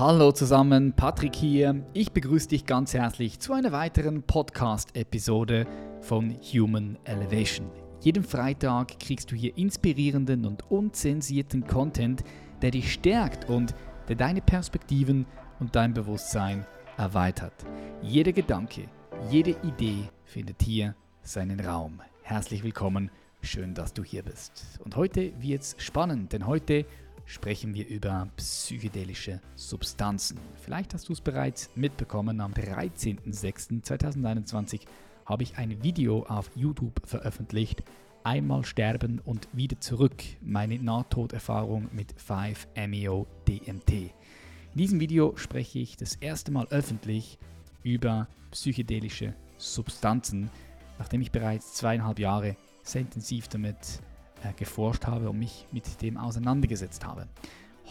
Hallo 0.00 0.32
zusammen, 0.32 0.94
Patrick 0.94 1.36
hier. 1.36 1.84
Ich 1.92 2.12
begrüße 2.12 2.48
dich 2.48 2.64
ganz 2.64 2.94
herzlich 2.94 3.38
zu 3.38 3.52
einer 3.52 3.70
weiteren 3.70 4.22
Podcast-Episode 4.22 5.66
von 6.00 6.34
Human 6.40 6.98
Elevation. 7.04 7.70
Jeden 8.00 8.24
Freitag 8.24 8.98
kriegst 8.98 9.30
du 9.30 9.36
hier 9.36 9.54
inspirierenden 9.58 10.46
und 10.46 10.70
unzensierten 10.70 11.66
Content, 11.66 12.24
der 12.62 12.70
dich 12.70 12.94
stärkt 12.94 13.50
und 13.50 13.74
der 14.08 14.16
deine 14.16 14.40
Perspektiven 14.40 15.26
und 15.58 15.76
dein 15.76 15.92
Bewusstsein 15.92 16.64
erweitert. 16.96 17.52
Jeder 18.00 18.32
Gedanke, 18.32 18.88
jede 19.30 19.54
Idee 19.62 20.08
findet 20.24 20.62
hier 20.62 20.94
seinen 21.20 21.60
Raum. 21.60 22.00
Herzlich 22.22 22.64
willkommen, 22.64 23.10
schön, 23.42 23.74
dass 23.74 23.92
du 23.92 24.02
hier 24.02 24.22
bist. 24.22 24.80
Und 24.82 24.96
heute 24.96 25.38
wird 25.42 25.60
es 25.60 25.76
spannend, 25.76 26.32
denn 26.32 26.46
heute 26.46 26.86
sprechen 27.26 27.74
wir 27.74 27.86
über 27.88 28.28
psychedelische 28.36 29.42
Substanzen. 29.54 30.38
Vielleicht 30.56 30.94
hast 30.94 31.08
du 31.08 31.12
es 31.12 31.20
bereits 31.20 31.68
mitbekommen, 31.74 32.40
am 32.40 32.52
13.06.2021 32.52 34.80
habe 35.26 35.42
ich 35.42 35.58
ein 35.58 35.82
Video 35.82 36.22
auf 36.24 36.50
YouTube 36.54 37.06
veröffentlicht, 37.06 37.84
Einmal 38.22 38.66
sterben 38.66 39.18
und 39.24 39.48
wieder 39.54 39.80
zurück, 39.80 40.22
meine 40.42 40.78
Nahtoderfahrung 40.78 41.88
mit 41.92 42.14
5-MeO-DMT. 42.16 43.90
In 43.90 44.76
diesem 44.76 45.00
Video 45.00 45.34
spreche 45.36 45.78
ich 45.78 45.96
das 45.96 46.16
erste 46.16 46.52
Mal 46.52 46.66
öffentlich 46.68 47.38
über 47.82 48.28
psychedelische 48.50 49.34
Substanzen, 49.56 50.50
nachdem 50.98 51.22
ich 51.22 51.32
bereits 51.32 51.72
zweieinhalb 51.74 52.18
Jahre 52.18 52.56
sehr 52.82 53.00
intensiv 53.00 53.48
damit 53.48 54.02
äh, 54.42 54.52
geforscht 54.56 55.06
habe 55.06 55.30
und 55.30 55.38
mich 55.38 55.66
mit 55.72 56.02
dem 56.02 56.16
auseinandergesetzt 56.16 57.04
habe. 57.04 57.26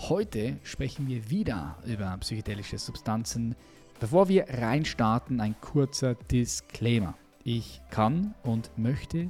Heute 0.08 0.58
sprechen 0.64 1.08
wir 1.08 1.30
wieder 1.30 1.78
über 1.86 2.16
psychedelische 2.20 2.78
Substanzen. 2.78 3.56
Bevor 4.00 4.30
wir 4.30 4.46
reinstarten, 4.48 5.42
ein 5.42 5.60
kurzer 5.60 6.16
Disclaimer. 6.16 7.16
Ich 7.44 7.82
kann 7.90 8.34
und 8.44 8.72
möchte 8.78 9.30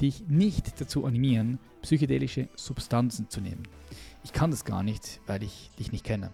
dich 0.00 0.28
nicht 0.28 0.80
dazu 0.80 1.04
animieren, 1.04 1.58
psychedelische 1.82 2.48
Substanzen 2.54 3.28
zu 3.28 3.40
nehmen. 3.40 3.62
Ich 4.24 4.32
kann 4.32 4.50
das 4.50 4.64
gar 4.64 4.82
nicht, 4.82 5.20
weil 5.26 5.42
ich 5.42 5.70
dich 5.78 5.92
nicht 5.92 6.04
kenne. 6.04 6.30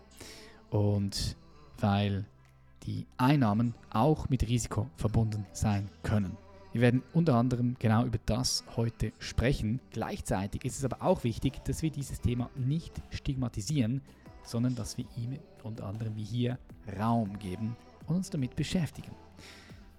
Und 0.70 1.36
weil 1.78 2.26
die 2.84 3.06
Einnahmen 3.16 3.74
auch 3.90 4.28
mit 4.28 4.46
Risiko 4.48 4.88
verbunden 4.96 5.46
sein 5.52 5.88
können. 6.02 6.36
Wir 6.72 6.82
werden 6.82 7.02
unter 7.14 7.34
anderem 7.34 7.76
genau 7.78 8.04
über 8.04 8.18
das 8.26 8.62
heute 8.76 9.12
sprechen. 9.18 9.80
Gleichzeitig 9.90 10.64
ist 10.66 10.76
es 10.76 10.84
aber 10.84 11.02
auch 11.02 11.24
wichtig, 11.24 11.64
dass 11.64 11.80
wir 11.80 11.90
dieses 11.90 12.20
Thema 12.20 12.50
nicht 12.56 12.92
stigmatisieren, 13.10 14.02
sondern 14.44 14.74
dass 14.74 14.98
wir 14.98 15.06
ihm 15.16 15.38
unter 15.62 15.86
anderem 15.86 16.14
wie 16.16 16.24
hier 16.24 16.58
Raum 16.98 17.38
geben 17.38 17.74
und 18.06 18.16
uns 18.16 18.28
damit 18.28 18.54
beschäftigen. 18.54 19.12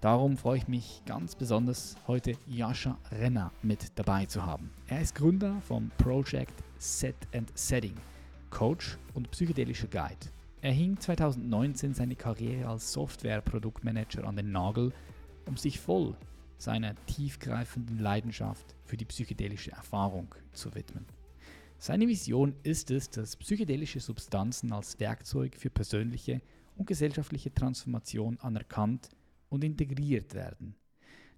Darum 0.00 0.36
freue 0.36 0.58
ich 0.58 0.68
mich 0.68 1.02
ganz 1.06 1.34
besonders, 1.34 1.96
heute 2.06 2.34
Jascha 2.46 2.96
Renner 3.10 3.52
mit 3.62 3.92
dabei 3.96 4.26
zu 4.26 4.46
haben. 4.46 4.70
Er 4.86 5.02
ist 5.02 5.14
Gründer 5.14 5.60
vom 5.62 5.90
Project 5.98 6.54
Set 6.78 7.16
and 7.34 7.50
Setting, 7.58 7.94
Coach 8.48 8.96
und 9.14 9.30
psychedelischer 9.32 9.88
Guide. 9.88 10.30
Er 10.62 10.72
hing 10.72 10.98
2019 10.98 11.94
seine 11.94 12.16
Karriere 12.16 12.68
als 12.68 12.92
Software-Produktmanager 12.92 14.24
an 14.24 14.36
den 14.36 14.52
Nagel, 14.52 14.92
um 15.46 15.56
sich 15.56 15.80
voll 15.80 16.14
seiner 16.60 16.94
tiefgreifenden 17.06 17.98
Leidenschaft 17.98 18.74
für 18.84 18.96
die 18.96 19.06
psychedelische 19.06 19.72
Erfahrung 19.72 20.34
zu 20.52 20.74
widmen. 20.74 21.06
Seine 21.78 22.06
Vision 22.06 22.54
ist 22.62 22.90
es, 22.90 23.08
dass 23.08 23.36
psychedelische 23.36 24.00
Substanzen 24.00 24.70
als 24.72 25.00
Werkzeug 25.00 25.56
für 25.56 25.70
persönliche 25.70 26.42
und 26.76 26.86
gesellschaftliche 26.86 27.54
Transformation 27.54 28.38
anerkannt 28.40 29.08
und 29.48 29.64
integriert 29.64 30.34
werden. 30.34 30.74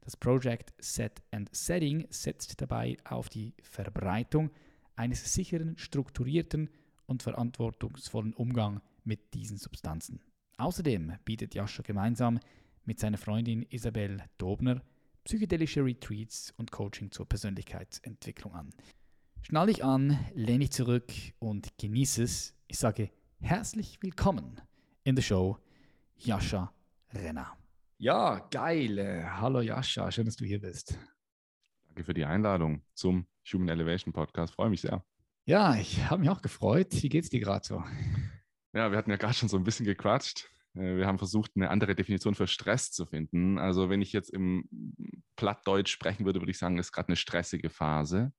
Das 0.01 0.17
Project 0.17 0.75
Set 0.79 1.23
and 1.31 1.49
Setting 1.55 2.09
setzt 2.11 2.61
dabei 2.61 2.97
auf 3.05 3.29
die 3.29 3.55
Verbreitung 3.63 4.51
eines 4.97 5.33
sicheren, 5.33 5.79
strukturierten 5.79 6.69
und 7.07 7.23
verantwortungsvollen 7.23 8.35
Umgang 8.35 8.81
mit 9.05 9.35
diesen 9.35 9.59
Substanzen. 9.59 10.21
Außerdem 10.59 11.13
bietet 11.25 11.55
Jascha 11.55 11.83
gemeinsam 11.83 12.41
mit 12.85 12.99
seiner 12.99 13.19
Freundin 13.19 13.65
Isabel 13.71 14.21
Dobner 14.39 14.83
psychedelische 15.25 15.85
Retreats 15.85 16.53
und 16.57 16.73
Coaching 16.73 17.11
zur 17.11 17.29
Persönlichkeitsentwicklung 17.29 18.55
an. 18.55 18.71
Schnall 19.43 19.69
dich 19.69 19.85
an, 19.85 20.19
lehne 20.35 20.61
dich 20.61 20.73
zurück 20.73 21.13
und 21.39 21.77
genieße 21.79 22.23
es. 22.25 22.55
Ich 22.67 22.79
sage 22.79 23.11
herzlich 23.41 23.99
willkommen 24.03 24.61
in 25.05 25.15
der 25.15 25.23
Show 25.23 25.59
Jascha 26.17 26.73
Renner. 27.13 27.57
Ja, 27.99 28.39
geil. 28.51 29.25
Hallo 29.31 29.61
Jascha, 29.61 30.11
schön, 30.11 30.27
dass 30.27 30.37
du 30.37 30.45
hier 30.45 30.61
bist. 30.61 30.99
Danke 31.87 32.05
für 32.05 32.15
die 32.15 32.25
Einladung 32.25 32.83
zum 32.95 33.27
Human 33.53 33.69
Elevation 33.69 34.13
Podcast. 34.13 34.55
Freue 34.55 34.71
mich 34.71 34.81
sehr. 34.81 35.05
Ja, 35.45 35.77
ich 35.77 36.05
habe 36.09 36.21
mich 36.21 36.31
auch 36.31 36.43
gefreut. 36.43 37.03
Wie 37.03 37.09
geht 37.09 37.25
es 37.25 37.31
dir 37.31 37.41
gerade 37.41 37.67
so? 37.67 37.85
Ja, 38.73 38.91
wir 38.91 38.99
hatten 38.99 39.11
ja 39.11 39.17
gerade 39.17 39.35
schon 39.35 39.49
so 39.49 39.57
ein 39.57 39.65
bisschen 39.65 39.87
gequatscht. 39.87 40.49
Äh, 40.75 40.97
wir 40.97 41.07
haben 41.07 41.19
versucht, 41.19 41.53
eine 41.55 41.71
andere 41.71 41.95
Definition 41.95 42.35
für 42.35 42.47
Stress 42.47 42.91
zu 42.93 43.07
finden. 43.07 43.59
Also 43.59 43.91
wenn 43.91 44.01
ich 44.01 44.13
jetzt 44.13 44.31
im 44.31 44.69
Plattdeutsch 45.43 45.91
sprechen 45.91 46.25
würde, 46.25 46.41
würde 46.41 46.53
ich 46.53 46.59
sagen, 46.59 46.79
ist 46.79 46.93
gerade 46.93 47.09
eine 47.09 47.17
stressige 47.17 47.69
Phase, 47.69 48.33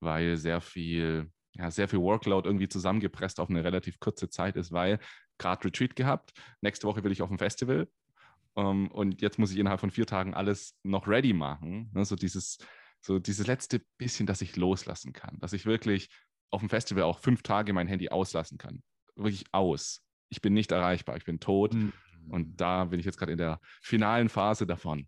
weil 0.00 0.36
sehr 0.36 0.60
viel, 0.60 1.30
ja, 1.52 1.70
sehr 1.70 1.86
viel 1.86 2.00
Workload 2.00 2.48
irgendwie 2.48 2.66
zusammengepresst 2.66 3.38
auf 3.38 3.48
eine 3.48 3.62
relativ 3.62 4.00
kurze 4.00 4.28
Zeit 4.28 4.56
ist, 4.56 4.72
weil 4.72 4.98
gerade 5.38 5.64
Retreat 5.64 5.94
gehabt. 5.94 6.32
Nächste 6.60 6.88
Woche 6.88 7.04
will 7.04 7.12
ich 7.12 7.22
auf 7.22 7.30
ein 7.30 7.38
Festival. 7.38 7.88
Um, 8.54 8.66
ähm, 8.66 8.90
und 8.90 9.22
jetzt 9.22 9.38
muss 9.38 9.52
ich 9.52 9.58
innerhalb 9.58 9.80
von 9.80 9.92
vier 9.92 10.04
Tagen 10.04 10.34
alles 10.34 10.76
noch 10.82 11.06
ready 11.06 11.32
machen. 11.32 11.90
Ne? 11.94 12.04
So 12.04 12.16
dieses, 12.16 12.58
so 13.00 13.20
dieses 13.20 13.46
letzte 13.46 13.80
bisschen, 13.96 14.26
dass 14.26 14.42
ich 14.42 14.56
loslassen 14.56 15.12
kann, 15.12 15.38
dass 15.38 15.52
ich 15.52 15.64
wirklich 15.64 16.10
auf 16.50 16.60
dem 16.60 16.68
Festival 16.68 17.04
auch 17.04 17.20
fünf 17.20 17.42
Tage 17.42 17.72
mein 17.72 17.86
Handy 17.86 18.10
auslassen 18.10 18.58
kann. 18.58 18.82
Wirklich 19.14 19.44
aus 19.52 20.02
ich 20.32 20.40
bin 20.40 20.54
nicht 20.54 20.72
erreichbar, 20.72 21.16
ich 21.16 21.24
bin 21.24 21.38
tot. 21.38 21.74
Mhm. 21.74 21.92
Und 22.30 22.60
da 22.60 22.86
bin 22.86 22.98
ich 22.98 23.06
jetzt 23.06 23.18
gerade 23.18 23.32
in 23.32 23.38
der 23.38 23.60
finalen 23.82 24.28
Phase 24.28 24.66
davon. 24.66 25.06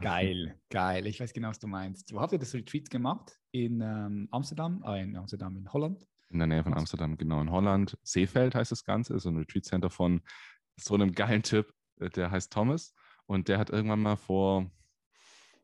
Geil, 0.00 0.58
geil. 0.70 1.06
Ich 1.06 1.20
weiß 1.20 1.32
genau, 1.32 1.48
was 1.48 1.58
du 1.58 1.66
meinst. 1.66 2.12
Wo 2.12 2.20
habt 2.20 2.32
ihr 2.32 2.38
das 2.38 2.54
Retreat 2.54 2.90
gemacht? 2.90 3.38
In 3.52 3.80
ähm, 3.80 4.28
Amsterdam? 4.30 4.82
Ah, 4.84 4.96
in 4.96 5.16
Amsterdam, 5.16 5.56
in 5.56 5.72
Holland? 5.72 6.06
In 6.30 6.38
der 6.38 6.48
Nähe 6.48 6.64
von 6.64 6.74
Amsterdam, 6.74 7.16
genau, 7.16 7.40
in 7.40 7.50
Holland. 7.50 7.96
Seefeld 8.02 8.54
heißt 8.54 8.72
das 8.72 8.84
Ganze, 8.84 9.14
ist 9.14 9.22
so 9.22 9.30
ein 9.30 9.36
Retreat 9.36 9.64
Center 9.64 9.90
von 9.90 10.22
so 10.76 10.94
einem 10.94 11.12
geilen 11.12 11.42
Typ, 11.42 11.72
äh, 12.00 12.10
der 12.10 12.30
heißt 12.30 12.52
Thomas. 12.52 12.94
Und 13.26 13.48
der 13.48 13.58
hat 13.58 13.70
irgendwann 13.70 14.02
mal 14.02 14.16
vor, 14.16 14.70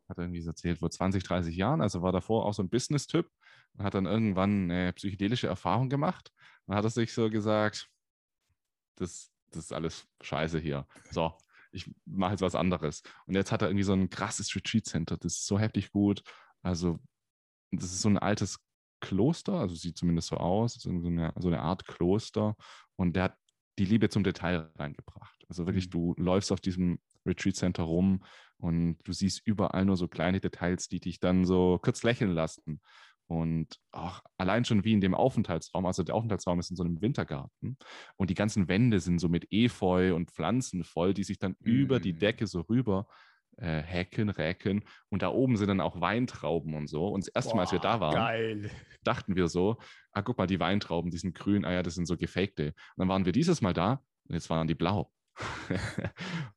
hat 0.09 0.19
er 0.19 0.25
irgendwie 0.25 0.47
erzählt, 0.47 0.79
vor 0.79 0.91
20, 0.91 1.25
30 1.25 1.57
Jahren, 1.57 1.81
also 1.81 2.03
war 2.03 2.13
davor 2.13 2.47
auch 2.47 2.55
so 2.55 2.63
ein 2.63 2.71
Business-Typ 2.71 3.29
und 3.75 3.85
hat 3.85 3.95
dann 3.95 4.07
irgendwann 4.07 4.71
eine 4.71 4.93
psychedelische 4.93 5.49
Erfahrung 5.49 5.89
gemacht. 5.89 6.33
Und 6.67 6.77
hat 6.77 6.85
er 6.85 6.91
sich 6.91 7.13
so 7.13 7.29
gesagt, 7.31 7.89
das, 8.97 9.33
das 9.51 9.65
ist 9.65 9.73
alles 9.73 10.07
scheiße 10.21 10.59
hier. 10.61 10.87
So, 11.11 11.37
ich 11.73 11.91
mache 12.05 12.33
jetzt 12.33 12.41
was 12.41 12.55
anderes. 12.55 13.03
Und 13.27 13.35
jetzt 13.35 13.53
hat 13.53 13.63
er 13.63 13.69
irgendwie 13.69 13.85
so 13.85 13.93
ein 13.93 14.11
krasses 14.11 14.55
Retreat 14.55 14.87
Center. 14.87 15.17
Das 15.17 15.35
ist 15.35 15.47
so 15.47 15.59
heftig 15.59 15.93
gut. 15.93 16.23
Also, 16.63 16.99
das 17.71 17.93
ist 17.93 18.03
so 18.03 18.09
ein 18.09 18.19
altes 18.19 18.59
Kloster, 19.01 19.55
also 19.55 19.75
sieht 19.75 19.97
zumindest 19.97 20.29
so 20.29 20.37
aus, 20.37 20.75
so 20.75 20.91
eine, 20.91 21.33
so 21.39 21.49
eine 21.49 21.61
Art 21.63 21.87
Kloster. 21.87 22.57
Und 22.97 23.17
der 23.17 23.25
hat 23.25 23.37
die 23.79 23.85
Liebe 23.87 24.09
zum 24.11 24.25
Detail 24.25 24.71
reingebracht. 24.77 25.45
Also 25.49 25.67
wirklich, 25.67 25.87
mhm. 25.87 25.91
du 25.91 26.15
läufst 26.19 26.53
auf 26.53 26.61
diesem 26.61 27.01
Retreat 27.27 27.57
Center 27.57 27.85
rum 27.85 28.23
und 28.59 28.99
du 29.05 29.13
siehst 29.13 29.47
überall 29.47 29.85
nur 29.85 29.97
so 29.97 30.07
kleine 30.09 30.41
Details, 30.41 30.89
die 30.89 31.01
dich 31.01 31.19
dann 31.19 31.45
so 31.45 31.79
kurz 31.83 32.03
lächeln 32.03 32.33
lassen. 32.33 32.81
Und 33.31 33.79
auch 33.93 34.25
allein 34.39 34.65
schon 34.65 34.83
wie 34.83 34.93
in 34.93 35.01
dem 35.01 35.15
Aufenthaltsraum, 35.15 35.87
also 35.87 36.03
der 36.03 36.17
Aufenthaltsraum 36.17 36.59
ist 36.59 36.71
in 36.71 36.77
so 36.77 36.83
einem 36.83 37.01
Wintergarten 37.01 37.79
und 38.17 38.29
die 38.29 38.35
ganzen 38.35 38.67
Wände 38.67 38.99
sind 38.99 39.21
so 39.21 39.29
mit 39.29 39.47
Efeu 39.53 40.17
und 40.17 40.33
Pflanzen 40.33 40.83
voll, 40.83 41.15
die 41.15 41.23
sich 41.23 41.39
dann 41.39 41.55
mhm. 41.61 41.73
über 41.73 42.01
die 42.01 42.13
mm. 42.13 42.19
Decke 42.19 42.49
so 42.49 42.63
rüber 42.63 43.07
äh, 43.57 43.85
hacken, 43.85 44.31
räken. 44.31 44.85
Und 45.11 45.23
da 45.23 45.29
oben 45.29 45.57
sind 45.57 45.69
dann 45.69 45.81
auch 45.81 46.01
Weintrauben 46.01 46.75
und 46.75 46.89
so. 46.89 47.07
Und 47.07 47.25
das 47.25 47.29
erste 47.33 47.51
Boah, 47.51 47.57
Mal, 47.59 47.63
als 47.63 47.73
wir 47.73 47.79
da 47.79 48.01
waren, 48.01 48.15
geil. 48.17 48.71
dachten 49.05 49.37
wir 49.37 49.47
so, 49.47 49.79
ah, 50.11 50.23
guck 50.23 50.37
mal, 50.37 50.49
die 50.49 50.59
Weintrauben, 50.59 51.13
die 51.13 51.19
sind 51.19 51.37
grün, 51.37 51.65
ah 51.65 51.73
ja, 51.73 51.85
das 51.85 51.95
sind 51.95 52.07
so 52.07 52.17
gefakte. 52.17 52.67
Und 52.67 52.75
dann 52.97 53.09
waren 53.09 53.27
wir 53.27 53.33
dieses 53.33 53.63
Mal 53.63 53.75
da 53.75 54.03
und 54.27 54.35
jetzt 54.35 54.51
waren 54.51 54.67
die 54.67 54.75
blau. 54.75 55.13
und 55.69 55.79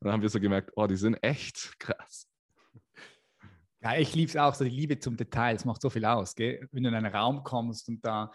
dann 0.02 0.12
haben 0.12 0.24
wir 0.24 0.30
so 0.30 0.40
gemerkt, 0.40 0.72
oh, 0.76 0.88
die 0.88 0.96
sind 0.96 1.20
echt 1.22 1.76
krass. 1.78 2.28
Ja, 3.84 3.98
ich 3.98 4.16
liebe 4.16 4.30
es 4.30 4.38
auch, 4.38 4.56
so 4.56 4.64
die 4.64 4.70
Liebe 4.70 4.98
zum 4.98 5.18
Detail, 5.18 5.56
es 5.56 5.66
macht 5.66 5.82
so 5.82 5.90
viel 5.90 6.06
aus. 6.06 6.36
Gell? 6.36 6.68
Wenn 6.72 6.84
du 6.84 6.90
in 6.90 6.96
einen 6.96 7.14
Raum 7.14 7.44
kommst 7.44 7.90
und 7.90 8.04
da 8.06 8.32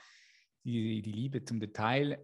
die, 0.65 1.01
die 1.01 1.13
Liebe 1.13 1.43
zum 1.43 1.59
Detail 1.59 2.19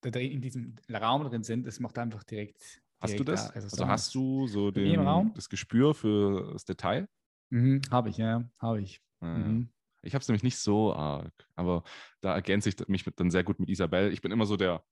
da 0.00 0.20
in 0.20 0.40
diesem 0.40 0.76
Raum 0.92 1.24
drin 1.24 1.42
sind, 1.42 1.66
das 1.66 1.80
macht 1.80 1.98
einfach 1.98 2.22
direkt. 2.22 2.80
Hast 3.00 3.10
direkt 3.10 3.20
du 3.20 3.24
das? 3.32 3.50
Also, 3.50 3.66
also 3.66 3.88
hast 3.88 4.14
du 4.14 4.46
so 4.46 4.70
den, 4.70 5.32
das 5.34 5.48
Gespür 5.48 5.92
für 5.92 6.52
das 6.52 6.64
Detail? 6.64 7.08
Mhm, 7.50 7.82
habe 7.90 8.10
ich, 8.10 8.16
ja, 8.18 8.48
habe 8.60 8.80
ich. 8.80 9.00
Ah, 9.20 9.38
mhm. 9.38 9.68
Ich 10.02 10.14
habe 10.14 10.22
es 10.22 10.28
nämlich 10.28 10.44
nicht 10.44 10.58
so 10.58 10.94
arg, 10.94 11.32
aber 11.56 11.82
da 12.20 12.34
ergänze 12.34 12.68
ich 12.68 12.76
mich 12.86 13.04
mit, 13.04 13.18
dann 13.18 13.32
sehr 13.32 13.42
gut 13.42 13.58
mit 13.58 13.68
Isabel. 13.68 14.12
Ich 14.12 14.20
bin 14.20 14.30
immer 14.30 14.46
so 14.46 14.56
der 14.56 14.84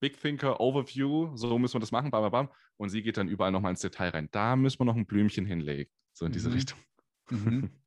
Big 0.00 0.20
Thinker, 0.20 0.58
Overview, 0.60 1.36
so 1.36 1.58
müssen 1.60 1.74
wir 1.74 1.80
das 1.80 1.92
machen, 1.92 2.10
bam, 2.10 2.22
bam, 2.22 2.32
bam. 2.32 2.48
Und 2.76 2.88
sie 2.88 3.02
geht 3.02 3.18
dann 3.18 3.28
überall 3.28 3.52
nochmal 3.52 3.70
ins 3.70 3.80
Detail 3.82 4.08
rein. 4.08 4.28
Da 4.32 4.56
müssen 4.56 4.80
wir 4.80 4.86
noch 4.86 4.96
ein 4.96 5.06
Blümchen 5.06 5.46
hinlegen, 5.46 5.92
so 6.12 6.26
in 6.26 6.32
diese 6.32 6.48
Mhm. 6.48 6.54
Richtung. 6.54 6.78
Mhm. 7.30 7.70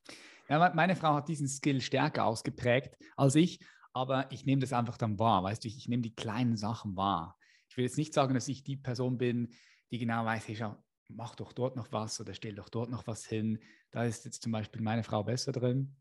Ja, 0.50 0.60
me- 0.60 0.76
meine 0.76 0.98
Frau 0.98 1.14
hat 1.14 1.30
diesen 1.30 1.48
Skill 1.48 1.80
stärker 1.80 2.26
ausgeprägt 2.26 2.98
als 3.16 3.36
ich, 3.36 3.66
aber 3.94 4.30
ich 4.32 4.46
nehme 4.46 4.60
das 4.62 4.74
einfach 4.74 4.98
dann 4.98 5.18
wahr, 5.18 5.42
weißt 5.44 5.64
du, 5.64 5.70
ich, 5.70 5.78
ich 5.78 5.88
nehme 5.88 6.04
die 6.04 6.16
kleinen 6.16 6.58
Sachen 6.58 6.98
wahr. 6.98 7.38
Ich 7.70 7.78
will 7.78 7.86
jetzt 7.86 7.98
nicht 7.98 8.14
sagen, 8.14 8.34
dass 8.34 8.50
ich 8.50 8.62
die 8.64 8.76
Person 8.76 9.18
bin, 9.18 9.54
die 9.90 10.00
genau 10.00 10.26
weiß, 10.26 10.50
hey, 10.50 10.58
schau, 10.58 10.84
mach 11.08 11.36
doch 11.36 11.54
dort 11.54 11.78
noch 11.78 11.92
was 11.94 12.20
oder 12.20 12.34
stell 12.34 12.56
doch 12.56 12.68
dort 12.70 12.90
noch 12.90 13.08
was 13.08 13.26
hin. 13.26 13.60
Da 13.92 14.04
ist 14.04 14.26
jetzt 14.26 14.44
zum 14.44 14.52
Beispiel 14.52 14.82
meine 14.82 15.04
Frau 15.04 15.24
besser 15.24 15.54
drin, 15.54 15.96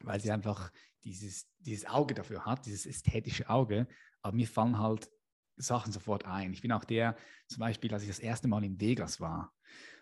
weil 0.00 0.20
sie 0.20 0.30
einfach 0.32 0.72
dieses, 1.04 1.52
dieses 1.58 1.86
Auge 1.88 2.14
dafür 2.14 2.44
hat, 2.46 2.66
dieses 2.66 2.86
ästhetische 2.86 3.48
Auge. 3.48 3.88
Aber 4.22 4.36
mir 4.36 4.48
fallen 4.48 4.78
halt 4.78 5.08
Sachen 5.56 5.92
sofort 5.92 6.24
ein. 6.24 6.52
Ich 6.52 6.62
bin 6.62 6.72
auch 6.72 6.84
der, 6.84 7.16
zum 7.48 7.60
Beispiel, 7.60 7.92
als 7.92 8.02
ich 8.02 8.08
das 8.08 8.18
erste 8.18 8.48
Mal 8.48 8.64
in 8.64 8.80
Vegas 8.80 9.20
war, 9.20 9.54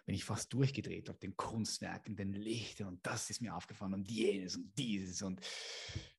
bin 0.06 0.14
ich 0.14 0.24
fast 0.24 0.52
durchgedreht 0.52 1.10
auf 1.10 1.18
den 1.18 1.36
Kunstwerken, 1.36 2.16
den 2.16 2.32
Lichtern 2.32 2.88
und 2.88 3.06
das 3.06 3.28
ist 3.28 3.42
mir 3.42 3.54
aufgefallen 3.54 3.94
und 3.94 4.08
jenes 4.08 4.56
und 4.56 4.72
dieses 4.78 5.20
und 5.22 5.40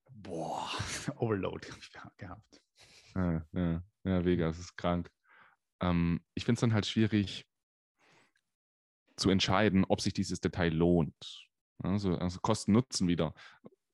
boah, 0.10 0.69
Overload 1.16 1.68
hab 1.72 1.78
ich 1.80 2.18
gehabt. 2.18 2.62
Ja, 3.16 3.48
ja, 3.54 3.84
ja, 4.04 4.25
Vegas 4.25 4.60
ist 4.60 4.75
krank. 4.78 5.10
Ähm, 5.81 6.22
ich 6.36 6.45
finde 6.45 6.57
es 6.57 6.62
dann 6.62 6.74
halt 6.74 6.86
schwierig 6.86 7.45
zu 9.16 9.30
entscheiden, 9.30 9.86
ob 9.86 10.01
sich 10.01 10.13
dieses 10.13 10.39
Detail 10.39 10.74
lohnt. 10.74 11.48
Also, 11.80 12.16
also 12.18 12.39
Kosten-Nutzen 12.39 13.07
wieder. 13.07 13.34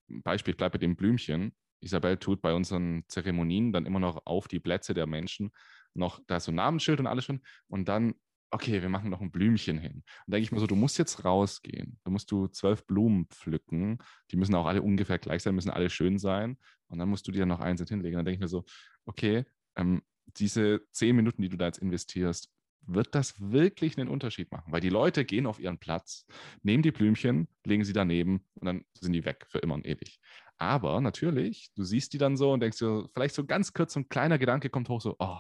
Beispiel, 0.08 0.54
ich 0.54 0.58
bleibe 0.58 0.74
bei 0.74 0.80
dem 0.80 0.96
Blümchen. 0.96 1.56
Isabel 1.80 2.18
tut 2.18 2.42
bei 2.42 2.54
unseren 2.54 3.04
Zeremonien 3.08 3.74
dann 3.74 3.86
immer 3.86 4.00
noch 4.00 4.26
auf 4.26 4.48
die 4.48 4.60
Plätze 4.60 4.94
der 4.94 5.06
Menschen 5.06 5.52
noch, 5.94 6.20
da 6.28 6.40
so 6.40 6.52
Namensschild 6.52 7.00
und 7.00 7.08
alles 7.08 7.26
schon. 7.26 7.42
Und 7.68 7.88
dann, 7.88 8.16
okay, 8.54 8.82
wir 8.82 8.90
machen 8.90 9.10
noch 9.10 9.22
ein 9.22 9.32
Blümchen 9.32 9.80
hin. 9.80 10.04
Und 10.26 10.32
denke 10.32 10.44
ich 10.44 10.52
mir 10.52 10.60
so, 10.60 10.68
du 10.68 10.76
musst 10.76 10.98
jetzt 10.98 11.26
rausgehen. 11.26 12.00
Da 12.04 12.12
musst 12.12 12.32
du 12.32 12.48
zwölf 12.48 12.86
Blumen 12.86 13.26
pflücken. 13.28 13.98
Die 14.32 14.38
müssen 14.38 14.54
auch 14.56 14.68
alle 14.68 14.82
ungefähr 14.82 15.18
gleich 15.18 15.42
sein, 15.42 15.56
müssen 15.56 15.72
alle 15.72 15.90
schön 15.90 16.20
sein. 16.20 16.58
Und 16.88 17.00
dann 17.00 17.10
musst 17.10 17.28
du 17.28 17.32
dir 17.32 17.46
noch 17.46 17.60
eins 17.60 17.84
hinlegen. 17.88 18.18
Dann 18.18 18.26
denke 18.26 18.36
ich 18.36 18.42
mir 18.42 18.48
so, 18.48 18.64
okay, 19.06 19.46
ähm, 19.76 20.04
diese 20.38 20.82
zehn 20.92 21.16
Minuten, 21.16 21.42
die 21.42 21.50
du 21.50 21.58
da 21.58 21.66
jetzt 21.66 21.80
investierst, 21.80 22.50
wird 22.86 23.16
das 23.16 23.40
wirklich 23.40 23.98
einen 23.98 24.10
Unterschied 24.10 24.52
machen? 24.52 24.72
Weil 24.72 24.82
die 24.82 24.90
Leute 24.90 25.26
gehen 25.26 25.48
auf 25.48 25.60
ihren 25.60 25.80
Platz, 25.80 26.26
nehmen 26.62 26.84
die 26.84 26.92
Blümchen, 26.92 27.48
legen 27.66 27.86
sie 27.86 27.94
daneben 27.94 28.46
und 28.56 28.66
dann 28.66 28.86
sind 29.00 29.14
die 29.14 29.26
weg 29.26 29.46
für 29.48 29.60
immer 29.60 29.76
und 29.76 29.88
ewig. 29.88 30.20
Aber 30.58 31.02
natürlich, 31.02 31.72
du 31.76 31.84
siehst 31.84 32.14
die 32.14 32.18
dann 32.18 32.38
so 32.38 32.52
und 32.52 32.60
denkst 32.60 32.78
dir, 32.78 33.10
vielleicht 33.14 33.36
so 33.36 33.46
ganz 33.46 33.74
kurz 33.74 33.94
so 33.94 34.02
ein 34.02 34.10
kleiner 34.10 34.38
Gedanke 34.38 34.70
kommt 34.70 34.90
hoch, 34.90 35.02
so, 35.02 35.16
oh, 35.18 35.40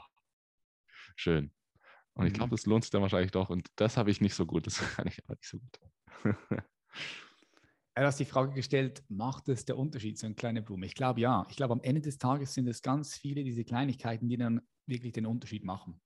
schön. 1.16 1.52
Und 2.16 2.28
ich 2.28 2.34
Mhm. 2.34 2.34
glaube, 2.34 2.52
das 2.52 2.66
lohnt 2.66 2.84
sich 2.84 2.92
dann 2.92 3.02
wahrscheinlich 3.02 3.32
doch. 3.32 3.50
Und 3.50 3.68
das 3.76 3.98
habe 3.98 4.12
ich 4.12 4.22
nicht 4.22 4.36
so 4.36 4.46
gut. 4.46 4.68
Das 4.68 4.78
kann 4.98 5.08
ich 5.08 5.24
aber 5.24 5.36
nicht 5.36 5.50
so 5.50 5.60
gut. 5.60 5.80
Er 7.96 8.08
hat 8.08 8.20
die 8.20 8.26
Frage 8.26 8.54
gestellt, 8.54 9.04
macht 9.08 9.50
es 9.50 9.66
der 9.66 9.78
Unterschied, 9.78 10.18
so 10.18 10.26
eine 10.26 10.36
kleine 10.36 10.62
Blume? 10.64 10.86
Ich 10.86 10.96
glaube 10.96 11.22
ja. 11.22 11.46
Ich 11.50 11.56
glaube, 11.58 11.74
am 11.74 11.82
Ende 11.82 12.02
des 12.02 12.18
Tages 12.18 12.54
sind 12.54 12.68
es 12.68 12.82
ganz 12.82 13.16
viele 13.16 13.44
diese 13.44 13.64
Kleinigkeiten, 13.64 14.28
die 14.28 14.38
dann 14.38 14.62
wirklich 14.88 15.14
den 15.14 15.26
Unterschied 15.28 15.64
machen. 15.64 16.02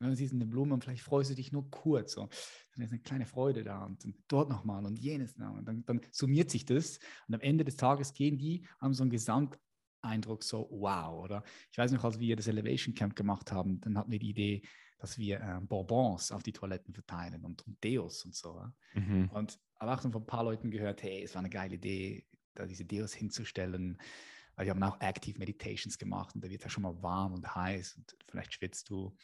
Ja, 0.00 0.08
Du 0.08 0.14
siehst 0.14 0.32
eine 0.32 0.46
Blume 0.46 0.74
und 0.74 0.84
vielleicht 0.84 1.02
freust 1.02 1.30
du 1.30 1.34
dich 1.34 1.50
nur 1.50 1.70
kurz. 1.70 2.12
So. 2.12 2.28
Dann 2.74 2.84
ist 2.84 2.92
eine 2.92 3.00
kleine 3.00 3.26
Freude 3.26 3.64
da 3.64 3.84
und 3.84 4.04
dort 4.28 4.48
nochmal 4.48 4.84
und 4.86 4.96
jenes 4.98 5.36
noch. 5.36 5.54
Und 5.54 5.64
dann, 5.66 5.84
dann 5.84 6.00
summiert 6.12 6.50
sich 6.50 6.66
das. 6.66 6.98
Und 7.26 7.34
am 7.34 7.40
Ende 7.40 7.64
des 7.64 7.76
Tages 7.76 8.12
gehen 8.12 8.38
die, 8.38 8.66
haben 8.80 8.94
so 8.94 9.02
einen 9.02 9.10
Gesamteindruck, 9.10 10.44
so 10.44 10.68
wow. 10.70 11.20
Oder 11.24 11.42
ich 11.72 11.78
weiß 11.78 11.90
noch, 11.92 12.04
als 12.04 12.20
wir 12.20 12.36
das 12.36 12.46
Elevation 12.46 12.94
Camp 12.94 13.16
gemacht 13.16 13.50
haben, 13.50 13.80
dann 13.80 13.98
hatten 13.98 14.12
wir 14.12 14.20
die 14.20 14.30
Idee, 14.30 14.62
dass 15.04 15.18
wir 15.18 15.38
äh, 15.38 15.60
Bonbons 15.60 16.32
auf 16.32 16.42
die 16.42 16.52
Toiletten 16.52 16.94
verteilen 16.94 17.44
und, 17.44 17.66
und 17.66 17.84
Deos 17.84 18.24
und 18.24 18.34
so. 18.34 18.56
Ja? 18.56 18.72
Mhm. 18.94 19.28
Und 19.28 19.58
aber 19.74 19.92
auch 19.92 20.00
dann 20.00 20.12
von 20.12 20.22
ein 20.22 20.26
paar 20.26 20.44
Leuten 20.44 20.70
gehört, 20.70 21.02
hey, 21.02 21.22
es 21.22 21.34
war 21.34 21.40
eine 21.40 21.50
geile 21.50 21.74
Idee, 21.74 22.26
da 22.54 22.64
diese 22.64 22.86
Deos 22.86 23.12
hinzustellen. 23.12 23.98
Weil 24.56 24.64
wir 24.64 24.70
haben 24.70 24.82
auch 24.82 24.98
Active 25.00 25.38
Meditations 25.38 25.98
gemacht 25.98 26.34
und 26.34 26.42
da 26.42 26.48
wird 26.48 26.62
ja 26.62 26.70
schon 26.70 26.84
mal 26.84 27.02
warm 27.02 27.34
und 27.34 27.54
heiß 27.54 27.96
und 27.96 28.16
vielleicht 28.30 28.54
schwitzt 28.54 28.88
du. 28.88 29.14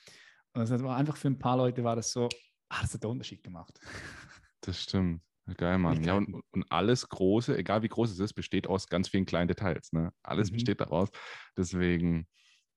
Und 0.52 0.68
das 0.68 0.82
war 0.82 0.96
einfach 0.98 1.16
für 1.16 1.28
ein 1.28 1.38
paar 1.38 1.56
Leute 1.56 1.82
war 1.82 1.96
das 1.96 2.12
so, 2.12 2.28
ah, 2.68 2.82
das 2.82 2.92
hat 2.92 3.02
den 3.02 3.10
Unterschied 3.10 3.42
gemacht. 3.42 3.78
Das 4.62 4.82
stimmt. 4.82 5.22
Geil, 5.56 5.78
Mann. 5.78 6.04
Ja, 6.04 6.18
und, 6.18 6.34
und 6.50 6.70
alles 6.70 7.08
Große, 7.08 7.56
egal 7.56 7.82
wie 7.82 7.88
groß 7.88 8.10
es 8.10 8.18
ist, 8.18 8.34
besteht 8.34 8.66
aus 8.66 8.88
ganz 8.88 9.08
vielen 9.08 9.24
kleinen 9.24 9.48
Details. 9.48 9.90
Ne? 9.92 10.12
Alles 10.22 10.50
Mhm. 10.50 10.56
besteht 10.56 10.82
daraus. 10.82 11.08
Deswegen 11.56 12.28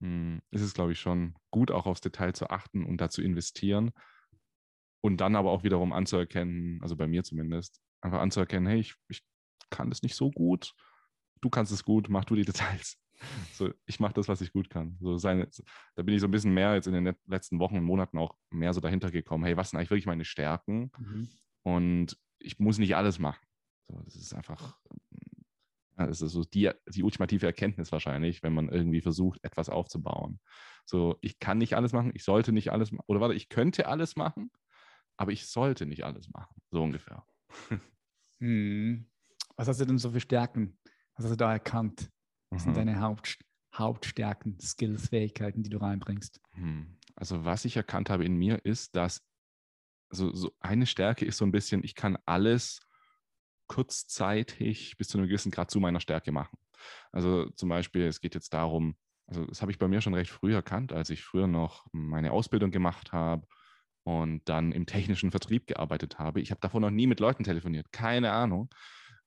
mh, 0.04 0.42
ist 0.52 0.62
es, 0.62 0.74
glaube 0.74 0.92
ich, 0.92 1.00
schon 1.00 1.36
gut, 1.52 1.72
auch 1.72 1.86
aufs 1.86 2.02
Detail 2.02 2.34
zu 2.34 2.50
achten 2.50 2.86
und 2.86 2.98
da 3.00 3.10
zu 3.10 3.22
investieren. 3.22 3.92
Und 5.02 5.18
dann 5.18 5.36
aber 5.36 5.52
auch 5.52 5.64
wiederum 5.64 5.92
anzuerkennen, 5.92 6.82
also 6.82 6.96
bei 6.96 7.08
mir 7.08 7.24
zumindest, 7.24 7.82
einfach 8.02 8.20
anzuerkennen, 8.20 8.68
hey, 8.68 8.80
ich, 8.80 8.96
ich 9.10 9.26
kann 9.70 9.90
das 9.90 10.02
nicht 10.02 10.16
so 10.16 10.32
gut. 10.32 10.74
Du 11.42 11.50
kannst 11.50 11.72
es 11.72 11.84
gut, 11.84 12.10
mach 12.10 12.26
du 12.26 12.36
die 12.36 12.46
Details. 12.46 12.98
So, 13.54 13.72
ich 13.86 14.00
mache 14.00 14.14
das, 14.14 14.28
was 14.28 14.42
ich 14.42 14.52
gut 14.52 14.70
kann. 14.70 14.98
So 15.00 15.18
seine, 15.18 15.50
da 15.96 16.04
bin 16.04 16.16
ich 16.16 16.22
so 16.22 16.28
ein 16.28 16.32
bisschen 16.32 16.54
mehr 16.54 16.74
jetzt 16.76 16.88
in 16.88 16.94
den 16.94 17.06
let- 17.06 17.20
letzten 17.28 17.60
Wochen 17.60 17.78
und 17.78 17.84
Monaten 17.84 18.18
auch 18.18 18.36
mehr 18.50 18.74
so 18.74 18.82
dahinter 18.82 19.12
gekommen. 19.12 19.44
Hey, 19.44 19.56
was 19.56 19.70
sind 19.70 19.80
eigentlich 19.80 19.92
wirklich 19.92 20.06
meine 20.06 20.26
Stärken? 20.26 20.92
Mhm. 20.98 21.30
Und 21.64 22.18
ich 22.40 22.60
muss 22.60 22.78
nicht 22.78 22.96
alles 22.96 23.20
machen. 23.20 23.46
So, 23.88 24.02
das 24.04 24.16
ist 24.16 24.34
einfach, 24.34 24.78
ja, 25.98 26.08
das 26.08 26.22
ist 26.22 26.32
so 26.32 26.44
die, 26.44 26.72
die 26.88 27.04
ultimative 27.04 27.46
Erkenntnis 27.46 27.92
wahrscheinlich, 27.92 28.44
wenn 28.44 28.54
man 28.54 28.70
irgendwie 28.70 29.02
versucht, 29.02 29.44
etwas 29.44 29.70
aufzubauen. 29.70 30.40
So, 30.86 31.18
ich 31.22 31.40
kann 31.40 31.58
nicht 31.58 31.76
alles 31.76 31.94
machen, 31.94 32.12
ich 32.14 32.24
sollte 32.24 32.52
nicht 32.52 32.72
alles 32.72 32.92
machen, 32.92 33.06
oder 33.08 33.22
warte, 33.22 33.36
ich 33.36 33.50
könnte 33.50 33.88
alles 33.88 34.16
machen, 34.16 34.52
aber 35.18 35.32
ich 35.32 35.48
sollte 35.48 35.86
nicht 35.86 36.04
alles 36.06 36.30
machen. 36.30 36.62
So 36.72 36.82
ungefähr. 36.84 37.26
Hm. 38.42 39.10
Was 39.56 39.68
hast 39.68 39.80
du 39.80 39.86
denn 39.86 39.98
so 39.98 40.12
für 40.12 40.20
Stärken? 40.20 40.78
Was 41.16 41.26
hast 41.26 41.32
du 41.32 41.38
da 41.38 41.52
erkannt? 41.54 42.10
Was 42.50 42.64
sind 42.64 42.74
Mhm. 42.74 42.78
deine 42.78 43.00
Haupt, 43.00 43.38
Hauptstärken, 43.74 44.60
Skills, 44.60 45.10
Fähigkeiten, 45.10 45.64
die 45.64 45.70
du 45.70 45.78
reinbringst? 45.78 46.42
Hm. 46.52 46.98
Also, 47.16 47.46
was 47.46 47.66
ich 47.66 47.78
erkannt 47.78 48.10
habe 48.10 48.26
in 48.26 48.36
mir, 48.36 48.64
ist, 48.66 48.96
dass 48.96 49.24
also 50.10 50.34
so 50.34 50.56
eine 50.60 50.86
Stärke 50.86 51.26
ist 51.26 51.38
so 51.38 51.46
ein 51.46 51.52
bisschen, 51.52 51.84
ich 51.84 51.96
kann 51.96 52.18
alles 52.26 52.82
kurzzeitig 53.74 54.98
bis 54.98 55.08
zu 55.08 55.18
einem 55.18 55.28
gewissen 55.28 55.52
Grad 55.52 55.72
zu 55.72 55.80
meiner 55.80 56.00
Stärke 56.00 56.32
machen. 56.32 56.58
Also 57.12 57.50
zum 57.56 57.70
Beispiel, 57.70 58.04
es 58.04 58.22
geht 58.22 58.36
jetzt 58.36 58.54
darum, 58.54 58.96
also 59.26 59.46
das 59.46 59.62
habe 59.62 59.72
ich 59.72 59.80
bei 59.80 59.88
mir 59.88 60.00
schon 60.00 60.14
recht 60.14 60.30
früh 60.30 60.54
erkannt, 60.54 60.94
als 60.94 61.10
ich 61.10 61.24
früher 61.24 61.48
noch 61.48 61.88
meine 61.92 62.34
Ausbildung 62.34 62.70
gemacht 62.70 63.14
habe 63.14 63.48
und 64.04 64.48
dann 64.48 64.74
im 64.74 64.86
technischen 64.86 65.32
Vertrieb 65.32 65.66
gearbeitet 65.66 66.20
habe. 66.20 66.40
Ich 66.40 66.52
habe 66.52 66.62
davor 66.62 66.82
noch 66.82 66.92
nie 66.92 67.08
mit 67.08 67.20
Leuten 67.20 67.44
telefoniert, 67.44 67.92
keine 67.92 68.32
Ahnung. 68.32 68.70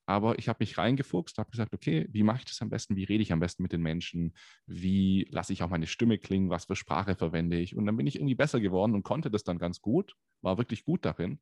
Aber 0.09 0.39
ich 0.39 0.49
habe 0.49 0.59
mich 0.61 0.79
reingefuchst, 0.79 1.39
habe 1.39 1.51
gesagt, 1.51 1.75
okay, 1.75 2.07
wie 2.13 2.23
mache 2.23 2.39
ich 2.39 2.45
das 2.45 2.63
am 2.63 2.69
besten? 2.69 2.95
Wie 2.95 3.03
rede 3.03 3.25
ich 3.25 3.33
am 3.33 3.41
besten 3.41 3.65
mit 3.65 3.73
den 3.73 3.83
Menschen? 3.83 4.37
Wie 4.65 5.27
lasse 5.33 5.53
ich 5.53 5.65
auch 5.65 5.71
meine 5.71 5.89
Stimme 5.89 6.19
klingen? 6.19 6.51
Was 6.51 6.67
für 6.67 6.77
Sprache 6.77 7.17
verwende 7.17 7.59
ich? 7.59 7.77
Und 7.77 7.87
dann 7.87 7.97
bin 7.97 8.07
ich 8.07 8.15
irgendwie 8.15 8.37
besser 8.37 8.61
geworden 8.61 8.95
und 8.95 9.03
konnte 9.03 9.33
das 9.33 9.43
dann 9.43 9.59
ganz 9.59 9.81
gut, 9.81 10.15
war 10.43 10.59
wirklich 10.59 10.85
gut 10.85 11.05
darin, 11.05 11.41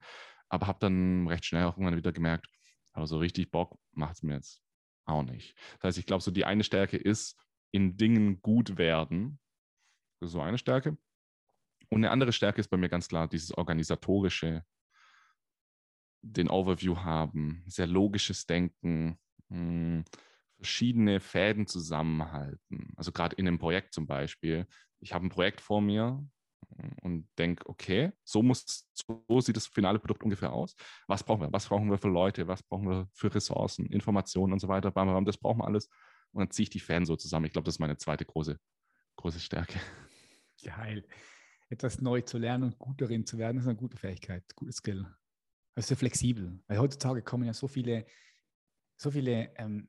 aber 0.49 0.67
habe 0.67 0.79
dann 0.81 1.29
recht 1.29 1.45
schnell 1.45 1.65
auch 1.65 1.77
irgendwann 1.77 1.99
wieder 1.99 2.13
gemerkt, 2.13 2.49
aber 2.95 3.07
so 3.07 3.19
richtig 3.19 3.51
Bock 3.51 3.79
macht 3.93 4.15
es 4.17 4.23
mir 4.23 4.35
jetzt 4.35 4.63
auch 5.05 5.23
nicht. 5.23 5.55
Das 5.75 5.89
heißt, 5.89 5.99
ich 5.99 6.07
glaube, 6.07 6.23
so 6.23 6.31
die 6.31 6.47
eine 6.47 6.65
Stärke 6.65 6.97
ist, 6.97 7.39
in 7.73 7.97
Dingen 7.97 8.41
gut 8.41 8.79
werden. 8.79 9.39
Das 10.21 10.29
ist 10.29 10.33
so 10.33 10.41
eine 10.41 10.59
Stärke. 10.59 10.97
Und 11.91 11.99
eine 11.99 12.11
andere 12.11 12.33
Stärke 12.33 12.61
ist 12.61 12.69
bei 12.69 12.77
mir 12.77 12.89
ganz 12.89 13.09
klar 13.09 13.29
dieses 13.29 13.53
organisatorische, 13.53 14.65
den 16.23 16.49
Overview 16.49 16.97
haben, 16.99 17.65
sehr 17.67 17.87
logisches 17.87 18.47
Denken, 18.47 19.19
mh, 19.49 20.05
verschiedene 20.57 21.21
Fäden 21.21 21.67
zusammenhalten. 21.67 22.93
Also 22.97 23.13
gerade 23.13 23.37
in 23.37 23.47
einem 23.47 23.59
Projekt 23.59 23.93
zum 23.93 24.07
Beispiel. 24.07 24.67
Ich 25.01 25.13
habe 25.13 25.27
ein 25.27 25.31
Projekt 25.31 25.61
vor 25.61 25.83
mir 25.83 26.27
und 27.03 27.29
denke, 27.39 27.69
okay, 27.69 28.13
so 28.25 28.43
muss, 28.43 28.89
so 28.93 29.41
sieht 29.41 29.57
das 29.57 29.67
finale 29.67 29.99
Produkt 29.99 30.23
ungefähr 30.23 30.53
aus. 30.53 30.75
Was 31.07 31.23
brauchen 31.23 31.43
wir? 31.43 31.53
Was 31.53 31.67
brauchen 31.67 31.91
wir 31.91 31.99
für 31.99 32.09
Leute? 32.09 32.49
Was 32.49 32.63
brauchen 32.63 32.89
wir 32.89 33.09
für 33.13 33.35
Ressourcen, 33.35 33.87
Informationen 33.87 34.53
und 34.53 34.61
so 34.61 34.69
weiter? 34.69 34.91
Bam, 34.91 35.09
bam, 35.09 35.25
Das 35.25 35.39
brauchen 35.39 35.59
wir 35.59 35.67
alles. 35.67 35.89
Und 36.33 36.41
dann 36.41 36.51
ziehe 36.51 36.65
ich 36.65 36.71
die 36.71 36.81
Fäden 36.81 37.07
so 37.07 37.17
zusammen. 37.17 37.47
Ich 37.47 37.53
glaube, 37.53 37.67
das 37.67 37.77
ist 37.77 37.81
meine 37.81 37.97
zweite 37.97 38.25
große, 38.25 38.59
große 39.17 39.41
Stärke. 39.41 39.79
Geil. 40.65 41.07
Etwas 41.69 42.01
neu 42.01 42.21
zu 42.21 42.39
lernen 42.39 42.65
und 42.65 42.79
gut 42.79 43.01
darin 43.01 43.27
zu 43.27 43.39
werden, 43.39 43.59
ist 43.59 43.67
eine 43.67 43.77
gute 43.77 43.97
Fähigkeit, 43.97 44.45
gute 44.55 44.73
Skill. 44.73 45.07
Also 45.75 45.89
sehr 45.89 45.97
flexibel. 45.97 46.61
Weil 46.67 46.79
heutzutage 46.79 47.23
kommen 47.23 47.45
ja 47.45 47.55
so 47.55 47.69
viele, 47.69 48.07
so 48.97 49.11
viele, 49.11 49.53
ähm, 49.57 49.89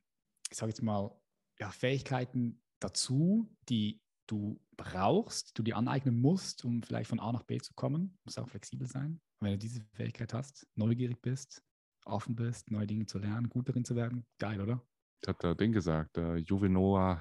ich 0.50 0.56
sage 0.56 0.70
jetzt 0.70 0.82
mal, 0.82 1.10
ja, 1.58 1.70
Fähigkeiten 1.70 2.62
dazu, 2.80 3.54
die 3.68 4.00
du 4.26 4.60
brauchst, 4.76 5.58
du 5.58 5.62
dir 5.62 5.76
aneignen 5.76 6.20
musst, 6.20 6.64
um 6.64 6.82
vielleicht 6.82 7.08
von 7.08 7.20
A 7.20 7.32
nach 7.32 7.44
B 7.44 7.58
zu 7.58 7.74
kommen. 7.74 8.10
Du 8.18 8.26
musst 8.26 8.38
auch 8.38 8.48
flexibel 8.48 8.86
sein. 8.86 9.20
Und 9.38 9.46
wenn 9.46 9.52
du 9.52 9.58
diese 9.58 9.82
Fähigkeit 9.92 10.32
hast, 10.34 10.66
neugierig 10.74 11.20
bist, 11.20 11.62
offen 12.04 12.36
bist, 12.36 12.70
neue 12.70 12.86
Dinge 12.86 13.06
zu 13.06 13.18
lernen, 13.18 13.48
gut 13.48 13.68
darin 13.68 13.84
zu 13.84 13.96
werden, 13.96 14.26
geil, 14.38 14.60
oder? 14.60 14.82
hat 15.26 15.42
der 15.42 15.54
Ding 15.54 15.72
gesagt, 15.72 16.16
der 16.16 16.36
Yuval 16.36 16.70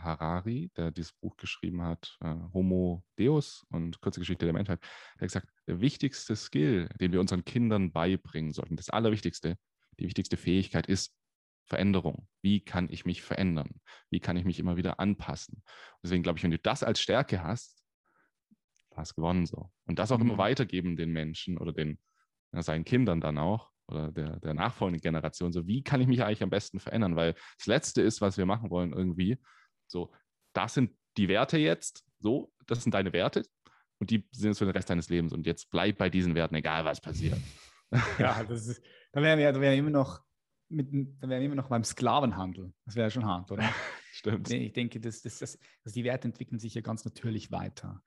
Harari, 0.01 0.71
der 0.75 0.91
dieses 0.91 1.13
Buch 1.13 1.35
geschrieben 1.37 1.81
hat, 1.81 2.17
äh, 2.21 2.35
Homo 2.53 3.03
Deus 3.17 3.65
und 3.69 3.99
kurze 4.01 4.19
Geschichte 4.19 4.45
der 4.45 4.53
Menschheit, 4.53 4.81
der 4.81 5.21
hat 5.21 5.27
gesagt, 5.27 5.49
der 5.67 5.81
wichtigste 5.81 6.35
Skill, 6.35 6.89
den 6.99 7.11
wir 7.11 7.19
unseren 7.19 7.45
Kindern 7.45 7.91
beibringen 7.91 8.51
sollten, 8.51 8.75
das 8.75 8.89
Allerwichtigste, 8.89 9.57
die 9.99 10.05
wichtigste 10.05 10.37
Fähigkeit 10.37 10.87
ist 10.87 11.13
Veränderung. 11.65 12.27
Wie 12.41 12.63
kann 12.63 12.89
ich 12.89 13.05
mich 13.05 13.21
verändern? 13.21 13.81
Wie 14.09 14.19
kann 14.19 14.37
ich 14.37 14.45
mich 14.45 14.59
immer 14.59 14.77
wieder 14.77 14.99
anpassen? 14.99 15.63
Deswegen 16.03 16.23
glaube 16.23 16.37
ich, 16.37 16.43
wenn 16.43 16.51
du 16.51 16.59
das 16.59 16.83
als 16.83 16.99
Stärke 16.99 17.43
hast, 17.43 17.83
hast 18.95 19.11
du 19.11 19.15
gewonnen 19.15 19.45
so. 19.45 19.71
Und 19.85 19.99
das 19.99 20.11
auch 20.11 20.19
mhm. 20.19 20.29
immer 20.29 20.37
weitergeben 20.37 20.95
den 20.95 21.11
Menschen 21.11 21.57
oder 21.57 21.73
den 21.73 21.99
ja, 22.53 22.61
seinen 22.61 22.85
Kindern 22.85 23.19
dann 23.21 23.37
auch 23.37 23.71
oder 23.87 24.11
der, 24.11 24.39
der 24.39 24.53
nachfolgenden 24.53 25.01
Generation. 25.01 25.51
So, 25.51 25.67
wie 25.67 25.83
kann 25.83 26.01
ich 26.01 26.07
mich 26.07 26.23
eigentlich 26.23 26.43
am 26.43 26.49
besten 26.49 26.79
verändern? 26.79 27.15
Weil 27.15 27.35
das 27.57 27.67
Letzte 27.67 28.01
ist, 28.01 28.21
was 28.21 28.37
wir 28.37 28.45
machen 28.45 28.69
wollen, 28.69 28.93
irgendwie, 28.93 29.37
so, 29.87 30.11
das 30.53 30.73
sind 30.73 30.91
die 31.17 31.27
Werte 31.27 31.57
jetzt, 31.57 32.03
so, 32.19 32.51
das 32.65 32.83
sind 32.83 32.93
deine 32.93 33.13
Werte 33.13 33.43
und 33.99 34.09
die 34.09 34.27
sind 34.31 34.51
es 34.51 34.57
für 34.57 34.65
den 34.65 34.71
Rest 34.71 34.89
deines 34.89 35.09
Lebens. 35.09 35.33
Und 35.33 35.45
jetzt 35.45 35.69
bleib 35.69 35.97
bei 35.97 36.09
diesen 36.09 36.35
Werten, 36.35 36.55
egal 36.55 36.85
was 36.85 37.01
passiert. 37.01 37.37
Ja, 38.17 38.43
das 38.43 38.67
ist, 38.67 38.83
da 39.11 39.21
wären 39.21 39.37
wir, 39.37 39.51
da 39.51 39.61
wären 39.61 39.71
wir 39.71 39.79
immer 39.79 39.91
noch 39.91 40.21
mit, 40.69 40.89
da 41.21 41.29
wären 41.29 41.41
wir 41.41 41.45
immer 41.45 41.55
noch 41.55 41.69
beim 41.69 41.83
Sklavenhandel. 41.83 42.73
Das 42.85 42.95
wäre 42.95 43.11
schon 43.11 43.25
hart, 43.25 43.51
oder? 43.51 43.69
Stimmt. 44.11 44.49
Ich 44.51 44.73
denke, 44.73 44.99
dass, 44.99 45.21
dass, 45.21 45.39
dass, 45.39 45.59
dass 45.83 45.93
die 45.93 46.03
Werte 46.03 46.27
entwickeln 46.27 46.59
sich 46.59 46.73
ja 46.73 46.81
ganz 46.81 47.05
natürlich 47.05 47.51
weiter. 47.51 48.01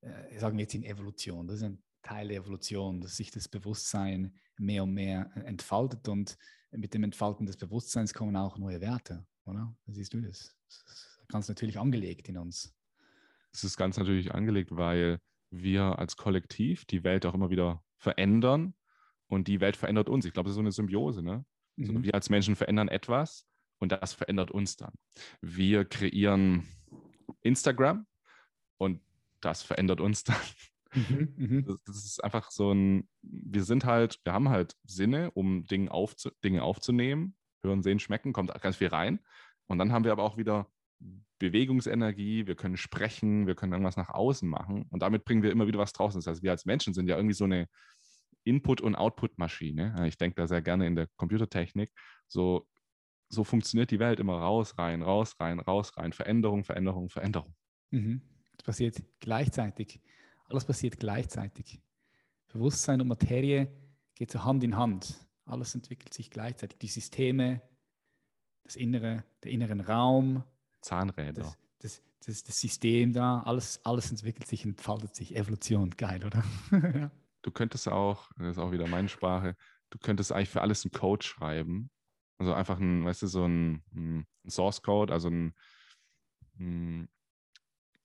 Äh, 0.00 0.38
sagen 0.38 0.56
wir 0.56 0.62
jetzt 0.62 0.74
in 0.74 0.84
Evolution. 0.84 1.46
Das 1.46 1.56
ist 1.56 1.62
ein 1.64 1.82
Teil 2.02 2.28
der 2.28 2.38
Evolution, 2.38 3.00
dass 3.00 3.16
sich 3.16 3.30
das 3.30 3.48
Bewusstsein 3.48 4.38
mehr 4.58 4.84
und 4.84 4.92
mehr 4.92 5.30
entfaltet 5.34 6.08
und 6.08 6.36
mit 6.70 6.94
dem 6.94 7.04
Entfalten 7.04 7.46
des 7.46 7.56
Bewusstseins 7.56 8.12
kommen 8.14 8.36
auch 8.36 8.58
neue 8.58 8.80
Werte, 8.80 9.26
oder? 9.44 9.74
Wie 9.86 9.92
siehst 9.92 10.12
du 10.12 10.20
das? 10.20 10.54
Das 10.68 10.76
ist 10.76 11.28
ganz 11.28 11.48
natürlich 11.48 11.78
angelegt 11.78 12.28
in 12.28 12.36
uns. 12.36 12.74
Es 13.52 13.64
ist 13.64 13.76
ganz 13.76 13.96
natürlich 13.96 14.34
angelegt, 14.34 14.70
weil 14.72 15.18
wir 15.50 15.98
als 15.98 16.16
Kollektiv 16.16 16.84
die 16.84 17.04
Welt 17.04 17.24
auch 17.24 17.34
immer 17.34 17.50
wieder 17.50 17.82
verändern 17.96 18.74
und 19.28 19.48
die 19.48 19.60
Welt 19.60 19.76
verändert 19.76 20.08
uns. 20.08 20.24
Ich 20.24 20.32
glaube, 20.32 20.48
das 20.48 20.52
ist 20.52 20.56
so 20.56 20.60
eine 20.60 20.72
Symbiose. 20.72 21.22
Ne? 21.22 21.44
Mhm. 21.76 21.88
Also 21.88 22.02
wir 22.02 22.14
als 22.14 22.30
Menschen 22.30 22.56
verändern 22.56 22.88
etwas 22.88 23.46
und 23.78 23.92
das 23.92 24.12
verändert 24.12 24.50
uns 24.50 24.76
dann. 24.76 24.92
Wir 25.40 25.84
kreieren 25.84 26.66
Instagram 27.42 28.06
und 28.78 29.00
das 29.40 29.62
verändert 29.62 30.00
uns 30.00 30.24
dann. 30.24 30.36
Mhm, 30.94 31.34
mhm, 31.36 31.64
das, 31.64 31.76
das, 31.84 31.96
ist 31.96 32.24
einfach 32.24 32.50
so 32.50 32.72
ein, 32.72 33.08
wir 33.20 33.62
sind 33.62 33.84
halt, 33.84 34.20
wir 34.24 34.32
haben 34.32 34.48
halt 34.48 34.74
Sinne, 34.84 35.30
um 35.32 35.64
Dinge, 35.64 35.90
aufzu, 35.90 36.30
Dinge 36.42 36.62
aufzunehmen. 36.62 37.36
Hören, 37.62 37.82
sehen, 37.82 37.98
schmecken, 37.98 38.32
kommt 38.32 38.52
ganz 38.62 38.76
viel 38.76 38.88
rein. 38.88 39.20
Und 39.66 39.78
dann 39.78 39.92
haben 39.92 40.04
wir 40.04 40.12
aber 40.12 40.22
auch 40.22 40.36
wieder 40.36 40.70
Bewegungsenergie, 41.38 42.46
wir 42.46 42.56
können 42.56 42.76
sprechen, 42.76 43.46
wir 43.46 43.54
können 43.54 43.72
irgendwas 43.72 43.96
nach 43.96 44.10
außen 44.10 44.48
machen. 44.48 44.86
Und 44.90 45.02
damit 45.02 45.24
bringen 45.24 45.42
wir 45.42 45.52
immer 45.52 45.66
wieder 45.66 45.78
was 45.78 45.92
draußen. 45.92 46.18
Das 46.18 46.26
heißt, 46.26 46.42
wir 46.42 46.50
als 46.50 46.64
Menschen 46.64 46.94
sind 46.94 47.08
ja 47.08 47.16
irgendwie 47.16 47.34
so 47.34 47.44
eine 47.44 47.68
Input- 48.44 48.80
und 48.80 48.94
Output-Maschine. 48.94 50.06
Ich 50.06 50.16
denke 50.16 50.36
da 50.36 50.46
sehr 50.46 50.62
gerne 50.62 50.86
in 50.86 50.96
der 50.96 51.08
Computertechnik. 51.16 51.90
So, 52.26 52.66
so 53.28 53.44
funktioniert 53.44 53.90
die 53.90 53.98
Welt 53.98 54.20
immer 54.20 54.38
raus, 54.38 54.78
rein, 54.78 55.02
raus, 55.02 55.34
rein, 55.38 55.60
raus, 55.60 55.96
rein. 55.96 56.12
Veränderung, 56.12 56.64
Veränderung, 56.64 57.10
Veränderung. 57.10 57.54
Mhm. 57.90 58.22
Das 58.56 58.64
passiert 58.64 59.02
gleichzeitig. 59.20 60.00
Alles 60.48 60.64
passiert 60.64 60.98
gleichzeitig. 60.98 61.80
Bewusstsein 62.48 63.00
und 63.00 63.08
Materie 63.08 63.70
geht 64.14 64.30
so 64.30 64.44
Hand 64.44 64.64
in 64.64 64.76
Hand. 64.76 65.26
Alles 65.44 65.74
entwickelt 65.74 66.14
sich 66.14 66.30
gleichzeitig. 66.30 66.78
Die 66.78 66.88
Systeme, 66.88 67.62
das 68.64 68.76
Innere, 68.76 69.24
der 69.42 69.52
inneren 69.52 69.80
Raum, 69.80 70.42
Zahnräder. 70.80 71.42
Das, 71.42 71.58
das, 71.78 72.02
das, 72.24 72.44
das 72.44 72.60
System 72.60 73.12
da, 73.12 73.40
alles, 73.42 73.84
alles 73.84 74.10
entwickelt 74.10 74.46
sich, 74.46 74.64
entfaltet 74.64 75.14
sich. 75.14 75.36
Evolution, 75.36 75.90
geil, 75.90 76.24
oder? 76.24 76.44
du 77.42 77.50
könntest 77.50 77.88
auch, 77.88 78.30
das 78.36 78.56
ist 78.56 78.58
auch 78.58 78.72
wieder 78.72 78.86
meine 78.86 79.08
Sprache, 79.08 79.56
du 79.90 79.98
könntest 79.98 80.32
eigentlich 80.32 80.50
für 80.50 80.62
alles 80.62 80.84
einen 80.84 80.92
Code 80.92 81.24
schreiben. 81.24 81.90
Also 82.38 82.52
einfach 82.54 82.78
ein, 82.78 83.04
weißt 83.04 83.22
du, 83.22 83.26
so 83.26 83.44
ein, 83.44 83.82
ein 83.94 84.26
Source 84.48 84.82
Code, 84.82 85.12
also 85.12 85.28
ein, 85.28 85.54
ein 86.60 87.08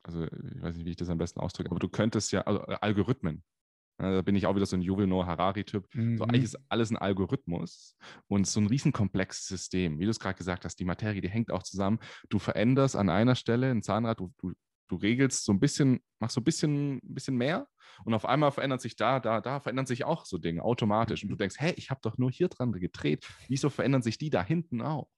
also 0.02 0.26
ich 0.26 0.62
weiß 0.62 0.76
nicht, 0.76 0.86
wie 0.86 0.92
ich 0.92 0.98
das 0.98 1.10
am 1.10 1.18
besten 1.18 1.40
ausdrücke, 1.40 1.70
aber 1.70 1.80
du 1.80 1.88
könntest 1.88 2.32
ja, 2.32 2.42
also 2.42 2.62
äh, 2.66 2.78
Algorithmen, 2.82 3.44
da 3.98 4.22
bin 4.22 4.36
ich 4.36 4.48
auch 4.48 4.56
wieder 4.56 4.66
so 4.66 4.76
ein 4.76 4.82
Noah 4.82 5.28
Harari-Typ. 5.28 5.88
Mhm. 5.94 6.18
So 6.18 6.24
eigentlich 6.24 6.44
ist 6.44 6.58
alles 6.70 6.92
ein 6.92 6.98
Algorithmus 6.98 7.96
und 8.28 8.48
so 8.48 8.60
ein 8.60 8.68
riesenkomplexes 8.68 9.48
System. 9.48 10.00
Wie 10.00 10.06
du 10.06 10.10
es 10.10 10.20
gerade 10.20 10.38
gesagt 10.38 10.66
hast, 10.66 10.80
die 10.80 10.86
Materie, 10.86 11.22
die 11.22 11.30
hängt 11.30 11.52
auch 11.52 11.64
zusammen. 11.64 12.00
Du 12.30 12.40
veränderst 12.40 12.96
an 12.96 13.10
einer 13.10 13.36
Stelle 13.36 13.70
ein 13.70 13.84
Zahnrad, 13.84 14.20
du, 14.20 14.34
du, 14.40 14.54
du 14.88 14.96
regelst 14.96 15.46
so 15.46 15.52
ein 15.52 15.60
bisschen, 15.60 16.02
machst 16.20 16.36
so 16.36 16.42
ein 16.42 16.44
bisschen, 16.44 16.96
ein 16.98 17.14
bisschen 17.14 17.36
mehr 17.36 17.68
und 18.06 18.14
auf 18.14 18.26
einmal 18.26 18.52
verändert 18.52 18.82
sich 18.82 18.96
da, 18.96 19.20
da, 19.20 19.42
da, 19.42 19.60
verändern 19.60 19.86
sich 19.86 20.06
auch 20.06 20.26
so 20.26 20.38
Dinge 20.38 20.64
automatisch. 20.64 21.24
Und 21.24 21.30
du 21.30 21.36
denkst, 21.36 21.56
hey, 21.58 21.74
ich 21.78 21.90
habe 21.90 22.02
doch 22.02 22.18
nur 22.18 22.32
hier 22.32 22.50
dran 22.50 22.72
gedreht. 22.72 23.28
Wieso 23.48 23.70
verändern 23.70 24.02
sich 24.02 24.18
die 24.18 24.30
da 24.30 24.44
hinten 24.44 24.82
auch? 24.82 25.10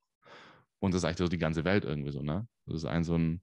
Und 0.80 0.94
das 0.94 1.00
ist 1.00 1.06
eigentlich 1.06 1.18
so 1.18 1.28
die 1.28 1.38
ganze 1.38 1.64
Welt 1.64 1.86
irgendwie 1.86 2.12
so, 2.12 2.22
ne? 2.22 2.48
Das 2.66 2.78
ist 2.78 2.86
ein 2.86 3.04
so 3.04 3.16
ein 3.16 3.42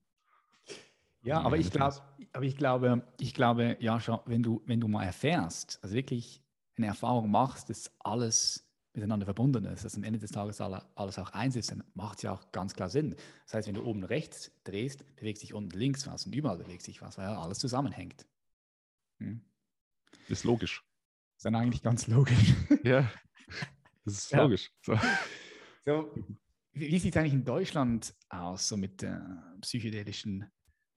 ja, 1.24 1.40
aber 1.40 1.56
ich 1.56 1.70
glaube, 1.70 1.96
aber 2.32 2.44
ich 2.44 2.56
glaube, 2.56 3.06
ich 3.20 3.32
glaube, 3.32 3.76
ja, 3.78 4.00
wenn 4.26 4.42
du, 4.42 4.60
wenn 4.66 4.80
du 4.80 4.88
mal 4.88 5.04
erfährst, 5.04 5.78
also 5.82 5.94
wirklich 5.94 6.42
eine 6.76 6.88
Erfahrung 6.88 7.30
machst, 7.30 7.70
dass 7.70 7.92
alles 8.00 8.68
miteinander 8.94 9.24
verbunden 9.24 9.64
ist, 9.64 9.84
dass 9.84 9.96
am 9.96 10.04
Ende 10.04 10.18
des 10.18 10.30
Tages 10.30 10.60
alles 10.60 11.18
auch 11.18 11.30
eins 11.30 11.56
ist, 11.56 11.70
dann 11.70 11.82
macht 11.94 12.18
es 12.18 12.22
ja 12.22 12.32
auch 12.32 12.52
ganz 12.52 12.74
klar 12.74 12.90
Sinn. 12.90 13.16
Das 13.44 13.54
heißt, 13.54 13.68
wenn 13.68 13.74
du 13.74 13.84
oben 13.84 14.04
rechts 14.04 14.52
drehst, 14.64 15.04
bewegt 15.16 15.38
sich 15.38 15.54
unten 15.54 15.78
links 15.78 16.06
was 16.06 16.26
und 16.26 16.34
überall 16.34 16.58
bewegt 16.58 16.82
sich 16.82 17.00
was, 17.00 17.16
weil 17.16 17.24
ja 17.24 17.40
alles 17.40 17.58
zusammenhängt. 17.58 18.26
Hm. 19.18 19.40
Ist 20.28 20.44
logisch. 20.44 20.84
Ist 21.36 21.44
dann 21.44 21.54
eigentlich 21.54 21.82
ganz 21.82 22.06
logisch. 22.06 22.54
Ja, 22.84 23.10
das 24.04 24.14
ist 24.14 24.30
ja. 24.32 24.42
logisch. 24.42 24.70
So. 24.82 24.98
so 25.84 26.14
wie 26.72 26.98
sieht 26.98 27.14
es 27.14 27.20
eigentlich 27.20 27.34
in 27.34 27.44
Deutschland 27.44 28.14
aus, 28.28 28.68
so 28.68 28.76
mit 28.76 29.02
äh, 29.02 29.18
psychedelischen 29.60 30.50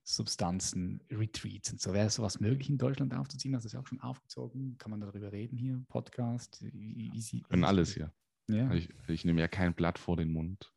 Substanzen, 0.08 1.00
Retreats 1.10 1.72
und 1.72 1.80
so. 1.80 1.92
Wäre 1.92 2.08
sowas 2.10 2.38
möglich 2.38 2.70
in 2.70 2.78
Deutschland 2.78 3.12
aufzuziehen? 3.12 3.56
Hast 3.56 3.64
du 3.64 3.66
das 3.66 3.72
ja 3.72 3.80
auch 3.80 3.86
schon 3.88 4.00
aufgezogen? 4.00 4.78
Kann 4.78 4.92
man 4.92 5.00
darüber 5.00 5.32
reden 5.32 5.58
hier? 5.58 5.84
Podcast? 5.88 6.64
Wie 6.72 7.42
Können 7.48 7.64
alles 7.64 7.94
hier. 7.94 8.12
Ja. 8.48 8.72
Ich, 8.72 8.88
ich, 9.08 9.24
nehme 9.24 9.40
ja 9.40 9.48
kein 9.48 9.74
Blatt 9.74 9.98
vor 9.98 10.16
den 10.16 10.32
Mund. 10.32 10.72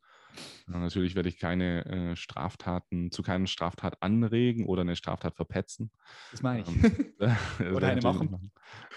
natürlich 0.66 1.14
werde 1.14 1.30
ich 1.30 1.38
keine 1.38 1.86
äh, 1.86 2.16
Straftaten, 2.16 3.12
zu 3.12 3.22
keinen 3.22 3.46
Straftat 3.46 4.02
anregen 4.02 4.66
oder 4.66 4.82
eine 4.82 4.96
Straftat 4.96 5.36
verpetzen. 5.36 5.92
Das 6.32 6.42
meine 6.42 6.62
ich. 6.62 6.68
Ähm, 7.20 7.38
oder 7.76 7.90
eine 7.90 8.02
machen. 8.02 8.52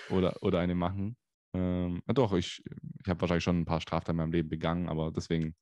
Oder, 0.08 0.42
oder 0.42 0.60
eine 0.60 0.74
machen. 0.74 1.18
Ähm, 1.52 2.02
doch, 2.06 2.32
ich, 2.32 2.64
ich 3.02 3.08
habe 3.10 3.20
wahrscheinlich 3.20 3.44
schon 3.44 3.60
ein 3.60 3.66
paar 3.66 3.82
Straftaten 3.82 4.12
in 4.12 4.16
meinem 4.16 4.32
Leben 4.32 4.48
begangen, 4.48 4.88
aber 4.88 5.12
deswegen 5.12 5.54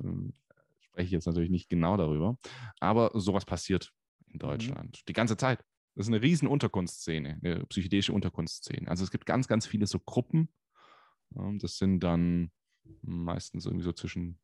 ähm, 0.00 0.32
spreche 0.78 1.06
ich 1.06 1.10
jetzt 1.10 1.26
natürlich 1.26 1.50
nicht 1.50 1.68
genau 1.68 1.96
darüber. 1.96 2.38
Aber 2.78 3.10
sowas 3.14 3.44
passiert 3.44 3.92
in 4.32 4.36
mhm. 4.36 4.40
Deutschland. 4.40 4.98
Mhm. 4.98 5.04
Die 5.08 5.12
ganze 5.12 5.36
Zeit. 5.36 5.64
Das 5.94 6.06
ist 6.06 6.12
eine 6.12 6.22
riesen 6.22 6.48
Unterkunftsszene, 6.48 7.38
eine 7.42 7.66
psychedelische 7.66 8.14
Unterkunftsszene. 8.14 8.88
Also 8.88 9.04
es 9.04 9.10
gibt 9.10 9.26
ganz, 9.26 9.46
ganz 9.46 9.66
viele 9.66 9.86
so 9.86 9.98
Gruppen. 9.98 10.48
Das 11.34 11.76
sind 11.76 12.00
dann 12.00 12.50
meistens 13.02 13.66
irgendwie 13.66 13.84
so 13.84 13.92
zwischen 13.92 14.38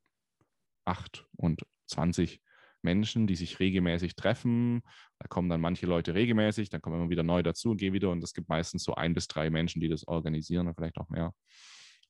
8 0.84 1.26
und 1.36 1.64
20 1.86 2.42
Menschen, 2.82 3.26
die 3.26 3.34
sich 3.34 3.60
regelmäßig 3.60 4.14
treffen. 4.14 4.82
Da 5.18 5.28
kommen 5.28 5.48
dann 5.48 5.60
manche 5.60 5.86
Leute 5.86 6.14
regelmäßig, 6.14 6.68
dann 6.68 6.80
kommen 6.80 6.96
immer 6.96 7.10
wieder 7.10 7.22
neu 7.22 7.42
dazu 7.42 7.70
und 7.70 7.78
gehen 7.78 7.94
wieder. 7.94 8.10
Und 8.10 8.22
es 8.22 8.34
gibt 8.34 8.48
meistens 8.48 8.84
so 8.84 8.94
ein 8.94 9.14
bis 9.14 9.26
drei 9.26 9.50
Menschen, 9.50 9.80
die 9.80 9.88
das 9.88 10.06
organisieren 10.06 10.66
oder 10.66 10.74
vielleicht 10.74 10.98
auch 10.98 11.08
mehr. 11.08 11.34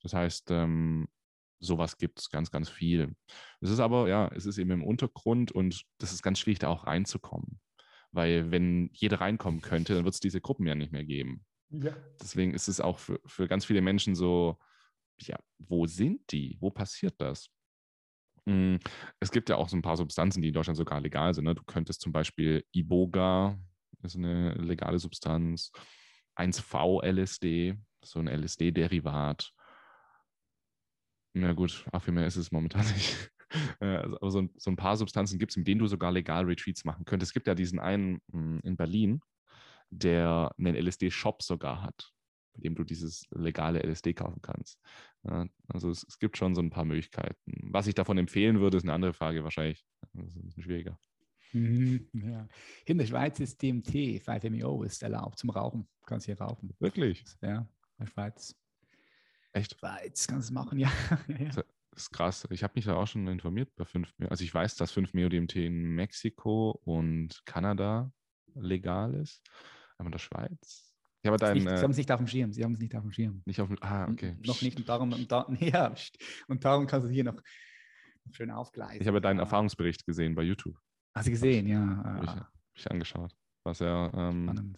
Das 0.03 0.13
heißt, 0.13 0.51
ähm, 0.51 1.07
sowas 1.59 1.97
gibt 1.97 2.19
es 2.19 2.29
ganz, 2.29 2.51
ganz 2.51 2.69
viel. 2.69 3.15
Es 3.61 3.69
ist 3.69 3.79
aber, 3.79 4.07
ja, 4.07 4.27
es 4.29 4.45
ist 4.45 4.57
eben 4.57 4.71
im 4.71 4.83
Untergrund 4.83 5.51
und 5.51 5.83
das 5.97 6.13
ist 6.13 6.23
ganz 6.23 6.39
schwierig, 6.39 6.59
da 6.59 6.69
auch 6.69 6.87
reinzukommen. 6.87 7.59
Weil 8.11 8.51
wenn 8.51 8.89
jeder 8.93 9.21
reinkommen 9.21 9.61
könnte, 9.61 9.93
dann 9.95 10.03
wird 10.03 10.15
es 10.15 10.19
diese 10.19 10.41
Gruppen 10.41 10.65
ja 10.65 10.75
nicht 10.75 10.91
mehr 10.91 11.05
geben. 11.05 11.45
Ja. 11.69 11.95
Deswegen 12.21 12.53
ist 12.53 12.67
es 12.67 12.81
auch 12.81 12.99
für, 12.99 13.19
für 13.25 13.47
ganz 13.47 13.65
viele 13.65 13.81
Menschen 13.81 14.15
so, 14.15 14.57
ja, 15.19 15.37
wo 15.59 15.85
sind 15.85 16.31
die? 16.31 16.57
Wo 16.59 16.71
passiert 16.71 17.15
das? 17.19 17.49
Hm, 18.47 18.79
es 19.19 19.31
gibt 19.31 19.49
ja 19.49 19.57
auch 19.57 19.69
so 19.69 19.77
ein 19.77 19.81
paar 19.81 19.97
Substanzen, 19.97 20.41
die 20.41 20.47
in 20.47 20.53
Deutschland 20.53 20.77
sogar 20.77 20.99
legal 21.01 21.33
sind. 21.33 21.43
Ne? 21.43 21.53
Du 21.53 21.63
könntest 21.63 22.01
zum 22.01 22.11
Beispiel 22.11 22.65
Iboga, 22.71 23.59
ist 24.01 24.15
eine 24.15 24.53
legale 24.53 24.97
Substanz, 24.97 25.71
1V-LSD, 26.35 27.75
so 28.03 28.19
ein 28.19 28.27
LSD-Derivat. 28.27 29.51
Na 31.33 31.53
gut, 31.53 31.85
auch 31.91 32.01
viel 32.01 32.13
mehr 32.13 32.25
ist 32.27 32.37
es 32.37 32.51
momentan 32.51 32.85
nicht. 32.93 33.31
Äh, 33.79 33.85
also, 33.85 34.15
aber 34.17 34.31
so 34.31 34.41
ein, 34.41 34.49
so 34.57 34.71
ein 34.71 34.75
paar 34.75 34.97
Substanzen 34.97 35.39
gibt 35.39 35.51
es, 35.51 35.57
mit 35.57 35.67
denen 35.67 35.79
du 35.79 35.87
sogar 35.87 36.11
legal 36.11 36.45
Retreats 36.45 36.85
machen 36.85 37.05
könntest. 37.05 37.29
Es 37.29 37.33
gibt 37.33 37.47
ja 37.47 37.55
diesen 37.55 37.79
einen 37.79 38.21
hm, 38.31 38.59
in 38.63 38.77
Berlin, 38.77 39.21
der 39.89 40.53
einen 40.57 40.75
LSD-Shop 40.75 41.41
sogar 41.41 41.81
hat. 41.81 42.11
mit 42.53 42.65
dem 42.65 42.75
du 42.75 42.83
dieses 42.83 43.27
legale 43.31 43.81
LSD 43.81 44.13
kaufen 44.13 44.41
kannst. 44.41 44.79
Ja, 45.23 45.47
also 45.67 45.89
es, 45.89 46.05
es, 46.07 46.19
gibt 46.19 46.37
schon 46.37 46.55
so 46.55 46.61
ein 46.61 46.69
paar 46.69 46.85
Möglichkeiten. 46.85 47.35
Was 47.45 47.87
ich 47.87 47.95
davon 47.95 48.17
empfehlen 48.17 48.59
würde, 48.59 48.77
ist 48.77 48.83
eine 48.83 48.93
andere 48.93 49.13
Frage 49.13 49.43
wahrscheinlich. 49.43 49.85
Das 50.13 50.27
ist 50.27 50.35
ein 50.35 50.45
bisschen 50.45 50.63
schwieriger. 50.63 50.99
Mhm, 51.53 52.07
ja. 52.13 52.47
In 52.85 52.97
der 52.97 53.07
Schweiz 53.07 53.39
ist 53.39 53.61
DMT, 53.61 54.21
5-MeO, 54.21 54.83
ist 54.83 55.01
erlaubt 55.01 55.39
zum 55.39 55.49
Rauchen. 55.49 55.87
Du 56.01 56.05
kannst 56.05 56.25
hier 56.25 56.39
rauchen. 56.39 56.75
Wirklich? 56.79 57.23
Ja, 57.41 57.67
in 57.97 58.05
der 58.05 58.07
Schweiz. 58.07 58.55
Echt? 59.53 59.77
Schweiz 59.79 60.27
kannst 60.27 60.49
du 60.49 60.53
machen, 60.53 60.77
ja. 60.79 60.91
ja. 61.27 61.63
Das 61.91 62.03
ist 62.03 62.11
krass. 62.11 62.47
Ich 62.51 62.63
habe 62.63 62.73
mich 62.75 62.85
da 62.85 62.95
auch 62.95 63.07
schon 63.07 63.27
informiert 63.27 63.75
bei 63.75 63.85
5 63.85 64.13
Meo. 64.17 64.29
Also 64.29 64.43
ich 64.43 64.53
weiß, 64.53 64.75
dass 64.75 64.91
5 64.91 65.13
Meo 65.13 65.29
DMT 65.29 65.55
in 65.55 65.95
Mexiko 65.95 66.79
und 66.83 67.41
Kanada 67.45 68.11
legal 68.55 69.15
ist. 69.15 69.41
Aber 69.97 70.07
in 70.07 70.11
der 70.11 70.19
Schweiz 70.19 70.89
ich 71.21 71.27
habe 71.27 71.37
dein, 71.37 71.57
nicht, 71.57 71.67
äh, 71.67 71.77
Sie 71.77 71.83
haben 71.83 71.91
es 71.91 71.97
nicht 71.97 72.11
auf 72.11 72.19
dem 72.19 72.27
Schirm. 72.27 72.53
Sie 72.53 72.63
haben 72.63 72.73
es 72.73 72.79
nicht 72.79 72.95
auf 72.95 73.01
dem 73.01 73.11
Schirm. 73.11 73.41
Nicht 73.45 73.59
auf 73.59 73.67
dem, 73.67 73.77
ah, 73.81 74.07
okay. 74.09 74.37
Noch 74.45 74.61
nicht. 74.61 74.77
Und 74.77 74.87
darum, 74.87 75.11
und, 75.11 75.29
da, 75.29 75.47
ja, 75.59 75.93
und 76.47 76.63
darum 76.63 76.87
kannst 76.87 77.07
du 77.07 77.11
hier 77.11 77.25
noch 77.25 77.41
schön 78.31 78.51
aufgleisen. 78.51 79.01
Ich 79.01 79.07
habe 79.07 79.19
deinen 79.19 79.39
Erfahrungsbericht 79.39 80.05
gesehen 80.05 80.33
bei 80.35 80.43
YouTube. 80.43 80.77
Hast 81.13 81.27
du 81.27 81.31
gesehen, 81.31 81.67
ja. 81.67 81.79
Habe 81.79 82.25
ich, 82.25 82.31
hab 82.31 82.51
ich, 82.73 82.91
angeschaut. 82.91 83.35
War 83.63 83.73
sehr, 83.73 84.11
ähm, 84.13 84.77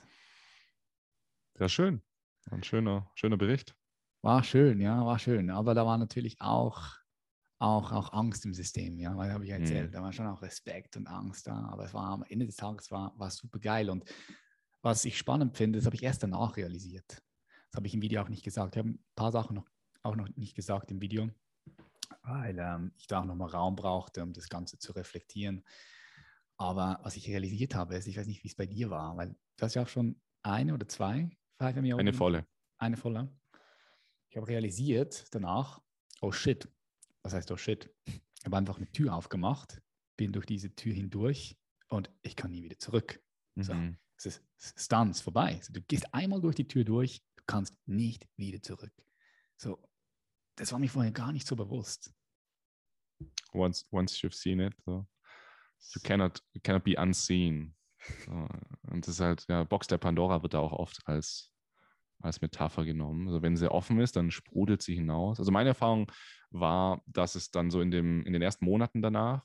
sehr 1.58 1.70
schön. 1.70 2.02
War 2.46 2.58
ein 2.58 2.64
schöner, 2.64 3.12
schöner 3.14 3.38
Bericht. 3.38 3.76
War 4.24 4.44
schön, 4.44 4.80
ja, 4.80 5.06
war 5.06 5.20
schön. 5.20 5.52
Aber 5.52 5.76
da 5.76 5.86
war 5.86 6.00
natürlich 6.00 6.42
auch, 6.42 6.96
auch, 7.62 7.92
auch 7.92 8.12
Angst 8.14 8.44
im 8.46 8.54
System, 8.54 8.98
ja, 8.98 9.16
weil 9.16 9.32
habe 9.32 9.46
ich 9.46 9.52
erzählt. 9.52 9.90
Mhm. 9.90 9.94
Da 9.94 10.02
war 10.02 10.12
schon 10.12 10.26
auch 10.26 10.42
Respekt 10.42 10.98
und 10.98 11.06
Angst 11.08 11.46
da. 11.46 11.68
Aber 11.70 11.86
es 11.86 11.94
war 11.94 12.08
am 12.08 12.24
Ende 12.24 12.48
des 12.48 12.56
Tages 12.56 12.90
war, 12.90 13.18
war 13.20 13.30
super 13.30 13.60
geil. 13.60 13.90
Und 13.90 14.04
was 14.82 15.06
ich 15.06 15.18
spannend 15.18 15.56
finde, 15.56 15.78
das 15.78 15.86
habe 15.86 15.96
ich 15.96 16.02
erst 16.02 16.24
danach 16.24 16.58
realisiert. 16.58 17.08
Das 17.70 17.78
habe 17.78 17.86
ich 17.86 17.94
im 17.94 18.02
Video 18.02 18.22
auch 18.22 18.30
nicht 18.30 18.44
gesagt. 18.44 18.76
Ich 18.76 18.80
habe 18.80 18.90
ein 18.90 19.06
paar 19.16 19.32
Sachen 19.32 19.56
noch, 19.56 19.70
auch 20.02 20.16
noch 20.16 20.28
nicht 20.36 20.56
gesagt 20.56 20.90
im 20.90 21.02
Video, 21.02 21.30
weil 22.24 22.58
ähm, 22.58 22.94
ich 22.98 23.06
da 23.06 23.22
auch 23.22 23.26
nochmal 23.26 23.50
Raum 23.50 23.76
brauchte, 23.76 24.24
um 24.24 24.34
das 24.34 24.50
Ganze 24.50 24.80
zu 24.80 24.94
reflektieren. 24.94 25.64
Aber 26.58 27.00
was 27.04 27.16
ich 27.16 27.28
realisiert 27.28 27.76
habe, 27.76 27.96
ist, 27.96 28.08
ich 28.08 28.18
weiß 28.18 28.26
nicht, 28.26 28.44
wie 28.44 28.48
es 28.48 28.56
bei 28.56 28.66
dir 28.66 28.90
war, 28.90 29.16
weil 29.18 29.36
du 29.58 29.64
hast 29.64 29.76
ja 29.76 29.84
auch 29.84 29.88
schon 29.88 30.20
eine 30.42 30.74
oder 30.74 30.88
zwei. 30.88 31.30
Eine 32.00 32.14
volle. 32.14 32.48
Eine 32.80 32.98
volle. 32.98 33.32
Ich 34.30 34.38
habe 34.38 34.48
realisiert 34.48 35.26
danach, 35.30 35.80
oh 36.22 36.32
shit. 36.32 36.68
Was 37.24 37.34
heißt 37.34 37.52
oh 37.52 37.58
shit? 37.58 37.94
Ich 38.06 38.46
habe 38.46 38.58
einfach 38.58 38.78
eine 38.78 38.92
Tür 38.92 39.14
aufgemacht, 39.16 39.82
bin 40.18 40.32
durch 40.32 40.46
diese 40.46 40.74
Tür 40.76 40.94
hindurch 40.94 41.58
und 41.90 42.10
ich 42.22 42.36
kann 42.36 42.52
nie 42.52 42.64
wieder 42.64 42.80
zurück. 42.80 43.22
Mhm. 43.56 43.64
So 43.64 43.74
es 44.26 44.38
ist 44.60 44.80
Stunts 44.80 45.22
vorbei. 45.22 45.56
Also 45.56 45.74
du 45.74 45.82
gehst 45.82 46.14
einmal 46.14 46.42
durch 46.42 46.56
die 46.56 46.68
Tür 46.68 46.84
durch, 46.84 47.22
du 47.36 47.44
kannst 47.48 47.76
nicht 47.86 48.28
wieder 48.38 48.62
zurück. 48.62 48.94
So, 49.58 49.84
das 50.56 50.72
war 50.72 50.80
mir 50.80 50.90
vorher 50.90 51.12
gar 51.12 51.32
nicht 51.32 51.48
so 51.48 51.56
bewusst. 51.56 52.14
Once, 53.54 53.86
once 53.92 54.22
you've 54.22 54.34
seen 54.34 54.60
it, 54.60 54.74
so. 54.86 55.08
you 55.96 56.02
cannot, 56.04 56.42
you 56.54 56.62
cannot 56.62 56.84
be 56.84 56.96
unseen. 57.00 57.76
So. 58.26 58.48
Und 58.90 59.08
das 59.08 59.16
ist 59.16 59.20
halt, 59.20 59.46
ja, 59.48 59.64
Box 59.64 59.88
der 59.88 59.98
Pandora 59.98 60.42
wird 60.42 60.54
da 60.54 60.60
auch 60.60 60.74
oft 60.74 61.00
als, 61.06 61.51
als 62.22 62.42
Metapher 62.42 62.86
genommen. 62.86 63.28
Also 63.28 63.42
wenn 63.42 63.56
sie 63.56 63.72
offen 63.72 64.00
ist, 64.00 64.16
dann 64.16 64.32
sprudelt 64.32 64.82
sie 64.82 64.96
hinaus. 64.96 65.40
Also 65.40 65.52
meine 65.52 65.70
Erfahrung 65.70 66.12
war, 66.50 67.02
dass 67.06 67.36
es 67.36 67.52
dann 67.52 67.72
so 67.72 67.82
in, 67.82 67.92
dem, 67.92 68.26
in 68.26 68.34
den 68.34 68.42
ersten 68.42 68.66
Monaten 68.66 69.02
danach 69.02 69.44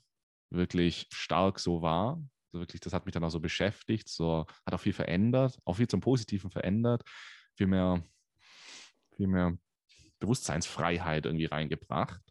wirklich 0.49 1.07
stark 1.11 1.59
so 1.59 1.81
war, 1.81 2.21
also 2.47 2.61
wirklich, 2.61 2.81
das 2.81 2.93
hat 2.93 3.05
mich 3.05 3.13
dann 3.13 3.23
auch 3.23 3.29
so 3.29 3.39
beschäftigt, 3.39 4.07
so, 4.09 4.45
hat 4.65 4.73
auch 4.73 4.79
viel 4.79 4.93
verändert, 4.93 5.59
auch 5.65 5.75
viel 5.75 5.87
zum 5.87 5.99
Positiven 5.99 6.49
verändert, 6.49 7.03
viel 7.55 7.67
mehr, 7.67 8.03
viel 9.15 9.27
mehr 9.27 9.57
Bewusstseinsfreiheit 10.19 11.25
irgendwie 11.25 11.45
reingebracht. 11.45 12.21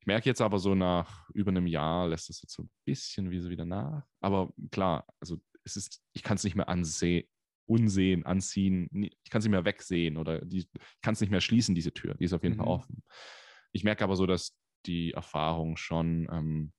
Ich 0.00 0.06
merke 0.06 0.28
jetzt 0.28 0.40
aber 0.40 0.58
so 0.58 0.74
nach 0.74 1.28
über 1.30 1.50
einem 1.50 1.66
Jahr 1.66 2.08
lässt 2.08 2.30
es 2.30 2.40
jetzt 2.40 2.54
so 2.54 2.62
ein 2.62 2.70
bisschen 2.84 3.30
wie 3.30 3.40
so 3.40 3.50
wieder 3.50 3.66
nach. 3.66 4.06
Aber 4.20 4.50
klar, 4.70 5.04
also 5.20 5.38
es 5.64 5.76
ist, 5.76 6.02
ich 6.12 6.22
kann 6.22 6.36
es 6.36 6.44
nicht 6.44 6.56
mehr 6.56 6.68
ansehen, 6.68 7.28
unsehen, 7.70 8.26
anziehen, 8.26 8.88
ich 8.92 9.30
kann 9.30 9.38
es 9.38 9.44
nicht 9.44 9.52
mehr 9.52 9.64
wegsehen 9.64 10.16
oder 10.16 10.44
die, 10.44 10.58
ich 10.58 10.68
kann 11.02 11.14
es 11.14 11.20
nicht 11.20 11.30
mehr 11.30 11.40
schließen, 11.40 11.74
diese 11.74 11.92
Tür. 11.92 12.14
Die 12.14 12.24
ist 12.24 12.32
auf 12.32 12.42
jeden 12.42 12.56
mhm. 12.56 12.60
Fall 12.60 12.68
offen. 12.68 13.02
Ich 13.72 13.84
merke 13.84 14.04
aber 14.04 14.16
so, 14.16 14.26
dass 14.26 14.56
die 14.86 15.12
Erfahrung 15.12 15.76
schon, 15.76 16.28
ähm, 16.32 16.72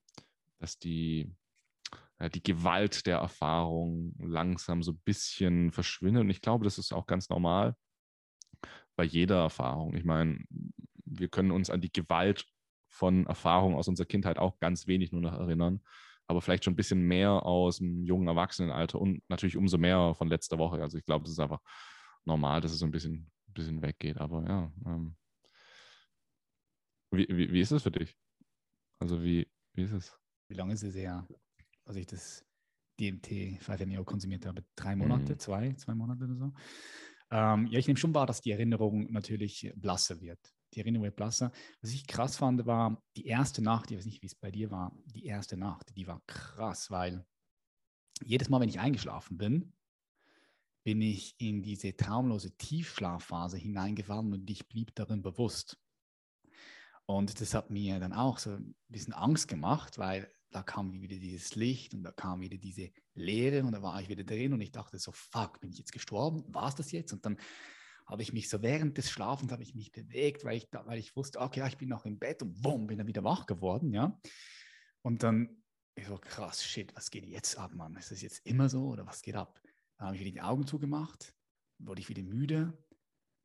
dass 0.60 0.78
die 0.78 1.34
äh, 2.22 2.30
die 2.30 2.44
Gewalt 2.44 3.06
der 3.08 3.18
Erfahrung 3.18 4.14
langsam 4.20 4.84
so 4.84 4.92
ein 4.92 5.02
bisschen 5.04 5.72
verschwindet. 5.72 6.22
Und 6.22 6.30
ich 6.30 6.42
glaube, 6.42 6.66
das 6.66 6.78
ist 6.78 6.94
auch 6.94 7.08
ganz 7.08 7.30
normal 7.30 7.76
bei 8.96 9.04
jeder 9.04 9.40
Erfahrung. 9.40 9.96
Ich 9.96 10.04
meine, 10.04 10.40
wir 11.06 11.30
können 11.30 11.52
uns 11.52 11.70
an 11.70 11.82
die 11.82 11.92
Gewalt 11.92 12.46
von 12.88 13.26
Erfahrungen 13.26 13.76
aus 13.76 13.88
unserer 13.88 14.08
Kindheit 14.08 14.38
auch 14.38 14.60
ganz 14.60 14.86
wenig 14.86 15.12
nur 15.12 15.22
noch 15.22 15.34
erinnern, 15.34 15.82
aber 16.32 16.42
vielleicht 16.42 16.64
schon 16.64 16.74
ein 16.74 16.78
bisschen 16.78 17.02
mehr 17.02 17.32
aus 17.46 17.78
dem 17.78 18.04
jungen 18.04 18.28
Erwachsenenalter 18.28 19.00
und 19.00 19.22
natürlich 19.30 19.58
umso 19.58 19.78
mehr 19.78 20.16
von 20.16 20.28
letzter 20.28 20.58
Woche. 20.58 20.82
Also 20.82 20.98
ich 20.98 21.06
glaube, 21.06 21.24
das 21.24 21.34
ist 21.34 21.40
einfach 21.40 21.62
normal, 22.26 22.62
dass 22.62 22.72
es 22.72 22.80
so 22.80 22.86
ein 22.86 22.92
bisschen, 22.92 23.30
bisschen 23.48 23.82
weggeht. 23.82 24.18
Aber 24.18 24.44
ja. 24.48 24.72
Ähm, 24.86 25.16
wie, 27.12 27.28
wie, 27.30 27.52
wie 27.52 27.62
ist 27.62 27.72
es 27.72 27.84
für 27.84 27.92
dich? 27.92 28.16
Also 29.00 29.22
wie, 29.22 29.48
wie 29.74 29.84
ist 29.84 29.92
es? 29.92 30.18
Wie 30.48 30.56
lange 30.56 30.74
ist 30.74 30.84
es 30.84 30.96
her? 30.96 31.28
als 31.86 31.98
ich 31.98 32.06
das 32.06 32.46
DMT 33.00 33.60
5-MeO 33.62 34.04
konsumiert 34.04 34.46
habe. 34.46 34.64
Drei 34.76 34.96
Monate, 34.96 35.34
mhm. 35.34 35.40
zwei, 35.40 35.74
zwei 35.74 35.96
Monate 35.96 36.24
oder 36.24 36.36
so. 36.36 36.54
Ähm, 37.32 37.68
ja, 37.68 37.80
ich 37.80 37.88
nehme 37.88 37.98
schon 37.98 38.14
wahr, 38.14 38.28
dass 38.28 38.42
die 38.42 38.52
Erinnerung 38.52 39.12
natürlich 39.12 39.72
blasser 39.76 40.22
wird. 40.22 40.40
Die 40.74 40.86
wird 40.86 41.16
blasser. 41.16 41.52
Was 41.82 41.92
ich 41.92 42.08
krass 42.08 42.38
fand, 42.38 42.66
war 42.66 43.04
die 43.18 43.26
erste 43.26 43.62
Nacht, 43.62 43.92
ich 43.92 43.98
weiß 43.98 44.06
nicht, 44.06 44.22
wie 44.22 44.28
es 44.28 44.36
bei 44.36 44.52
dir 44.52 44.72
war, 44.72 44.96
die 45.06 45.26
erste 45.26 45.58
Nacht, 45.58 45.96
die 45.96 46.08
war 46.08 46.22
krass, 46.28 46.90
weil 46.92 47.26
jedes 48.24 48.50
Mal, 48.50 48.62
wenn 48.62 48.70
ich 48.70 48.80
eingeschlafen 48.80 49.38
bin, 49.38 49.74
bin 50.84 51.02
ich 51.02 51.36
in 51.40 51.62
diese 51.62 51.96
traumlose 51.96 52.56
Tiefschlafphase 52.58 53.58
hineingefallen 53.58 54.34
und 54.34 54.50
ich 54.50 54.68
blieb 54.68 54.96
darin 54.96 55.22
bewusst. 55.22 55.80
Und 57.06 57.42
das 57.42 57.54
hat 57.54 57.70
mir 57.70 58.00
dann 58.00 58.14
auch 58.14 58.40
so 58.40 58.52
ein 58.52 58.76
bisschen 58.88 59.14
Angst 59.14 59.48
gemacht, 59.48 59.98
weil 59.98 60.32
da 60.52 60.64
kam 60.64 60.94
wieder 60.94 61.18
dieses 61.18 61.56
Licht 61.56 61.94
und 61.94 62.04
da 62.04 62.12
kam 62.12 62.42
wieder 62.42 62.58
diese 62.58 62.92
Leere 63.14 63.64
und 63.64 63.72
da 63.72 63.82
war 63.82 64.02
ich 64.02 64.10
wieder 64.10 64.24
drin 64.24 64.54
und 64.54 64.62
ich 64.62 64.72
dachte 64.72 64.98
so, 64.98 65.12
fuck, 65.12 65.60
bin 65.60 65.72
ich 65.72 65.78
jetzt 65.78 65.94
gestorben? 65.94 66.44
War 66.54 66.68
es 66.70 66.76
das 66.76 66.92
jetzt? 66.92 67.14
Und 67.14 67.26
dann 67.26 67.38
habe 68.06 68.22
ich 68.22 68.34
mich 68.34 68.50
so 68.50 68.62
während 68.62 68.98
des 68.98 69.10
Schlafens 69.10 69.52
habe 69.52 69.64
ich 69.64 69.76
mich 69.76 69.92
bewegt, 69.92 70.44
weil 70.44 70.58
ich, 70.58 70.68
weil 70.72 71.00
ich 71.00 71.16
wusste, 71.16 71.40
okay, 71.40 71.66
ich 71.68 71.78
bin 71.78 71.90
noch 71.90 72.06
im 72.06 72.20
Bett 72.20 72.42
und 72.42 72.62
bumm, 72.62 72.88
bin 72.88 72.98
dann 72.98 73.08
wieder 73.08 73.24
wach 73.24 73.46
geworden, 73.46 73.94
ja. 73.94 74.20
Und 75.02 75.24
dann, 75.24 75.64
ich 75.96 76.08
so, 76.08 76.18
krass, 76.18 76.64
shit, 76.64 76.96
was 76.96 77.10
geht 77.12 77.26
jetzt 77.26 77.58
ab, 77.58 77.74
Mann? 77.74 77.96
Ist 77.96 78.12
das 78.12 78.22
jetzt 78.22 78.46
immer 78.46 78.70
so 78.70 78.88
oder 78.88 79.06
was 79.06 79.22
geht 79.22 79.36
ab? 79.36 79.62
Dann 79.98 80.08
habe 80.08 80.16
ich 80.16 80.22
wieder 80.22 80.32
die 80.32 80.42
Augen 80.42 80.66
zugemacht, 80.68 81.34
wurde 81.80 82.02
ich 82.02 82.10
wieder 82.10 82.24
müde, 82.24 82.78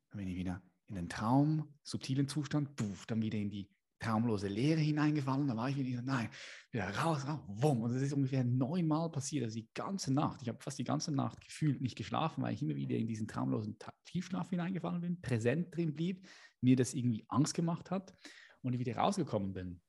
dann 0.09 0.19
bin 0.19 0.27
ich 0.27 0.35
wieder 0.35 0.61
in 0.87 0.95
den 0.95 1.09
Traum, 1.09 1.73
subtilen 1.83 2.27
Zustand, 2.27 2.75
puff, 2.75 3.05
dann 3.05 3.21
wieder 3.21 3.37
in 3.37 3.49
die 3.49 3.69
traumlose 3.99 4.47
Leere 4.47 4.79
hineingefallen. 4.79 5.47
Da 5.47 5.55
war 5.55 5.69
ich 5.69 5.77
wieder, 5.77 6.01
nein, 6.01 6.29
wieder 6.71 6.89
raus, 6.97 7.27
raus, 7.27 7.39
wumm. 7.47 7.81
Und 7.81 7.93
das 7.93 8.01
ist 8.01 8.13
ungefähr 8.13 8.43
neunmal 8.43 9.09
passiert, 9.09 9.45
also 9.45 9.55
die 9.55 9.69
ganze 9.73 10.13
Nacht. 10.13 10.41
Ich 10.41 10.49
habe 10.49 10.61
fast 10.61 10.79
die 10.79 10.83
ganze 10.83 11.11
Nacht 11.11 11.41
gefühlt 11.41 11.81
nicht 11.81 11.97
geschlafen, 11.97 12.43
weil 12.43 12.53
ich 12.53 12.61
immer 12.61 12.75
wieder 12.75 12.95
in 12.95 13.07
diesen 13.07 13.27
traumlosen 13.27 13.77
Tiefschlaf 14.05 14.49
hineingefallen 14.49 15.01
bin, 15.01 15.21
präsent 15.21 15.75
drin 15.75 15.93
blieb, 15.93 16.27
mir 16.61 16.75
das 16.75 16.93
irgendwie 16.93 17.25
Angst 17.27 17.53
gemacht 17.53 17.91
hat 17.91 18.15
und 18.61 18.73
ich 18.73 18.79
wieder 18.79 18.97
rausgekommen 18.97 19.53
bin. 19.53 19.81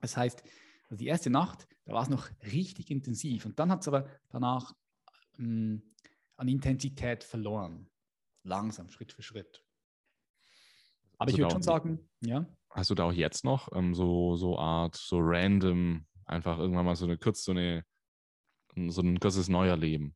Das 0.00 0.16
heißt, 0.16 0.42
also 0.84 0.96
die 0.96 1.06
erste 1.06 1.30
Nacht, 1.30 1.68
da 1.84 1.92
war 1.92 2.02
es 2.02 2.08
noch 2.08 2.28
richtig 2.52 2.90
intensiv. 2.90 3.46
Und 3.46 3.58
dann 3.58 3.70
hat 3.70 3.82
es 3.82 3.88
aber 3.88 4.08
danach 4.28 4.74
ähm, 5.38 5.94
an 6.36 6.48
Intensität 6.48 7.22
verloren. 7.22 7.90
Langsam, 8.42 8.90
Schritt 8.90 9.12
für 9.12 9.22
Schritt. 9.22 9.64
Aber 11.18 11.26
also 11.26 11.36
ich 11.36 11.38
würde 11.38 11.52
schon 11.52 11.62
sagen, 11.62 12.08
ja. 12.20 12.46
Hast 12.70 12.90
du 12.90 12.94
da 12.94 13.04
auch 13.04 13.12
jetzt 13.12 13.44
noch 13.44 13.68
ähm, 13.74 13.94
so, 13.94 14.36
so 14.36 14.58
Art, 14.58 14.96
so 14.96 15.18
random, 15.20 16.06
einfach 16.24 16.58
irgendwann 16.58 16.86
mal 16.86 16.96
so 16.96 17.04
eine 17.04 17.18
kurz, 17.18 17.44
so 17.44 17.52
eine, 17.52 17.84
so 18.88 19.02
ein 19.02 19.18
kurzes 19.18 19.48
Neuerleben? 19.48 20.14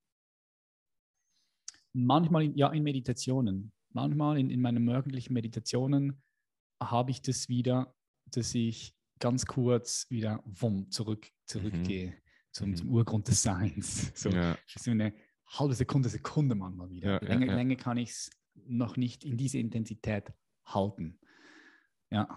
Manchmal, 1.93 2.45
in, 2.45 2.57
ja, 2.57 2.71
in 2.71 2.83
Meditationen. 2.83 3.73
Manchmal 3.91 4.39
in, 4.39 4.51
in 4.51 4.61
meinen 4.61 4.85
morgendlichen 4.85 5.33
Meditationen 5.33 6.23
habe 6.83 7.11
ich 7.11 7.23
das 7.23 7.49
wieder, 7.49 7.95
dass 8.27 8.55
ich 8.55 8.95
ganz 9.21 9.47
kurz 9.47 10.07
wieder 10.11 10.43
wumm, 10.45 10.91
zurück, 10.91 11.31
zurückgehe 11.47 12.11
mhm. 12.11 12.15
zum, 12.53 12.71
mhm. 12.71 12.77
zum, 12.77 12.89
Urgrund 12.91 13.29
des 13.29 13.43
Seins. 13.43 14.13
So, 14.17 14.31
ja. 14.31 14.57
so 14.67 14.91
eine 14.91 15.13
halbe 15.47 15.75
Sekunde, 15.75 16.09
Sekunde 16.09 16.55
manchmal 16.55 16.91
wieder. 16.91 17.23
Ja, 17.23 17.29
Länge, 17.29 17.47
ja, 17.47 17.55
Länge 17.55 17.77
kann 17.77 17.97
ich 17.97 18.11
es 18.11 18.31
noch 18.67 18.97
nicht 18.97 19.25
in 19.25 19.37
diese 19.37 19.59
Intensität 19.59 20.33
halten. 20.65 21.19
Ja. 22.15 22.29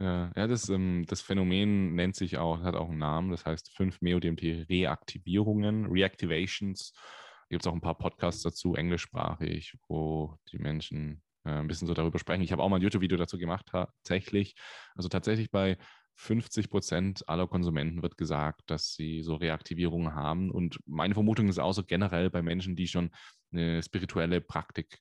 Ja, 0.00 0.46
das, 0.46 0.68
ähm, 0.68 1.04
das 1.08 1.22
Phänomen 1.22 1.94
nennt 1.94 2.14
sich 2.16 2.36
auch, 2.36 2.60
hat 2.62 2.74
auch 2.74 2.88
einen 2.90 2.98
Namen, 2.98 3.30
das 3.30 3.46
heißt 3.46 3.72
5 3.74 4.00
MEO-DMT-Reaktivierungen, 4.00 5.86
Reactivations. 5.86 6.92
Da 6.92 7.46
gibt 7.50 7.62
es 7.62 7.66
auch 7.66 7.74
ein 7.74 7.80
paar 7.80 7.96
Podcasts 7.96 8.42
dazu, 8.42 8.74
englischsprachig, 8.74 9.76
wo 9.88 10.36
die 10.52 10.58
Menschen 10.58 11.22
äh, 11.44 11.50
ein 11.50 11.68
bisschen 11.68 11.86
so 11.88 11.94
darüber 11.94 12.18
sprechen. 12.18 12.42
Ich 12.42 12.52
habe 12.52 12.62
auch 12.62 12.68
mal 12.68 12.76
ein 12.76 12.82
YouTube-Video 12.82 13.16
dazu 13.16 13.38
gemacht, 13.38 13.66
tatsächlich. 13.70 14.56
Also 14.94 15.08
tatsächlich 15.08 15.50
bei 15.50 15.78
50 16.16 16.70
Prozent 16.70 17.28
aller 17.28 17.46
Konsumenten 17.46 18.02
wird 18.02 18.16
gesagt, 18.16 18.62
dass 18.66 18.94
sie 18.94 19.22
so 19.22 19.36
Reaktivierungen 19.36 20.14
haben. 20.14 20.50
Und 20.50 20.78
meine 20.86 21.14
Vermutung 21.14 21.48
ist 21.48 21.58
auch 21.58 21.72
so 21.72 21.84
generell 21.84 22.30
bei 22.30 22.42
Menschen, 22.42 22.76
die 22.76 22.88
schon 22.88 23.10
eine 23.52 23.82
spirituelle 23.82 24.40
Praktik 24.40 24.98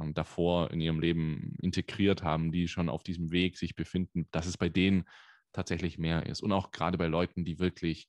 ähm, 0.00 0.14
davor 0.14 0.70
in 0.70 0.80
ihrem 0.80 1.00
Leben 1.00 1.56
integriert 1.60 2.22
haben, 2.22 2.52
die 2.52 2.68
schon 2.68 2.88
auf 2.88 3.02
diesem 3.02 3.30
Weg 3.30 3.56
sich 3.56 3.74
befinden, 3.74 4.28
dass 4.30 4.46
es 4.46 4.56
bei 4.56 4.68
denen 4.68 5.04
tatsächlich 5.52 5.98
mehr 5.98 6.26
ist. 6.26 6.42
Und 6.42 6.52
auch 6.52 6.70
gerade 6.70 6.98
bei 6.98 7.06
Leuten, 7.06 7.44
die 7.44 7.58
wirklich, 7.58 8.08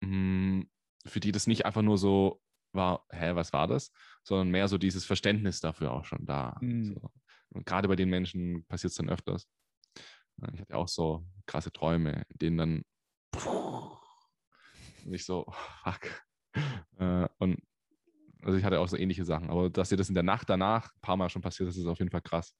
mh, 0.00 0.08
hm, 0.08 0.70
für 1.04 1.20
die 1.20 1.32
das 1.32 1.46
nicht 1.46 1.66
einfach 1.66 1.82
nur 1.82 1.98
so 1.98 2.40
war, 2.72 3.04
hä, 3.10 3.34
was 3.34 3.52
war 3.52 3.66
das, 3.66 3.92
sondern 4.22 4.50
mehr 4.50 4.68
so 4.68 4.78
dieses 4.78 5.04
Verständnis 5.04 5.60
dafür 5.60 5.92
auch 5.92 6.04
schon 6.04 6.24
da. 6.24 6.56
Mhm. 6.60 6.94
So. 6.94 7.10
Und 7.50 7.66
gerade 7.66 7.88
bei 7.88 7.96
den 7.96 8.08
Menschen 8.08 8.64
passiert 8.66 8.92
es 8.92 8.96
dann 8.96 9.10
öfters. 9.10 9.48
Ich 10.54 10.60
hatte 10.60 10.76
auch 10.76 10.88
so 10.88 11.26
krasse 11.46 11.72
Träume, 11.72 12.24
in 12.30 12.38
denen 12.38 12.56
dann 12.56 12.84
nicht 15.04 15.24
so, 15.24 15.44
oh, 15.46 15.54
fuck. 15.84 16.24
Äh, 16.98 17.28
und 17.38 17.60
also 18.42 18.58
ich 18.58 18.64
hatte 18.64 18.80
auch 18.80 18.88
so 18.88 18.96
ähnliche 18.96 19.24
Sachen, 19.24 19.50
aber 19.50 19.70
dass 19.70 19.88
dir 19.88 19.96
das 19.96 20.08
in 20.08 20.14
der 20.14 20.22
Nacht 20.22 20.48
danach 20.50 20.94
ein 20.94 21.00
paar 21.00 21.16
Mal 21.16 21.28
schon 21.28 21.42
passiert 21.42 21.68
ist, 21.68 21.76
ist 21.76 21.86
auf 21.86 21.98
jeden 21.98 22.10
Fall 22.10 22.22
krass. 22.22 22.54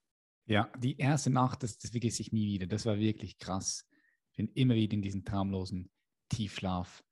Ja, 0.46 0.70
die 0.78 0.96
erste 0.98 1.30
Nacht, 1.30 1.62
das, 1.62 1.78
das 1.78 1.90
vergesse 1.90 2.22
ich 2.22 2.32
nie 2.32 2.46
wieder. 2.46 2.66
Das 2.66 2.86
war 2.86 2.98
wirklich 2.98 3.38
krass. 3.38 3.86
Ich 4.30 4.36
bin 4.36 4.48
immer 4.54 4.74
wieder 4.74 4.94
in 4.94 5.02
diesen 5.02 5.24
traumlosen 5.24 5.90
Tiefschlaf 6.28 7.04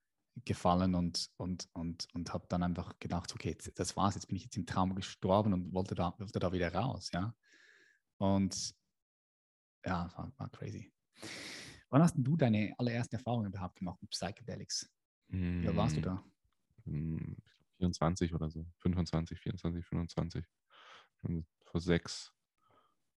gefallen 0.44 0.94
und, 0.94 1.28
und, 1.36 1.68
und, 1.72 2.08
und 2.14 2.32
habe 2.32 2.46
dann 2.48 2.62
einfach 2.62 2.98
gedacht, 2.98 3.32
okay, 3.34 3.50
jetzt, 3.50 3.78
das 3.78 3.96
war's, 3.96 4.14
jetzt 4.14 4.26
bin 4.26 4.36
ich 4.36 4.44
jetzt 4.44 4.56
im 4.56 4.66
Traum 4.66 4.94
gestorben 4.94 5.52
und 5.52 5.72
wollte 5.74 5.94
da, 5.94 6.14
wollte 6.18 6.38
da 6.38 6.52
wieder 6.52 6.72
raus, 6.72 7.10
ja. 7.12 7.34
Und 8.18 8.74
ja, 9.84 10.10
war, 10.16 10.32
war 10.36 10.50
crazy. 10.50 10.92
Wann 11.90 12.02
hast 12.02 12.14
du 12.16 12.36
deine 12.36 12.72
allerersten 12.78 13.16
Erfahrungen 13.16 13.46
überhaupt 13.46 13.76
gemacht 13.76 14.00
mit 14.00 14.10
Psychedelics? 14.10 14.90
Wie 15.28 15.66
hm, 15.66 15.76
warst 15.76 15.96
du 15.96 16.00
da? 16.00 16.24
24 17.80 18.34
oder 18.34 18.50
so, 18.50 18.66
25, 18.80 19.40
24, 19.40 19.86
25. 19.86 20.44
Vor 21.64 21.80
sechs, 21.80 22.32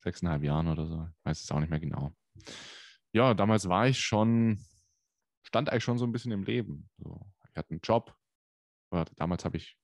sechseinhalb 0.01 0.43
Jahren 0.43 0.69
oder 0.69 0.87
so. 0.87 1.09
Ich 1.19 1.25
weiß 1.25 1.43
es 1.43 1.51
auch 1.51 1.61
nicht 1.61 1.71
mehr 1.71 1.81
genau. 1.81 2.15
Ja, 3.13 3.35
damals 3.35 3.69
war 3.69 3.89
ich 3.89 3.99
schon, 3.99 4.65
stand 5.43 5.71
eigentlich 5.71 5.85
schon 5.85 5.99
so 5.99 6.05
ein 6.05 6.13
bisschen 6.13 6.33
im 6.33 6.45
Leben. 6.45 6.89
So, 6.99 7.27
ich 7.51 7.57
hatte 7.57 7.71
einen 7.71 7.81
Job. 7.83 8.15
Damals 9.17 9.45
habe 9.45 9.57
ich, 9.57 9.77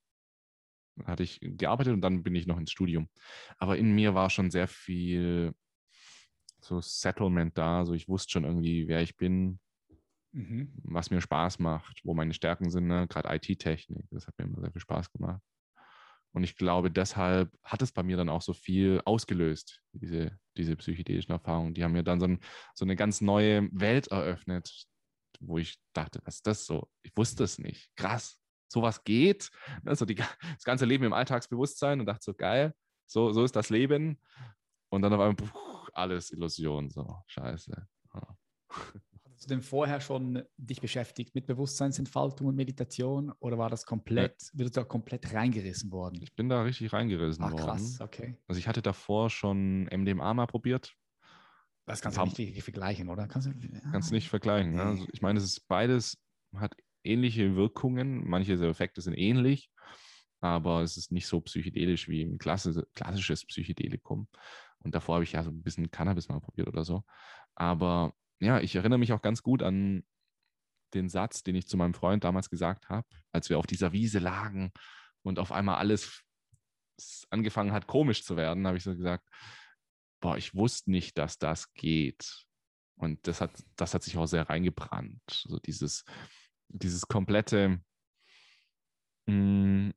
hatte 1.04 1.22
ich 1.22 1.38
gearbeitet 1.40 1.92
und 1.94 2.00
dann 2.00 2.22
bin 2.22 2.34
ich 2.34 2.46
noch 2.46 2.58
ins 2.58 2.70
Studium. 2.72 3.08
Aber 3.58 3.76
in 3.76 3.94
mir 3.94 4.14
war 4.14 4.30
schon 4.30 4.50
sehr 4.50 4.68
viel 4.68 5.54
so 6.60 6.80
Settlement 6.80 7.56
da. 7.56 7.84
So 7.84 7.94
ich 7.94 8.08
wusste 8.08 8.32
schon 8.32 8.44
irgendwie, 8.44 8.88
wer 8.88 9.02
ich 9.02 9.16
bin, 9.16 9.60
mhm. 10.36 10.72
was 10.84 11.10
mir 11.10 11.20
Spaß 11.20 11.58
macht, 11.58 12.04
wo 12.04 12.14
meine 12.14 12.34
Stärken 12.34 12.70
sind, 12.70 12.86
ne? 12.86 13.06
gerade 13.08 13.34
IT-Technik. 13.34 14.06
Das 14.10 14.26
hat 14.26 14.38
mir 14.38 14.44
immer 14.44 14.60
sehr 14.60 14.70
viel 14.70 14.80
Spaß 14.80 15.10
gemacht. 15.10 15.40
Und 16.32 16.44
ich 16.44 16.56
glaube, 16.56 16.90
deshalb 16.90 17.50
hat 17.62 17.80
es 17.80 17.92
bei 17.92 18.02
mir 18.02 18.18
dann 18.18 18.28
auch 18.28 18.42
so 18.42 18.52
viel 18.52 19.00
ausgelöst, 19.06 19.82
diese, 19.92 20.38
diese 20.56 20.76
psychedelischen 20.76 21.32
Erfahrungen. 21.32 21.72
Die 21.72 21.82
haben 21.82 21.92
mir 21.92 22.02
dann 22.02 22.20
so, 22.20 22.26
ein, 22.26 22.40
so 22.74 22.84
eine 22.84 22.94
ganz 22.94 23.22
neue 23.22 23.68
Welt 23.72 24.08
eröffnet, 24.08 24.86
wo 25.40 25.56
ich 25.56 25.80
dachte, 25.94 26.20
was 26.24 26.36
ist 26.36 26.46
das 26.46 26.66
so? 26.66 26.90
Ich 27.02 27.16
wusste 27.16 27.44
es 27.44 27.58
nicht. 27.58 27.88
Krass, 27.96 28.38
sowas 28.68 29.02
geht. 29.04 29.50
Also 29.86 30.04
die, 30.04 30.16
das 30.16 30.64
ganze 30.64 30.84
Leben 30.84 31.04
im 31.04 31.14
Alltagsbewusstsein 31.14 32.00
und 32.00 32.06
dachte 32.06 32.22
so, 32.22 32.34
geil, 32.34 32.74
so, 33.06 33.32
so 33.32 33.42
ist 33.42 33.56
das 33.56 33.70
Leben. 33.70 34.20
Und 34.90 35.02
dann 35.02 35.14
auf 35.14 35.20
einmal, 35.20 35.36
puh, 35.36 35.88
alles 35.94 36.30
Illusion, 36.32 36.90
so, 36.90 37.16
scheiße. 37.28 37.88
Ja. 38.12 38.36
Hast 39.36 39.44
du 39.44 39.48
denn 39.50 39.60
vorher 39.60 40.00
schon 40.00 40.42
dich 40.56 40.80
beschäftigt 40.80 41.34
mit 41.34 41.46
Bewusstseinsentfaltung 41.46 42.46
und 42.46 42.56
Meditation 42.56 43.32
oder 43.38 43.58
war 43.58 43.68
das 43.68 43.84
komplett, 43.84 44.44
ja. 44.54 44.60
wird 44.60 44.74
da 44.74 44.82
komplett 44.82 45.30
reingerissen 45.34 45.92
worden? 45.92 46.22
Ich 46.22 46.34
bin 46.34 46.48
da 46.48 46.62
richtig 46.62 46.94
reingerissen 46.94 47.44
Ach, 47.44 47.52
worden. 47.52 47.64
krass, 47.66 48.00
okay. 48.00 48.38
Also 48.48 48.58
ich 48.58 48.66
hatte 48.66 48.80
davor 48.80 49.28
schon 49.28 49.90
MDMA 49.94 50.32
mal 50.32 50.46
probiert. 50.46 50.96
Das 51.84 52.00
kannst 52.00 52.16
du 52.16 52.24
nicht 52.24 52.62
vergleichen, 52.62 53.10
oder? 53.10 53.28
Kannst 53.28 53.48
du 53.48 53.52
kannst 53.92 54.10
nicht 54.10 54.30
vergleichen. 54.30 54.72
Ne? 54.72 54.82
Also 54.82 55.06
ich 55.12 55.20
meine, 55.20 55.38
es 55.38 55.44
ist 55.44 55.68
beides, 55.68 56.16
hat 56.54 56.74
ähnliche 57.04 57.56
Wirkungen. 57.56 58.26
Manche 58.26 58.54
Effekte 58.54 59.02
sind 59.02 59.18
ähnlich, 59.18 59.70
aber 60.40 60.80
es 60.80 60.96
ist 60.96 61.12
nicht 61.12 61.26
so 61.26 61.42
psychedelisch 61.42 62.08
wie 62.08 62.22
ein 62.22 62.38
klassisches 62.38 63.44
Psychedelikum. 63.44 64.28
Und 64.78 64.94
davor 64.94 65.16
habe 65.16 65.24
ich 65.24 65.32
ja 65.32 65.42
so 65.42 65.50
ein 65.50 65.62
bisschen 65.62 65.90
Cannabis 65.90 66.30
mal 66.30 66.40
probiert 66.40 66.68
oder 66.68 66.84
so. 66.84 67.04
Aber 67.54 68.14
ja, 68.40 68.60
ich 68.60 68.76
erinnere 68.76 68.98
mich 68.98 69.12
auch 69.12 69.22
ganz 69.22 69.42
gut 69.42 69.62
an 69.62 70.04
den 70.94 71.08
Satz, 71.08 71.42
den 71.42 71.56
ich 71.56 71.66
zu 71.66 71.76
meinem 71.76 71.94
Freund 71.94 72.24
damals 72.24 72.50
gesagt 72.50 72.88
habe, 72.88 73.08
als 73.32 73.48
wir 73.48 73.58
auf 73.58 73.66
dieser 73.66 73.92
Wiese 73.92 74.18
lagen 74.18 74.72
und 75.22 75.38
auf 75.38 75.52
einmal 75.52 75.76
alles 75.76 76.22
angefangen 77.30 77.72
hat, 77.72 77.86
komisch 77.86 78.24
zu 78.24 78.36
werden, 78.36 78.66
habe 78.66 78.78
ich 78.78 78.84
so 78.84 78.94
gesagt, 78.94 79.28
boah, 80.20 80.36
ich 80.36 80.54
wusste 80.54 80.90
nicht, 80.90 81.18
dass 81.18 81.38
das 81.38 81.72
geht. 81.74 82.46
Und 82.96 83.26
das 83.26 83.40
hat, 83.40 83.52
das 83.76 83.92
hat 83.92 84.02
sich 84.02 84.16
auch 84.16 84.26
sehr 84.26 84.48
reingebrannt. 84.48 85.20
So 85.28 85.58
dieses, 85.58 86.04
dieses 86.68 87.06
komplette, 87.06 87.80
mh, 89.26 89.34
mm, 89.34 89.94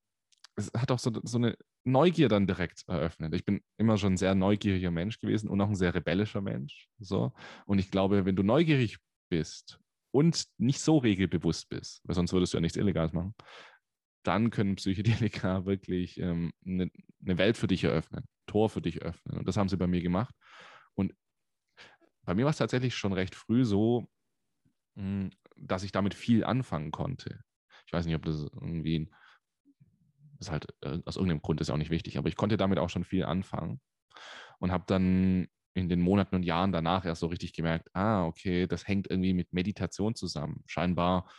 es 0.56 0.72
hat 0.76 0.92
auch 0.92 1.00
so, 1.00 1.12
so 1.24 1.38
eine 1.38 1.58
Neugier 1.84 2.30
dann 2.30 2.48
direkt 2.48 2.84
eröffnet. 2.88 3.34
Ich 3.34 3.46
bin 3.46 3.62
immer 3.78 3.98
schon 3.98 4.14
ein 4.14 4.18
sehr 4.18 4.36
neugieriger 4.36 4.92
Mensch 4.92 5.20
gewesen 5.20 5.50
und 5.50 5.60
auch 5.62 5.70
ein 5.70 5.76
sehr 5.76 5.94
rebellischer 5.96 6.42
Mensch. 6.42 6.90
So. 7.00 7.34
Und 7.66 7.80
ich 7.80 7.92
glaube, 7.92 8.26
wenn 8.26 8.36
du 8.36 8.44
neugierig 8.44 8.98
bist 9.30 9.80
und 10.12 10.46
nicht 10.58 10.82
so 10.82 10.98
regelbewusst 10.98 11.70
bist, 11.70 12.02
weil 12.04 12.16
sonst 12.16 12.34
würdest 12.34 12.54
du 12.54 12.58
ja 12.58 12.62
nichts 12.62 12.78
Illegales 12.78 13.14
machen, 13.14 13.34
dann 14.24 14.50
können 14.50 14.76
Psychedelika 14.76 15.66
wirklich 15.66 16.20
ähm, 16.20 16.52
eine, 16.66 16.92
eine 17.24 17.38
Welt 17.38 17.58
für 17.58 17.68
dich 17.68 17.84
eröffnen, 17.84 18.26
Tor 18.48 18.70
für 18.70 18.82
dich 18.82 19.02
öffnen. 19.02 19.40
Und 19.40 19.48
das 19.48 19.58
haben 19.58 19.70
sie 19.70 19.78
bei 19.78 19.88
mir 19.88 20.02
gemacht. 20.02 20.36
Und 20.96 21.14
bei 22.24 22.36
mir 22.36 22.44
war 22.44 22.52
es 22.52 22.58
tatsächlich 22.58 22.96
schon 22.96 23.14
recht 23.14 23.36
früh 23.36 23.64
so, 23.64 24.08
hm, 24.96 25.30
dass 25.56 25.84
ich 25.84 25.92
damit 25.92 26.14
viel 26.14 26.44
anfangen 26.44 26.92
konnte. 26.92 27.42
Ich 27.86 27.94
weiß 27.94 28.06
nicht, 28.06 28.16
ob 28.16 28.26
das 28.26 28.46
irgendwie 28.54 29.00
ein 29.00 29.16
ist 30.40 30.52
halt 30.52 30.68
äh, 30.82 31.00
aus 31.06 31.16
irgendeinem 31.16 31.42
Grund 31.42 31.62
ist 31.62 31.70
auch 31.70 31.78
nicht 31.78 31.92
wichtig, 31.92 32.18
aber 32.18 32.30
ich 32.30 32.36
konnte 32.36 32.58
damit 32.58 32.80
auch 32.80 32.90
schon 32.90 33.04
viel 33.04 33.26
anfangen 33.26 33.80
und 34.60 34.72
habe 34.72 34.84
dann 34.88 35.48
in 35.74 35.90
den 35.90 36.02
Monaten 36.02 36.36
und 36.36 36.44
Jahren 36.44 36.72
danach 36.72 37.06
erst 37.06 37.22
so 37.22 37.28
richtig 37.28 37.54
gemerkt, 37.54 37.90
ah, 37.94 38.26
okay, 38.26 38.68
das 38.68 38.88
hängt 38.88 39.10
irgendwie 39.10 39.34
mit 39.34 39.54
Meditation 39.54 40.16
zusammen. 40.16 40.64
Scheinbar 40.66 41.30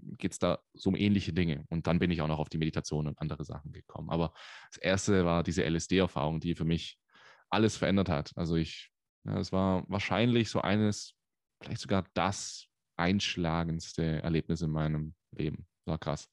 geht 0.00 0.32
es 0.32 0.38
da 0.38 0.58
so 0.74 0.90
um 0.90 0.96
ähnliche 0.96 1.32
Dinge. 1.32 1.64
Und 1.70 1.86
dann 1.86 1.98
bin 1.98 2.10
ich 2.10 2.20
auch 2.20 2.28
noch 2.28 2.38
auf 2.38 2.48
die 2.48 2.58
Meditation 2.58 3.06
und 3.06 3.18
andere 3.20 3.44
Sachen 3.44 3.72
gekommen. 3.72 4.10
Aber 4.10 4.32
das 4.70 4.78
erste 4.78 5.24
war 5.24 5.42
diese 5.42 5.64
LSD-Erfahrung, 5.64 6.40
die 6.40 6.54
für 6.54 6.64
mich 6.64 6.98
alles 7.50 7.76
verändert 7.76 8.08
hat. 8.08 8.32
Also 8.36 8.56
ich, 8.56 8.90
ja, 9.24 9.38
es 9.38 9.52
war 9.52 9.84
wahrscheinlich 9.88 10.50
so 10.50 10.60
eines, 10.60 11.14
vielleicht 11.62 11.80
sogar 11.80 12.04
das 12.14 12.66
einschlagendste 12.96 14.22
Erlebnis 14.22 14.60
in 14.60 14.70
meinem 14.70 15.14
Leben. 15.32 15.66
War 15.86 15.98
krass. 15.98 16.28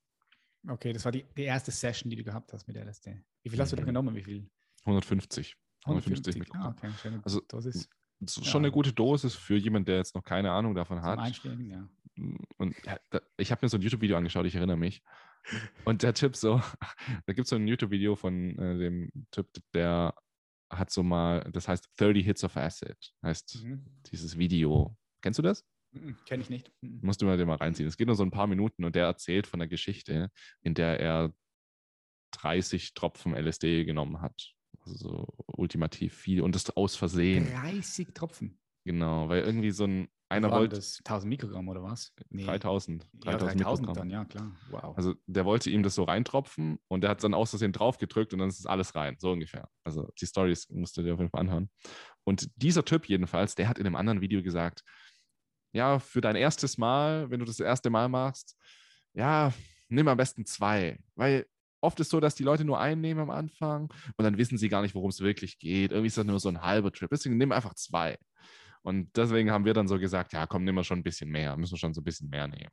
Okay, 0.67 0.93
das 0.93 1.05
war 1.05 1.11
die, 1.11 1.25
die 1.37 1.43
erste 1.43 1.71
Session, 1.71 2.09
die 2.09 2.15
du 2.15 2.23
gehabt 2.23 2.51
hast 2.53 2.67
mit 2.67 2.77
LSD. 2.77 3.21
Wie 3.43 3.49
viel 3.49 3.59
hast 3.59 3.71
du 3.71 3.75
da 3.75 3.83
mhm. 3.83 3.87
genommen? 3.87 4.15
Wie 4.15 4.23
viel? 4.23 4.49
150. 4.85 5.55
150, 5.85 6.35
150 6.35 6.55
ah, 6.55 6.69
okay. 6.69 6.91
Schöne 7.01 7.21
also, 7.23 7.41
Dosis. 7.47 7.89
Das 8.19 8.37
ist 8.37 8.45
schon 8.47 8.63
ja. 8.63 8.67
eine 8.67 8.71
gute 8.71 8.93
Dosis 8.93 9.35
für 9.35 9.57
jemanden, 9.57 9.85
der 9.85 9.97
jetzt 9.97 10.15
noch 10.15 10.23
keine 10.23 10.51
Ahnung 10.51 10.73
davon 10.73 11.01
hat. 11.01 11.19
Einsteigen, 11.19 11.69
ja. 11.69 11.87
Und 12.57 12.75
ich 13.37 13.51
habe 13.51 13.65
mir 13.65 13.69
so 13.69 13.77
ein 13.77 13.81
YouTube-Video 13.81 14.17
angeschaut, 14.17 14.45
ich 14.45 14.55
erinnere 14.55 14.77
mich. 14.77 15.03
Und 15.85 16.01
der 16.01 16.13
Typ 16.13 16.35
so, 16.35 16.59
da 17.25 17.33
gibt 17.33 17.45
es 17.45 17.49
so 17.49 17.55
ein 17.55 17.67
YouTube-Video 17.67 18.15
von 18.15 18.57
äh, 18.57 18.77
dem 18.77 19.11
Typ, 19.31 19.47
der 19.73 20.15
hat 20.71 20.89
so 20.89 21.03
mal, 21.03 21.41
das 21.51 21.67
heißt 21.67 21.89
30 21.97 22.25
Hits 22.25 22.43
of 22.43 22.57
Acid, 22.57 23.13
heißt 23.21 23.63
mhm. 23.63 23.85
dieses 24.11 24.37
Video. 24.37 24.97
Kennst 25.21 25.37
du 25.39 25.43
das? 25.43 25.63
Mhm, 25.95 26.17
Kenne 26.25 26.43
ich 26.43 26.49
nicht. 26.49 26.71
Mhm. 26.81 26.99
Musst 27.01 27.21
du 27.21 27.25
mal 27.25 27.37
den 27.37 27.47
mal 27.47 27.55
reinziehen. 27.55 27.87
Es 27.87 27.97
geht 27.97 28.07
nur 28.07 28.15
so 28.15 28.23
ein 28.23 28.31
paar 28.31 28.47
Minuten 28.47 28.83
und 28.83 28.95
der 28.95 29.05
erzählt 29.05 29.47
von 29.47 29.59
der 29.59 29.67
Geschichte, 29.67 30.29
in 30.61 30.73
der 30.73 30.99
er 30.99 31.33
30 32.31 32.93
Tropfen 32.93 33.33
LSD 33.33 33.85
genommen 33.85 34.21
hat. 34.21 34.53
Also 34.81 34.95
so 34.97 35.27
ultimativ 35.47 36.13
viel 36.13 36.41
und 36.41 36.53
das 36.53 36.69
aus 36.75 36.95
Versehen. 36.95 37.47
30 37.47 38.13
Tropfen? 38.13 38.59
Genau, 38.83 39.29
weil 39.29 39.41
irgendwie 39.41 39.71
so 39.71 39.85
ein 39.85 40.09
einer 40.27 40.51
wollte. 40.51 40.75
Das 40.75 40.99
1000 41.03 41.29
Mikrogramm 41.29 41.67
oder 41.69 41.83
was? 41.83 42.13
Nee. 42.29 42.45
3000. 42.45 43.07
3000, 43.13 43.61
ja, 43.61 43.65
3000 43.65 43.97
dann, 43.97 44.09
ja, 44.09 44.25
klar. 44.25 44.55
Wow. 44.69 44.97
Also 44.97 45.13
der 45.27 45.45
wollte 45.45 45.69
ihm 45.69 45.83
das 45.83 45.95
so 45.95 46.03
reintropfen 46.03 46.79
und 46.87 47.01
der 47.01 47.11
hat 47.11 47.23
dann 47.23 47.33
aus 47.33 47.51
Versehen 47.51 47.71
drauf 47.71 47.97
gedrückt 47.97 48.33
und 48.33 48.39
dann 48.39 48.49
ist 48.49 48.65
alles 48.65 48.95
rein, 48.95 49.15
so 49.19 49.31
ungefähr. 49.31 49.69
Also 49.83 50.11
die 50.19 50.25
Stories 50.25 50.69
musst 50.69 50.97
du 50.97 51.03
dir 51.03 51.13
auf 51.13 51.19
jeden 51.19 51.29
Fall 51.29 51.41
anhören. 51.41 51.69
Und 52.23 52.49
dieser 52.55 52.83
Typ 52.83 53.07
jedenfalls, 53.07 53.55
der 53.55 53.69
hat 53.69 53.77
in 53.77 53.85
einem 53.85 53.95
anderen 53.95 54.21
Video 54.21 54.41
gesagt, 54.41 54.83
ja, 55.75 55.99
für 55.99 56.21
dein 56.21 56.37
erstes 56.37 56.77
Mal, 56.77 57.29
wenn 57.29 57.39
du 57.39 57.45
das 57.45 57.59
erste 57.59 57.89
Mal 57.89 58.07
machst, 58.07 58.57
ja, 59.13 59.53
nimm 59.89 60.07
am 60.07 60.15
besten 60.15 60.45
zwei, 60.45 60.97
weil 61.15 61.45
oft 61.81 61.99
ist 61.99 62.07
es 62.07 62.11
so, 62.11 62.21
dass 62.21 62.33
die 62.33 62.43
Leute 62.43 62.63
nur 62.63 62.79
einnehmen 62.79 63.21
am 63.21 63.29
Anfang 63.29 63.93
und 64.15 64.23
dann 64.23 64.37
wissen 64.37 64.57
sie 64.57 64.69
gar 64.69 64.81
nicht, 64.81 64.95
worum 64.95 65.09
es 65.09 65.19
wirklich 65.19 65.59
geht. 65.59 65.91
Irgendwie 65.91 66.07
ist 66.07 66.17
das 66.17 66.25
nur 66.25 66.39
so 66.39 66.47
ein 66.47 66.61
halber 66.61 66.93
Trip. 66.93 67.09
Deswegen 67.11 67.37
nehmen 67.37 67.51
einfach 67.51 67.73
zwei. 67.75 68.17
Und 68.83 69.15
deswegen 69.17 69.51
haben 69.51 69.65
wir 69.65 69.73
dann 69.73 69.89
so 69.89 69.99
gesagt, 69.99 70.31
ja, 70.31 70.47
komm, 70.47 70.63
nehmen 70.63 70.77
wir 70.77 70.85
schon 70.85 70.99
ein 70.99 71.03
bisschen 71.03 71.29
mehr, 71.29 71.57
müssen 71.57 71.73
wir 71.73 71.77
schon 71.77 71.93
so 71.93 71.99
ein 71.99 72.05
bisschen 72.05 72.29
mehr 72.29 72.47
nehmen. 72.47 72.71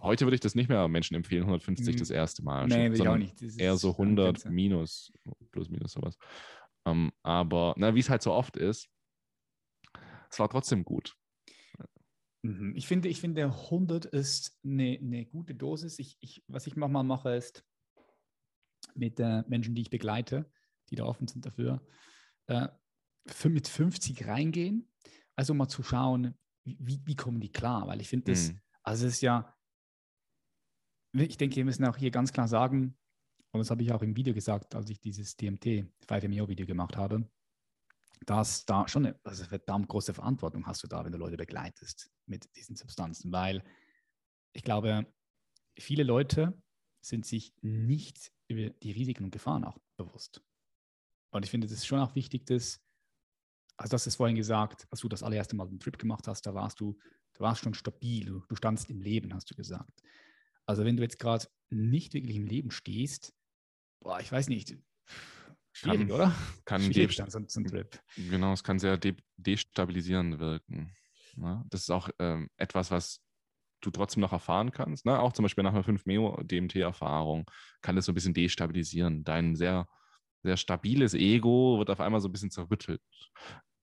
Heute 0.00 0.24
würde 0.24 0.36
ich 0.36 0.40
das 0.40 0.54
nicht 0.54 0.68
mehr 0.68 0.86
Menschen 0.86 1.16
empfehlen, 1.16 1.42
150 1.42 1.96
das 1.96 2.10
erste 2.10 2.44
Mal. 2.44 2.68
Nee, 2.68 2.90
will 2.90 3.00
ich 3.00 3.08
auch 3.08 3.16
nicht. 3.16 3.42
Eher 3.58 3.76
so 3.76 3.90
100 3.90 4.34
Grenze. 4.34 4.50
minus, 4.50 5.12
plus 5.50 5.68
minus 5.68 5.92
sowas. 5.92 6.16
Ähm, 6.86 7.10
aber 7.22 7.74
na, 7.76 7.94
wie 7.94 8.00
es 8.00 8.08
halt 8.08 8.22
so 8.22 8.32
oft 8.32 8.56
ist, 8.56 8.88
es 10.30 10.38
war 10.38 10.48
trotzdem 10.48 10.84
gut. 10.84 11.17
Mhm. 12.42 12.74
Ich 12.76 12.86
finde, 12.86 13.08
ich 13.08 13.20
finde 13.20 13.44
100 13.44 14.04
ist 14.06 14.58
eine, 14.64 14.98
eine 15.00 15.26
gute 15.26 15.54
Dosis. 15.54 15.98
Ich, 15.98 16.16
ich, 16.20 16.44
was 16.46 16.66
ich 16.66 16.76
manchmal 16.76 17.04
mache, 17.04 17.34
ist 17.34 17.64
mit 18.94 19.18
äh, 19.20 19.42
Menschen, 19.48 19.74
die 19.74 19.82
ich 19.82 19.90
begleite, 19.90 20.50
die 20.90 20.96
da 20.96 21.04
offen 21.04 21.26
sind 21.26 21.44
dafür, 21.46 21.84
äh, 22.46 22.68
mit 23.44 23.68
50 23.68 24.26
reingehen. 24.26 24.88
Also 25.36 25.54
mal 25.54 25.68
zu 25.68 25.82
schauen, 25.82 26.34
wie, 26.64 27.00
wie 27.04 27.16
kommen 27.16 27.40
die 27.40 27.52
klar? 27.52 27.86
Weil 27.86 28.00
ich 28.00 28.08
finde 28.08 28.32
das, 28.32 28.52
Mhm. 28.52 28.60
also 28.82 29.06
es 29.06 29.14
ist 29.14 29.20
ja, 29.20 29.54
ich 31.12 31.36
denke, 31.36 31.56
wir 31.56 31.64
müssen 31.64 31.84
auch 31.84 31.96
hier 31.96 32.10
ganz 32.10 32.32
klar 32.32 32.48
sagen, 32.48 32.96
und 33.52 33.60
das 33.60 33.70
habe 33.70 33.82
ich 33.82 33.92
auch 33.92 34.02
im 34.02 34.16
Video 34.16 34.34
gesagt, 34.34 34.74
als 34.74 34.90
ich 34.90 35.00
dieses 35.00 35.36
DMT 35.36 35.86
5MEO-Video 36.06 36.66
gemacht 36.66 36.96
habe, 36.96 37.28
dass 38.26 38.64
da 38.64 38.88
schon 38.88 39.06
eine 39.06 39.20
also 39.24 39.44
verdammt 39.44 39.88
große 39.88 40.14
Verantwortung 40.14 40.66
hast 40.66 40.82
du 40.82 40.86
da, 40.86 41.04
wenn 41.04 41.12
du 41.12 41.18
Leute 41.18 41.36
begleitest 41.36 42.10
mit 42.26 42.54
diesen 42.56 42.76
Substanzen, 42.76 43.32
weil 43.32 43.62
ich 44.52 44.62
glaube, 44.62 45.06
viele 45.78 46.02
Leute 46.02 46.60
sind 47.00 47.26
sich 47.26 47.54
nicht 47.62 48.32
über 48.48 48.70
die 48.70 48.92
Risiken 48.92 49.24
und 49.24 49.30
Gefahren 49.30 49.64
auch 49.64 49.78
bewusst. 49.96 50.42
Und 51.30 51.44
ich 51.44 51.50
finde, 51.50 51.66
das 51.66 51.76
ist 51.76 51.86
schon 51.86 52.00
auch 52.00 52.14
wichtig, 52.14 52.46
dass, 52.46 52.80
also 53.76 53.94
hast 53.94 54.06
es 54.06 54.16
vorhin 54.16 54.36
gesagt, 54.36 54.86
als 54.90 55.00
du 55.00 55.08
das 55.08 55.22
allererste 55.22 55.56
Mal 55.56 55.68
einen 55.68 55.80
Trip 55.80 55.98
gemacht 55.98 56.26
hast, 56.26 56.46
da 56.46 56.54
warst 56.54 56.80
du, 56.80 56.98
du 57.34 57.40
warst 57.40 57.62
schon 57.62 57.74
stabil, 57.74 58.24
du, 58.24 58.40
du 58.48 58.56
standst 58.56 58.90
im 58.90 59.00
Leben, 59.00 59.34
hast 59.34 59.50
du 59.50 59.54
gesagt. 59.54 60.02
Also 60.66 60.84
wenn 60.84 60.96
du 60.96 61.02
jetzt 61.02 61.18
gerade 61.18 61.46
nicht 61.70 62.14
wirklich 62.14 62.36
im 62.36 62.46
Leben 62.46 62.70
stehst, 62.70 63.34
boah, 64.00 64.20
ich 64.20 64.32
weiß 64.32 64.48
nicht, 64.48 64.76
schwierig, 65.72 66.00
Kann- 66.00 66.10
oder? 66.10 66.34
Kann 66.64 66.82
Schwierig 66.82 67.16
dann 67.16 67.30
so, 67.30 67.40
so 67.46 67.60
ein 67.60 67.66
Trip. 67.66 68.00
Genau, 68.16 68.52
es 68.52 68.62
kann 68.62 68.78
sehr 68.78 68.96
de 68.96 69.16
destabilisierend 69.36 70.38
wirken. 70.38 70.92
Ne? 71.36 71.64
Das 71.70 71.82
ist 71.82 71.90
auch 71.90 72.10
ähm, 72.18 72.50
etwas, 72.56 72.90
was 72.90 73.20
du 73.80 73.90
trotzdem 73.90 74.20
noch 74.20 74.32
erfahren 74.32 74.72
kannst. 74.72 75.06
Ne? 75.06 75.18
Auch 75.18 75.32
zum 75.32 75.44
Beispiel 75.44 75.64
nach 75.64 75.72
einer 75.72 75.84
5 75.84 76.06
Meo 76.06 76.40
DMT-Erfahrung 76.42 77.48
kann 77.80 77.96
das 77.96 78.06
so 78.06 78.12
ein 78.12 78.14
bisschen 78.14 78.34
destabilisieren. 78.34 79.24
Dein 79.24 79.54
sehr, 79.54 79.86
sehr 80.42 80.56
stabiles 80.56 81.14
Ego 81.14 81.78
wird 81.78 81.90
auf 81.90 82.00
einmal 82.00 82.20
so 82.20 82.28
ein 82.28 82.32
bisschen 82.32 82.50
zerrüttelt. 82.50 83.00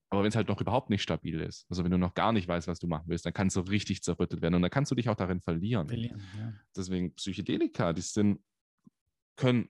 Aber 0.08 0.22
wenn 0.22 0.28
es 0.28 0.36
halt 0.36 0.48
noch 0.48 0.60
überhaupt 0.60 0.88
nicht 0.88 1.02
stabil 1.02 1.40
ist, 1.40 1.66
also 1.68 1.82
wenn 1.82 1.90
du 1.90 1.98
noch 1.98 2.14
gar 2.14 2.32
nicht 2.32 2.46
weißt, 2.46 2.68
was 2.68 2.78
du 2.78 2.86
machen 2.86 3.08
willst, 3.08 3.26
dann 3.26 3.32
kann 3.32 3.48
es 3.48 3.54
so 3.54 3.62
richtig 3.62 4.02
zerrüttelt 4.02 4.40
werden 4.40 4.54
und 4.54 4.62
dann 4.62 4.70
kannst 4.70 4.90
du 4.90 4.94
dich 4.94 5.08
auch 5.08 5.16
darin 5.16 5.40
verlieren. 5.40 5.88
Verlieren, 5.88 6.22
ja. 6.38 6.52
Deswegen 6.76 7.14
Psychedelika, 7.14 7.92
die 7.92 8.02
sind, 8.02 8.40
können, 9.34 9.68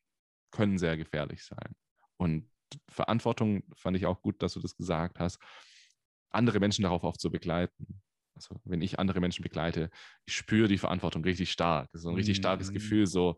können 0.50 0.76
sehr 0.76 0.96
gefährlich 0.96 1.42
sein. 1.42 1.74
Und 2.16 2.50
Verantwortung 2.88 3.62
fand 3.74 3.96
ich 3.96 4.07
auch 4.07 4.22
gut, 4.22 4.42
dass 4.42 4.55
du 4.55 4.61
das 4.61 4.76
gesagt 4.76 5.18
hast, 5.18 5.38
andere 6.31 6.61
Menschen 6.61 6.83
darauf 6.83 7.05
auch 7.05 7.16
zu 7.16 7.31
begleiten. 7.31 8.02
Also 8.35 8.61
wenn 8.64 8.83
ich 8.83 8.98
andere 8.98 9.20
Menschen 9.20 9.42
begleite, 9.42 9.90
ich 10.26 10.37
spüre 10.37 10.68
die 10.68 10.79
Verantwortung 10.79 11.24
richtig 11.24 11.50
stark. 11.50 11.90
Das 11.92 12.00
ist 12.00 12.02
so 12.02 12.11
ein 12.11 12.16
richtig 12.16 12.37
starkes 12.37 12.70
Mhm. 12.70 12.74
Gefühl, 12.74 13.07
so 13.07 13.37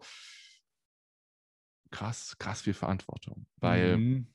krass, 1.91 2.37
krass 2.39 2.63
viel 2.63 2.75
Verantwortung. 2.75 3.47
Weil, 3.57 3.99
Mhm. 3.99 4.35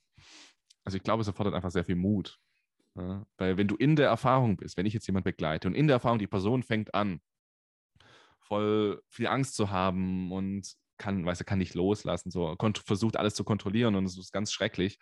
also 0.85 0.95
ich 0.95 1.03
glaube, 1.03 1.21
es 1.21 1.27
erfordert 1.27 1.53
einfach 1.53 1.71
sehr 1.71 1.83
viel 1.85 1.95
Mut. 1.95 2.39
Ja? 2.95 3.25
Weil 3.37 3.57
wenn 3.57 3.67
du 3.67 3.75
in 3.75 3.95
der 3.95 4.07
Erfahrung 4.07 4.55
bist, 4.57 4.77
wenn 4.77 4.85
ich 4.85 4.93
jetzt 4.93 5.07
jemand 5.07 5.25
begleite 5.25 5.67
und 5.67 5.75
in 5.75 5.87
der 5.87 5.95
Erfahrung 5.95 6.19
die 6.19 6.27
Person 6.27 6.63
fängt 6.63 6.93
an, 6.93 7.21
voll 8.39 9.01
viel 9.09 9.27
Angst 9.27 9.55
zu 9.55 9.69
haben 9.69 10.31
und 10.31 10.75
kann, 11.03 11.25
weißt 11.25 11.41
du, 11.41 11.45
kann 11.45 11.59
nicht 11.59 11.73
loslassen, 11.73 12.31
so 12.31 12.55
versucht 12.85 13.17
alles 13.17 13.35
zu 13.35 13.43
kontrollieren 13.43 13.95
und 13.95 14.05
es 14.05 14.17
ist 14.17 14.31
ganz 14.31 14.53
schrecklich, 14.53 14.97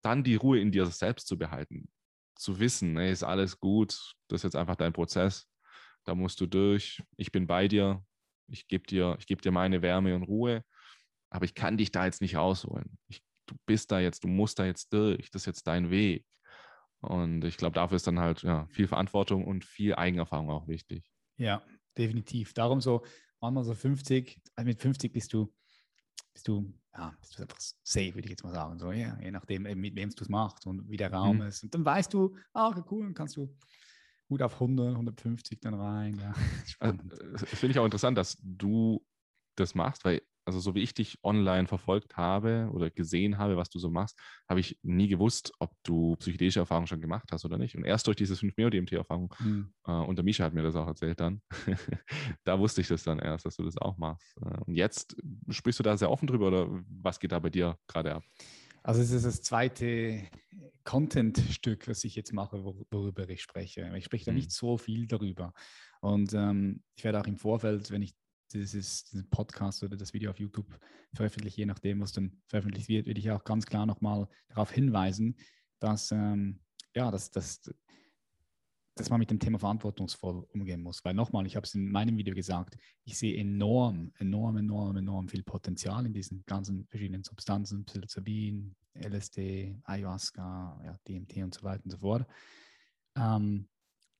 dann 0.00 0.22
die 0.22 0.36
Ruhe 0.36 0.60
in 0.60 0.70
dir 0.70 0.86
selbst 0.86 1.26
zu 1.26 1.36
behalten, 1.36 1.88
zu 2.36 2.60
wissen, 2.60 2.96
ey, 2.96 3.10
ist 3.10 3.24
alles 3.24 3.58
gut, 3.58 4.14
das 4.28 4.40
ist 4.40 4.44
jetzt 4.44 4.56
einfach 4.56 4.76
dein 4.76 4.92
Prozess, 4.92 5.48
da 6.04 6.14
musst 6.14 6.40
du 6.40 6.46
durch, 6.46 7.02
ich 7.16 7.32
bin 7.32 7.48
bei 7.48 7.66
dir, 7.66 8.04
ich 8.46 8.68
gebe 8.68 8.86
dir, 8.86 9.16
ich 9.18 9.26
gebe 9.26 9.42
dir 9.42 9.50
meine 9.50 9.82
Wärme 9.82 10.14
und 10.14 10.22
Ruhe, 10.22 10.62
aber 11.30 11.44
ich 11.44 11.54
kann 11.54 11.76
dich 11.76 11.90
da 11.90 12.04
jetzt 12.04 12.20
nicht 12.20 12.36
rausholen. 12.36 12.96
Ich, 13.08 13.24
du 13.46 13.56
bist 13.66 13.90
da 13.90 13.98
jetzt, 13.98 14.22
du 14.22 14.28
musst 14.28 14.60
da 14.60 14.66
jetzt 14.66 14.92
durch, 14.92 15.30
das 15.30 15.42
ist 15.42 15.46
jetzt 15.46 15.66
dein 15.66 15.90
Weg. 15.90 16.24
Und 17.00 17.44
ich 17.44 17.56
glaube, 17.56 17.74
dafür 17.74 17.96
ist 17.96 18.06
dann 18.06 18.20
halt 18.20 18.42
ja, 18.42 18.66
viel 18.68 18.86
Verantwortung 18.86 19.44
und 19.44 19.64
viel 19.64 19.96
Eigenerfahrung 19.96 20.50
auch 20.50 20.68
wichtig. 20.68 21.10
Ja, 21.36 21.62
definitiv. 21.98 22.54
Darum 22.54 22.80
so, 22.80 23.04
manchmal 23.50 23.64
so 23.64 23.74
50, 23.74 24.40
also 24.56 24.66
mit 24.66 24.80
50 24.80 25.12
bist 25.12 25.32
du, 25.32 25.52
bist 26.32 26.48
du, 26.48 26.72
ja, 26.96 27.14
bist 27.20 27.38
du 27.38 27.42
einfach 27.42 27.58
safe, 27.82 28.14
würde 28.14 28.26
ich 28.26 28.30
jetzt 28.30 28.44
mal 28.44 28.52
sagen. 28.52 28.78
So, 28.78 28.92
ja, 28.92 29.18
je 29.20 29.30
nachdem, 29.30 29.62
mit 29.62 29.94
wem 29.96 30.10
du 30.10 30.22
es 30.22 30.28
machst 30.28 30.66
und 30.66 30.88
wie 30.88 30.96
der 30.96 31.12
Raum 31.12 31.36
Mhm. 31.38 31.42
ist. 31.42 31.62
Und 31.62 31.74
dann 31.74 31.84
weißt 31.84 32.12
du, 32.14 32.36
ah, 32.52 32.68
okay, 32.68 32.82
cool, 32.90 33.04
dann 33.04 33.14
kannst 33.14 33.36
du 33.36 33.54
gut 34.28 34.42
auf 34.42 34.58
100, 34.58 34.94
150 34.96 35.60
dann 35.60 35.74
rein. 35.74 36.18
Ja, 36.18 36.34
spannend. 36.66 37.12
äh, 37.20 37.32
Das 37.32 37.44
finde 37.50 37.72
ich 37.72 37.78
auch 37.78 37.84
interessant, 37.84 38.16
dass 38.18 38.38
du 38.42 39.04
das 39.56 39.74
machst, 39.74 40.04
weil, 40.04 40.22
also 40.44 40.60
so 40.60 40.74
wie 40.74 40.82
ich 40.82 40.94
dich 40.94 41.18
online 41.22 41.66
verfolgt 41.66 42.16
habe 42.16 42.68
oder 42.72 42.90
gesehen 42.90 43.38
habe, 43.38 43.56
was 43.56 43.70
du 43.70 43.78
so 43.78 43.90
machst, 43.90 44.18
habe 44.48 44.60
ich 44.60 44.78
nie 44.82 45.08
gewusst, 45.08 45.52
ob 45.58 45.72
du 45.84 46.16
psychedelische 46.16 46.60
Erfahrungen 46.60 46.86
schon 46.86 47.00
gemacht 47.00 47.30
hast 47.32 47.44
oder 47.44 47.58
nicht. 47.58 47.76
Und 47.76 47.84
erst 47.84 48.06
durch 48.06 48.16
diese 48.16 48.36
5 48.36 48.54
DMT-Erfahrung, 48.54 49.34
Hm. 49.40 49.64
äh, 49.86 49.92
und 49.92 50.16
der 50.16 50.24
Misha 50.24 50.44
hat 50.44 50.54
mir 50.54 50.62
das 50.62 50.76
auch 50.76 50.86
erzählt 50.86 51.20
dann, 51.20 51.42
da 52.44 52.58
wusste 52.58 52.80
ich 52.80 52.88
das 52.88 53.04
dann 53.04 53.18
erst, 53.18 53.46
dass 53.46 53.56
du 53.56 53.62
das 53.64 53.78
auch 53.78 53.96
machst. 53.96 54.36
Äh, 54.40 54.58
und 54.66 54.74
jetzt 54.74 55.16
sprichst 55.50 55.78
du 55.78 55.82
da 55.82 55.96
sehr 55.96 56.10
offen 56.10 56.26
drüber 56.26 56.48
oder 56.48 56.68
was 56.88 57.18
geht 57.20 57.32
da 57.32 57.38
bei 57.38 57.50
dir 57.50 57.78
gerade 57.86 58.14
ab? 58.14 58.24
Also 58.82 59.00
es 59.00 59.10
ist 59.10 59.24
das 59.24 59.42
zweite 59.42 60.24
Content-Stück, 60.84 61.88
was 61.88 62.04
ich 62.04 62.14
jetzt 62.16 62.32
mache, 62.32 62.58
wor- 62.58 62.84
worüber 62.90 63.28
ich 63.28 63.42
spreche. 63.42 63.90
Ich 63.96 64.04
spreche 64.04 64.26
da 64.26 64.32
Mhm. 64.32 64.34
nicht 64.34 64.50
so 64.52 64.76
viel 64.76 65.06
darüber. 65.06 65.52
Und 66.00 66.34
ähm, 66.34 66.82
ich 66.96 67.04
werde 67.04 67.20
auch 67.20 67.26
im 67.26 67.38
Vorfeld, 67.38 67.90
wenn 67.90 68.02
ich 68.02 68.14
dieses, 68.52 69.04
diesen 69.04 69.28
Podcast 69.30 69.82
oder 69.82 69.96
das 69.96 70.12
Video 70.12 70.30
auf 70.30 70.38
YouTube 70.38 70.78
veröffentliche, 71.14 71.62
je 71.62 71.66
nachdem, 71.66 72.00
was 72.00 72.12
dann 72.12 72.40
veröffentlicht 72.46 72.88
wird, 72.88 73.06
würde 73.06 73.20
ich 73.20 73.30
auch 73.30 73.44
ganz 73.44 73.66
klar 73.66 73.86
nochmal 73.86 74.28
darauf 74.48 74.70
hinweisen, 74.70 75.36
dass, 75.80 76.12
ähm, 76.12 76.60
ja, 76.94 77.10
dass, 77.10 77.30
dass, 77.30 77.62
dass 78.94 79.10
man 79.10 79.18
mit 79.18 79.30
dem 79.30 79.40
Thema 79.40 79.58
verantwortungsvoll 79.58 80.46
umgehen 80.52 80.82
muss. 80.82 81.04
Weil 81.04 81.14
nochmal, 81.14 81.46
ich 81.46 81.56
habe 81.56 81.66
es 81.66 81.74
in 81.74 81.90
meinem 81.90 82.16
Video 82.16 82.34
gesagt, 82.34 82.76
ich 83.04 83.18
sehe 83.18 83.36
enorm, 83.36 84.12
enorm, 84.18 84.56
enorm, 84.58 84.96
enorm 84.96 85.28
viel 85.28 85.42
Potenzial 85.42 86.06
in 86.06 86.12
diesen 86.12 86.44
ganzen 86.46 86.86
verschiedenen 86.86 87.24
Substanzen, 87.24 87.84
Psilocybin, 87.84 88.74
LSD, 88.94 89.80
Ayahuasca, 89.84 90.80
ja, 90.84 90.96
DMT 91.08 91.38
und 91.38 91.54
so 91.54 91.62
weiter 91.62 91.84
und 91.84 91.90
so 91.90 91.98
fort. 91.98 92.26
Ähm, 93.16 93.68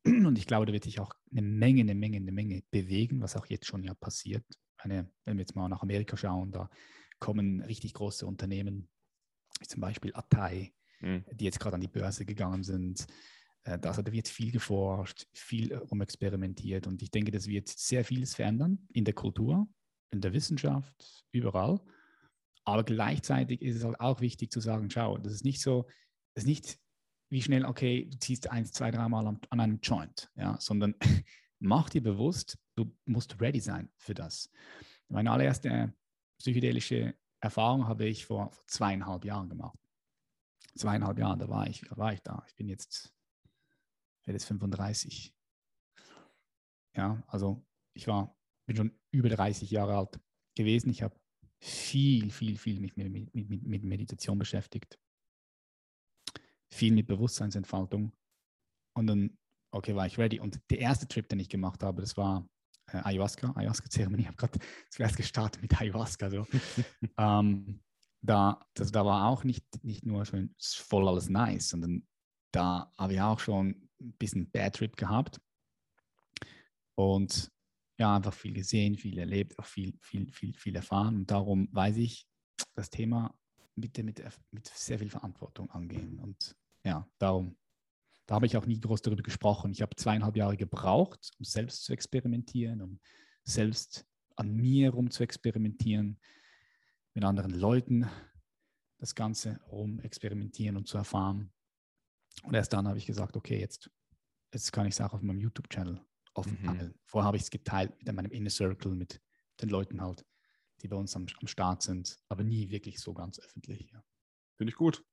und 0.07 0.39
ich 0.39 0.47
glaube, 0.47 0.67
da 0.67 0.73
wird 0.73 0.85
sich 0.85 1.01
auch 1.01 1.15
eine 1.31 1.43
Menge, 1.43 1.83
eine 1.83 1.95
Menge, 1.95 2.19
eine 2.19 2.33
Menge 2.33 2.63
bewegen, 2.71 3.21
was 3.23 3.37
auch 3.37 3.47
jetzt 3.47 3.67
schon 3.67 3.83
ja 3.83 3.95
passiert. 3.95 4.45
Eine, 4.79 5.11
wenn 5.25 5.37
wir 5.39 5.43
jetzt 5.43 5.57
mal 5.57 5.69
nach 5.69 5.83
Amerika 5.83 6.17
schauen, 6.17 6.53
da 6.53 6.69
kommen 7.19 7.61
richtig 7.63 7.95
große 7.95 8.27
Unternehmen, 8.27 8.89
wie 9.61 9.67
zum 9.67 9.81
Beispiel 9.81 10.13
Atai, 10.15 10.73
Mhm. 11.01 11.25
die 11.33 11.45
jetzt 11.45 11.61
gerade 11.61 11.75
an 11.75 11.81
die 11.81 11.89
Börse 11.89 12.25
gegangen 12.25 12.63
sind. 12.63 13.07
Äh, 13.65 13.79
Da, 13.79 13.91
also 13.91 14.01
da 14.03 14.13
wird 14.13 14.29
viel 14.29 14.53
geforscht, 14.53 15.27
viel 15.35 15.73
äh, 15.73 15.77
rumexperimentiert 15.77 16.87
und 16.87 17.03
ich 17.03 17.11
denke, 17.11 17.31
das 17.33 17.47
wird 17.47 17.69
sehr 17.69 18.05
vieles 18.05 18.35
verändern 18.35 18.87
in 18.93 19.05
der 19.05 19.15
Kultur, 19.15 19.69
in 20.13 20.21
der 20.21 20.33
Wissenschaft, 20.33 21.25
überall. 21.33 21.81
Aber 22.65 22.85
gleichzeitig 22.85 23.61
ist 23.61 23.77
es 23.77 23.85
halt 23.85 24.01
auch 24.01 24.21
wichtig 24.21 24.51
zu 24.51 24.61
sagen, 24.61 24.89
schau, 24.89 25.19
das 25.19 25.33
ist 25.35 25.45
nicht 25.45 25.61
so, 25.61 25.87
das 26.35 26.45
ist 26.45 26.49
nicht 26.49 26.79
wie 27.35 27.43
schnell, 27.43 27.65
okay, 27.65 28.05
du 28.05 28.17
ziehst 28.17 28.49
eins, 28.49 28.71
zwei, 28.71 28.93
dreimal 28.93 29.27
an, 29.27 29.41
an 29.51 29.59
einem 29.59 29.81
Joint, 29.83 30.31
ja, 30.37 30.57
sondern 30.61 30.95
mach 31.59 31.91
dir 31.91 32.01
bewusst, 32.01 32.57
du 32.77 32.97
musst 33.07 33.41
ready 33.41 33.59
sein 33.59 33.91
für 33.97 34.15
das. 34.15 34.53
Meine 35.09 35.33
allererste 35.33 35.93
psychedelische 36.39 37.17
Erfahrung 37.41 37.89
habe 37.89 38.07
ich 38.07 38.25
vor, 38.25 38.53
vor 38.53 38.65
zweieinhalb 38.69 39.25
Jahren 39.25 39.49
gemacht. 39.49 39.77
Zweieinhalb 40.77 41.19
Jahren, 41.19 41.41
da 41.41 41.49
war 41.49 41.67
ich, 41.67 41.81
da 41.81 41.97
war 41.97 42.13
ich 42.13 42.23
da. 42.23 42.45
Ich 42.47 42.55
bin 42.55 42.69
jetzt, 42.69 43.13
werde 44.23 44.37
jetzt 44.37 44.45
35. 44.45 45.35
Ja, 46.95 47.21
also 47.27 47.67
ich 47.95 48.07
war, 48.07 48.39
bin 48.65 48.77
schon 48.77 48.93
über 49.11 49.29
30 49.29 49.69
Jahre 49.73 49.97
alt 49.97 50.21
gewesen. 50.55 50.89
Ich 50.91 51.03
habe 51.03 51.19
viel, 51.59 52.31
viel, 52.31 52.59
viel 52.59 52.79
mich 52.79 52.97
mit, 52.97 53.35
mit, 53.35 53.65
mit 53.65 53.83
Meditation 53.83 54.39
beschäftigt. 54.39 55.01
Viel 56.75 56.93
mit 56.93 57.07
Bewusstseinsentfaltung. 57.07 58.13
Und 58.97 59.07
dann, 59.07 59.39
okay, 59.71 59.95
war 59.95 60.07
ich 60.07 60.19
ready. 60.19 60.41
Und 60.41 60.61
der 60.71 60.81
erste 60.81 61.07
Trip, 61.07 61.29
den 61.29 61.39
ich 61.39 61.49
gemacht 61.49 61.85
habe, 61.85 62.01
das 62.01 62.17
war 62.17 62.49
äh, 62.89 62.97
Ayahuasca, 62.97 63.53
Ayahuasca-Zeremonie. 63.55 64.23
Ich 64.23 64.27
habe 64.27 64.37
gerade 64.37 64.59
zuerst 64.91 65.17
gestartet 65.17 65.63
mit 65.63 65.81
Ayahuasca. 65.81 66.31
So. 66.31 66.47
ähm, 67.19 67.81
da, 68.23 68.61
das, 68.75 68.91
da 68.91 69.05
war 69.05 69.29
auch 69.29 69.45
nicht, 69.45 69.65
nicht 69.85 70.05
nur 70.05 70.25
schon 70.25 70.53
voll 70.59 71.07
alles 71.07 71.29
nice, 71.29 71.69
sondern 71.69 72.07
da 72.53 72.93
habe 72.99 73.15
ich 73.15 73.21
auch 73.21 73.39
schon 73.39 73.89
ein 74.01 74.13
bisschen 74.19 74.51
Bad 74.51 74.75
Trip 74.75 74.97
gehabt. 74.97 75.41
Und 76.97 77.53
ja, 77.99 78.17
einfach 78.17 78.35
viel 78.35 78.53
gesehen, 78.53 78.97
viel 78.97 79.19
erlebt, 79.19 79.57
auch 79.61 79.67
viel, 79.67 79.97
viel, 80.01 80.33
viel, 80.33 80.55
viel 80.55 80.75
erfahren. 80.75 81.15
Und 81.15 81.31
darum 81.31 81.69
weiß 81.71 81.99
ich, 81.99 82.27
das 82.75 82.91
Thema 82.91 83.33
bitte 83.77 84.03
mit, 84.03 84.23
mit 84.51 84.67
sehr 84.67 84.99
viel 84.99 85.11
Verantwortung 85.11 85.71
angehen. 85.71 86.19
Und 86.19 86.57
ja, 86.85 87.09
darum, 87.19 87.57
da 88.27 88.37
habe 88.37 88.47
ich 88.47 88.57
auch 88.57 88.67
nie 88.67 88.81
groß 88.81 89.03
darüber 89.03 89.23
gesprochen. 89.23 89.73
Ich 89.73 89.83
habe 89.83 89.97
zweieinhalb 89.97 90.37
Jahre 90.37 90.57
gebraucht, 90.57 91.31
um 91.39 91.45
selbst 91.45 91.85
zu 91.85 91.93
experimentieren, 91.93 92.81
um 92.81 93.01
selbst 93.45 94.07
an 94.37 94.55
mir 94.55 94.91
rum 94.91 95.11
zu 95.11 95.23
experimentieren, 95.23 96.19
mit 97.15 97.25
anderen 97.25 97.53
Leuten 97.53 98.09
das 98.99 99.15
Ganze 99.15 99.61
rum 99.71 100.01
experimentieren 100.01 100.77
und 100.77 100.89
zu 100.89 100.97
erfahren. 100.97 101.53
Und 102.43 102.55
erst 102.55 102.73
dann 102.73 102.89
habe 102.89 102.99
ich 102.99 103.07
gesagt, 103.07 103.37
okay, 103.37 103.61
jetzt, 103.61 103.91
jetzt 104.53 104.73
kann 104.73 104.87
ich 104.87 104.95
es 104.95 105.01
auch 105.01 105.13
auf 105.13 105.23
meinem 105.23 105.41
YouTube-Channel 105.41 106.01
offen 106.35 106.59
mhm. 106.63 106.95
Vorher 107.05 107.27
habe 107.27 107.37
ich 107.37 107.45
es 107.45 107.51
geteilt 107.51 107.97
mit 107.97 108.13
meinem 108.13 108.33
Inner 108.33 108.51
Circle, 108.51 108.95
mit 108.95 109.23
den 109.61 109.69
Leuten 109.69 110.01
halt, 110.01 110.27
die 110.83 110.89
bei 110.89 110.97
uns 110.97 111.15
am, 111.15 111.27
am 111.41 111.47
Start 111.47 111.83
sind, 111.83 112.19
aber 112.29 112.43
nie 112.43 112.71
wirklich 112.71 112.99
so 112.99 113.15
ganz 113.15 113.39
öffentlich. 113.39 113.91
Ja. 113.93 114.05
Finde 114.57 114.71
ich 114.71 114.77
gut. 114.77 115.05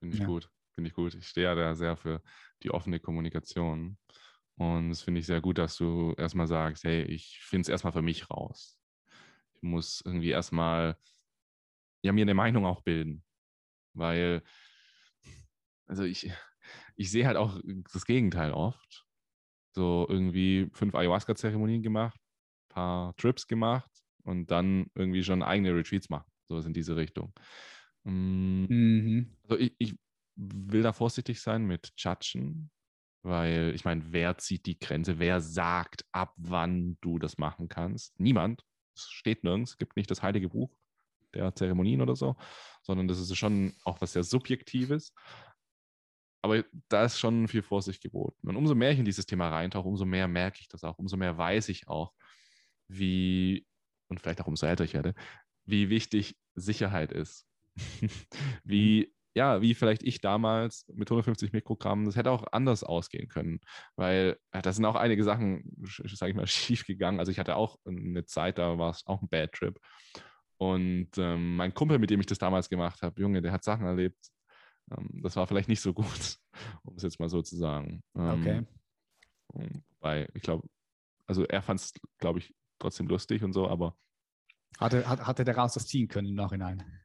Finde 0.00 0.14
ich 0.14 0.20
ja. 0.20 0.26
gut. 0.26 0.50
Finde 0.74 0.88
ich 0.88 0.94
gut. 0.94 1.14
Ich 1.14 1.28
stehe 1.28 1.46
ja 1.46 1.54
da 1.54 1.74
sehr 1.74 1.96
für 1.96 2.22
die 2.62 2.70
offene 2.70 3.00
Kommunikation. 3.00 3.98
Und 4.56 4.90
es 4.90 5.02
finde 5.02 5.20
ich 5.20 5.26
sehr 5.26 5.40
gut, 5.40 5.58
dass 5.58 5.76
du 5.76 6.14
erstmal 6.16 6.46
sagst, 6.46 6.84
hey, 6.84 7.02
ich 7.02 7.40
finde 7.42 7.62
es 7.62 7.68
erstmal 7.68 7.92
für 7.92 8.02
mich 8.02 8.30
raus. 8.30 8.78
Ich 9.54 9.62
muss 9.62 10.02
irgendwie 10.04 10.30
erstmal 10.30 10.96
ja, 12.02 12.12
mir 12.12 12.22
eine 12.22 12.34
Meinung 12.34 12.66
auch 12.66 12.82
bilden. 12.82 13.24
Weil, 13.94 14.42
also 15.86 16.04
ich, 16.04 16.30
ich 16.96 17.10
sehe 17.10 17.26
halt 17.26 17.36
auch 17.36 17.60
das 17.92 18.04
Gegenteil 18.04 18.52
oft. 18.52 19.06
So 19.74 20.06
irgendwie 20.08 20.68
fünf 20.74 20.94
Ayahuasca-Zeremonien 20.94 21.82
gemacht, 21.82 22.20
paar 22.68 23.16
Trips 23.16 23.46
gemacht 23.46 23.90
und 24.24 24.50
dann 24.50 24.90
irgendwie 24.94 25.24
schon 25.24 25.42
eigene 25.42 25.74
Retreats 25.74 26.10
machen. 26.10 26.30
So 26.48 26.58
in 26.58 26.74
diese 26.74 26.96
Richtung. 26.96 27.32
Mm, 28.04 28.64
mhm. 28.68 29.36
Also 29.44 29.58
ich, 29.58 29.74
ich 29.78 29.94
will 30.36 30.82
da 30.82 30.92
vorsichtig 30.92 31.40
sein 31.40 31.64
mit 31.64 31.92
Judgen, 31.96 32.70
weil 33.22 33.72
ich 33.74 33.84
meine, 33.84 34.12
wer 34.12 34.38
zieht 34.38 34.66
die 34.66 34.78
Grenze? 34.78 35.18
Wer 35.18 35.40
sagt, 35.40 36.04
ab 36.12 36.34
wann 36.36 36.98
du 37.00 37.18
das 37.18 37.38
machen 37.38 37.68
kannst? 37.68 38.18
Niemand. 38.18 38.64
Es 38.94 39.08
steht 39.10 39.44
nirgends, 39.44 39.72
es 39.72 39.78
gibt 39.78 39.96
nicht 39.96 40.10
das 40.10 40.22
heilige 40.22 40.50
Buch 40.50 40.70
der 41.34 41.54
Zeremonien 41.54 42.02
oder 42.02 42.14
so, 42.14 42.36
sondern 42.82 43.08
das 43.08 43.18
ist 43.18 43.34
schon 43.36 43.74
auch 43.84 44.00
was 44.00 44.12
sehr 44.12 44.24
Subjektives. 44.24 45.14
Aber 46.42 46.64
da 46.88 47.04
ist 47.04 47.18
schon 47.18 47.46
viel 47.46 47.62
Vorsicht 47.62 48.02
geboten. 48.02 48.48
Und 48.48 48.56
umso 48.56 48.74
mehr 48.74 48.90
ich 48.90 48.98
in 48.98 49.04
dieses 49.04 49.26
Thema 49.26 49.48
reintauche, 49.48 49.88
umso 49.88 50.04
mehr 50.04 50.26
merke 50.26 50.58
ich 50.60 50.68
das 50.68 50.82
auch, 50.82 50.98
umso 50.98 51.16
mehr 51.16 51.38
weiß 51.38 51.68
ich 51.68 51.86
auch, 51.88 52.12
wie, 52.88 53.64
und 54.08 54.20
vielleicht 54.20 54.40
auch 54.40 54.48
umso 54.48 54.66
älter 54.66 54.84
ich 54.84 54.94
werde, 54.94 55.14
wie 55.64 55.88
wichtig 55.88 56.36
Sicherheit 56.54 57.12
ist. 57.12 57.46
wie. 58.64 59.14
Ja, 59.34 59.62
wie 59.62 59.74
vielleicht 59.74 60.02
ich 60.02 60.20
damals 60.20 60.86
mit 60.88 61.10
150 61.10 61.52
Mikrogramm, 61.52 62.04
das 62.04 62.16
hätte 62.16 62.30
auch 62.30 62.44
anders 62.52 62.84
ausgehen 62.84 63.28
können, 63.28 63.60
weil 63.96 64.36
ja, 64.52 64.62
da 64.62 64.72
sind 64.72 64.84
auch 64.84 64.94
einige 64.94 65.24
Sachen, 65.24 65.64
sage 65.82 66.30
ich 66.30 66.36
mal, 66.36 66.46
schief 66.46 66.86
gegangen. 66.86 67.18
Also 67.18 67.32
ich 67.32 67.38
hatte 67.38 67.56
auch 67.56 67.78
eine 67.86 68.24
Zeit, 68.26 68.58
da 68.58 68.78
war 68.78 68.90
es 68.90 69.06
auch 69.06 69.22
ein 69.22 69.28
Bad 69.28 69.52
Trip. 69.52 69.78
Und 70.58 71.10
ähm, 71.16 71.56
mein 71.56 71.74
Kumpel, 71.74 71.98
mit 71.98 72.10
dem 72.10 72.20
ich 72.20 72.26
das 72.26 72.38
damals 72.38 72.68
gemacht 72.68 73.02
habe, 73.02 73.20
Junge, 73.20 73.42
der 73.42 73.52
hat 73.52 73.64
Sachen 73.64 73.86
erlebt. 73.86 74.30
Ähm, 74.90 75.08
das 75.22 75.34
war 75.36 75.46
vielleicht 75.46 75.68
nicht 75.68 75.80
so 75.80 75.92
gut, 75.92 76.38
um 76.84 76.94
es 76.96 77.02
jetzt 77.02 77.18
mal 77.18 77.28
so 77.28 77.42
zu 77.42 77.56
sagen. 77.56 78.02
Ähm, 78.14 78.66
okay. 79.50 79.76
Weil 80.00 80.28
ich 80.34 80.42
glaube, 80.42 80.68
also 81.26 81.44
er 81.44 81.62
fand 81.62 81.80
es, 81.80 81.92
glaube 82.18 82.38
ich, 82.38 82.54
trotzdem 82.78 83.08
lustig 83.08 83.42
und 83.42 83.52
so, 83.52 83.68
aber. 83.68 83.96
Hatte, 84.78 85.08
hat, 85.08 85.26
hatte 85.26 85.44
der 85.44 85.56
raus 85.56 85.74
das 85.74 85.86
ziehen 85.86 86.08
können 86.08 86.28
im 86.28 86.34
Nachhinein? 86.34 87.01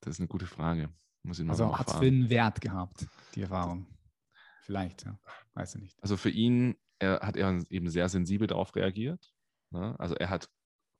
Das 0.00 0.14
ist 0.14 0.20
eine 0.20 0.28
gute 0.28 0.46
Frage. 0.46 0.90
Muss 1.22 1.38
ich 1.38 1.48
also 1.48 1.76
hat 1.76 1.88
es 1.88 1.94
für 1.94 2.06
einen 2.06 2.30
Wert 2.30 2.60
gehabt, 2.60 3.06
die 3.34 3.42
Erfahrung? 3.42 3.86
Vielleicht, 4.62 5.04
ja. 5.04 5.18
Weiß 5.54 5.74
ich 5.74 5.82
nicht. 5.82 6.02
Also 6.02 6.16
für 6.16 6.30
ihn 6.30 6.76
er, 6.98 7.20
hat 7.20 7.36
er 7.36 7.62
eben 7.70 7.88
sehr 7.90 8.08
sensibel 8.08 8.46
darauf 8.46 8.74
reagiert. 8.76 9.34
Ne? 9.70 9.94
Also 9.98 10.14
er 10.14 10.30
hat 10.30 10.48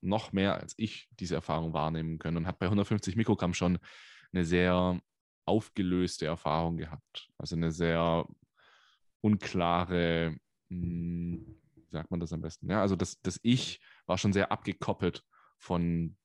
noch 0.03 0.33
mehr 0.33 0.55
als 0.55 0.75
ich 0.77 1.09
diese 1.13 1.35
Erfahrung 1.35 1.73
wahrnehmen 1.73 2.19
können 2.19 2.39
und 2.39 2.47
hat 2.47 2.59
bei 2.59 2.67
150 2.67 3.17
Mikrogramm 3.17 3.55
schon 3.55 3.79
eine 4.33 4.45
sehr 4.45 5.01
aufgelöste 5.45 6.27
Erfahrung 6.27 6.77
gehabt. 6.77 7.29
Also 7.37 7.57
eine 7.57 7.71
sehr 7.71 8.27
unklare, 9.21 10.37
hm, 10.71 11.61
wie 11.75 11.91
sagt 11.91 12.11
man 12.11 12.21
das 12.21 12.33
am 12.33 12.41
besten? 12.41 12.71
Ja, 12.71 12.81
also 12.81 12.97
das, 12.97 13.21
das 13.21 13.39
Ich 13.43 13.81
war 14.07 14.17
schon 14.17 14.33
sehr 14.33 14.53
abgekoppelt 14.53 15.25
von 15.59 16.17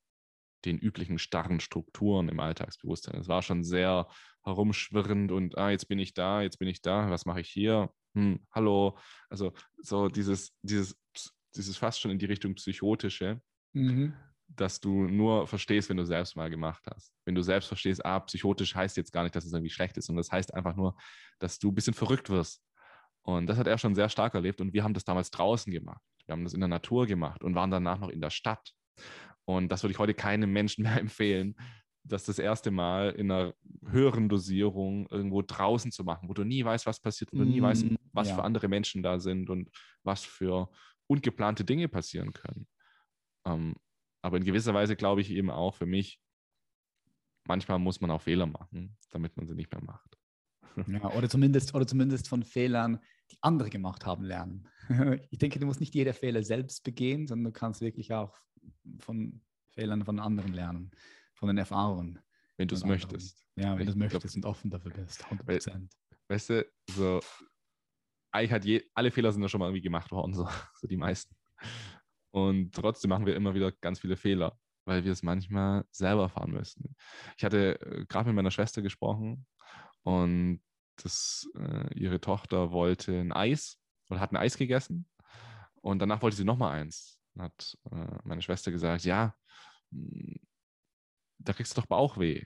den 0.65 0.77
üblichen 0.77 1.19
starren 1.19 1.59
Strukturen 1.59 2.29
im 2.29 2.39
Alltagsbewusstsein. 2.39 3.19
Es 3.19 3.27
war 3.27 3.41
schon 3.41 3.63
sehr 3.63 4.07
herumschwirrend 4.43 5.31
und 5.31 5.57
ah, 5.57 5.71
jetzt 5.71 5.87
bin 5.87 5.99
ich 5.99 6.13
da, 6.13 6.41
jetzt 6.41 6.59
bin 6.59 6.67
ich 6.67 6.81
da, 6.81 7.09
was 7.09 7.25
mache 7.25 7.41
ich 7.41 7.49
hier? 7.49 7.89
Hm, 8.15 8.45
hallo. 8.51 8.97
Also 9.29 9.53
so 9.81 10.07
dieses, 10.07 10.53
dieses 10.61 10.97
dieses 11.55 11.77
fast 11.77 11.99
schon 11.99 12.11
in 12.11 12.19
die 12.19 12.25
Richtung 12.25 12.55
psychotische, 12.55 13.41
mhm. 13.73 14.13
dass 14.47 14.79
du 14.79 15.05
nur 15.05 15.47
verstehst, 15.47 15.89
wenn 15.89 15.97
du 15.97 16.05
selbst 16.05 16.35
mal 16.35 16.49
gemacht 16.49 16.83
hast. 16.89 17.13
Wenn 17.25 17.35
du 17.35 17.41
selbst 17.41 17.67
verstehst, 17.67 18.05
ah, 18.05 18.19
psychotisch 18.21 18.75
heißt 18.75 18.97
jetzt 18.97 19.11
gar 19.11 19.23
nicht, 19.23 19.35
dass 19.35 19.45
es 19.45 19.53
irgendwie 19.53 19.69
schlecht 19.69 19.97
ist, 19.97 20.07
sondern 20.07 20.21
das 20.23 20.31
heißt 20.31 20.53
einfach 20.53 20.75
nur, 20.75 20.95
dass 21.39 21.59
du 21.59 21.71
ein 21.71 21.75
bisschen 21.75 21.93
verrückt 21.93 22.29
wirst. 22.29 22.61
Und 23.23 23.47
das 23.47 23.57
hat 23.57 23.67
er 23.67 23.77
schon 23.77 23.95
sehr 23.95 24.09
stark 24.09 24.35
erlebt 24.35 24.61
und 24.61 24.73
wir 24.73 24.83
haben 24.83 24.93
das 24.93 25.03
damals 25.03 25.31
draußen 25.31 25.71
gemacht. 25.71 26.01
Wir 26.25 26.33
haben 26.33 26.43
das 26.43 26.53
in 26.53 26.59
der 26.59 26.69
Natur 26.69 27.07
gemacht 27.07 27.43
und 27.43 27.55
waren 27.55 27.71
danach 27.71 27.99
noch 27.99 28.09
in 28.09 28.21
der 28.21 28.29
Stadt. 28.29 28.71
Und 29.45 29.69
das 29.69 29.83
würde 29.83 29.91
ich 29.93 29.99
heute 29.99 30.13
keinem 30.13 30.51
Menschen 30.51 30.83
mehr 30.83 30.99
empfehlen, 30.99 31.55
das 32.03 32.23
das 32.23 32.37
erste 32.37 32.71
Mal 32.71 33.11
in 33.11 33.31
einer 33.31 33.53
höheren 33.87 34.29
Dosierung 34.29 35.07
irgendwo 35.09 35.41
draußen 35.41 35.91
zu 35.91 36.03
machen, 36.03 36.29
wo 36.29 36.33
du 36.33 36.43
nie 36.43 36.63
weißt, 36.63 36.85
was 36.85 36.99
passiert, 36.99 37.31
wo 37.33 37.37
du 37.37 37.45
nie 37.45 37.61
weißt, 37.61 37.85
mm, 37.85 37.95
was 38.13 38.29
ja. 38.29 38.35
für 38.35 38.43
andere 38.43 38.67
Menschen 38.67 39.01
da 39.01 39.19
sind 39.19 39.49
und 39.49 39.71
was 40.03 40.23
für 40.23 40.69
ungeplante 41.07 41.65
Dinge 41.65 41.87
passieren 41.87 42.31
können. 42.33 42.67
Ähm, 43.45 43.75
aber 44.21 44.37
in 44.37 44.43
gewisser 44.43 44.73
Weise 44.73 44.95
glaube 44.95 45.21
ich 45.21 45.31
eben 45.31 45.49
auch 45.49 45.75
für 45.75 45.85
mich, 45.85 46.19
manchmal 47.47 47.79
muss 47.79 48.01
man 48.01 48.11
auch 48.11 48.21
Fehler 48.21 48.45
machen, 48.45 48.97
damit 49.11 49.35
man 49.37 49.47
sie 49.47 49.55
nicht 49.55 49.71
mehr 49.71 49.83
macht. 49.83 50.17
Ja, 50.87 51.09
oder 51.13 51.29
zumindest, 51.29 51.73
oder 51.73 51.87
zumindest 51.87 52.27
von 52.27 52.43
Fehlern, 52.43 52.99
die 53.31 53.37
andere 53.41 53.69
gemacht 53.69 54.05
haben, 54.05 54.23
lernen. 54.23 54.67
Ich 55.31 55.39
denke, 55.39 55.59
du 55.59 55.65
musst 55.65 55.79
nicht 55.79 55.95
jeder 55.95 56.13
Fehler 56.13 56.43
selbst 56.43 56.83
begehen, 56.83 57.27
sondern 57.27 57.51
du 57.51 57.59
kannst 57.59 57.81
wirklich 57.81 58.13
auch 58.13 58.37
von 58.99 59.41
Fehlern 59.71 60.05
von 60.05 60.19
anderen 60.19 60.53
lernen, 60.53 60.91
von 61.33 61.47
den 61.47 61.57
Erfahrungen. 61.57 62.19
Wenn 62.57 62.67
du 62.67 62.75
es 62.75 62.85
möchtest. 62.85 63.45
Ja, 63.55 63.77
wenn 63.77 63.85
du 63.85 63.91
es 63.91 63.97
möchtest 63.97 64.35
und 64.35 64.45
offen 64.45 64.69
dafür 64.69 64.91
bist, 64.91 65.25
100%. 65.25 65.89
Weißt 66.27 66.49
du, 66.49 66.65
so 66.91 67.19
eigentlich 68.35 68.51
hat 68.51 68.65
je, 68.65 68.83
alle 68.93 69.11
Fehler 69.11 69.31
sind 69.31 69.41
ja 69.41 69.49
schon 69.49 69.59
mal 69.59 69.67
irgendwie 69.67 69.81
gemacht 69.81 70.11
worden, 70.11 70.33
so, 70.33 70.47
so 70.75 70.87
die 70.87 70.97
meisten. 70.97 71.35
Und 72.31 72.75
trotzdem 72.75 73.09
machen 73.09 73.25
wir 73.25 73.35
immer 73.35 73.55
wieder 73.55 73.71
ganz 73.71 74.01
viele 74.01 74.17
Fehler, 74.17 74.59
weil 74.85 75.05
wir 75.05 75.13
es 75.13 75.23
manchmal 75.23 75.85
selber 75.91 76.27
fahren 76.27 76.51
müssen. 76.51 76.95
Ich 77.37 77.45
hatte 77.45 77.79
äh, 77.79 78.05
gerade 78.05 78.27
mit 78.27 78.35
meiner 78.35 78.51
Schwester 78.51 78.81
gesprochen 78.81 79.45
und 80.03 80.61
das, 81.03 81.49
äh, 81.57 81.93
ihre 81.97 82.21
Tochter 82.21 82.71
wollte 82.71 83.19
ein 83.19 83.31
Eis 83.31 83.79
oder 84.09 84.19
hat 84.19 84.31
ein 84.31 84.37
Eis 84.37 84.57
gegessen 84.57 85.07
und 85.81 85.99
danach 85.99 86.21
wollte 86.21 86.37
sie 86.37 86.43
nochmal 86.43 86.79
eins. 86.79 87.19
Dann 87.33 87.45
hat 87.45 87.77
äh, 87.91 88.17
meine 88.23 88.41
Schwester 88.41 88.71
gesagt, 88.71 89.03
ja, 89.03 89.35
hm, 89.91 90.39
da 91.37 91.53
kriegst 91.53 91.75
du 91.75 91.81
doch 91.81 91.87
Bauchweh. 91.87 92.45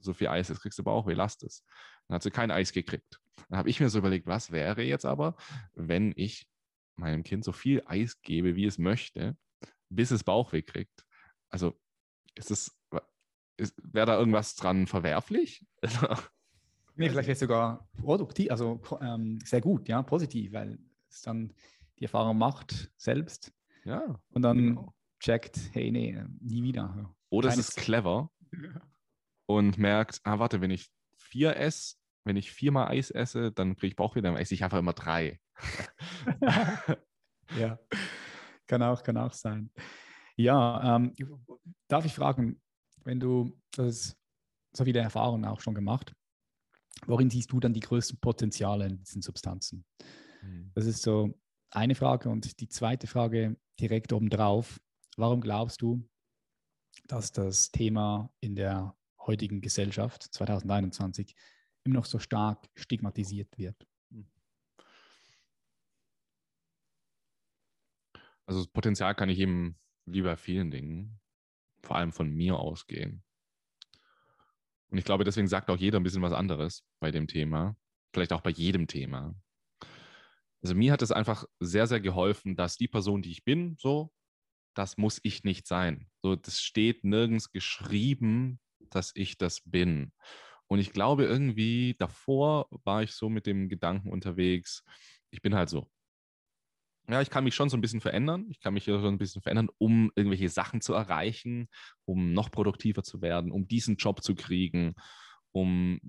So 0.00 0.12
viel 0.12 0.28
Eis 0.28 0.50
ist, 0.50 0.60
kriegst 0.60 0.78
du 0.78 0.84
Bauchweh, 0.84 1.14
lass 1.14 1.40
es. 1.42 1.64
Dann 2.08 2.16
hat 2.16 2.22
sie 2.22 2.30
kein 2.30 2.50
Eis 2.50 2.72
gekriegt. 2.72 3.20
Dann 3.48 3.58
habe 3.58 3.70
ich 3.70 3.80
mir 3.80 3.88
so 3.88 3.98
überlegt, 3.98 4.26
was 4.26 4.50
wäre 4.50 4.82
jetzt 4.82 5.04
aber, 5.04 5.36
wenn 5.74 6.12
ich 6.16 6.48
meinem 6.96 7.22
Kind 7.22 7.44
so 7.44 7.52
viel 7.52 7.82
Eis 7.86 8.20
gebe, 8.22 8.56
wie 8.56 8.66
es 8.66 8.78
möchte, 8.78 9.36
bis 9.88 10.10
es 10.10 10.24
Bauchweh 10.24 10.62
kriegt. 10.62 11.04
Also 11.48 11.78
ist 12.34 12.50
es, 12.50 12.76
wäre 13.58 14.06
da 14.06 14.18
irgendwas 14.18 14.54
dran 14.54 14.86
verwerflich? 14.86 15.64
nee, 16.96 17.08
vielleicht 17.08 17.28
es 17.28 17.40
sogar 17.40 17.88
produktiv, 18.00 18.50
also 18.50 18.80
ähm, 19.00 19.38
sehr 19.44 19.60
gut, 19.60 19.88
ja, 19.88 20.02
positiv, 20.02 20.52
weil 20.52 20.78
es 21.08 21.22
dann 21.22 21.52
die 21.98 22.04
Erfahrung 22.04 22.38
macht 22.38 22.90
selbst. 22.96 23.52
Ja. 23.84 24.18
Und 24.30 24.42
dann 24.42 24.56
genau. 24.56 24.94
checkt, 25.20 25.58
hey, 25.72 25.90
nee, 25.90 26.20
nie 26.40 26.62
wieder. 26.62 27.14
Oder 27.30 27.48
es 27.48 27.58
ist 27.58 27.76
clever 27.76 28.30
und 29.46 29.78
merkt, 29.78 30.20
ah, 30.24 30.38
warte, 30.38 30.60
wenn 30.60 30.70
ich 30.70 30.90
vier 31.16 31.56
esse, 31.56 31.96
wenn 32.24 32.36
ich 32.36 32.50
viermal 32.50 32.88
Eis 32.88 33.10
esse, 33.10 33.52
dann 33.52 33.76
kriege 33.76 33.88
ich 33.88 33.96
Bauchweh, 33.96 34.20
dann 34.20 34.36
esse 34.36 34.54
ich 34.54 34.64
einfach 34.64 34.78
immer 34.78 34.92
drei. 34.92 35.40
ja, 37.56 37.78
kann 38.66 38.82
auch, 38.82 39.02
kann 39.02 39.16
auch 39.16 39.32
sein. 39.32 39.70
Ja, 40.36 40.96
ähm, 40.96 41.14
darf 41.88 42.04
ich 42.04 42.14
fragen, 42.14 42.60
wenn 43.04 43.20
du 43.20 43.56
das 43.70 44.16
so 44.72 44.84
viele 44.84 45.00
Erfahrungen 45.00 45.44
auch 45.46 45.60
schon 45.60 45.74
gemacht, 45.74 46.14
worin 47.06 47.30
siehst 47.30 47.52
du 47.52 47.60
dann 47.60 47.72
die 47.72 47.80
größten 47.80 48.18
Potenziale 48.18 48.86
in 48.86 48.98
diesen 48.98 49.22
Substanzen? 49.22 49.84
Mhm. 50.42 50.70
Das 50.74 50.86
ist 50.86 51.02
so 51.02 51.38
eine 51.70 51.94
Frage. 51.94 52.28
Und 52.28 52.60
die 52.60 52.68
zweite 52.68 53.06
Frage 53.06 53.56
direkt 53.78 54.12
obendrauf. 54.12 54.80
Warum 55.16 55.40
glaubst 55.40 55.82
du, 55.82 56.08
dass 57.06 57.32
das 57.32 57.70
Thema 57.70 58.32
in 58.40 58.54
der 58.56 58.96
heutigen 59.20 59.60
Gesellschaft 59.60 60.22
2021 60.22 61.34
immer 61.84 61.96
noch 61.96 62.06
so 62.06 62.18
stark 62.18 62.68
stigmatisiert 62.74 63.56
wird? 63.58 63.86
Also 68.46 68.60
das 68.60 68.68
Potenzial 68.68 69.14
kann 69.14 69.28
ich 69.28 69.40
eben 69.40 69.76
wie 70.04 70.22
bei 70.22 70.36
vielen 70.36 70.70
Dingen 70.70 71.20
vor 71.82 71.96
allem 71.96 72.12
von 72.12 72.30
mir 72.30 72.58
ausgehen. 72.58 73.24
Und 74.90 74.98
ich 74.98 75.04
glaube, 75.04 75.24
deswegen 75.24 75.48
sagt 75.48 75.70
auch 75.70 75.76
jeder 75.76 75.98
ein 76.00 76.02
bisschen 76.02 76.22
was 76.22 76.32
anderes 76.32 76.84
bei 77.00 77.10
dem 77.10 77.26
Thema. 77.26 77.76
Vielleicht 78.12 78.32
auch 78.32 78.40
bei 78.40 78.50
jedem 78.50 78.86
Thema. 78.86 79.34
Also 80.62 80.74
mir 80.74 80.92
hat 80.92 81.02
es 81.02 81.12
einfach 81.12 81.44
sehr, 81.60 81.86
sehr 81.86 82.00
geholfen, 82.00 82.56
dass 82.56 82.76
die 82.76 82.88
Person, 82.88 83.22
die 83.22 83.30
ich 83.30 83.44
bin, 83.44 83.76
so, 83.78 84.10
das 84.74 84.96
muss 84.96 85.20
ich 85.22 85.44
nicht 85.44 85.66
sein. 85.66 86.08
So, 86.22 86.36
das 86.36 86.60
steht 86.60 87.04
nirgends 87.04 87.50
geschrieben, 87.50 88.60
dass 88.90 89.12
ich 89.14 89.38
das 89.38 89.62
bin. 89.64 90.12
Und 90.68 90.78
ich 90.78 90.92
glaube, 90.92 91.24
irgendwie 91.24 91.94
davor 91.98 92.68
war 92.84 93.02
ich 93.02 93.12
so 93.12 93.28
mit 93.28 93.46
dem 93.46 93.68
Gedanken 93.68 94.10
unterwegs, 94.10 94.84
ich 95.30 95.42
bin 95.42 95.54
halt 95.54 95.68
so. 95.68 95.88
Ja, 97.08 97.20
ich 97.20 97.30
kann 97.30 97.44
mich 97.44 97.54
schon 97.54 97.68
so 97.68 97.76
ein 97.76 97.80
bisschen 97.80 98.00
verändern. 98.00 98.46
Ich 98.50 98.60
kann 98.60 98.74
mich 98.74 98.84
so 98.84 98.96
ein 99.06 99.18
bisschen 99.18 99.42
verändern, 99.42 99.68
um 99.78 100.10
irgendwelche 100.16 100.48
Sachen 100.48 100.80
zu 100.80 100.92
erreichen, 100.92 101.68
um 102.04 102.32
noch 102.32 102.50
produktiver 102.50 103.02
zu 103.04 103.22
werden, 103.22 103.52
um 103.52 103.68
diesen 103.68 103.96
Job 103.96 104.22
zu 104.24 104.34
kriegen, 104.34 104.94
um 105.52 106.00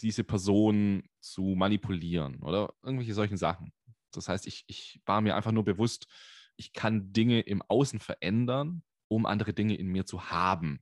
diese 0.00 0.24
Person 0.24 1.02
zu 1.20 1.42
manipulieren 1.56 2.42
oder 2.42 2.72
irgendwelche 2.82 3.14
solchen 3.14 3.36
Sachen. 3.36 3.72
Das 4.12 4.28
heißt, 4.28 4.46
ich, 4.46 4.64
ich 4.68 5.00
war 5.04 5.20
mir 5.20 5.36
einfach 5.36 5.52
nur 5.52 5.64
bewusst, 5.64 6.06
ich 6.56 6.72
kann 6.72 7.12
Dinge 7.12 7.40
im 7.40 7.62
Außen 7.62 7.98
verändern, 8.00 8.82
um 9.08 9.26
andere 9.26 9.52
Dinge 9.52 9.76
in 9.76 9.88
mir 9.88 10.06
zu 10.06 10.30
haben. 10.30 10.80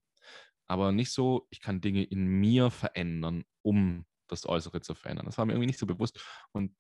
Aber 0.69 0.93
nicht 0.93 1.11
so, 1.13 1.47
ich 1.51 1.61
kann 1.61 1.81
Dinge 1.81 2.05
in 2.05 2.27
mir 2.27 2.71
verändern, 2.71 3.45
um 3.63 4.05
das 4.29 4.47
Äußere 4.47 4.81
zu 4.81 4.95
verändern. 4.95 5.27
Das 5.27 5.39
war 5.39 5.47
mir 5.47 5.53
irgendwie 5.53 5.69
nicht 5.69 5.79
so 5.79 5.87
bewusst. 5.87 6.25
Und 6.53 6.75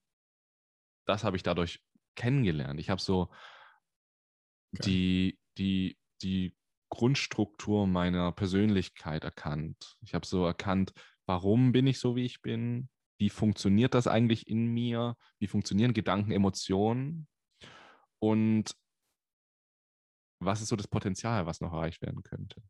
das 1.06 1.24
habe 1.24 1.36
ich 1.36 1.42
dadurch 1.42 1.80
kennengelernt. 2.16 2.80
Ich 2.80 2.90
habe 2.90 3.00
so 3.00 3.30
okay. 4.74 4.82
die, 4.84 5.38
die, 5.58 5.98
die 6.22 6.56
Grundstruktur 6.90 7.86
meiner 7.86 8.32
Persönlichkeit 8.32 9.24
erkannt. 9.24 9.96
Ich 10.00 10.14
habe 10.14 10.26
so 10.26 10.44
erkannt, 10.44 10.92
warum 11.26 11.72
bin 11.72 11.86
ich 11.86 11.98
so, 11.98 12.16
wie 12.16 12.24
ich 12.24 12.42
bin? 12.42 12.88
Wie 13.18 13.30
funktioniert 13.30 13.94
das 13.94 14.06
eigentlich 14.06 14.48
in 14.48 14.66
mir? 14.66 15.16
Wie 15.38 15.46
funktionieren 15.46 15.94
Gedanken, 15.94 16.32
Emotionen? 16.32 17.26
Und 18.18 18.74
was 20.38 20.60
ist 20.60 20.68
so 20.68 20.76
das 20.76 20.88
Potenzial, 20.88 21.46
was 21.46 21.60
noch 21.60 21.72
erreicht 21.72 22.02
werden 22.02 22.22
könnte? 22.22 22.62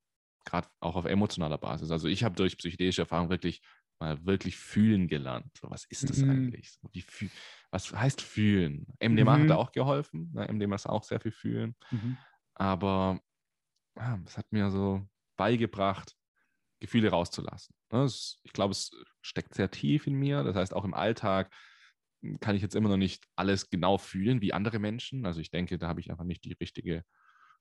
Gerade 0.44 0.68
auch 0.80 0.96
auf 0.96 1.04
emotionaler 1.04 1.58
Basis. 1.58 1.90
Also 1.90 2.08
ich 2.08 2.22
habe 2.22 2.36
durch 2.36 2.56
psychedelische 2.56 3.02
Erfahrung 3.02 3.28
wirklich 3.28 3.60
mal 3.98 4.24
wirklich 4.26 4.56
fühlen 4.56 5.08
gelernt. 5.08 5.50
So, 5.58 5.70
was 5.70 5.84
ist 5.86 6.08
das 6.08 6.18
mhm. 6.18 6.30
eigentlich? 6.30 6.72
So, 6.72 6.88
wie, 6.92 7.04
was 7.70 7.92
heißt 7.92 8.20
fühlen? 8.20 8.86
MDMA 9.00 9.36
mhm. 9.36 9.42
hat 9.42 9.50
da 9.50 9.56
auch 9.56 9.72
geholfen. 9.72 10.32
Ne? 10.34 10.46
MDMA 10.52 10.74
ist 10.74 10.86
auch 10.86 11.02
sehr 11.02 11.20
viel 11.20 11.32
fühlen. 11.32 11.74
Mhm. 11.90 12.16
Aber 12.54 13.20
ja, 13.96 14.20
es 14.26 14.36
hat 14.36 14.52
mir 14.52 14.70
so 14.70 15.06
beigebracht, 15.36 16.14
Gefühle 16.80 17.10
rauszulassen. 17.10 17.74
Ne? 17.90 18.06
Ich 18.42 18.52
glaube, 18.52 18.72
es 18.72 18.90
steckt 19.22 19.54
sehr 19.54 19.70
tief 19.70 20.06
in 20.06 20.14
mir. 20.14 20.44
Das 20.44 20.56
heißt, 20.56 20.74
auch 20.74 20.84
im 20.84 20.94
Alltag 20.94 21.52
kann 22.40 22.56
ich 22.56 22.62
jetzt 22.62 22.74
immer 22.74 22.88
noch 22.88 22.96
nicht 22.96 23.24
alles 23.36 23.70
genau 23.70 23.98
fühlen 23.98 24.40
wie 24.40 24.52
andere 24.52 24.78
Menschen. 24.78 25.26
Also 25.26 25.40
ich 25.40 25.50
denke, 25.50 25.78
da 25.78 25.88
habe 25.88 26.00
ich 26.00 26.10
einfach 26.10 26.24
nicht 26.24 26.44
die 26.44 26.54
richtige 26.54 27.04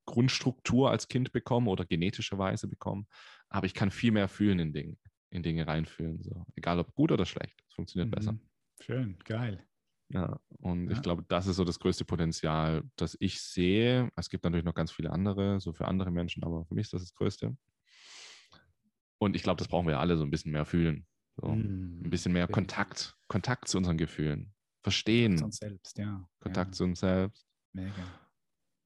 Grundstruktur 0.05 0.91
als 0.91 1.07
Kind 1.07 1.31
bekommen 1.31 1.67
oder 1.67 1.85
genetischerweise 1.85 2.67
bekommen. 2.67 3.07
Aber 3.49 3.65
ich 3.65 3.73
kann 3.73 3.91
viel 3.91 4.11
mehr 4.11 4.27
fühlen 4.27 4.59
in 4.59 4.73
Dingen, 4.73 4.99
in 5.29 5.43
Dinge 5.43 5.67
reinfühlen. 5.67 6.21
So. 6.23 6.45
Egal 6.55 6.79
ob 6.79 6.93
gut 6.93 7.11
oder 7.11 7.25
schlecht. 7.25 7.63
Es 7.67 7.75
funktioniert 7.75 8.09
mhm. 8.09 8.15
besser. 8.15 8.39
Schön, 8.81 9.17
geil. 9.25 9.65
Ja, 10.09 10.39
und 10.59 10.87
ja. 10.87 10.91
ich 10.93 11.01
glaube, 11.01 11.23
das 11.27 11.47
ist 11.47 11.55
so 11.55 11.63
das 11.63 11.79
größte 11.79 12.05
Potenzial, 12.05 12.83
das 12.95 13.17
ich 13.19 13.41
sehe. 13.41 14.09
Es 14.15 14.29
gibt 14.29 14.43
natürlich 14.43 14.65
noch 14.65 14.75
ganz 14.75 14.91
viele 14.91 15.11
andere, 15.11 15.59
so 15.59 15.73
für 15.73 15.87
andere 15.87 16.11
Menschen, 16.11 16.43
aber 16.43 16.65
für 16.65 16.75
mich 16.75 16.83
ist 16.83 16.93
das 16.93 17.01
das 17.01 17.15
Größte. 17.15 17.57
Und 19.17 19.35
ich 19.35 19.43
glaube, 19.43 19.57
das 19.57 19.67
brauchen 19.67 19.87
wir 19.87 19.99
alle 19.99 20.17
so 20.17 20.23
ein 20.23 20.29
bisschen 20.29 20.51
mehr 20.51 20.65
fühlen. 20.65 21.07
So. 21.37 21.47
Mm, 21.47 22.03
ein 22.05 22.09
bisschen 22.09 22.33
mehr 22.33 22.47
Kontakt, 22.47 23.17
Kontakt 23.27 23.67
zu 23.67 23.77
unseren 23.77 23.97
Gefühlen. 23.97 24.53
Verstehen. 24.83 25.37
Kontakt 25.37 25.39
zu 25.39 25.45
uns 25.45 25.57
selbst, 25.57 25.97
ja. 25.97 26.29
Kontakt 26.39 26.69
ja. 26.69 26.71
zu 26.73 26.83
uns 26.83 26.99
selbst. 26.99 27.47
Mega. 27.73 27.91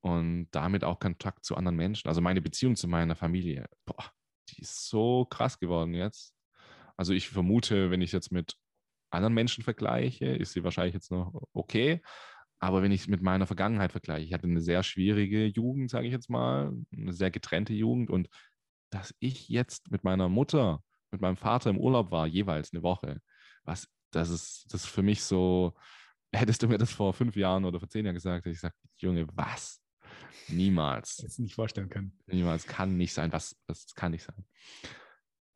Und 0.02 0.48
damit 0.52 0.86
auch 0.86 1.00
Kontakt 1.00 1.44
zu 1.44 1.58
anderen 1.58 1.76
Menschen. 1.76 2.08
Also 2.08 2.22
meine 2.22 2.42
Beziehung 2.42 2.78
zu 2.78 2.88
meiner 2.88 3.16
Familie, 3.16 3.68
boah, 3.86 4.12
die 4.52 4.62
ist 4.62 4.88
so 4.90 5.26
krass 5.26 5.60
geworden 5.60 5.94
jetzt. 5.94 6.34
Also 6.98 7.14
ich 7.14 7.30
vermute, 7.30 7.92
wenn 7.92 8.02
ich 8.02 8.12
jetzt 8.12 8.32
mit 8.32 8.56
anderen 9.10 9.34
Menschen 9.34 9.64
vergleiche, 9.64 10.26
ist 10.26 10.54
sie 10.54 10.64
wahrscheinlich 10.64 10.94
jetzt 10.94 11.12
noch 11.12 11.48
okay. 11.54 12.02
Aber 12.60 12.82
wenn 12.82 12.92
ich 12.92 13.02
es 13.02 13.08
mit 13.08 13.22
meiner 13.22 13.48
Vergangenheit 13.48 13.92
vergleiche, 13.92 14.26
ich 14.26 14.34
hatte 14.34 14.48
eine 14.48 14.62
sehr 14.62 14.84
schwierige 14.84 15.46
Jugend, 15.46 15.90
sage 15.90 16.08
ich 16.08 16.14
jetzt 16.14 16.30
mal, 16.30 16.74
eine 16.92 17.14
sehr 17.14 17.32
getrennte 17.32 17.74
Jugend 17.74 18.10
und 18.10 18.28
dass 18.92 19.16
ich 19.20 19.48
jetzt 19.50 19.92
mit 19.92 20.04
meiner 20.04 20.30
Mutter, 20.30 20.84
mit 21.12 21.22
meinem 21.22 21.38
Vater 21.38 21.70
im 21.70 21.78
Urlaub 21.78 22.12
war, 22.12 22.28
jeweils 22.28 22.74
eine 22.74 22.84
Woche, 22.84 23.22
was, 23.64 23.88
das 24.12 24.30
ist, 24.30 24.66
das 24.74 24.84
ist 24.84 24.90
für 24.90 25.04
mich 25.04 25.24
so, 25.24 25.74
hättest 26.34 26.62
du 26.64 26.68
mir 26.68 26.78
das 26.78 26.92
vor 26.92 27.14
fünf 27.14 27.36
Jahren 27.36 27.66
oder 27.66 27.80
vor 27.80 27.90
zehn 27.90 28.06
Jahren 28.06 28.16
gesagt, 28.16 28.46
hätte 28.46 28.50
ich 28.50 28.58
gesagt, 28.58 28.76
Junge, 28.98 29.28
was? 29.34 29.82
Niemals. 30.48 31.20
Jetzt 31.22 31.40
nicht 31.40 31.56
vorstellen 31.56 31.90
können. 31.90 32.18
Niemals, 32.28 32.66
kann 32.66 32.98
nicht 32.98 33.14
sein, 33.14 33.32
was, 33.32 33.56
das 33.68 33.94
kann 33.96 34.12
nicht 34.12 34.24
sein. 34.24 34.46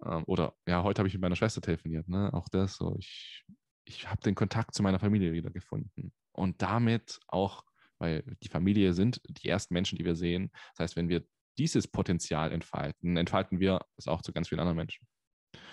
Ähm, 0.05 0.23
oder, 0.25 0.55
ja, 0.67 0.83
heute 0.83 0.99
habe 0.99 1.07
ich 1.07 1.13
mit 1.13 1.21
meiner 1.21 1.35
Schwester 1.35 1.61
telefoniert, 1.61 2.07
ne? 2.07 2.33
auch 2.33 2.47
das 2.49 2.75
so, 2.75 2.95
ich, 2.97 3.45
ich 3.85 4.09
habe 4.09 4.21
den 4.21 4.35
Kontakt 4.35 4.73
zu 4.73 4.83
meiner 4.83 4.99
Familie 4.99 5.33
wieder 5.33 5.49
gefunden. 5.49 6.13
Und 6.31 6.61
damit 6.61 7.19
auch, 7.27 7.63
weil 7.99 8.23
die 8.41 8.49
Familie 8.49 8.93
sind 8.93 9.21
die 9.27 9.49
ersten 9.49 9.73
Menschen, 9.73 9.97
die 9.97 10.05
wir 10.05 10.15
sehen. 10.15 10.51
Das 10.71 10.83
heißt, 10.83 10.95
wenn 10.95 11.09
wir 11.09 11.23
dieses 11.57 11.87
Potenzial 11.87 12.51
entfalten, 12.51 13.17
entfalten 13.17 13.59
wir 13.59 13.85
es 13.97 14.07
auch 14.07 14.21
zu 14.21 14.33
ganz 14.33 14.49
vielen 14.49 14.59
anderen 14.59 14.77
Menschen. 14.77 15.05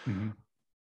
Mhm. 0.04 0.34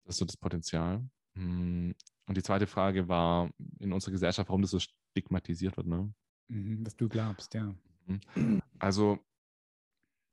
Das 0.06 0.16
ist 0.16 0.20
so 0.20 0.26
das 0.26 0.38
Potenzial. 0.38 1.04
Hm, 1.36 1.94
und 2.28 2.38
die 2.38 2.44
zweite 2.44 2.68
Frage 2.68 3.08
war 3.08 3.52
in 3.80 3.94
unserer 3.94 4.12
Gesellschaft, 4.12 4.50
warum 4.50 4.62
das 4.62 4.72
so 4.72 4.80
stigmatisiert 4.80 5.78
wird. 5.78 5.88
Ne? 5.88 6.14
Mhm, 6.48 6.86
was 6.86 6.96
du 6.96 7.10
glaubst, 7.10 7.54
ja. 7.54 7.76
Mhm. 8.06 8.62
Also 8.80 9.20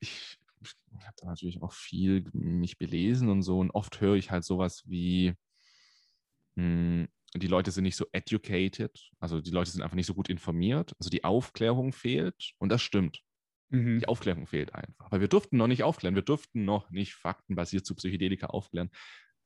ich, 0.01 0.39
ich 0.61 1.07
habe 1.07 1.17
da 1.17 1.27
natürlich 1.27 1.63
auch 1.63 1.73
viel 1.73 2.25
mich 2.33 2.79
belesen 2.79 3.29
und 3.29 3.43
so 3.43 3.59
und 3.59 3.71
oft 3.71 4.01
höre 4.01 4.17
ich 4.17 4.31
halt 4.31 4.45
sowas 4.45 4.83
wie, 4.87 5.35
mh, 6.57 6.65
hm, 6.65 7.09
die 7.35 7.47
Leute 7.47 7.71
sind 7.71 7.85
nicht 7.85 7.97
so 7.97 8.07
educated, 8.13 9.11
also 9.19 9.41
die 9.41 9.51
Leute 9.51 9.71
sind 9.71 9.83
einfach 9.83 9.97
nicht 9.97 10.07
so 10.07 10.15
gut 10.15 10.29
informiert, 10.29 10.95
also 10.99 11.09
die 11.09 11.25
Aufklärung 11.25 11.93
fehlt 11.93 12.53
und 12.59 12.69
das 12.69 12.83
stimmt. 12.83 13.23
Mhm. 13.71 14.01
Die 14.01 14.09
Aufklärung 14.09 14.47
fehlt 14.47 14.75
einfach. 14.75 15.11
Weil 15.11 15.21
wir 15.21 15.29
durften 15.29 15.57
noch 15.57 15.67
nicht 15.67 15.83
aufklären. 15.83 16.15
Wir 16.15 16.23
durften 16.23 16.65
noch 16.65 16.91
nicht 16.91 17.15
faktenbasiert 17.15 17.87
zu 17.87 17.95
Psychedelika 17.95 18.49
aufklären. 18.49 18.91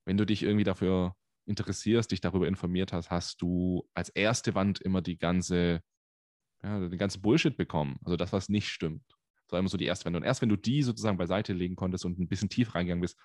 Wenn 0.05 0.17
du 0.17 0.27
dich 0.27 0.43
irgendwie 0.43 0.65
dafür 0.65 1.15
interessierst, 1.47 2.11
dich 2.11 2.21
darüber 2.21 2.49
informiert 2.49 2.93
hast, 2.93 3.11
hast 3.11 3.41
du 3.41 3.89
als 3.95 4.09
erste 4.09 4.57
Wand 4.57 4.81
immer 4.81 5.01
die 5.01 5.17
ganze, 5.17 5.81
ja, 6.63 6.81
den 6.89 6.99
ganzen 6.99 7.23
Bullshit 7.23 7.57
bekommen. 7.57 7.99
Also 8.05 8.17
das, 8.17 8.33
was 8.33 8.49
nicht 8.49 8.69
stimmt. 8.69 9.03
Das 9.47 9.53
war 9.53 9.61
immer 9.61 9.69
so 9.69 9.77
die 9.77 9.87
erste 9.87 10.05
Wand. 10.07 10.17
Und 10.17 10.25
erst 10.25 10.43
wenn 10.43 10.49
du 10.49 10.57
die 10.57 10.83
sozusagen 10.83 11.19
beiseite 11.19 11.53
legen 11.53 11.77
konntest 11.77 12.05
und 12.05 12.19
ein 12.19 12.29
bisschen 12.29 12.49
tief 12.49 12.75
reingegangen 12.75 13.03
bist, 13.03 13.19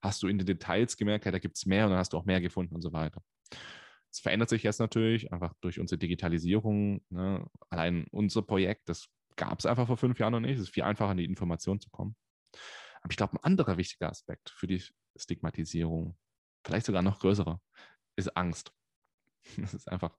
hast 0.00 0.22
du 0.22 0.28
in 0.28 0.38
den 0.38 0.46
Details 0.46 0.96
gemerkt, 0.96 1.24
ja, 1.24 1.30
da 1.32 1.38
gibt 1.38 1.56
es 1.56 1.66
mehr 1.66 1.84
und 1.84 1.90
dann 1.90 1.98
hast 1.98 2.12
du 2.12 2.16
auch 2.16 2.24
mehr 2.24 2.40
gefunden 2.40 2.74
und 2.74 2.82
so 2.82 2.92
weiter. 2.92 3.22
Es 4.10 4.20
verändert 4.20 4.48
sich 4.48 4.62
jetzt 4.62 4.80
natürlich 4.80 5.32
einfach 5.32 5.54
durch 5.60 5.78
unsere 5.78 5.98
Digitalisierung. 5.98 7.02
Ne? 7.10 7.46
Allein 7.68 8.06
unser 8.10 8.42
Projekt, 8.42 8.88
das 8.88 9.08
gab 9.36 9.58
es 9.58 9.66
einfach 9.66 9.86
vor 9.86 9.96
fünf 9.96 10.18
Jahren 10.18 10.32
noch 10.32 10.40
nicht. 10.40 10.56
Es 10.56 10.62
ist 10.62 10.74
viel 10.74 10.82
einfacher, 10.82 11.10
an 11.10 11.18
die 11.18 11.24
Information 11.24 11.80
zu 11.80 11.90
kommen. 11.90 12.16
Aber 13.02 13.10
ich 13.10 13.16
glaube, 13.16 13.34
ein 13.34 13.44
anderer 13.44 13.76
wichtiger 13.76 14.08
Aspekt 14.08 14.50
für 14.50 14.66
die 14.66 14.82
Stigmatisierung, 15.16 16.16
vielleicht 16.64 16.86
sogar 16.86 17.02
noch 17.02 17.20
größerer, 17.20 17.60
ist 18.16 18.36
Angst. 18.36 18.72
Das 19.56 19.72
ist 19.72 19.88
einfach 19.88 20.14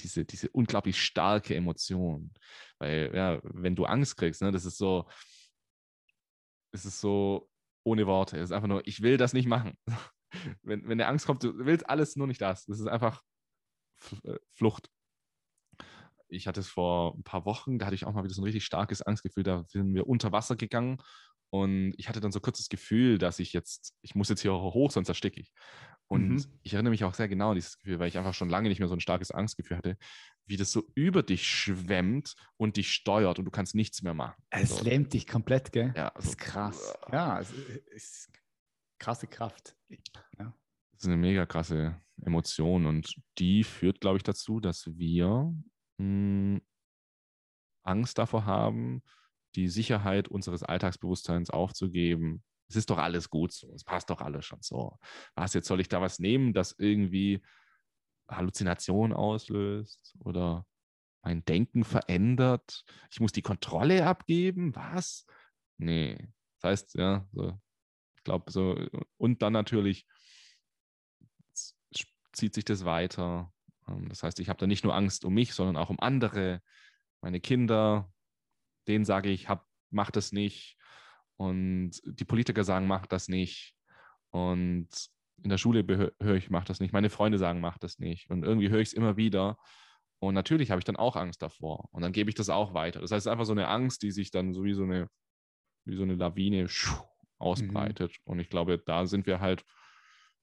diese, 0.00 0.24
diese 0.24 0.48
unglaublich 0.50 1.00
starke 1.00 1.54
Emotion. 1.54 2.32
Weil, 2.78 3.10
ja, 3.14 3.40
wenn 3.42 3.76
du 3.76 3.84
Angst 3.84 4.16
kriegst, 4.16 4.42
ne, 4.42 4.52
das 4.52 4.64
ist 4.64 4.78
so, 4.78 5.08
es 6.72 6.84
ist 6.84 7.00
so 7.00 7.48
ohne 7.84 8.06
Worte. 8.06 8.36
Es 8.36 8.50
ist 8.50 8.52
einfach 8.52 8.68
nur, 8.68 8.86
ich 8.86 9.02
will 9.02 9.16
das 9.16 9.32
nicht 9.32 9.46
machen. 9.46 9.76
wenn, 10.62 10.86
wenn 10.88 10.98
der 10.98 11.08
Angst 11.08 11.26
kommt, 11.26 11.42
du 11.42 11.56
willst 11.58 11.88
alles 11.88 12.16
nur 12.16 12.26
nicht 12.26 12.40
das. 12.40 12.66
Das 12.66 12.80
ist 12.80 12.86
einfach 12.86 13.22
äh, 14.24 14.38
Flucht. 14.54 14.90
Ich 16.30 16.46
hatte 16.46 16.60
es 16.60 16.68
vor 16.68 17.14
ein 17.14 17.22
paar 17.22 17.46
Wochen, 17.46 17.78
da 17.78 17.86
hatte 17.86 17.94
ich 17.94 18.04
auch 18.04 18.12
mal 18.12 18.22
wieder 18.22 18.34
so 18.34 18.42
ein 18.42 18.44
richtig 18.44 18.64
starkes 18.64 19.00
Angstgefühl. 19.00 19.44
Da 19.44 19.64
sind 19.68 19.94
wir 19.94 20.06
unter 20.06 20.30
Wasser 20.30 20.56
gegangen 20.56 20.98
und 21.50 21.94
ich 21.96 22.08
hatte 22.08 22.20
dann 22.20 22.32
so 22.32 22.40
kurz 22.40 22.58
das 22.58 22.68
Gefühl, 22.68 23.18
dass 23.18 23.38
ich 23.38 23.52
jetzt, 23.52 23.94
ich 24.02 24.14
muss 24.14 24.28
jetzt 24.28 24.42
hier 24.42 24.52
hoch, 24.52 24.90
sonst 24.90 25.08
ersticke 25.08 25.40
ich. 25.40 25.52
Und 26.06 26.28
mhm. 26.28 26.44
ich 26.62 26.74
erinnere 26.74 26.90
mich 26.90 27.04
auch 27.04 27.14
sehr 27.14 27.28
genau 27.28 27.50
an 27.50 27.54
dieses 27.54 27.78
Gefühl, 27.78 27.98
weil 27.98 28.08
ich 28.08 28.16
einfach 28.16 28.34
schon 28.34 28.48
lange 28.48 28.68
nicht 28.68 28.78
mehr 28.78 28.88
so 28.88 28.94
ein 28.94 29.00
starkes 29.00 29.30
Angstgefühl 29.30 29.76
hatte, 29.76 29.98
wie 30.46 30.56
das 30.56 30.72
so 30.72 30.84
über 30.94 31.22
dich 31.22 31.46
schwemmt 31.46 32.34
und 32.56 32.76
dich 32.76 32.92
steuert 32.92 33.38
und 33.38 33.44
du 33.44 33.50
kannst 33.50 33.74
nichts 33.74 34.02
mehr 34.02 34.14
machen. 34.14 34.42
Es 34.50 34.72
also, 34.72 34.84
lähmt 34.84 35.12
dich 35.12 35.26
komplett, 35.26 35.72
gell? 35.72 35.92
Ja, 35.94 36.10
das 36.14 36.26
ist 36.26 36.38
krass. 36.38 36.94
Ja, 37.12 37.38
es 37.38 37.50
ist 37.50 38.30
krasse 38.98 39.26
Kraft. 39.26 39.76
Ja. 40.38 40.54
Das 40.92 41.02
ist 41.02 41.06
eine 41.06 41.16
mega 41.16 41.46
krasse 41.46 42.00
Emotion 42.22 42.86
und 42.86 43.14
die 43.38 43.62
führt, 43.62 44.00
glaube 44.00 44.16
ich, 44.16 44.22
dazu, 44.22 44.60
dass 44.60 44.86
wir 44.96 45.54
mh, 45.98 46.56
hm, 46.56 46.62
Angst 47.82 48.18
davor 48.18 48.44
haben, 48.44 49.02
die 49.54 49.68
Sicherheit 49.68 50.28
unseres 50.28 50.62
Alltagsbewusstseins 50.62 51.50
aufzugeben. 51.50 52.42
Es 52.68 52.76
ist 52.76 52.90
doch 52.90 52.98
alles 52.98 53.30
gut 53.30 53.52
so, 53.52 53.72
es 53.74 53.84
passt 53.84 54.10
doch 54.10 54.20
alles 54.20 54.44
schon 54.44 54.60
so. 54.60 54.98
Was 55.34 55.54
jetzt 55.54 55.68
soll 55.68 55.80
ich 55.80 55.88
da 55.88 56.00
was 56.00 56.18
nehmen, 56.18 56.52
das 56.52 56.74
irgendwie 56.78 57.42
Halluzination 58.28 59.12
auslöst 59.12 60.14
oder 60.20 60.66
mein 61.22 61.44
Denken 61.44 61.84
verändert? 61.84 62.84
Ich 63.10 63.20
muss 63.20 63.32
die 63.32 63.42
Kontrolle 63.42 64.06
abgeben? 64.06 64.74
Was? 64.74 65.26
Nee. 65.78 66.28
Das 66.60 66.70
heißt, 66.70 66.94
ja, 66.96 67.26
so, 67.32 67.58
ich 68.16 68.24
glaube, 68.24 68.50
so, 68.50 68.76
und 69.16 69.40
dann 69.42 69.52
natürlich 69.52 70.06
zieht 72.32 72.54
sich 72.54 72.64
das 72.64 72.84
weiter. 72.84 73.52
Ähm, 73.88 74.08
das 74.08 74.22
heißt, 74.22 74.40
ich 74.40 74.48
habe 74.48 74.58
da 74.58 74.66
nicht 74.66 74.84
nur 74.84 74.94
Angst 74.94 75.24
um 75.24 75.34
mich, 75.34 75.54
sondern 75.54 75.76
auch 75.76 75.90
um 75.90 76.00
andere, 76.00 76.62
meine 77.20 77.40
Kinder, 77.40 78.10
denen 78.88 79.04
sage 79.04 79.30
ich, 79.30 79.48
hab, 79.48 79.66
mach 79.90 80.10
das 80.10 80.32
nicht. 80.32 80.76
Und 81.36 81.92
die 82.04 82.24
Politiker 82.24 82.64
sagen, 82.64 82.86
mach 82.86 83.06
das 83.06 83.28
nicht. 83.28 83.74
Und 84.30 84.88
in 85.42 85.50
der 85.50 85.58
Schule 85.58 86.12
höre 86.20 86.36
ich, 86.36 86.50
mach 86.50 86.64
das 86.64 86.80
nicht. 86.80 86.92
Meine 86.92 87.10
Freunde 87.10 87.38
sagen, 87.38 87.60
mach 87.60 87.78
das 87.78 87.98
nicht. 87.98 88.28
Und 88.30 88.44
irgendwie 88.44 88.70
höre 88.70 88.80
ich 88.80 88.88
es 88.88 88.94
immer 88.94 89.16
wieder. 89.16 89.56
Und 90.20 90.34
natürlich 90.34 90.70
habe 90.70 90.80
ich 90.80 90.84
dann 90.84 90.96
auch 90.96 91.14
Angst 91.14 91.42
davor. 91.42 91.88
Und 91.92 92.02
dann 92.02 92.12
gebe 92.12 92.28
ich 92.28 92.34
das 92.34 92.48
auch 92.48 92.74
weiter. 92.74 93.00
Das 93.00 93.12
heißt, 93.12 93.20
es 93.20 93.26
ist 93.26 93.32
einfach 93.32 93.44
so 93.44 93.52
eine 93.52 93.68
Angst, 93.68 94.02
die 94.02 94.10
sich 94.10 94.30
dann 94.30 94.52
so 94.52 94.64
wie 94.64 94.74
so 94.74 94.82
eine, 94.82 95.08
wie 95.84 95.96
so 95.96 96.02
eine 96.02 96.16
Lawine 96.16 96.66
ausbreitet. 97.38 98.10
Mhm. 98.10 98.32
Und 98.32 98.38
ich 98.40 98.50
glaube, 98.50 98.78
da 98.84 99.06
sind 99.06 99.26
wir 99.26 99.38
halt 99.40 99.64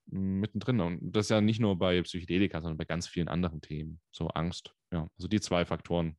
mittendrin. 0.05 0.79
Und 0.79 1.11
das 1.11 1.25
ist 1.25 1.29
ja 1.29 1.41
nicht 1.41 1.59
nur 1.59 1.77
bei 1.77 2.01
Psychedelika, 2.01 2.61
sondern 2.61 2.77
bei 2.77 2.85
ganz 2.85 3.07
vielen 3.07 3.27
anderen 3.27 3.59
Themen. 3.59 3.99
So 4.11 4.29
Angst. 4.29 4.73
Ja, 4.91 5.09
also 5.17 5.27
die 5.27 5.41
zwei 5.41 5.65
Faktoren 5.65 6.17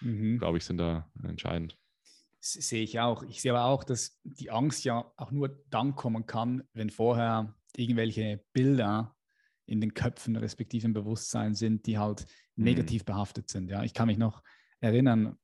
mhm. 0.00 0.38
glaube 0.38 0.58
ich, 0.58 0.64
sind 0.64 0.78
da 0.78 1.10
entscheidend. 1.22 1.76
Das 2.40 2.52
sehe 2.52 2.82
ich 2.82 2.98
auch. 3.00 3.22
Ich 3.24 3.42
sehe 3.42 3.52
aber 3.52 3.66
auch, 3.66 3.84
dass 3.84 4.18
die 4.24 4.50
Angst 4.50 4.84
ja 4.84 5.12
auch 5.16 5.30
nur 5.30 5.62
dann 5.68 5.94
kommen 5.94 6.26
kann, 6.26 6.62
wenn 6.72 6.88
vorher 6.90 7.54
irgendwelche 7.76 8.42
Bilder 8.52 9.14
in 9.66 9.80
den 9.80 9.94
Köpfen 9.94 10.36
respektive 10.36 10.86
im 10.86 10.94
Bewusstsein 10.94 11.54
sind, 11.54 11.86
die 11.86 11.98
halt 11.98 12.26
mhm. 12.56 12.64
negativ 12.64 13.04
behaftet 13.04 13.50
sind. 13.50 13.68
Ja, 13.68 13.84
ich 13.84 13.94
kann 13.94 14.08
mich 14.08 14.18
noch 14.18 14.42
erinnern, 14.80 15.38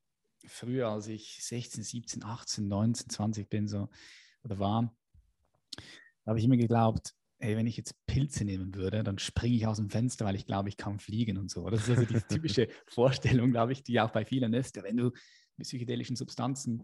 früher, 0.45 0.89
als 0.89 1.07
ich 1.07 1.43
16, 1.43 1.83
17, 1.83 2.23
18, 2.23 2.67
19, 2.67 3.09
20 3.09 3.49
bin 3.49 3.67
so 3.67 3.89
oder 4.43 4.59
war, 4.59 4.95
habe 6.25 6.39
ich 6.39 6.45
immer 6.45 6.57
geglaubt, 6.57 7.13
hey, 7.39 7.55
wenn 7.55 7.67
ich 7.67 7.77
jetzt 7.77 7.95
Pilze 8.07 8.45
nehmen 8.45 8.73
würde, 8.73 9.03
dann 9.03 9.19
springe 9.19 9.55
ich 9.55 9.67
aus 9.67 9.77
dem 9.77 9.89
Fenster, 9.89 10.25
weil 10.25 10.35
ich 10.35 10.45
glaube, 10.45 10.69
ich 10.69 10.77
kann 10.77 10.99
fliegen 10.99 11.37
und 11.37 11.51
so. 11.51 11.69
Das 11.69 11.87
ist 11.87 11.97
also 11.97 12.05
die 12.05 12.21
typische 12.29 12.67
Vorstellung, 12.87 13.51
glaube 13.51 13.73
ich, 13.73 13.83
die 13.83 13.99
auch 14.01 14.11
bei 14.11 14.25
vielen 14.25 14.53
ist. 14.53 14.81
Wenn 14.81 14.97
du 14.97 15.11
mit 15.55 15.67
psychedelischen 15.67 16.15
Substanzen 16.15 16.83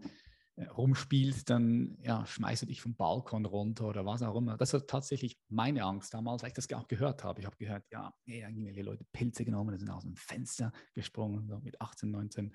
äh, 0.56 0.66
rumspielst, 0.66 1.50
dann 1.50 1.98
ja, 2.02 2.24
schmeißt 2.24 2.62
du 2.62 2.66
dich 2.66 2.80
vom 2.80 2.94
Balkon 2.94 3.44
runter 3.44 3.88
oder 3.88 4.06
was 4.06 4.22
auch 4.22 4.36
immer. 4.36 4.56
Das 4.56 4.72
war 4.72 4.86
tatsächlich 4.86 5.36
meine 5.48 5.82
Angst 5.82 6.14
damals, 6.14 6.42
weil 6.42 6.48
ich 6.48 6.54
das 6.54 6.72
auch 6.72 6.86
gehört 6.86 7.24
habe. 7.24 7.40
Ich 7.40 7.46
habe 7.46 7.56
gehört, 7.56 7.84
ja, 7.90 8.14
hey, 8.24 8.42
irgendwelche 8.42 8.82
Leute 8.82 9.04
Pilze 9.12 9.44
genommen, 9.44 9.76
sind 9.76 9.90
aus 9.90 10.04
dem 10.04 10.14
Fenster 10.14 10.72
gesprungen, 10.94 11.48
so 11.48 11.58
mit 11.60 11.80
18, 11.80 12.10
19. 12.10 12.54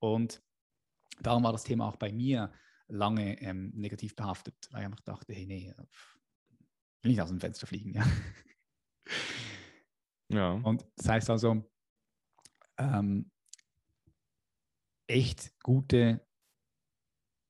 Und 0.00 0.42
darum 1.20 1.44
war 1.44 1.52
das 1.52 1.62
Thema 1.62 1.86
auch 1.86 1.96
bei 1.96 2.12
mir 2.12 2.52
lange 2.88 3.40
ähm, 3.40 3.72
negativ 3.74 4.16
behaftet, 4.16 4.54
weil 4.70 4.80
ich 4.80 4.86
einfach 4.86 5.00
dachte, 5.00 5.32
hey, 5.32 5.46
nee, 5.46 5.72
will 7.06 7.12
nicht 7.12 7.22
aus 7.22 7.28
dem 7.28 7.40
Fenster 7.40 7.66
fliegen, 7.66 7.92
ja. 7.94 8.04
Ja. 10.28 10.52
Und 10.54 10.84
das 10.96 11.08
heißt 11.08 11.30
also, 11.30 11.64
ähm, 12.78 13.30
echt 15.06 15.52
gute, 15.62 16.26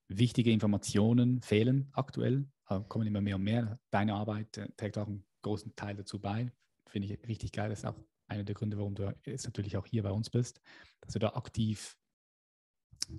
wichtige 0.08 0.52
Informationen 0.52 1.40
fehlen 1.40 1.88
aktuell, 1.92 2.46
kommen 2.88 3.06
immer 3.06 3.22
mehr 3.22 3.36
und 3.36 3.44
mehr. 3.44 3.80
Deine 3.90 4.14
Arbeit 4.14 4.58
äh, 4.58 4.68
trägt 4.76 4.98
auch 4.98 5.06
einen 5.06 5.24
großen 5.40 5.74
Teil 5.74 5.96
dazu 5.96 6.20
bei. 6.20 6.52
Finde 6.86 7.08
ich 7.08 7.26
richtig 7.26 7.52
geil. 7.52 7.70
Das 7.70 7.78
ist 7.78 7.86
auch 7.86 7.98
einer 8.28 8.44
der 8.44 8.54
Gründe, 8.54 8.76
warum 8.76 8.94
du 8.94 9.14
jetzt 9.24 9.46
natürlich 9.46 9.78
auch 9.78 9.86
hier 9.86 10.02
bei 10.02 10.10
uns 10.10 10.28
bist, 10.28 10.60
dass 11.00 11.14
du 11.14 11.18
da 11.18 11.30
aktiv 11.30 11.96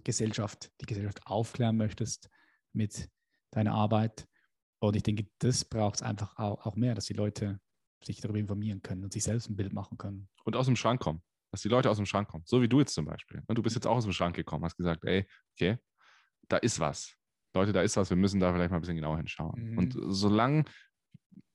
Gesellschaft, 0.03 0.71
die 0.81 0.85
Gesellschaft 0.85 1.25
aufklären 1.25 1.77
möchtest 1.77 2.29
mit 2.73 3.09
deiner 3.49 3.73
Arbeit. 3.73 4.27
Und 4.79 4.95
ich 4.95 5.03
denke, 5.03 5.27
das 5.39 5.65
braucht 5.65 5.95
es 5.95 6.01
einfach 6.01 6.37
auch, 6.37 6.75
mehr, 6.75 6.95
dass 6.95 7.05
die 7.05 7.13
Leute 7.13 7.59
sich 8.03 8.21
darüber 8.21 8.39
informieren 8.39 8.81
können 8.81 9.03
und 9.03 9.11
sich 9.11 9.23
selbst 9.23 9.49
ein 9.49 9.55
Bild 9.55 9.73
machen 9.73 9.97
können. 9.97 10.29
Und 10.43 10.55
aus 10.55 10.67
dem 10.67 10.75
Schrank 10.75 11.01
kommen. 11.01 11.21
Dass 11.51 11.61
die 11.61 11.69
Leute 11.69 11.89
aus 11.89 11.97
dem 11.97 12.05
Schrank 12.05 12.27
kommen. 12.27 12.43
So 12.45 12.61
wie 12.61 12.67
du 12.67 12.79
jetzt 12.79 12.93
zum 12.93 13.05
Beispiel. 13.05 13.41
Du 13.47 13.63
bist 13.63 13.75
jetzt 13.75 13.87
auch 13.87 13.95
aus 13.95 14.03
dem 14.03 14.13
Schrank 14.13 14.35
gekommen, 14.35 14.65
hast 14.65 14.75
gesagt, 14.75 15.03
ey, 15.05 15.25
okay, 15.53 15.77
da 16.47 16.57
ist 16.57 16.79
was. 16.79 17.15
Leute, 17.55 17.73
da 17.73 17.81
ist 17.81 17.97
was, 17.97 18.09
wir 18.09 18.17
müssen 18.17 18.39
da 18.39 18.53
vielleicht 18.53 18.69
mal 18.69 18.77
ein 18.77 18.81
bisschen 18.81 18.97
genauer 18.97 19.17
hinschauen. 19.17 19.71
Mhm. 19.71 19.77
Und 19.77 19.95
solange, 20.09 20.65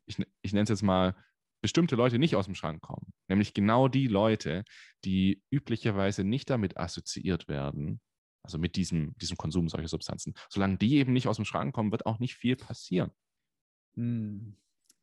ich, 0.07 0.19
ich 0.43 0.53
nenne 0.53 0.65
es 0.65 0.71
jetzt 0.71 0.83
mal, 0.83 1.15
bestimmte 1.63 1.95
Leute 1.95 2.19
nicht 2.19 2.35
aus 2.35 2.47
dem 2.47 2.57
Schrank 2.57 2.83
kommen, 2.83 3.13
nämlich 3.29 3.55
genau 3.55 3.87
die 3.87 4.09
Leute, 4.09 4.65
die 5.05 5.43
üblicherweise 5.51 6.25
nicht 6.25 6.51
damit 6.51 6.77
assoziiert 6.77 7.47
werden, 7.47 8.01
also 8.43 8.59
mit 8.59 8.77
diesem, 8.77 9.17
diesem 9.19 9.37
Konsum 9.37 9.69
solcher 9.69 9.89
Substanzen. 9.89 10.35
Solange 10.49 10.77
die 10.79 10.97
eben 10.97 11.13
nicht 11.13 11.29
aus 11.29 11.37
dem 11.37 11.45
Schrank 11.45 11.75
kommen, 11.75 11.93
wird 11.93 12.07
auch 12.07 12.19
nicht 12.19 12.35
viel 12.35 12.57
passieren. 12.57 13.11
Hm. 13.95 14.57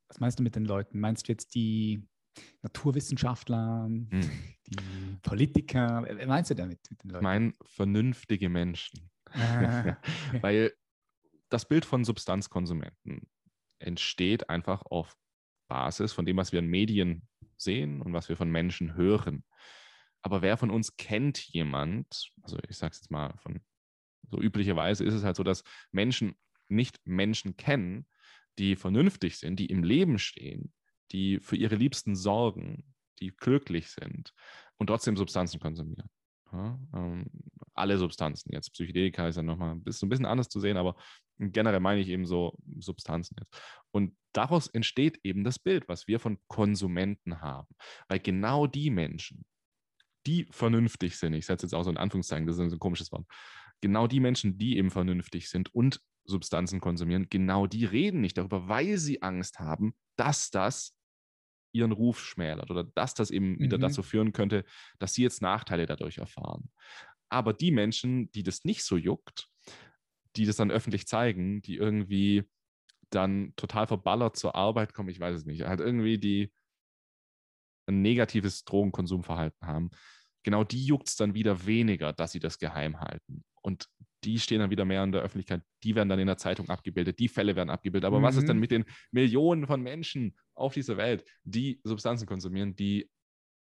Was 0.07 0.19
meinst 0.19 0.39
du 0.39 0.43
mit 0.43 0.55
den 0.55 0.65
Leuten? 0.65 0.99
Meinst 0.99 1.27
du 1.27 1.31
jetzt 1.31 1.53
die 1.55 2.03
Naturwissenschaftler, 2.61 3.85
hm. 3.85 4.09
die 4.67 5.17
Politiker? 5.21 6.03
Wer 6.05 6.27
meinst 6.27 6.51
du 6.51 6.55
damit 6.55 6.79
mit 6.89 7.03
den 7.03 7.11
Leuten? 7.11 7.23
Mein 7.23 7.53
vernünftige 7.65 8.49
Menschen. 8.49 9.09
Ah. 9.31 9.97
Weil 10.41 10.73
das 11.49 11.67
Bild 11.67 11.85
von 11.85 12.03
Substanzkonsumenten 12.03 13.27
entsteht 13.79 14.49
einfach 14.49 14.83
auf 14.83 15.15
Basis 15.67 16.13
von 16.13 16.25
dem, 16.25 16.37
was 16.37 16.51
wir 16.51 16.59
in 16.59 16.67
Medien 16.67 17.27
sehen 17.55 18.01
und 18.01 18.13
was 18.13 18.29
wir 18.29 18.35
von 18.35 18.49
Menschen 18.49 18.95
hören. 18.95 19.43
Aber 20.21 20.41
wer 20.41 20.57
von 20.57 20.69
uns 20.69 20.97
kennt 20.97 21.39
jemand, 21.39 22.31
also 22.41 22.57
ich 22.67 22.77
sage 22.77 22.91
es 22.91 22.99
jetzt 22.99 23.11
mal 23.11 23.33
von 23.37 23.61
so 24.29 24.39
üblicherweise 24.39 25.03
ist 25.03 25.13
es 25.13 25.23
halt 25.23 25.35
so, 25.35 25.43
dass 25.43 25.63
Menschen 25.91 26.35
nicht 26.67 26.99
Menschen 27.05 27.57
kennen, 27.57 28.05
die 28.59 28.75
vernünftig 28.75 29.37
sind, 29.37 29.59
die 29.59 29.67
im 29.67 29.83
Leben 29.83 30.19
stehen, 30.19 30.73
die 31.11 31.39
für 31.39 31.55
ihre 31.55 31.75
Liebsten 31.75 32.15
sorgen, 32.15 32.93
die 33.19 33.31
glücklich 33.35 33.89
sind 33.89 34.33
und 34.77 34.87
trotzdem 34.87 35.17
Substanzen 35.17 35.59
konsumieren. 35.59 36.09
Ja, 36.51 36.79
ähm, 36.93 37.25
alle 37.73 37.97
Substanzen 37.97 38.51
jetzt. 38.51 38.73
Psychedelika 38.73 39.27
ist 39.27 39.35
ja 39.35 39.43
nochmal 39.43 39.71
ein 39.71 39.83
ein 39.85 40.09
bisschen 40.09 40.25
anders 40.25 40.49
zu 40.49 40.59
sehen, 40.59 40.77
aber 40.77 40.95
generell 41.37 41.79
meine 41.79 42.01
ich 42.01 42.09
eben 42.09 42.25
so 42.25 42.57
Substanzen 42.79 43.35
jetzt. 43.39 43.53
Und 43.91 44.17
daraus 44.33 44.67
entsteht 44.67 45.19
eben 45.23 45.43
das 45.43 45.59
Bild, 45.59 45.87
was 45.87 46.07
wir 46.07 46.19
von 46.19 46.39
Konsumenten 46.47 47.41
haben. 47.41 47.67
Weil 48.07 48.19
genau 48.19 48.67
die 48.67 48.89
Menschen, 48.89 49.45
die 50.29 50.47
vernünftig 50.51 51.17
sind, 51.17 51.33
ich 51.33 51.47
setze 51.47 51.65
jetzt 51.65 51.73
auch 51.73 51.83
so 51.83 51.89
in 51.89 51.97
Anführungszeichen, 51.97 52.45
das 52.45 52.59
ist 52.59 52.71
ein 52.71 52.79
komisches 52.79 53.11
Wort, 53.11 53.25
genau 53.81 54.05
die 54.05 54.19
Menschen, 54.19 54.57
die 54.57 54.77
eben 54.77 54.91
vernünftig 54.91 55.49
sind 55.49 55.73
und 55.73 56.01
Substanzen 56.25 56.79
konsumieren, 56.79 57.27
genau 57.29 57.65
die 57.65 57.85
reden 57.85 58.21
nicht 58.21 58.37
darüber, 58.37 58.67
weil 58.67 58.97
sie 58.99 59.23
Angst 59.23 59.59
haben, 59.59 59.95
dass 60.17 60.51
das 60.51 60.95
ihren 61.71 61.91
Ruf 61.91 62.19
schmälert 62.19 62.69
oder 62.69 62.83
dass 62.83 63.15
das 63.15 63.31
eben 63.31 63.53
mhm. 63.53 63.59
wieder 63.59 63.77
dazu 63.79 64.03
führen 64.03 64.31
könnte, 64.31 64.65
dass 64.99 65.13
sie 65.13 65.23
jetzt 65.23 65.41
Nachteile 65.41 65.87
dadurch 65.87 66.19
erfahren. 66.19 66.69
Aber 67.29 67.53
die 67.53 67.71
Menschen, 67.71 68.31
die 68.31 68.43
das 68.43 68.65
nicht 68.65 68.83
so 68.83 68.97
juckt, 68.97 69.49
die 70.35 70.45
das 70.45 70.57
dann 70.57 70.71
öffentlich 70.71 71.07
zeigen, 71.07 71.61
die 71.61 71.75
irgendwie 71.75 72.43
dann 73.09 73.53
total 73.55 73.87
verballert 73.87 74.37
zur 74.37 74.55
Arbeit 74.55 74.93
kommen, 74.93 75.09
ich 75.09 75.19
weiß 75.19 75.35
es 75.35 75.45
nicht, 75.45 75.63
halt 75.63 75.79
irgendwie 75.79 76.19
die 76.19 76.53
ein 77.87 78.03
negatives 78.03 78.63
Drogenkonsumverhalten 78.65 79.67
haben, 79.67 79.89
genau 80.43 80.63
die 80.63 80.85
juckt 80.85 81.07
es 81.07 81.15
dann 81.15 81.33
wieder 81.33 81.65
weniger, 81.65 82.13
dass 82.13 82.31
sie 82.31 82.39
das 82.39 82.57
geheim 82.57 82.99
halten. 82.99 83.43
Und 83.61 83.87
die 84.23 84.39
stehen 84.39 84.59
dann 84.59 84.69
wieder 84.69 84.85
mehr 84.85 85.03
in 85.03 85.11
der 85.11 85.21
Öffentlichkeit, 85.21 85.61
die 85.83 85.95
werden 85.95 86.09
dann 86.09 86.19
in 86.19 86.27
der 86.27 86.37
Zeitung 86.37 86.69
abgebildet, 86.69 87.19
die 87.19 87.27
Fälle 87.27 87.55
werden 87.55 87.69
abgebildet. 87.69 88.05
Aber 88.05 88.19
mhm. 88.19 88.23
was 88.23 88.35
ist 88.35 88.47
denn 88.47 88.57
mhm. 88.57 88.61
mit 88.61 88.71
den 88.71 88.85
Millionen 89.11 89.67
von 89.67 89.81
Menschen 89.81 90.35
auf 90.55 90.73
dieser 90.73 90.97
Welt, 90.97 91.23
die 91.43 91.79
Substanzen 91.83 92.25
konsumieren, 92.25 92.75
die 92.75 93.09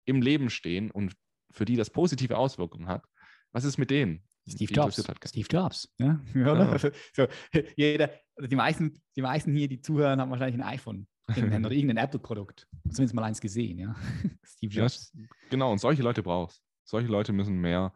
im 0.06 0.22
Leben 0.22 0.50
stehen 0.50 0.92
und 0.92 1.14
für 1.52 1.66
die 1.66 1.76
das 1.76 1.90
positive 1.90 2.38
Auswirkungen 2.38 2.88
hat? 2.88 3.06
Was 3.52 3.64
ist 3.64 3.78
mit 3.78 3.92
denen? 3.92 4.24
Steve 4.48 4.74
Jobs. 4.74 5.04
Steve 5.26 5.48
Jobs. 5.50 5.94
Ja, 6.00 6.22
ja. 6.34 6.78
So, 7.14 7.28
jeder, 7.76 8.12
also 8.36 8.48
die, 8.48 8.56
meisten, 8.56 9.02
die 9.16 9.22
meisten 9.22 9.56
hier, 9.56 9.68
die 9.68 9.82
zuhören, 9.82 10.22
haben 10.22 10.32
wahrscheinlich 10.32 10.62
ein 10.62 10.68
iPhone 10.68 11.08
oder 11.30 11.38
irgendein 11.72 11.98
Apple-Produkt. 11.98 12.68
Zumindest 12.90 13.14
mal 13.14 13.24
eins 13.24 13.42
gesehen, 13.42 13.78
ja. 13.80 13.96
Steve 14.44 14.74
Jobs. 14.74 15.12
Ja, 15.14 15.26
genau, 15.50 15.72
und 15.72 15.80
solche 15.80 16.02
Leute 16.02 16.24
brauchst. 16.24 16.64
Solche 16.88 17.10
Leute 17.10 17.34
müssen 17.34 17.58
mehr 17.60 17.94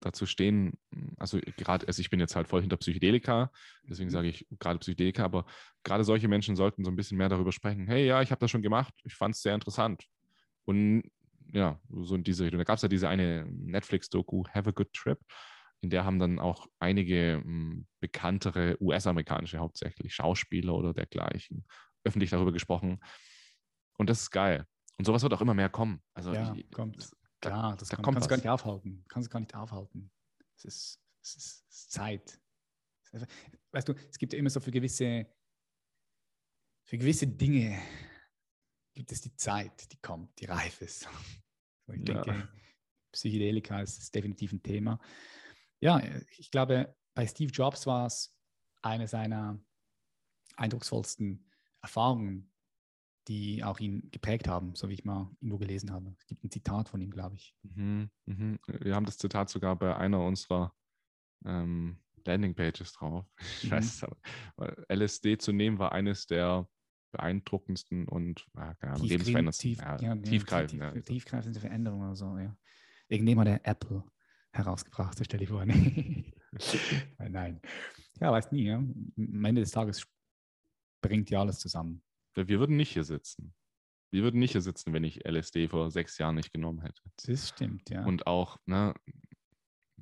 dazu 0.00 0.26
stehen, 0.26 0.78
also 1.16 1.40
gerade, 1.56 1.86
also 1.88 2.00
ich 2.00 2.08
bin 2.08 2.20
jetzt 2.20 2.36
halt 2.36 2.46
voll 2.46 2.60
hinter 2.60 2.76
Psychedelika, 2.76 3.50
deswegen 3.82 4.08
mhm. 4.08 4.12
sage 4.12 4.28
ich 4.28 4.46
gerade 4.60 4.78
Psychedelika, 4.78 5.24
aber 5.24 5.44
gerade 5.82 6.04
solche 6.04 6.28
Menschen 6.28 6.54
sollten 6.54 6.84
so 6.84 6.90
ein 6.90 6.96
bisschen 6.96 7.18
mehr 7.18 7.28
darüber 7.28 7.50
sprechen. 7.50 7.88
Hey, 7.88 8.06
ja, 8.06 8.22
ich 8.22 8.30
habe 8.30 8.38
das 8.38 8.50
schon 8.50 8.62
gemacht, 8.62 8.94
ich 9.02 9.16
fand 9.16 9.34
es 9.34 9.42
sehr 9.42 9.54
interessant. 9.54 10.04
Und 10.64 11.02
ja, 11.52 11.80
so 11.90 12.14
in 12.14 12.22
diese 12.22 12.44
Richtung. 12.44 12.58
Da 12.58 12.64
gab 12.64 12.76
es 12.76 12.82
ja 12.82 12.88
diese 12.88 13.08
eine 13.08 13.46
Netflix-Doku, 13.50 14.44
Have 14.54 14.68
a 14.68 14.72
Good 14.72 14.92
Trip, 14.92 15.18
in 15.80 15.90
der 15.90 16.04
haben 16.04 16.18
dann 16.18 16.38
auch 16.38 16.66
einige 16.78 17.42
m, 17.44 17.86
bekanntere 18.00 18.76
US-amerikanische 18.80 19.58
hauptsächlich 19.58 20.14
Schauspieler 20.14 20.74
oder 20.74 20.92
dergleichen 20.92 21.64
öffentlich 22.04 22.30
darüber 22.30 22.52
gesprochen. 22.52 23.00
Und 23.96 24.10
das 24.10 24.22
ist 24.22 24.30
geil. 24.30 24.66
Und 24.96 25.04
sowas 25.04 25.22
wird 25.22 25.32
auch 25.34 25.40
immer 25.40 25.54
mehr 25.54 25.68
kommen. 25.68 26.02
Also 26.14 26.32
ja, 26.32 26.52
ich, 26.54 26.70
kommt. 26.70 27.10
Klar, 27.40 27.76
das 27.76 27.88
da 27.88 27.96
kann, 27.96 28.04
kannst 28.14 28.26
du 28.26 28.30
gar 28.30 28.36
nicht 28.36 28.48
aufhalten. 28.48 29.04
Kannst 29.08 29.30
gar 29.30 29.40
nicht 29.40 29.54
aufhalten. 29.54 30.10
Es 30.56 30.64
ist, 30.64 31.00
es 31.22 31.36
ist, 31.36 31.66
es 31.68 31.78
ist 31.78 31.92
Zeit. 31.92 32.40
Weißt 33.70 33.88
du, 33.88 33.94
es 34.10 34.18
gibt 34.18 34.32
ja 34.32 34.38
immer 34.38 34.50
so 34.50 34.60
für 34.60 34.70
gewisse, 34.70 35.26
für 36.84 36.98
gewisse 36.98 37.26
Dinge 37.26 37.80
gibt 38.94 39.12
es 39.12 39.20
die 39.20 39.34
Zeit, 39.36 39.92
die 39.92 40.00
kommt, 40.00 40.38
die 40.40 40.46
reif 40.46 40.80
ist. 40.80 41.08
Ich 41.90 42.04
denke, 42.04 42.30
ja. 42.30 42.48
Psychedelika 43.12 43.80
ist, 43.80 43.96
ist 43.96 44.14
definitiv 44.14 44.52
ein 44.52 44.62
Thema. 44.62 45.00
Ja, 45.80 46.02
ich 46.36 46.50
glaube, 46.50 46.94
bei 47.14 47.26
Steve 47.26 47.50
Jobs 47.50 47.86
war 47.86 48.04
es 48.04 48.36
eine 48.82 49.08
seiner 49.08 49.58
eindrucksvollsten 50.56 51.50
Erfahrungen, 51.80 52.52
die 53.28 53.62
auch 53.62 53.78
ihn 53.78 54.10
geprägt 54.10 54.48
haben, 54.48 54.74
so 54.74 54.88
wie 54.88 54.94
ich 54.94 55.04
mal 55.04 55.30
irgendwo 55.40 55.58
gelesen 55.58 55.92
habe. 55.92 56.14
Es 56.18 56.26
gibt 56.26 56.42
ein 56.44 56.50
Zitat 56.50 56.88
von 56.88 57.00
ihm, 57.00 57.10
glaube 57.10 57.36
ich. 57.36 57.54
Mhm, 57.62 58.10
mhm. 58.26 58.58
Wir 58.66 58.94
haben 58.94 59.06
das 59.06 59.18
Zitat 59.18 59.50
sogar 59.50 59.76
bei 59.76 59.94
einer 59.96 60.24
unserer 60.24 60.74
ähm, 61.44 61.98
Landingpages 62.24 62.92
drauf. 62.92 63.26
Ich 63.62 63.70
mhm. 63.70 63.70
weiß 63.70 63.84
es 63.84 64.04
aber. 64.04 64.16
LSD 64.88 65.38
zu 65.38 65.52
nehmen 65.52 65.78
war 65.78 65.92
eines 65.92 66.26
der 66.26 66.68
beeindruckendsten 67.12 68.08
und 68.08 68.46
ja, 68.56 68.74
lebensveränderndsten. 68.96 69.70
Tief, 69.70 69.78
ja, 69.80 69.96
ja, 70.00 70.16
tiefgreifend, 70.16 70.94
tief, 70.94 71.04
tiefgreifende 71.04 71.60
Veränderungen 71.60 72.08
oder 72.08 72.16
so, 72.16 72.38
ja. 72.38 72.56
Irgendjemand 73.08 73.48
der 73.48 73.66
Apple 73.66 74.04
herausgebracht, 74.52 75.22
stelle 75.24 75.42
ich 75.42 75.48
vor. 75.48 75.64
Nein. 77.18 77.60
Ja, 78.20 78.32
weiß 78.32 78.52
nie. 78.52 78.64
Ja. 78.66 78.76
Am 78.76 79.44
Ende 79.44 79.60
des 79.62 79.70
Tages 79.70 80.06
bringt 81.00 81.30
ja 81.30 81.40
alles 81.40 81.58
zusammen. 81.58 82.02
Wir 82.46 82.60
würden 82.60 82.76
nicht 82.76 82.92
hier 82.92 83.04
sitzen. 83.04 83.54
Wir 84.10 84.22
würden 84.22 84.40
nicht 84.40 84.52
hier 84.52 84.62
sitzen, 84.62 84.92
wenn 84.92 85.04
ich 85.04 85.26
LSD 85.26 85.68
vor 85.68 85.90
sechs 85.90 86.18
Jahren 86.18 86.36
nicht 86.36 86.52
genommen 86.52 86.80
hätte. 86.80 87.02
Das 87.26 87.48
stimmt, 87.48 87.90
ja. 87.90 88.04
Und 88.04 88.26
auch, 88.26 88.56
ne, 88.64 88.94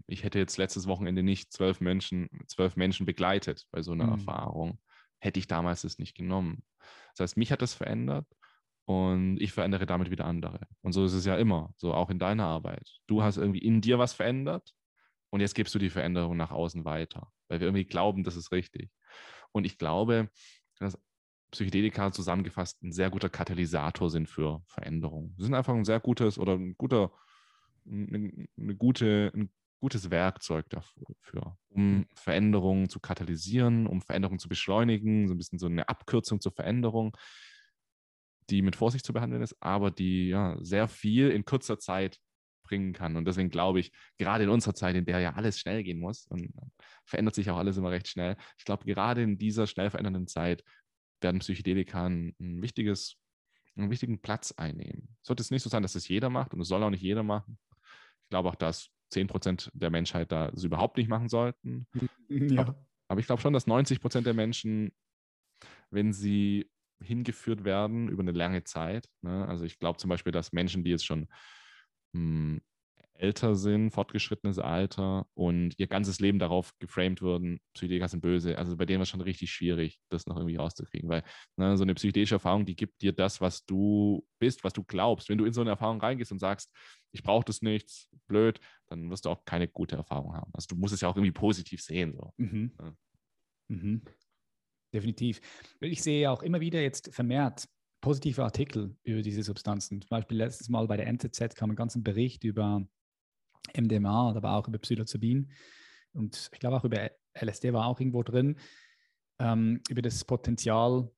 ich 0.07 0.23
hätte 0.23 0.39
jetzt 0.39 0.57
letztes 0.57 0.87
Wochenende 0.87 1.23
nicht 1.23 1.53
zwölf 1.53 1.81
Menschen, 1.81 2.29
zwölf 2.47 2.77
Menschen 2.77 3.07
begleitet 3.07 3.67
bei 3.71 3.83
so 3.83 3.93
einer 3.93 4.07
mhm. 4.07 4.13
Erfahrung, 4.13 4.79
hätte 5.19 5.41
ich 5.41 5.47
damals 5.47 5.83
das 5.83 5.99
nicht 5.99 6.15
genommen. 6.15 6.63
Das 7.17 7.21
heißt, 7.21 7.37
mich 7.37 7.51
hat 7.51 7.63
das 7.63 7.75
verändert 7.75 8.27
und 8.85 9.39
ich 9.41 9.53
verändere 9.53 9.87
damit 9.87 10.11
wieder 10.11 10.27
andere. 10.27 10.61
Und 10.83 10.93
so 10.93 11.05
ist 11.05 11.15
es 11.15 11.25
ja 11.25 11.37
immer, 11.37 11.73
so 11.77 11.93
auch 11.95 12.11
in 12.11 12.19
deiner 12.19 12.45
Arbeit. 12.45 12.89
Du 13.07 13.23
hast 13.23 13.37
irgendwie 13.37 13.59
in 13.59 13.81
dir 13.81 13.99
was 13.99 14.13
verändert 14.13 14.73
und 15.31 15.41
jetzt 15.41 15.55
gibst 15.55 15.75
du 15.75 15.79
die 15.79 15.91
Veränderung 15.91 16.37
nach 16.37 16.53
außen 16.53 16.85
weiter, 16.85 17.33
weil 17.49 17.61
wir 17.61 17.67
irgendwie 17.67 17.87
glauben, 17.87 18.23
das 18.23 18.37
ist 18.37 18.53
richtig. 18.53 18.91
Und 19.53 19.65
ich 19.65 19.79
glaube, 19.79 20.31
dass 20.79 20.99
Psychedelika 21.51 22.13
zusammengefasst 22.13 22.83
ein 22.83 22.93
sehr 22.93 23.11
guter 23.11 23.29
Katalysator 23.29 24.11
sind 24.11 24.29
für 24.29 24.63
Veränderungen. 24.67 25.35
Sie 25.39 25.45
sind 25.45 25.55
einfach 25.55 25.75
ein 25.75 25.85
sehr 25.85 26.01
gutes 26.01 26.39
oder 26.39 26.55
ein 26.55 26.77
guter, 26.77 27.13
eine, 27.87 28.49
eine 28.59 28.77
gute, 28.77 29.33
ein 29.35 29.51
gutes 29.81 30.11
Werkzeug 30.11 30.69
dafür, 30.71 31.57
um 31.69 31.99
mhm. 31.99 32.07
Veränderungen 32.15 32.89
zu 32.89 32.99
katalysieren, 32.99 33.87
um 33.87 34.01
Veränderungen 34.03 34.39
zu 34.39 34.49
beschleunigen, 34.49 35.29
so 35.29 35.35
ein 35.35 35.39
bisschen 35.39 35.59
so 35.59 35.67
eine 35.67 35.89
Abkürzung 35.89 36.41
zur 36.41 36.53
Veränderung, 36.53 37.17
die 38.51 38.63
mit 38.63 38.77
Vorsicht 38.77 39.05
zu 39.05 39.13
behandeln 39.13 39.43
ist, 39.43 39.57
aber 39.61 39.91
die 39.91 40.29
ja 40.29 40.57
sehr 40.61 40.89
viel 40.89 41.31
in 41.31 41.45
kurzer 41.45 41.79
Zeit 41.79 42.19
bringen 42.65 42.93
kann. 42.93 43.17
Und 43.17 43.27
deswegen 43.27 43.51
glaube 43.51 43.81
ich, 43.81 43.93
gerade 44.19 44.45
in 44.45 44.51
unserer 44.51 44.75
Zeit, 44.75 44.97
in 44.97 45.05
der 45.05 45.21
ja 45.21 45.35
alles 45.35 45.59
schnell 45.59 45.83
gehen 45.83 46.01
muss 46.01 46.27
und 46.27 46.53
verändert 47.05 47.35
sich 47.35 47.51
auch 47.51 47.57
alles 47.57 47.77
immer 47.77 47.91
recht 47.91 48.09
schnell, 48.09 48.37
ich 48.59 48.65
glaube, 48.65 48.85
gerade 48.85 49.23
in 49.23 49.39
dieser 49.39 49.67
schnell 49.67 49.91
verändernden 49.91 50.27
Zeit 50.27 50.65
werden 51.21 51.41
Psychedelika 51.41 52.07
ein, 52.07 52.35
ein 52.41 52.63
wichtiges, 52.63 53.17
einen 53.77 53.91
wichtigen 53.91 54.21
Platz 54.21 54.53
einnehmen. 54.53 55.17
Sollte 55.23 55.43
es 55.43 55.51
nicht 55.51 55.63
so 55.63 55.71
sein, 55.71 55.83
dass 55.83 55.95
es 55.95 56.09
jeder 56.09 56.31
macht 56.31 56.55
und 56.55 56.61
es 56.61 56.69
soll 56.69 56.83
auch 56.83 56.91
nicht 56.91 57.03
jeder 57.03 57.23
machen. 57.23 57.59
Ich 58.23 58.29
glaube 58.31 58.49
auch, 58.49 58.55
dass 58.55 58.91
10% 59.13 59.71
der 59.73 59.91
Menschheit 59.91 60.33
da 60.33 60.49
es 60.49 60.65
überhaupt 60.65 60.97
nicht 60.97 61.09
machen 61.09 61.29
sollten. 61.29 61.87
Ja. 62.29 62.63
Aber, 62.63 62.85
aber 63.07 63.21
ich 63.21 63.27
glaube 63.27 63.41
schon, 63.41 63.53
dass 63.53 63.69
90% 63.69 64.23
der 64.23 64.35
Menschen, 64.35 64.91
wenn 65.91 66.13
sie 66.13 66.69
hingeführt 67.01 67.63
werden 67.63 68.09
über 68.09 68.23
eine 68.23 68.33
lange 68.33 68.65
Zeit, 68.65 69.09
ne, 69.23 69.47
also 69.47 69.65
ich 69.65 69.79
glaube 69.79 69.99
zum 69.99 70.11
Beispiel, 70.11 70.33
dass 70.33 70.53
Menschen, 70.53 70.83
die 70.83 70.91
jetzt 70.91 71.07
schon 71.07 71.29
mh, 72.15 72.19
hm, 72.19 72.61
älter 73.21 73.55
sind, 73.57 73.91
fortgeschrittenes 73.91 74.59
Alter 74.59 75.27
und 75.35 75.75
ihr 75.79 75.87
ganzes 75.87 76.21
Leben 76.21 76.39
darauf 76.39 76.73
geframed 76.79 77.23
wurden, 77.23 77.61
Psychedelika 77.75 78.09
sind 78.09 78.21
böse. 78.21 78.59
Also 78.59 78.77
bei 78.77 78.87
denen 78.87 78.99
war 78.99 79.05
es 79.05 79.09
schon 79.09 79.21
richtig 79.21 79.51
schwierig, 79.51 80.01
das 80.09 80.27
noch 80.27 80.37
irgendwie 80.37 80.57
rauszukriegen, 80.57 81.09
weil 81.09 81.23
ne, 81.57 81.77
so 81.77 81.83
eine 81.83 81.95
psychedelische 81.95 82.37
Erfahrung, 82.37 82.67
die 82.67 82.77
gibt 82.77 83.03
dir 83.03 83.13
das, 83.13 83.41
was 83.41 83.65
du 83.65 84.27
bist, 84.39 84.65
was 84.65 84.73
du 84.73 84.85
glaubst. 84.85 85.29
Wenn 85.29 85.39
du 85.39 85.45
in 85.45 85.53
so 85.53 85.61
eine 85.61 85.71
Erfahrung 85.71 86.01
reingehst 86.01 86.33
und 86.33 86.39
sagst, 86.39 86.73
ich 87.13 87.23
brauche 87.23 87.45
das 87.45 87.63
nichts, 87.63 88.09
blöd, 88.27 88.61
dann 88.89 89.11
wirst 89.11 89.25
du 89.25 89.31
auch 89.31 89.45
keine 89.45 89.69
gute 89.69 89.97
Erfahrung 89.97 90.35
haben. 90.35 90.51
Also 90.55 90.67
du 90.69 90.77
musst 90.77 90.95
es 90.95 91.01
ja 91.01 91.09
auch 91.09 91.17
irgendwie 91.17 91.33
positiv 91.33 91.83
sehen. 91.83 92.15
So. 92.15 92.33
Mhm. 92.37 92.73
Ja. 92.81 92.95
Mhm. 93.69 94.03
Definitiv. 94.95 95.41
Ich 95.81 96.03
sehe 96.03 96.31
auch 96.31 96.43
immer 96.43 96.61
wieder 96.61 96.81
jetzt 96.81 97.15
vermehrt 97.15 97.69
positive 98.01 98.45
Artikel 98.45 98.97
über 99.03 99.23
diese 99.23 99.43
Substanzen. 99.43 100.01
Zum 100.01 100.09
Beispiel 100.09 100.37
letztes 100.37 100.69
Mal 100.69 100.87
bei 100.87 100.97
der 100.97 101.09
NZZ 101.09 101.57
kam 101.57 101.71
ein 101.71 101.77
ganzer 101.77 102.01
Bericht 102.01 102.45
über 102.45 102.87
MDMA, 103.75 104.31
aber 104.31 104.53
auch 104.53 104.69
über 104.69 104.79
Psilocybin 104.79 105.51
und 106.13 106.51
ich 106.53 106.59
glaube 106.59 106.77
auch 106.77 106.85
über 106.85 107.11
LSD 107.35 107.73
war 107.73 107.87
auch 107.87 108.01
irgendwo 108.01 108.23
drin, 108.23 108.59
ähm, 109.39 109.81
über 109.89 110.03
das 110.03 110.25
Potenzial 110.25 111.11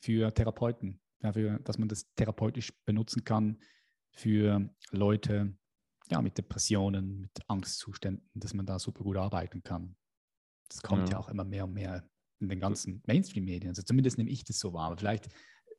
für 0.00 0.32
Therapeuten, 0.34 1.00
dafür, 1.20 1.58
dass 1.60 1.78
man 1.78 1.88
das 1.88 2.12
therapeutisch 2.14 2.72
benutzen 2.84 3.24
kann 3.24 3.58
für 4.12 4.68
Leute 4.90 5.56
ja, 6.10 6.20
mit 6.20 6.36
Depressionen, 6.36 7.20
mit 7.20 7.30
Angstzuständen, 7.46 8.28
dass 8.34 8.54
man 8.54 8.66
da 8.66 8.78
super 8.78 9.04
gut 9.04 9.16
arbeiten 9.16 9.62
kann. 9.62 9.96
Das 10.68 10.82
kommt 10.82 11.08
ja, 11.08 11.14
ja 11.14 11.18
auch 11.18 11.28
immer 11.28 11.44
mehr 11.44 11.64
und 11.64 11.74
mehr 11.74 12.08
in 12.40 12.48
den 12.48 12.58
ganzen 12.58 13.02
Mainstream-Medien. 13.06 13.70
Also 13.70 13.82
zumindest 13.82 14.18
nehme 14.18 14.30
ich 14.30 14.44
das 14.44 14.58
so 14.58 14.72
wahr. 14.72 14.86
Aber 14.86 14.96
vielleicht 14.96 15.28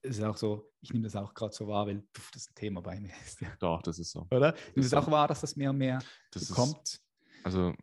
ist 0.02 0.18
es 0.18 0.24
auch 0.24 0.38
so, 0.38 0.72
ich 0.82 0.92
nehme 0.94 1.04
das 1.04 1.16
auch 1.16 1.34
gerade 1.34 1.54
so 1.54 1.68
wahr, 1.68 1.88
weil 1.88 2.04
pf, 2.16 2.32
das 2.32 2.48
ein 2.48 2.56
Thema 2.56 2.82
bei 2.82 3.00
mir 3.00 3.12
ist. 3.26 3.42
Ja. 3.42 3.50
Doch, 3.60 3.82
das 3.82 4.00
ist 4.00 4.12
so. 4.12 4.28
Oder? 4.32 4.56
Nimmst 4.76 4.88
es 4.88 4.94
auch 4.94 5.10
wahr, 5.10 5.28
dass 5.28 5.42
das 5.42 5.56
mehr 5.56 5.70
und 5.70 5.78
mehr 5.78 6.00
das 6.32 6.50
kommt? 6.50 6.82
Ist, 6.84 7.04
also 7.44 7.74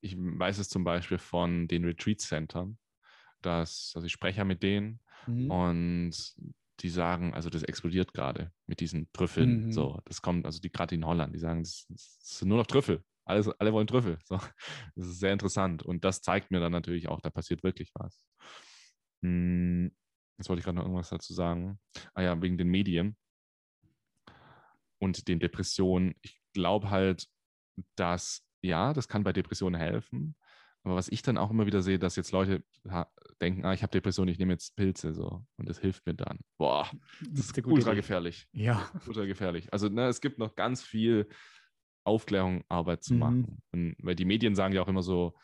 ich 0.00 0.16
weiß 0.16 0.58
es 0.58 0.68
zum 0.68 0.84
Beispiel 0.84 1.18
von 1.18 1.68
den 1.68 1.84
Retreat-Centern, 1.84 2.78
dass, 3.42 3.92
also 3.94 4.06
ich 4.06 4.12
spreche 4.12 4.38
ja 4.38 4.44
mit 4.44 4.62
denen 4.62 5.00
mhm. 5.26 5.50
und 5.50 6.34
die 6.80 6.88
sagen, 6.90 7.32
also 7.34 7.48
das 7.48 7.62
explodiert 7.62 8.12
gerade 8.12 8.52
mit 8.66 8.80
diesen 8.80 9.10
Trüffeln. 9.12 9.66
Mhm. 9.66 9.72
So, 9.72 10.00
das 10.04 10.20
kommt, 10.20 10.44
also 10.44 10.60
die 10.60 10.70
gerade 10.70 10.94
in 10.94 11.06
Holland, 11.06 11.34
die 11.34 11.38
sagen, 11.38 11.62
das, 11.62 11.86
das 11.88 12.18
sind 12.20 12.48
nur 12.48 12.58
noch 12.58 12.66
Trüffel. 12.66 13.02
Alles, 13.24 13.48
alle 13.58 13.72
wollen 13.72 13.86
Trüffel. 13.86 14.18
So, 14.24 14.38
das 14.94 15.06
ist 15.06 15.18
sehr 15.18 15.32
interessant. 15.32 15.82
Und 15.82 16.04
das 16.04 16.22
zeigt 16.22 16.50
mir 16.50 16.60
dann 16.60 16.72
natürlich 16.72 17.08
auch, 17.08 17.20
da 17.20 17.30
passiert 17.30 17.62
wirklich 17.62 17.90
was. 17.94 18.24
Hm, 19.22 19.90
Jetzt 20.38 20.48
wollte 20.48 20.60
ich 20.60 20.64
gerade 20.64 20.76
noch 20.76 20.84
irgendwas 20.84 21.08
dazu 21.08 21.32
sagen. 21.32 21.78
Ah 22.14 22.22
ja, 22.22 22.42
wegen 22.42 22.58
den 22.58 22.68
Medien 22.68 23.16
und 24.98 25.28
den 25.28 25.40
Depressionen. 25.40 26.14
Ich 26.22 26.40
glaube 26.52 26.90
halt, 26.90 27.28
dass 27.96 28.46
ja, 28.62 28.92
das 28.92 29.08
kann 29.08 29.24
bei 29.24 29.32
Depressionen 29.32 29.80
helfen. 29.80 30.36
Aber 30.82 30.94
was 30.94 31.08
ich 31.08 31.22
dann 31.22 31.36
auch 31.36 31.50
immer 31.50 31.66
wieder 31.66 31.82
sehe, 31.82 31.98
dass 31.98 32.14
jetzt 32.14 32.30
Leute 32.30 32.64
denken, 33.40 33.64
ah, 33.64 33.74
ich 33.74 33.82
habe 33.82 33.90
Depressionen, 33.90 34.30
ich 34.30 34.38
nehme 34.38 34.52
jetzt 34.52 34.76
Pilze 34.76 35.12
so 35.12 35.44
und 35.56 35.68
das 35.68 35.80
hilft 35.80 36.06
mir 36.06 36.14
dann. 36.14 36.38
Boah, 36.58 36.88
das 37.30 37.46
ist, 37.46 37.58
ist 37.58 37.66
ultra 37.66 37.90
Idee. 37.90 38.00
gefährlich. 38.00 38.46
Ja. 38.52 38.88
Ultra 39.06 39.24
gefährlich. 39.24 39.72
Also 39.72 39.88
ne, 39.88 40.06
es 40.06 40.20
gibt 40.20 40.38
noch 40.38 40.54
ganz 40.54 40.82
viel 40.82 41.28
Aufklärung, 42.04 42.62
Arbeit 42.68 43.02
zu 43.02 43.14
mhm. 43.14 43.18
machen. 43.18 43.62
Und, 43.72 43.96
weil 43.98 44.14
die 44.14 44.24
Medien 44.24 44.54
sagen 44.54 44.74
ja 44.74 44.82
auch 44.82 44.88
immer 44.88 45.02
so, 45.02 45.34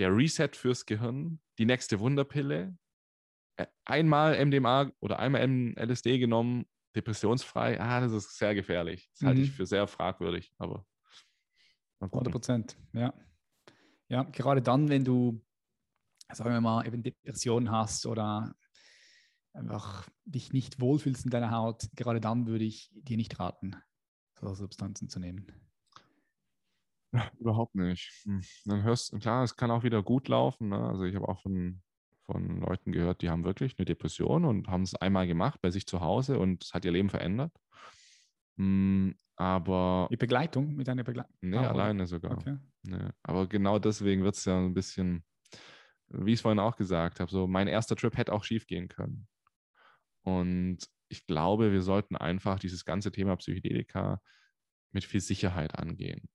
der 0.00 0.14
Reset 0.16 0.50
fürs 0.54 0.84
Gehirn, 0.84 1.40
die 1.58 1.66
nächste 1.66 2.00
Wunderpille, 2.00 2.76
einmal 3.84 4.44
MDMA 4.44 4.90
oder 5.00 5.18
einmal 5.18 5.42
LSD 5.42 6.18
genommen, 6.18 6.66
depressionsfrei, 6.94 7.80
ah, 7.80 8.00
das 8.00 8.12
ist 8.12 8.36
sehr 8.36 8.54
gefährlich. 8.54 9.08
Das 9.12 9.22
mhm. 9.22 9.26
halte 9.26 9.40
ich 9.42 9.50
mhm. 9.50 9.54
für 9.54 9.66
sehr 9.66 9.86
fragwürdig, 9.86 10.52
aber 10.58 10.84
100 12.00 12.32
Prozent, 12.32 12.76
ja. 12.92 13.12
Ja, 14.08 14.24
gerade 14.24 14.62
dann, 14.62 14.88
wenn 14.88 15.04
du, 15.04 15.40
sagen 16.32 16.50
wir 16.50 16.60
mal, 16.60 16.86
eben 16.86 17.02
Depressionen 17.02 17.70
hast 17.70 18.06
oder 18.06 18.54
einfach 19.52 20.08
dich 20.24 20.52
nicht 20.52 20.80
wohlfühlst 20.80 21.24
in 21.24 21.30
deiner 21.30 21.50
Haut, 21.50 21.88
gerade 21.94 22.20
dann 22.20 22.46
würde 22.46 22.64
ich 22.64 22.90
dir 22.94 23.16
nicht 23.16 23.38
raten, 23.38 23.76
so 24.40 24.54
Substanzen 24.54 25.08
zu 25.08 25.20
nehmen. 25.20 25.46
Ja, 27.12 27.30
überhaupt 27.38 27.74
nicht. 27.74 28.10
Hm. 28.24 28.42
Dann 28.64 28.82
hörst 28.82 29.18
klar, 29.20 29.42
es 29.42 29.56
kann 29.56 29.70
auch 29.70 29.82
wieder 29.82 30.02
gut 30.02 30.28
laufen. 30.28 30.68
Ne? 30.68 30.78
Also 30.78 31.04
ich 31.04 31.14
habe 31.16 31.28
auch 31.28 31.40
von, 31.40 31.82
von 32.30 32.60
Leuten 32.60 32.92
gehört, 32.92 33.22
die 33.22 33.30
haben 33.30 33.44
wirklich 33.44 33.76
eine 33.78 33.84
Depression 33.84 34.44
und 34.44 34.68
haben 34.68 34.82
es 34.82 34.94
einmal 34.94 35.26
gemacht 35.26 35.60
bei 35.60 35.70
sich 35.70 35.86
zu 35.86 36.00
Hause 36.00 36.38
und 36.38 36.64
es 36.64 36.74
hat 36.74 36.84
ihr 36.84 36.92
Leben 36.92 37.10
verändert. 37.10 37.52
Hm, 38.56 39.14
aber. 39.36 40.08
Die 40.10 40.16
Begleitung 40.16 40.76
mit 40.76 40.88
einer 40.88 41.04
Begleitung? 41.04 41.34
Nee, 41.40 41.56
ah, 41.56 41.70
alleine 41.70 42.06
sogar. 42.06 42.32
Okay. 42.32 42.58
Nee. 42.82 43.08
Aber 43.22 43.48
genau 43.48 43.78
deswegen 43.78 44.22
wird 44.22 44.36
es 44.36 44.44
ja 44.44 44.58
ein 44.58 44.74
bisschen, 44.74 45.24
wie 46.08 46.32
ich 46.32 46.38
es 46.38 46.42
vorhin 46.42 46.58
auch 46.58 46.76
gesagt 46.76 47.20
habe, 47.20 47.30
so 47.30 47.46
mein 47.46 47.68
erster 47.68 47.96
Trip 47.96 48.16
hätte 48.16 48.32
auch 48.32 48.44
schief 48.44 48.66
gehen 48.66 48.88
können. 48.88 49.26
Und 50.22 50.78
ich 51.08 51.26
glaube, 51.26 51.72
wir 51.72 51.82
sollten 51.82 52.16
einfach 52.16 52.58
dieses 52.58 52.84
ganze 52.84 53.10
Thema 53.10 53.36
Psychedelika 53.36 54.20
mit 54.92 55.04
viel 55.04 55.20
Sicherheit 55.20 55.76
angehen. 55.78 56.28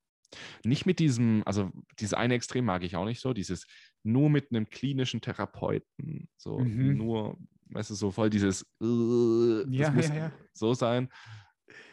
Nicht 0.64 0.86
mit 0.86 1.00
diesem, 1.00 1.44
also 1.46 1.72
dieses 2.00 2.14
eine 2.14 2.34
Extrem 2.34 2.66
mag 2.66 2.84
ich 2.84 2.96
auch 2.96 3.06
nicht 3.06 3.22
so, 3.22 3.34
dieses 3.34 3.66
nur 4.04 4.30
mit 4.30 4.52
einem 4.52 4.70
klinischen 4.70 5.22
Therapeuten, 5.22 6.30
so 6.38 6.60
mhm. 6.60 6.98
nur, 6.98 7.38
weißt 7.72 7.90
du, 7.90 7.96
so 7.96 8.12
voll 8.12 8.30
dieses, 8.30 8.62
äh, 8.82 9.66
ja, 9.70 9.92
muss 9.92 10.10
ja, 10.10 10.16
ja. 10.16 10.32
so 10.54 10.74
sein, 10.74 11.10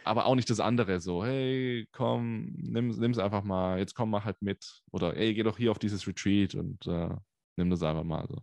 aber 0.05 0.27
auch 0.27 0.35
nicht 0.35 0.51
das 0.51 0.61
andere, 0.61 1.01
so, 1.01 1.25
hey, 1.25 1.89
komm, 1.93 2.53
nimm 2.57 2.91
es 2.91 3.19
einfach 3.19 3.43
mal, 3.45 3.79
jetzt 3.79 3.95
komm 3.95 4.11
mal 4.11 4.25
halt 4.25 4.41
mit 4.43 4.83
oder 4.91 5.15
hey, 5.15 5.35
geh 5.35 5.43
doch 5.43 5.57
hier 5.57 5.71
auf 5.71 5.79
dieses 5.79 6.07
Retreat 6.07 6.55
und 6.55 6.87
äh, 6.87 7.15
nimm 7.57 7.71
das 7.71 7.83
einfach 7.83 8.05
mal 8.05 8.27
so. 8.29 8.43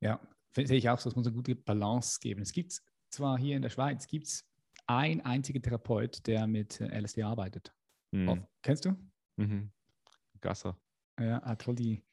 Ja, 0.00 0.20
sehe 0.52 0.76
ich 0.76 0.88
auch 0.88 0.98
so, 0.98 1.08
es 1.08 1.16
muss 1.16 1.26
eine 1.26 1.36
gute 1.36 1.54
Balance 1.54 2.18
geben. 2.20 2.42
Es 2.42 2.52
gibt 2.52 2.80
zwar 3.10 3.38
hier 3.38 3.56
in 3.56 3.62
der 3.62 3.70
Schweiz, 3.70 4.06
gibt 4.06 4.26
es 4.26 4.44
einen 4.86 5.20
einzigen 5.22 5.62
Therapeut, 5.62 6.26
der 6.26 6.46
mit 6.46 6.80
äh, 6.80 7.00
LSD 7.00 7.22
arbeitet. 7.22 7.72
Mhm. 8.14 8.28
Oh, 8.28 8.38
kennst 8.62 8.84
du? 8.84 8.96
Mhm. 9.36 9.72
Gasser. 10.40 10.78
Ja, 11.18 11.42
hat 11.42 11.64
voll 11.64 11.74
die, 11.74 12.04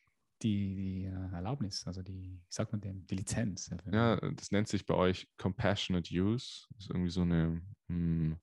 die, 0.42 0.76
die 0.76 1.08
uh, 1.08 1.36
Erlaubnis, 1.36 1.86
also 1.86 2.02
die, 2.02 2.42
wie 2.42 2.42
sagt 2.50 2.72
man 2.72 2.82
die 2.82 3.16
Lizenz. 3.16 3.70
Ja, 3.92 4.16
das 4.16 4.52
nennt 4.52 4.68
sich 4.68 4.86
bei 4.86 4.96
euch 4.96 5.28
Compassionate 5.38 6.12
Use. 6.12 6.66
Das 6.72 6.86
ist 6.86 6.90
irgendwie 6.90 7.12
so 7.12 7.22
eine, 7.22 7.62
hm, 7.88 8.40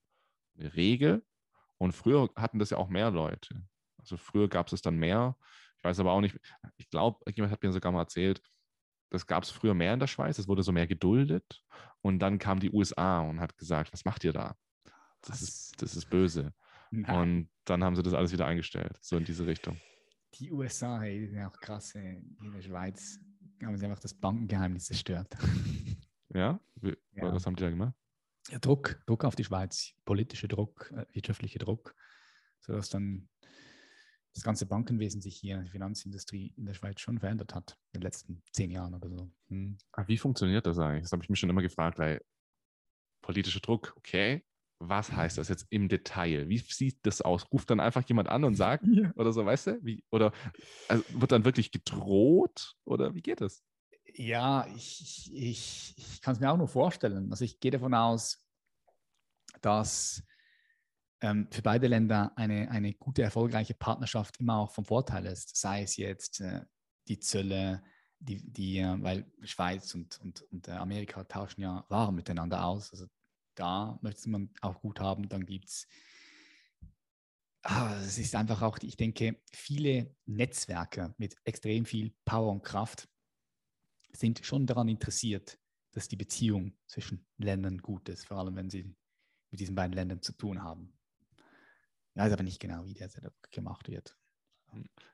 eine 0.56 0.74
Regel. 0.74 1.24
Und 1.78 1.92
früher 1.92 2.30
hatten 2.36 2.60
das 2.60 2.70
ja 2.70 2.76
auch 2.76 2.88
mehr 2.88 3.10
Leute. 3.10 3.66
Also 3.96 4.16
früher 4.16 4.48
gab 4.48 4.72
es 4.72 4.80
dann 4.80 4.96
mehr. 4.96 5.36
Ich 5.78 5.84
weiß 5.84 5.98
aber 5.98 6.12
auch 6.12 6.20
nicht, 6.20 6.38
ich 6.76 6.88
glaube, 6.90 7.18
jemand 7.34 7.52
hat 7.52 7.62
mir 7.62 7.72
sogar 7.72 7.90
mal 7.90 8.02
erzählt, 8.02 8.40
das 9.10 9.26
gab 9.26 9.42
es 9.42 9.50
früher 9.50 9.74
mehr 9.74 9.94
in 9.94 10.00
der 10.00 10.06
Schweiz, 10.06 10.38
es 10.38 10.46
wurde 10.46 10.62
so 10.62 10.70
mehr 10.70 10.86
geduldet. 10.86 11.64
Und 12.02 12.20
dann 12.20 12.38
kam 12.38 12.60
die 12.60 12.70
USA 12.70 13.20
und 13.20 13.40
hat 13.40 13.56
gesagt, 13.56 13.92
was 13.92 14.04
macht 14.04 14.22
ihr 14.22 14.32
da? 14.32 14.56
Das, 15.22 15.42
ist, 15.42 15.82
das 15.82 15.96
ist 15.96 16.08
böse. 16.08 16.52
Nein. 16.90 17.20
Und 17.20 17.48
dann 17.64 17.84
haben 17.84 17.96
sie 17.96 18.02
das 18.02 18.14
alles 18.14 18.32
wieder 18.32 18.46
eingestellt, 18.46 18.98
so 19.00 19.16
in 19.16 19.24
diese 19.24 19.46
Richtung. 19.46 19.78
Die 20.34 20.52
USA, 20.52 21.00
hey, 21.00 21.20
die 21.20 21.26
sind 21.26 21.42
auch 21.44 21.58
krass. 21.60 21.94
In 21.94 22.52
der 22.54 22.62
Schweiz 22.62 23.18
haben 23.62 23.76
sie 23.76 23.86
einfach 23.86 24.00
das 24.00 24.14
Bankengeheimnis 24.14 24.86
zerstört. 24.86 25.36
Ja? 26.34 26.60
Wie, 26.76 26.94
ja. 27.12 27.32
Was 27.32 27.46
haben 27.46 27.56
die 27.56 27.62
da 27.62 27.70
gemacht? 27.70 27.94
Ja, 28.50 28.58
Druck, 28.58 29.00
Druck 29.06 29.24
auf 29.24 29.34
die 29.34 29.44
Schweiz, 29.44 29.94
politischer 30.04 30.48
Druck, 30.48 30.92
äh, 30.94 31.06
wirtschaftlicher 31.14 31.58
Druck, 31.58 31.94
sodass 32.60 32.90
dann 32.90 33.28
das 34.34 34.42
ganze 34.44 34.66
Bankenwesen 34.66 35.20
sich 35.20 35.36
hier, 35.36 35.62
die 35.62 35.70
Finanzindustrie 35.70 36.52
in 36.56 36.66
der 36.66 36.74
Schweiz 36.74 37.00
schon 37.00 37.18
verändert 37.18 37.54
hat 37.54 37.78
in 37.92 38.00
den 38.00 38.02
letzten 38.02 38.42
zehn 38.52 38.70
Jahren 38.70 38.94
oder 38.94 39.08
so. 39.08 39.30
Hm. 39.48 39.78
Wie 40.06 40.18
funktioniert 40.18 40.66
das 40.66 40.78
eigentlich? 40.78 41.02
Das 41.02 41.12
habe 41.12 41.22
ich 41.22 41.30
mich 41.30 41.38
schon 41.38 41.50
immer 41.50 41.62
gefragt, 41.62 41.98
weil 41.98 42.22
politischer 43.20 43.60
Druck, 43.60 43.94
okay, 43.96 44.44
was 44.80 45.12
heißt 45.12 45.38
das 45.38 45.48
jetzt 45.48 45.66
im 45.70 45.88
Detail? 45.88 46.48
Wie 46.48 46.58
sieht 46.58 47.04
das 47.04 47.20
aus? 47.20 47.50
Ruft 47.52 47.70
dann 47.70 47.80
einfach 47.80 48.06
jemand 48.08 48.28
an 48.28 48.44
und 48.44 48.54
sagt 48.54 48.84
ja. 48.90 49.12
oder 49.16 49.32
so, 49.32 49.44
weißt 49.44 49.66
du? 49.68 49.84
Wie, 49.84 50.04
oder 50.10 50.32
also 50.88 51.04
wird 51.10 51.32
dann 51.32 51.44
wirklich 51.44 51.72
gedroht 51.72 52.76
oder 52.84 53.14
wie 53.14 53.22
geht 53.22 53.40
es? 53.40 53.64
Ja, 54.14 54.66
ich, 54.74 55.30
ich, 55.32 55.94
ich 55.96 56.20
kann 56.22 56.34
es 56.34 56.40
mir 56.40 56.50
auch 56.50 56.56
nur 56.56 56.68
vorstellen. 56.68 57.30
Also 57.30 57.44
ich 57.44 57.60
gehe 57.60 57.70
davon 57.70 57.94
aus, 57.94 58.44
dass 59.60 60.22
ähm, 61.20 61.48
für 61.50 61.62
beide 61.62 61.88
Länder 61.88 62.32
eine, 62.36 62.70
eine 62.70 62.94
gute, 62.94 63.22
erfolgreiche 63.22 63.74
Partnerschaft 63.74 64.40
immer 64.40 64.58
auch 64.58 64.70
vom 64.70 64.84
Vorteil 64.84 65.26
ist. 65.26 65.56
Sei 65.56 65.82
es 65.82 65.96
jetzt 65.96 66.40
äh, 66.40 66.62
die 67.08 67.18
Zölle, 67.18 67.82
die, 68.18 68.50
die 68.50 68.78
äh, 68.78 69.02
weil 69.02 69.30
Schweiz 69.42 69.94
und, 69.94 70.20
und, 70.20 70.42
und 70.50 70.68
äh, 70.68 70.72
Amerika 70.72 71.24
tauschen 71.24 71.60
ja 71.60 71.84
Waren 71.88 72.14
miteinander 72.14 72.64
aus. 72.64 72.92
Also 72.92 73.06
da 73.58 73.98
möchte 74.02 74.30
man 74.30 74.50
auch 74.60 74.80
gut 74.80 75.00
haben. 75.00 75.28
Dann 75.28 75.44
gibt 75.44 75.68
es, 75.68 75.88
ah, 77.62 77.98
es 78.00 78.18
ist 78.18 78.34
einfach 78.34 78.62
auch, 78.62 78.78
ich 78.82 78.96
denke, 78.96 79.40
viele 79.52 80.14
Netzwerke 80.26 81.14
mit 81.18 81.36
extrem 81.44 81.84
viel 81.84 82.14
Power 82.24 82.52
und 82.52 82.62
Kraft 82.62 83.08
sind 84.12 84.44
schon 84.44 84.66
daran 84.66 84.88
interessiert, 84.88 85.58
dass 85.92 86.08
die 86.08 86.16
Beziehung 86.16 86.76
zwischen 86.86 87.26
Ländern 87.36 87.78
gut 87.78 88.08
ist, 88.08 88.26
vor 88.26 88.38
allem 88.38 88.56
wenn 88.56 88.70
sie 88.70 88.94
mit 89.50 89.60
diesen 89.60 89.74
beiden 89.74 89.94
Ländern 89.94 90.22
zu 90.22 90.32
tun 90.32 90.62
haben. 90.62 90.92
Ich 92.14 92.22
weiß 92.22 92.32
aber 92.32 92.42
nicht 92.42 92.60
genau, 92.60 92.84
wie 92.86 92.94
der 92.94 93.08
Setup 93.08 93.34
gemacht 93.50 93.88
wird. 93.88 94.16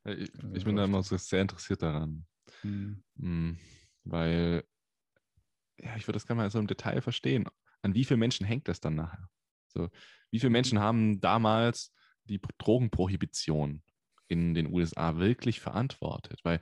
Ich, 0.05 0.33
ich 0.53 0.65
bin 0.65 0.77
da 0.77 0.85
immer 0.85 1.03
so 1.03 1.17
sehr 1.17 1.43
interessiert 1.43 1.83
daran. 1.83 2.27
Hm. 2.63 3.59
Weil, 4.05 4.65
ja, 5.79 5.97
ich 5.97 6.07
würde 6.07 6.17
das 6.17 6.27
gerne 6.27 6.43
mal 6.43 6.51
so 6.51 6.59
im 6.59 6.67
Detail 6.67 7.01
verstehen 7.01 7.49
an 7.85 7.95
wie 7.95 8.05
viele 8.05 8.19
Menschen 8.19 8.47
hängt 8.47 8.69
das 8.69 8.81
dann 8.81 8.95
nachher? 8.95 9.29
So, 9.69 9.89
wie 10.31 10.41
viele 10.41 10.51
Menschen 10.51 10.79
haben 10.79 11.21
damals 11.21 11.93
die 12.25 12.41
Drogenprohibition 12.59 13.83
in 14.29 14.55
den 14.55 14.73
USA 14.73 15.17
wirklich 15.17 15.61
verantwortet? 15.61 16.41
Weil 16.45 16.61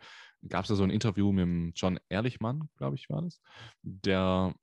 gab 0.49 0.65
es 0.65 0.69
da 0.69 0.75
so 0.75 0.83
ein 0.83 0.91
Interview 0.91 1.31
mit 1.33 1.43
dem 1.43 1.73
John 1.75 2.01
Ehrlichmann, 2.09 2.69
glaube 2.77 2.97
ich, 2.97 3.09
war 3.09 3.23
das, 3.23 3.41
der, 3.83 4.55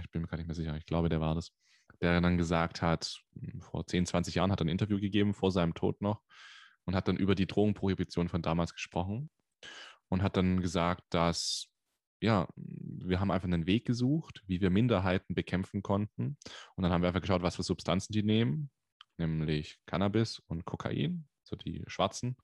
ich 0.00 0.10
bin 0.10 0.22
mir 0.22 0.28
gar 0.28 0.38
nicht 0.38 0.46
mehr 0.46 0.54
sicher, 0.54 0.76
ich 0.76 0.86
glaube, 0.86 1.08
der 1.08 1.20
war 1.20 1.34
das, 1.34 1.52
der 2.00 2.20
dann 2.20 2.38
gesagt 2.38 2.82
hat, 2.82 3.20
vor 3.60 3.86
10, 3.86 4.06
20 4.06 4.34
Jahren 4.34 4.50
hat 4.50 4.60
er 4.60 4.66
ein 4.66 4.70
Interview 4.70 4.98
gegeben, 4.98 5.34
vor 5.34 5.52
seinem 5.52 5.74
Tod 5.74 6.00
noch, 6.00 6.22
und 6.84 6.94
hat 6.94 7.08
dann 7.08 7.16
über 7.16 7.34
die 7.34 7.46
Drogenprohibition 7.46 8.28
von 8.28 8.42
damals 8.42 8.72
gesprochen 8.72 9.30
und 10.08 10.22
hat 10.22 10.36
dann 10.36 10.60
gesagt, 10.60 11.02
dass 11.10 11.68
ja, 12.20 12.48
wir 12.56 13.20
haben 13.20 13.30
einfach 13.30 13.46
einen 13.46 13.66
Weg 13.66 13.84
gesucht, 13.84 14.42
wie 14.46 14.60
wir 14.60 14.70
Minderheiten 14.70 15.34
bekämpfen 15.34 15.82
konnten. 15.82 16.36
Und 16.74 16.82
dann 16.82 16.92
haben 16.92 17.02
wir 17.02 17.08
einfach 17.08 17.20
geschaut, 17.20 17.42
was 17.42 17.56
für 17.56 17.62
Substanzen 17.62 18.12
die 18.12 18.22
nehmen, 18.22 18.70
nämlich 19.18 19.78
Cannabis 19.86 20.40
und 20.46 20.64
Kokain, 20.64 21.28
so 21.44 21.56
die 21.56 21.84
Schwarzen 21.86 22.36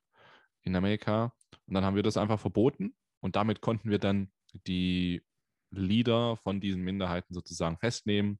in 0.63 0.77
Amerika. 0.77 1.35
Und 1.67 1.75
dann 1.75 1.85
haben 1.85 1.97
wir 1.97 2.03
das 2.03 2.17
einfach 2.17 2.41
verboten 2.41 2.95
und 3.21 3.37
damit 3.37 3.61
konnten 3.61 3.91
wir 3.91 3.99
dann 3.99 4.31
die 4.67 5.23
Leader 5.71 6.37
von 6.37 6.61
diesen 6.61 6.83
Minderheiten 6.83 7.35
sozusagen 7.35 7.79
festnehmen 7.79 8.39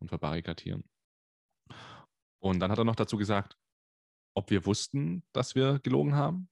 und 0.00 0.08
verbarrikadieren. 0.08 0.84
Und 2.40 2.58
dann 2.58 2.72
hat 2.72 2.78
er 2.78 2.84
noch 2.84 2.96
dazu 2.96 3.16
gesagt, 3.16 3.56
ob 4.34 4.50
wir 4.50 4.66
wussten, 4.66 5.22
dass 5.32 5.54
wir 5.54 5.78
gelogen 5.78 6.14
haben. 6.14 6.48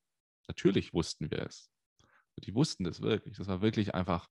Natürlich 0.46 0.94
wussten 0.94 1.30
wir 1.30 1.46
es. 1.46 1.70
Die 2.38 2.54
wussten 2.54 2.84
das 2.84 3.02
wirklich. 3.02 3.36
Das 3.36 3.48
war 3.48 3.60
wirklich 3.60 3.94
einfach, 3.94 4.28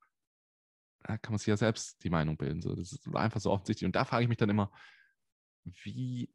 da 1.04 1.18
kann 1.18 1.34
man 1.34 1.40
sich 1.40 1.48
ja 1.48 1.58
selbst 1.58 2.04
die 2.04 2.10
Meinung 2.10 2.38
bilden. 2.38 2.62
So. 2.62 2.76
Das 2.76 3.00
war 3.06 3.22
einfach 3.22 3.40
so 3.40 3.52
offensichtlich. 3.52 3.86
Und 3.86 3.96
da 3.96 4.06
frage 4.06 4.24
ich 4.24 4.30
mich 4.30 4.38
dann 4.38 4.50
immer, 4.50 4.72
wie, 5.84 6.34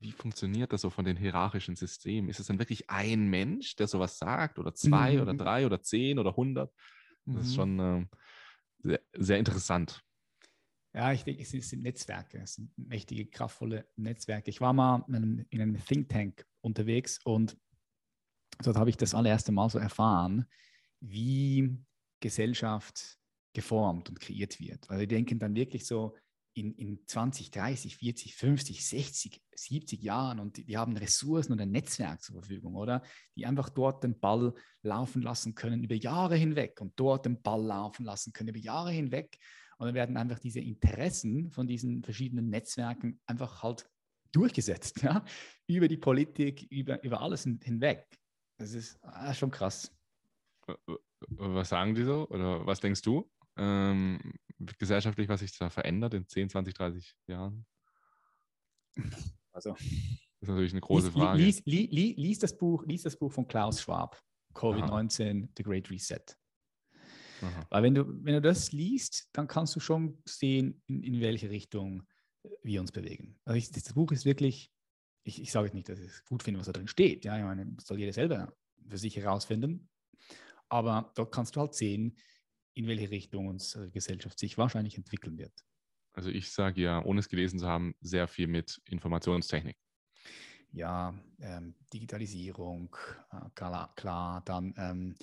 wie 0.00 0.12
funktioniert 0.12 0.72
das 0.72 0.80
so 0.80 0.90
von 0.90 1.04
den 1.04 1.16
hierarchischen 1.16 1.76
Systemen? 1.76 2.28
Ist 2.28 2.40
es 2.40 2.46
dann 2.46 2.58
wirklich 2.58 2.90
ein 2.90 3.28
Mensch, 3.28 3.76
der 3.76 3.86
sowas 3.86 4.18
sagt? 4.18 4.58
Oder 4.58 4.74
zwei 4.74 5.14
mhm. 5.14 5.22
oder 5.22 5.34
drei 5.34 5.66
oder 5.66 5.82
zehn 5.82 6.18
oder 6.18 6.34
hundert? 6.34 6.74
Das 7.24 7.34
mhm. 7.34 7.40
ist 7.40 7.54
schon 7.54 7.78
äh, 7.78 8.06
sehr, 8.78 9.00
sehr 9.12 9.38
interessant. 9.38 10.02
Ja, 10.94 11.12
ich 11.12 11.24
denke, 11.24 11.42
es 11.42 11.50
sind 11.50 11.82
Netzwerke, 11.82 12.40
es 12.42 12.54
sind 12.54 12.76
mächtige, 12.76 13.24
kraftvolle 13.26 13.88
Netzwerke. 13.96 14.50
Ich 14.50 14.60
war 14.60 14.74
mal 14.74 15.04
in 15.08 15.46
einem 15.50 15.82
Think 15.82 16.10
Tank 16.10 16.46
unterwegs 16.60 17.18
und 17.24 17.56
dort 18.66 18.76
habe 18.76 18.90
ich 18.90 18.96
das 18.96 19.14
allererste 19.14 19.52
Mal 19.52 19.68
so 19.70 19.78
erfahren, 19.78 20.46
wie 21.00 21.76
Gesellschaft 22.20 23.18
geformt 23.52 24.08
und 24.08 24.20
kreiert 24.20 24.60
wird. 24.60 24.88
Weil 24.88 25.00
wir 25.00 25.06
denken 25.08 25.38
dann 25.38 25.54
wirklich 25.54 25.86
so, 25.86 26.14
in, 26.54 26.74
in 26.74 27.00
20, 27.06 27.50
30, 27.50 27.96
40, 27.96 28.34
50, 28.34 28.86
60, 28.86 29.42
70 29.54 30.02
Jahren 30.02 30.38
und 30.38 30.56
die, 30.56 30.64
die, 30.64 30.76
haben 30.76 30.96
Ressourcen 30.96 31.52
und 31.52 31.60
ein 31.60 31.70
Netzwerk 31.70 32.22
zur 32.22 32.36
Verfügung, 32.36 32.74
oder? 32.74 33.02
Die 33.36 33.46
einfach 33.46 33.70
dort 33.70 34.04
den 34.04 34.18
Ball 34.20 34.52
laufen 34.82 35.22
lassen 35.22 35.54
können 35.54 35.82
über 35.82 35.94
Jahre 35.94 36.36
hinweg 36.36 36.80
und 36.80 36.92
dort 36.96 37.24
den 37.24 37.40
Ball 37.40 37.62
laufen 37.62 38.04
lassen 38.04 38.32
können 38.32 38.50
über 38.50 38.58
Jahre 38.58 38.90
hinweg. 38.90 39.38
Und 39.78 39.86
dann 39.86 39.94
werden 39.94 40.16
einfach 40.16 40.38
diese 40.38 40.60
Interessen 40.60 41.50
von 41.50 41.66
diesen 41.66 42.02
verschiedenen 42.04 42.50
Netzwerken 42.50 43.20
einfach 43.26 43.62
halt 43.62 43.88
durchgesetzt, 44.32 45.02
ja? 45.02 45.24
über 45.66 45.88
die 45.88 45.96
Politik, 45.96 46.66
über, 46.70 47.02
über 47.02 47.22
alles 47.22 47.44
hinweg. 47.44 48.06
Das 48.62 48.74
ist 48.74 48.96
ah, 49.02 49.34
schon 49.34 49.50
krass. 49.50 49.92
Was 51.30 51.68
sagen 51.68 51.96
die 51.96 52.04
so? 52.04 52.28
Oder 52.28 52.64
was 52.64 52.78
denkst 52.78 53.02
du? 53.02 53.28
Ähm, 53.56 54.20
gesellschaftlich, 54.56 55.28
was 55.28 55.40
sich 55.40 55.58
da 55.58 55.68
verändert 55.68 56.14
in 56.14 56.28
10, 56.28 56.48
20, 56.48 56.72
30 56.72 57.12
Jahren? 57.26 57.66
Also, 59.50 59.72
das 59.72 59.82
ist 60.42 60.48
natürlich 60.48 60.72
eine 60.72 60.80
große 60.80 61.08
lies, 61.08 61.14
Frage. 61.14 61.42
Lies, 61.42 61.62
lies, 61.66 62.16
lies, 62.16 62.38
das 62.38 62.56
Buch, 62.56 62.84
lies 62.86 63.02
das 63.02 63.16
Buch 63.16 63.32
von 63.32 63.48
Klaus 63.48 63.82
Schwab, 63.82 64.22
Covid-19, 64.54 65.48
The 65.56 65.62
Great 65.64 65.90
Reset. 65.90 66.22
Aha. 67.42 67.66
Weil 67.68 67.82
wenn 67.82 67.94
du, 67.96 68.04
wenn 68.24 68.34
du 68.34 68.40
das 68.40 68.70
liest, 68.70 69.28
dann 69.32 69.48
kannst 69.48 69.74
du 69.74 69.80
schon 69.80 70.22
sehen, 70.24 70.80
in, 70.86 71.02
in 71.02 71.20
welche 71.20 71.50
Richtung 71.50 72.04
wir 72.62 72.80
uns 72.80 72.92
bewegen. 72.92 73.40
Also 73.44 73.58
ich, 73.58 73.72
das 73.72 73.92
Buch 73.92 74.12
ist 74.12 74.24
wirklich, 74.24 74.71
ich, 75.24 75.40
ich 75.40 75.52
sage 75.52 75.66
jetzt 75.66 75.74
nicht, 75.74 75.88
dass 75.88 75.98
ich 75.98 76.06
es 76.06 76.24
gut 76.24 76.42
finde, 76.42 76.60
was 76.60 76.66
da 76.66 76.72
drin 76.72 76.88
steht. 76.88 77.24
Ja, 77.24 77.36
ich 77.36 77.44
meine, 77.44 77.66
das 77.66 77.86
soll 77.86 77.98
jeder 77.98 78.12
selber 78.12 78.52
für 78.88 78.98
sich 78.98 79.16
herausfinden. 79.16 79.88
Aber 80.68 81.12
dort 81.14 81.32
kannst 81.32 81.56
du 81.56 81.60
halt 81.60 81.74
sehen, 81.74 82.16
in 82.74 82.86
welche 82.86 83.10
Richtung 83.10 83.48
unsere 83.48 83.90
Gesellschaft 83.90 84.38
sich 84.38 84.56
wahrscheinlich 84.58 84.96
entwickeln 84.96 85.38
wird. 85.38 85.52
Also 86.14 86.30
ich 86.30 86.50
sage 86.50 86.80
ja, 86.82 87.04
ohne 87.04 87.20
es 87.20 87.28
gelesen 87.28 87.58
zu 87.58 87.66
haben, 87.66 87.94
sehr 88.00 88.28
viel 88.28 88.46
mit 88.46 88.80
Informationstechnik. 88.86 89.76
Ja, 90.72 91.14
ähm, 91.40 91.74
Digitalisierung, 91.92 92.96
äh, 93.30 93.50
klar, 93.54 93.94
klar, 93.94 94.42
dann 94.44 94.74
ähm, 94.78 95.16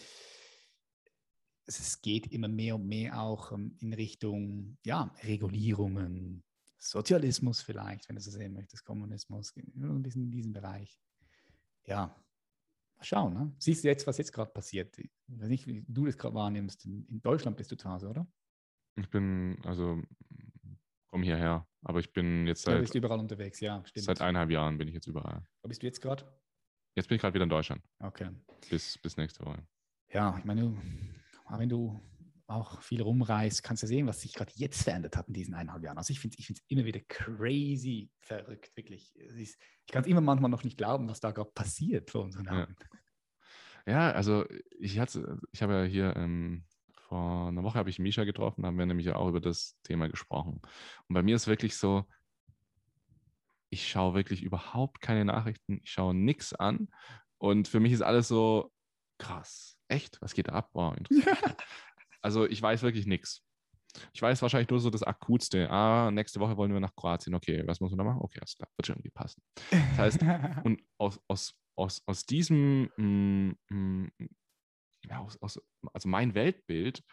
es 1.66 2.02
geht 2.02 2.32
immer 2.32 2.48
mehr 2.48 2.76
und 2.76 2.88
mehr 2.88 3.20
auch 3.20 3.52
ähm, 3.52 3.76
in 3.80 3.94
Richtung 3.94 4.78
ja, 4.84 5.14
Regulierungen, 5.24 6.44
Sozialismus 6.80 7.62
vielleicht, 7.62 8.08
wenn 8.08 8.16
du 8.16 8.22
so 8.22 8.32
sehen 8.32 8.54
möchtest, 8.54 8.86
Kommunismus, 8.86 9.54
ein 9.56 10.02
bisschen 10.02 10.24
in 10.24 10.32
diesem 10.32 10.54
Bereich. 10.54 11.00
Ja, 11.86 12.16
Mal 13.00 13.06
schauen, 13.06 13.34
ne? 13.34 13.54
Siehst 13.60 13.86
du 13.86 13.88
jetzt, 13.88 14.06
was 14.08 14.18
jetzt 14.18 14.34
gerade 14.34 14.52
passiert? 14.52 14.98
Ich 15.00 15.10
weiß 15.28 15.48
nicht, 15.48 15.66
wie 15.68 15.86
du 15.88 16.06
das 16.06 16.18
gerade 16.18 16.36
wahrnimmst. 16.36 16.86
In, 16.86 17.22
Deutschland 17.22 17.56
bist 17.56 17.72
du 17.72 17.78
zu 17.78 17.90
Hause, 17.90 18.10
oder? 18.10 18.28
Ich 18.98 19.10
bin, 19.10 19.58
also, 19.64 20.02
komme 21.08 21.24
hierher. 21.24 21.66
Aber 21.84 22.00
ich 22.00 22.12
bin 22.12 22.46
jetzt 22.46 22.64
seit. 22.64 22.76
Ja, 22.76 22.82
bist 22.82 22.96
überall 22.96 23.20
unterwegs, 23.20 23.62
ja, 23.62 23.82
stimmt. 23.86 24.06
Seit 24.06 24.20
eineinhalb 24.20 24.50
Jahren 24.50 24.78
bin 24.78 24.90
ich 24.90 24.94
jetzt 24.94 25.08
überall. 25.08 25.48
Wo 25.62 25.70
bist 25.70 25.82
du 25.82 25.86
jetzt 25.86 26.02
gerade? 26.02 26.26
Jetzt 26.94 27.08
bin 27.08 27.16
ich 27.16 27.22
gerade 27.22 27.34
wieder 27.34 27.44
in 27.44 27.50
Deutschland. 27.50 27.82
Okay. 28.00 28.32
Bis, 28.70 28.98
bis 28.98 29.16
nächste 29.16 29.46
Woche. 29.46 29.66
Ja, 30.12 30.38
ich 30.38 30.44
meine, 30.44 30.76
wenn 31.52 31.70
du 31.70 31.98
auch 32.50 32.82
viel 32.82 33.02
rumreist, 33.02 33.64
kannst 33.64 33.84
du 33.84 33.88
sehen, 33.88 34.08
was 34.08 34.22
sich 34.22 34.34
gerade 34.34 34.52
jetzt 34.56 34.84
verändert 34.84 35.16
hat 35.16 35.28
in 35.28 35.34
diesen 35.34 35.54
eineinhalb 35.54 35.84
Jahren. 35.84 35.98
Also 35.98 36.12
ich 36.12 36.20
finde 36.20 36.38
es 36.40 36.50
ich 36.50 36.62
immer 36.68 36.86
wieder 36.86 37.00
crazy 37.02 38.10
verrückt, 38.22 38.76
wirklich. 38.76 39.16
Ist, 39.16 39.58
ich 39.86 39.92
kann 39.92 40.02
es 40.02 40.08
immer 40.08 40.22
manchmal 40.22 40.50
noch 40.50 40.64
nicht 40.64 40.78
glauben, 40.78 41.08
was 41.08 41.20
da 41.20 41.32
gerade 41.32 41.52
passiert 41.52 42.10
vor 42.10 42.24
unseren 42.24 42.48
Augen. 42.48 42.76
Ja. 43.86 43.94
ja, 43.94 44.12
also 44.12 44.46
ich 44.80 45.00
hatte, 45.00 45.40
ich 45.52 45.62
habe 45.62 45.74
ja 45.74 45.84
hier 45.84 46.16
ähm, 46.16 46.66
vor 47.10 47.48
einer 47.48 47.64
Woche 47.64 47.78
habe 47.78 47.90
ich 47.90 48.00
Misha 48.00 48.24
getroffen, 48.24 48.66
haben 48.66 48.78
wir 48.78 48.86
nämlich 48.86 49.08
ja 49.08 49.16
auch 49.16 49.30
über 49.30 49.42
das 49.42 49.78
Thema 49.84 50.08
gesprochen. 50.10 50.62
Und 51.08 51.14
bei 51.14 51.24
mir 51.24 51.36
ist 51.36 51.48
wirklich 51.48 51.76
so, 51.76 52.06
ich 53.70 53.90
schaue 53.90 54.16
wirklich 54.16 54.44
überhaupt 54.44 55.02
keine 55.02 55.26
Nachrichten, 55.26 55.80
ich 55.84 55.92
schaue 55.92 56.14
nichts 56.14 56.54
an. 56.54 56.90
Und 57.38 57.68
für 57.68 57.80
mich 57.80 57.94
ist 57.94 58.02
alles 58.02 58.28
so 58.28 58.72
krass. 59.18 59.78
Echt? 59.88 60.22
Was 60.22 60.34
geht 60.34 60.48
da 60.48 60.54
ab? 60.54 60.70
Wow, 60.74 60.96
interessant. 60.98 61.56
Also 62.22 62.46
ich 62.46 62.62
weiß 62.62 62.82
wirklich 62.82 63.06
nichts. 63.06 63.44
Ich 64.14 64.22
weiß 64.22 64.42
wahrscheinlich 64.42 64.70
nur 64.70 64.80
so 64.80 64.90
das 64.90 65.04
Akutste. 65.04 65.70
Ah, 65.70 66.12
nächste 66.12 66.40
Woche 66.40 66.58
wollen 66.58 66.72
wir 66.72 66.80
nach 66.80 66.96
Kroatien. 66.96 67.34
Okay, 67.34 67.64
was 67.66 67.80
muss 67.80 67.92
man 67.92 67.98
da 67.98 68.04
machen? 68.04 68.22
Okay, 68.22 68.40
das 68.40 68.58
wird 68.60 68.86
schon 68.86 68.96
irgendwie 68.96 69.10
passen. 69.10 69.42
Das 69.72 69.98
heißt, 69.98 70.20
und 70.66 70.82
aus, 70.98 71.20
aus, 71.28 71.56
aus, 71.76 72.04
aus 72.06 72.26
diesem, 72.26 72.90
mm, 72.98 73.56
mm, 73.70 74.12
ja, 75.06 75.20
aus, 75.20 75.42
aus, 75.42 75.60
also 75.94 76.08
mein 76.08 76.36
Weltbild 76.36 77.04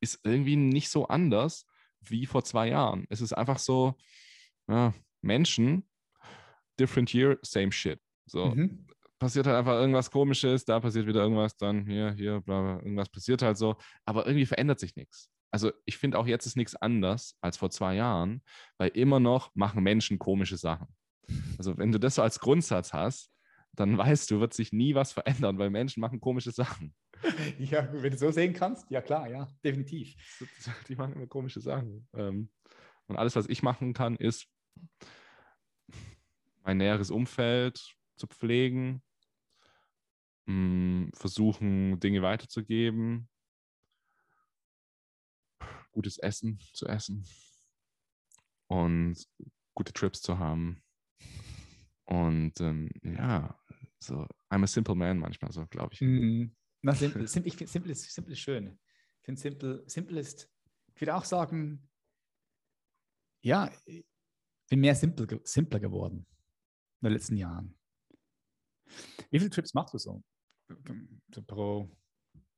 ist 0.00 0.20
irgendwie 0.24 0.56
nicht 0.56 0.88
so 0.90 1.06
anders 1.06 1.66
wie 2.00 2.26
vor 2.26 2.42
zwei 2.44 2.68
Jahren. 2.68 3.06
Es 3.10 3.20
ist 3.20 3.32
einfach 3.32 3.58
so, 3.58 3.94
ja, 4.68 4.92
Menschen, 5.22 5.88
different 6.80 7.14
year, 7.14 7.38
same 7.42 7.70
shit. 7.70 8.00
So, 8.26 8.46
mhm 8.46 8.86
passiert 9.18 9.46
halt 9.46 9.56
einfach 9.56 9.74
irgendwas 9.74 10.10
Komisches, 10.10 10.64
da 10.64 10.80
passiert 10.80 11.06
wieder 11.06 11.22
irgendwas, 11.22 11.56
dann 11.56 11.86
hier, 11.86 12.12
hier, 12.12 12.40
bla, 12.40 12.60
bla, 12.60 12.76
irgendwas 12.76 13.08
passiert 13.08 13.42
halt 13.42 13.56
so. 13.56 13.76
Aber 14.04 14.26
irgendwie 14.26 14.46
verändert 14.46 14.80
sich 14.80 14.96
nichts. 14.96 15.30
Also 15.50 15.70
ich 15.84 15.98
finde 15.98 16.18
auch 16.18 16.26
jetzt 16.26 16.46
ist 16.46 16.56
nichts 16.56 16.74
anders 16.74 17.36
als 17.40 17.56
vor 17.56 17.70
zwei 17.70 17.94
Jahren, 17.94 18.42
weil 18.76 18.88
immer 18.88 19.20
noch 19.20 19.54
machen 19.54 19.82
Menschen 19.82 20.18
komische 20.18 20.56
Sachen. 20.56 20.88
Also 21.58 21.78
wenn 21.78 21.92
du 21.92 22.00
das 22.00 22.16
so 22.16 22.22
als 22.22 22.40
Grundsatz 22.40 22.92
hast, 22.92 23.30
dann 23.72 23.96
weißt 23.96 24.30
du, 24.30 24.40
wird 24.40 24.54
sich 24.54 24.72
nie 24.72 24.94
was 24.94 25.12
verändern, 25.12 25.58
weil 25.58 25.70
Menschen 25.70 26.00
machen 26.00 26.20
komische 26.20 26.52
Sachen. 26.52 26.94
Ja, 27.58 27.88
wenn 27.92 28.10
du 28.10 28.18
so 28.18 28.30
sehen 28.30 28.52
kannst, 28.52 28.90
ja 28.90 29.00
klar, 29.00 29.30
ja, 29.30 29.48
definitiv. 29.64 30.14
Die 30.88 30.96
machen 30.96 31.14
immer 31.14 31.26
komische 31.26 31.60
Sachen. 31.60 32.06
Ähm, 32.14 32.50
und 33.06 33.16
alles, 33.16 33.36
was 33.36 33.48
ich 33.48 33.62
machen 33.62 33.92
kann, 33.94 34.16
ist 34.16 34.46
mein 36.64 36.78
näheres 36.78 37.10
Umfeld 37.10 37.94
zu 38.16 38.26
pflegen, 38.26 39.02
mh, 40.46 40.52
hm, 40.52 41.10
versuchen, 41.14 42.00
Dinge 42.00 42.22
weiterzugeben, 42.22 43.28
gutes 45.92 46.18
Essen 46.18 46.58
zu 46.72 46.86
essen 46.86 47.26
und 48.66 49.16
gute 49.74 49.92
Trips 49.92 50.20
zu 50.20 50.38
haben. 50.38 50.82
Und 52.04 52.60
ähm, 52.60 52.90
ja, 53.02 53.58
so, 53.98 54.26
I'm 54.50 54.62
a 54.62 54.66
simple 54.66 54.94
man 54.94 55.18
manchmal, 55.18 55.52
so 55.52 55.66
glaube 55.66 55.94
ich. 55.94 56.00
Mm, 56.00 56.54
na, 56.82 56.94
simple, 56.94 57.26
simple, 57.26 57.48
ich 57.48 57.56
finde 57.56 57.72
simple 57.72 57.92
ist, 57.92 58.12
simple 58.12 58.32
ist 58.32 58.40
schön. 58.40 58.78
Ich 59.20 59.24
finde 59.24 59.40
simple, 59.40 59.84
simple 59.86 60.20
ist, 60.20 60.50
ich 60.94 61.00
würde 61.00 61.14
auch 61.14 61.24
sagen, 61.24 61.88
ja, 63.42 63.70
ich 63.86 64.04
bin 64.68 64.80
mehr 64.80 64.94
simple, 64.94 65.40
simpler 65.44 65.80
geworden 65.80 66.26
in 67.00 67.08
den 67.08 67.12
letzten 67.12 67.36
Jahren. 67.36 67.74
Wie 69.30 69.38
viele 69.38 69.50
Trips 69.50 69.74
machst 69.74 69.94
du 69.94 69.98
so? 69.98 70.22
pro, 71.46 71.90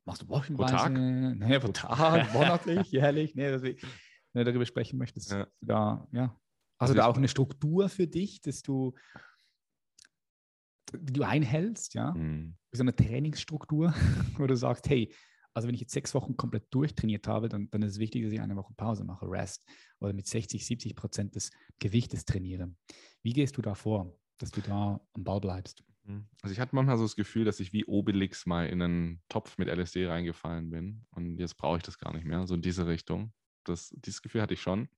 machst 0.04 0.22
du 0.22 0.28
wochenweise? 0.28 0.74
Pro 0.74 0.82
Tag? 0.82 0.92
Nee, 0.92 1.58
pro 1.58 1.72
Tag, 1.72 2.32
monatlich, 2.32 2.90
jährlich. 2.92 3.34
Nee, 3.34 3.50
dass 3.50 3.62
wir 3.62 3.76
ne, 4.34 4.44
darüber 4.44 4.66
sprechen 4.66 4.98
möchtest. 4.98 5.32
Ja. 5.32 5.46
Da, 5.60 6.08
ja. 6.12 6.38
Hast 6.78 6.90
also 6.90 6.94
du 6.94 6.98
da 6.98 7.06
auch 7.06 7.16
eine 7.16 7.28
Struktur 7.28 7.88
für 7.88 8.06
dich, 8.06 8.40
dass 8.42 8.62
du, 8.62 8.94
die 10.92 11.12
du 11.12 11.22
einhältst, 11.22 11.94
ja? 11.94 12.12
Mhm. 12.12 12.56
So 12.72 12.82
eine 12.82 12.94
Trainingsstruktur, 12.94 13.94
wo 14.36 14.46
du 14.46 14.56
sagst, 14.56 14.88
hey, 14.88 15.12
also 15.54 15.68
wenn 15.68 15.74
ich 15.74 15.80
jetzt 15.80 15.94
sechs 15.94 16.12
Wochen 16.12 16.36
komplett 16.36 16.66
durchtrainiert 16.70 17.26
habe, 17.26 17.48
dann, 17.48 17.70
dann 17.70 17.80
ist 17.80 17.92
es 17.92 17.98
wichtig, 17.98 18.22
dass 18.24 18.32
ich 18.32 18.40
eine 18.40 18.56
Woche 18.56 18.74
Pause 18.76 19.04
mache, 19.04 19.26
Rest, 19.26 19.64
oder 20.00 20.12
mit 20.12 20.26
60, 20.26 20.66
70 20.66 20.94
Prozent 20.94 21.34
des 21.34 21.50
Gewichtes 21.78 22.26
trainiere. 22.26 22.70
Wie 23.22 23.32
gehst 23.32 23.56
du 23.56 23.62
da 23.62 23.74
vor, 23.74 24.14
dass 24.36 24.50
du 24.50 24.60
da 24.60 25.00
am 25.14 25.24
Ball 25.24 25.40
bleibst? 25.40 25.82
Mhm. 26.06 26.26
Also 26.42 26.52
ich 26.52 26.60
hatte 26.60 26.74
manchmal 26.74 26.96
so 26.96 27.04
das 27.04 27.16
Gefühl, 27.16 27.44
dass 27.44 27.60
ich 27.60 27.72
wie 27.72 27.84
Obelix 27.84 28.46
mal 28.46 28.68
in 28.68 28.80
einen 28.80 29.22
Topf 29.28 29.58
mit 29.58 29.68
LSD 29.68 30.06
reingefallen 30.06 30.70
bin 30.70 31.04
und 31.10 31.38
jetzt 31.38 31.56
brauche 31.56 31.78
ich 31.78 31.82
das 31.82 31.98
gar 31.98 32.14
nicht 32.14 32.24
mehr, 32.24 32.46
so 32.46 32.54
in 32.54 32.62
diese 32.62 32.86
Richtung. 32.86 33.32
Das, 33.64 33.90
dieses 33.96 34.22
Gefühl 34.22 34.42
hatte 34.42 34.54
ich 34.54 34.62
schon. 34.62 34.88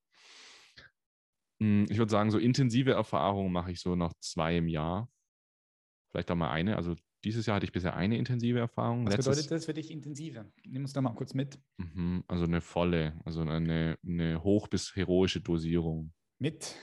Hm, 1.60 1.86
ich 1.88 1.98
würde 1.98 2.10
sagen, 2.10 2.30
so 2.30 2.38
intensive 2.38 2.92
Erfahrungen 2.92 3.52
mache 3.52 3.72
ich 3.72 3.80
so 3.80 3.96
noch 3.96 4.12
zwei 4.20 4.56
im 4.56 4.68
Jahr. 4.68 5.10
Vielleicht 6.10 6.30
auch 6.30 6.36
mal 6.36 6.50
eine. 6.50 6.76
Also 6.76 6.94
dieses 7.24 7.46
Jahr 7.46 7.56
hatte 7.56 7.66
ich 7.66 7.72
bisher 7.72 7.96
eine 7.96 8.16
intensive 8.16 8.58
Erfahrung. 8.58 9.06
Was 9.06 9.16
Letztes, 9.16 9.36
bedeutet 9.36 9.50
das 9.50 9.64
für 9.64 9.74
dich 9.74 9.90
intensive? 9.90 10.52
Nimm 10.64 10.82
uns 10.82 10.92
da 10.92 11.00
mal 11.00 11.14
kurz 11.14 11.34
mit. 11.34 11.58
Mhm, 11.78 12.24
also 12.28 12.44
eine 12.44 12.60
volle, 12.60 13.20
also 13.24 13.40
eine, 13.40 13.98
eine 14.06 14.42
hoch 14.42 14.68
bis 14.68 14.94
heroische 14.94 15.40
Dosierung. 15.40 16.12
Mit? 16.38 16.76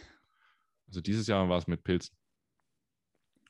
Also 0.87 1.01
dieses 1.01 1.27
Jahr 1.27 1.47
war 1.47 1.57
es 1.57 1.67
mit 1.67 1.83
Pilzen. 1.83 2.17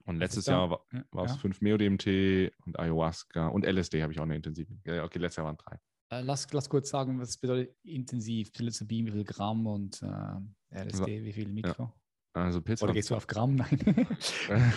Und 0.05 0.17
letztes 0.17 0.45
Jahr 0.45 0.69
war, 0.69 0.85
war 1.11 1.25
es 1.25 1.31
ja. 1.31 1.37
5 1.37 1.61
MeoDMT 1.61 2.51
und 2.65 2.79
Ayahuasca 2.79 3.47
und 3.47 3.65
LSD 3.65 4.03
habe 4.03 4.13
ich 4.13 4.19
auch 4.19 4.23
eine 4.23 4.35
intensive. 4.35 4.71
Okay, 4.85 5.19
letztes 5.19 5.37
Jahr 5.37 5.47
waren 5.47 5.57
drei. 5.57 5.79
Äh, 6.11 6.21
lass, 6.21 6.51
lass 6.53 6.69
kurz 6.69 6.89
sagen, 6.89 7.19
was 7.19 7.37
bedeutet 7.37 7.75
intensiv? 7.83 8.51
Psilocybin, 8.53 9.07
wie 9.07 9.11
viel 9.11 9.23
Gramm 9.23 9.65
und 9.65 10.01
äh, 10.03 10.79
LSD, 10.83 11.01
also, 11.01 11.07
wie 11.07 11.33
viel 11.33 11.47
Mikro? 11.51 11.83
Ja. 11.83 12.43
Also 12.43 12.61
Pilze. 12.61 12.83
Oder 12.83 12.93
gehst 12.93 13.09
du 13.09 13.15
auf 13.15 13.27
Gramm? 13.27 13.55
Nein. 13.55 14.73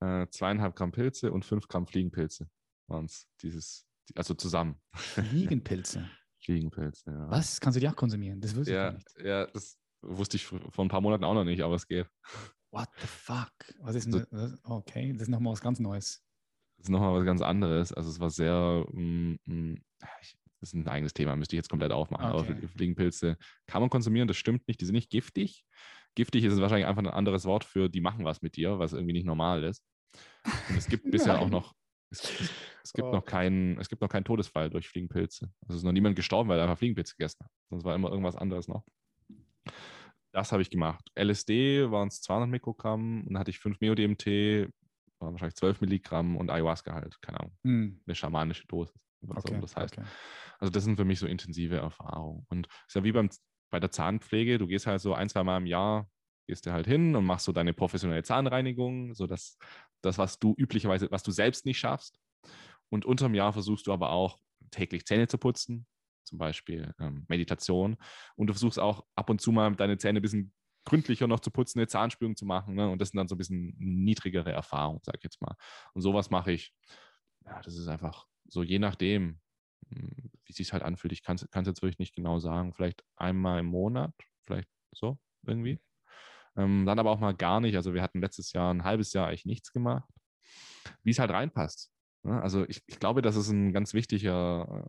äh, 0.00 0.26
zweieinhalb 0.28 0.76
Gramm 0.76 0.92
Pilze 0.92 1.32
und 1.32 1.44
fünf 1.44 1.66
Gramm 1.66 1.86
Fliegenpilze 1.86 2.48
waren 2.88 3.06
es 3.06 3.26
dieses, 3.42 3.86
also 4.14 4.34
zusammen. 4.34 4.80
Fliegenpilze? 4.94 6.08
Fliegenpilze, 6.44 7.10
ja. 7.10 7.30
Was? 7.30 7.60
Kannst 7.60 7.76
du 7.76 7.80
die 7.80 7.88
auch 7.88 7.96
konsumieren? 7.96 8.40
Das 8.40 8.54
wusste 8.54 8.70
ich 8.70 8.76
Ja, 8.76 8.90
gar 8.90 8.92
nicht. 8.92 9.16
ja, 9.24 9.46
das 9.46 9.78
wusste 10.02 10.36
ich 10.36 10.46
vor 10.46 10.84
ein 10.84 10.88
paar 10.88 11.00
Monaten 11.00 11.24
auch 11.24 11.34
noch 11.34 11.44
nicht, 11.44 11.62
aber 11.62 11.74
es 11.74 11.88
geht. 11.88 12.08
What 12.76 12.88
the 13.00 13.06
fuck? 13.06 13.52
Was 13.80 13.94
ist 13.94 14.12
denn 14.12 14.26
das? 14.30 14.58
Okay, 14.64 15.12
das 15.12 15.22
ist 15.22 15.28
nochmal 15.28 15.52
was 15.54 15.60
ganz 15.60 15.78
Neues. 15.80 16.22
Das 16.76 16.84
ist 16.86 16.90
nochmal 16.90 17.14
was 17.14 17.24
ganz 17.24 17.40
anderes. 17.40 17.92
Also 17.92 18.10
es 18.10 18.20
war 18.20 18.28
sehr, 18.30 18.84
mm, 18.92 19.38
mm, 19.46 19.74
ich- 20.20 20.36
das 20.60 20.70
ist 20.70 20.74
ein 20.74 20.86
eigenes 20.88 21.14
Thema, 21.14 21.36
müsste 21.36 21.54
ich 21.56 21.58
jetzt 21.58 21.68
komplett 21.70 21.92
aufmachen. 21.92 22.26
Aber 22.26 22.40
Okay. 22.40 22.54
Flie- 22.54 22.68
Fliegenpilze 22.68 23.36
kann 23.66 23.80
man 23.80 23.88
konsumieren, 23.90 24.28
das 24.28 24.36
stimmt 24.36 24.66
nicht, 24.68 24.80
die 24.80 24.84
sind 24.84 24.94
nicht 24.94 25.10
giftig. 25.10 25.64
Giftig 26.14 26.44
ist 26.44 26.60
wahrscheinlich 26.60 26.86
einfach 26.86 27.02
ein 27.02 27.06
anderes 27.08 27.44
Wort 27.44 27.64
für, 27.64 27.88
die 27.88 28.00
machen 28.00 28.24
was 28.24 28.42
mit 28.42 28.56
dir, 28.56 28.78
was 28.78 28.92
irgendwie 28.92 29.12
nicht 29.14 29.26
normal 29.26 29.64
ist. 29.64 29.82
Und 30.68 30.76
es 30.76 30.86
gibt 30.88 31.10
bisher 31.10 31.40
auch 31.40 31.48
noch, 31.50 31.74
es, 32.10 32.20
es, 32.40 32.50
es 32.84 32.92
gibt 32.92 33.08
Oh. 33.08 33.12
noch 33.12 33.24
keinen, 33.24 33.78
es 33.80 33.88
gibt 33.88 34.00
noch 34.02 34.08
keinen 34.08 34.24
Todesfall 34.24 34.68
durch 34.70 34.88
Fliegenpilze. 34.88 35.46
Also 35.62 35.74
es 35.74 35.76
ist 35.78 35.84
noch 35.84 35.92
niemand 35.92 36.14
gestorben, 36.16 36.48
weil 36.50 36.58
er 36.58 36.64
einfach 36.64 36.78
Fliegenpilze 36.78 37.14
gegessen 37.16 37.38
hat. 37.44 37.50
Sonst 37.70 37.84
war 37.84 37.94
immer 37.94 38.10
irgendwas 38.10 38.36
anderes 38.36 38.68
noch. 38.68 38.84
Das 40.36 40.52
habe 40.52 40.60
ich 40.60 40.68
gemacht. 40.70 41.10
LSD 41.14 41.90
waren 41.90 42.08
es 42.08 42.20
200 42.20 42.50
Mikrogramm 42.50 43.20
und 43.22 43.32
dann 43.32 43.38
hatte 43.38 43.50
ich 43.50 43.58
5 43.58 43.80
Meo-DMT, 43.80 44.68
waren 45.18 45.32
wahrscheinlich 45.32 45.56
12 45.56 45.80
Milligramm 45.80 46.36
und 46.36 46.50
Ayahuasca 46.50 46.92
halt, 46.92 47.20
keine 47.22 47.40
Ahnung, 47.40 47.58
Hm, 47.64 48.00
eine 48.06 48.14
schamanische 48.14 48.66
Dosis, 48.66 48.94
was 49.22 49.46
auch 49.46 49.50
okay, 49.50 49.52
immer 49.52 49.62
das 49.62 49.76
heißt. 49.76 49.98
okay. 49.98 50.06
Also 50.58 50.70
das 50.70 50.84
sind 50.84 50.96
für 50.96 51.06
mich 51.06 51.18
so 51.20 51.26
intensive 51.26 51.76
Erfahrungen. 51.78 52.44
Und 52.50 52.66
es 52.68 52.88
ist 52.88 52.94
ja 52.96 53.04
wie 53.04 53.12
beim, 53.12 53.30
bei 53.70 53.80
der 53.80 53.90
Zahnpflege, 53.90 54.58
du 54.58 54.66
gehst 54.66 54.86
halt 54.86 55.00
so 55.00 55.14
ein, 55.14 55.28
zwei 55.30 55.42
Mal 55.42 55.56
im 55.56 55.66
Jahr, 55.66 56.10
gehst 56.46 56.66
du 56.66 56.72
halt 56.72 56.86
hin 56.86 57.16
und 57.16 57.24
machst 57.24 57.46
so 57.46 57.52
deine 57.52 57.72
professionelle 57.72 58.22
Zahnreinigung, 58.22 59.14
so 59.14 59.26
dass 59.26 59.56
das, 60.02 60.18
was 60.18 60.38
du 60.38 60.54
üblicherweise, 60.58 61.10
was 61.10 61.22
du 61.22 61.30
selbst 61.30 61.64
nicht 61.66 61.78
schaffst. 61.78 62.18
Und 62.90 63.06
unterm 63.06 63.34
Jahr 63.34 63.52
versuchst 63.52 63.86
du 63.86 63.92
aber 63.92 64.10
auch 64.10 64.38
täglich 64.70 65.06
Zähne 65.06 65.28
zu 65.28 65.38
putzen, 65.38 65.86
zum 66.26 66.38
Beispiel 66.38 66.94
ähm, 66.98 67.24
Meditation. 67.28 67.96
Und 68.36 68.48
du 68.48 68.52
versuchst 68.52 68.78
auch 68.78 69.04
ab 69.14 69.30
und 69.30 69.40
zu 69.40 69.52
mal 69.52 69.74
deine 69.74 69.98
Zähne 69.98 70.20
ein 70.20 70.22
bisschen 70.22 70.52
gründlicher 70.84 71.26
noch 71.26 71.40
zu 71.40 71.50
putzen, 71.50 71.78
eine 71.78 71.88
Zahnspülung 71.88 72.36
zu 72.36 72.46
machen. 72.46 72.74
Ne? 72.74 72.88
Und 72.88 73.00
das 73.00 73.10
sind 73.10 73.18
dann 73.18 73.28
so 73.28 73.34
ein 73.34 73.38
bisschen 73.38 73.74
niedrigere 73.78 74.52
Erfahrungen, 74.52 75.00
sag 75.02 75.16
ich 75.16 75.24
jetzt 75.24 75.42
mal. 75.42 75.56
Und 75.92 76.02
sowas 76.02 76.30
mache 76.30 76.52
ich. 76.52 76.72
Ja, 77.44 77.60
das 77.62 77.76
ist 77.76 77.88
einfach 77.88 78.26
so 78.48 78.62
je 78.62 78.78
nachdem, 78.78 79.40
hm, 79.90 80.30
wie 80.44 80.50
es 80.50 80.56
sich 80.56 80.72
halt 80.72 80.82
anfühlt. 80.82 81.12
Ich 81.12 81.22
kann 81.22 81.36
es 81.36 81.42
jetzt 81.52 81.82
wirklich 81.82 81.98
nicht 81.98 82.14
genau 82.14 82.38
sagen. 82.38 82.72
Vielleicht 82.72 83.04
einmal 83.16 83.60
im 83.60 83.66
Monat, 83.66 84.14
vielleicht 84.42 84.68
so 84.92 85.18
irgendwie. 85.46 85.80
Ähm, 86.56 86.86
dann 86.86 86.98
aber 86.98 87.10
auch 87.10 87.20
mal 87.20 87.34
gar 87.34 87.60
nicht. 87.60 87.76
Also 87.76 87.92
wir 87.92 88.02
hatten 88.02 88.20
letztes 88.20 88.52
Jahr 88.52 88.72
ein 88.72 88.84
halbes 88.84 89.12
Jahr 89.12 89.28
eigentlich 89.28 89.44
nichts 89.44 89.72
gemacht. 89.72 90.08
Wie 91.02 91.10
es 91.10 91.18
halt 91.18 91.30
reinpasst. 91.30 91.90
Ne? 92.22 92.40
Also 92.40 92.64
ich, 92.68 92.82
ich 92.86 92.98
glaube, 92.98 93.22
das 93.22 93.36
ist 93.36 93.50
ein 93.50 93.72
ganz 93.72 93.92
wichtiger 93.92 94.88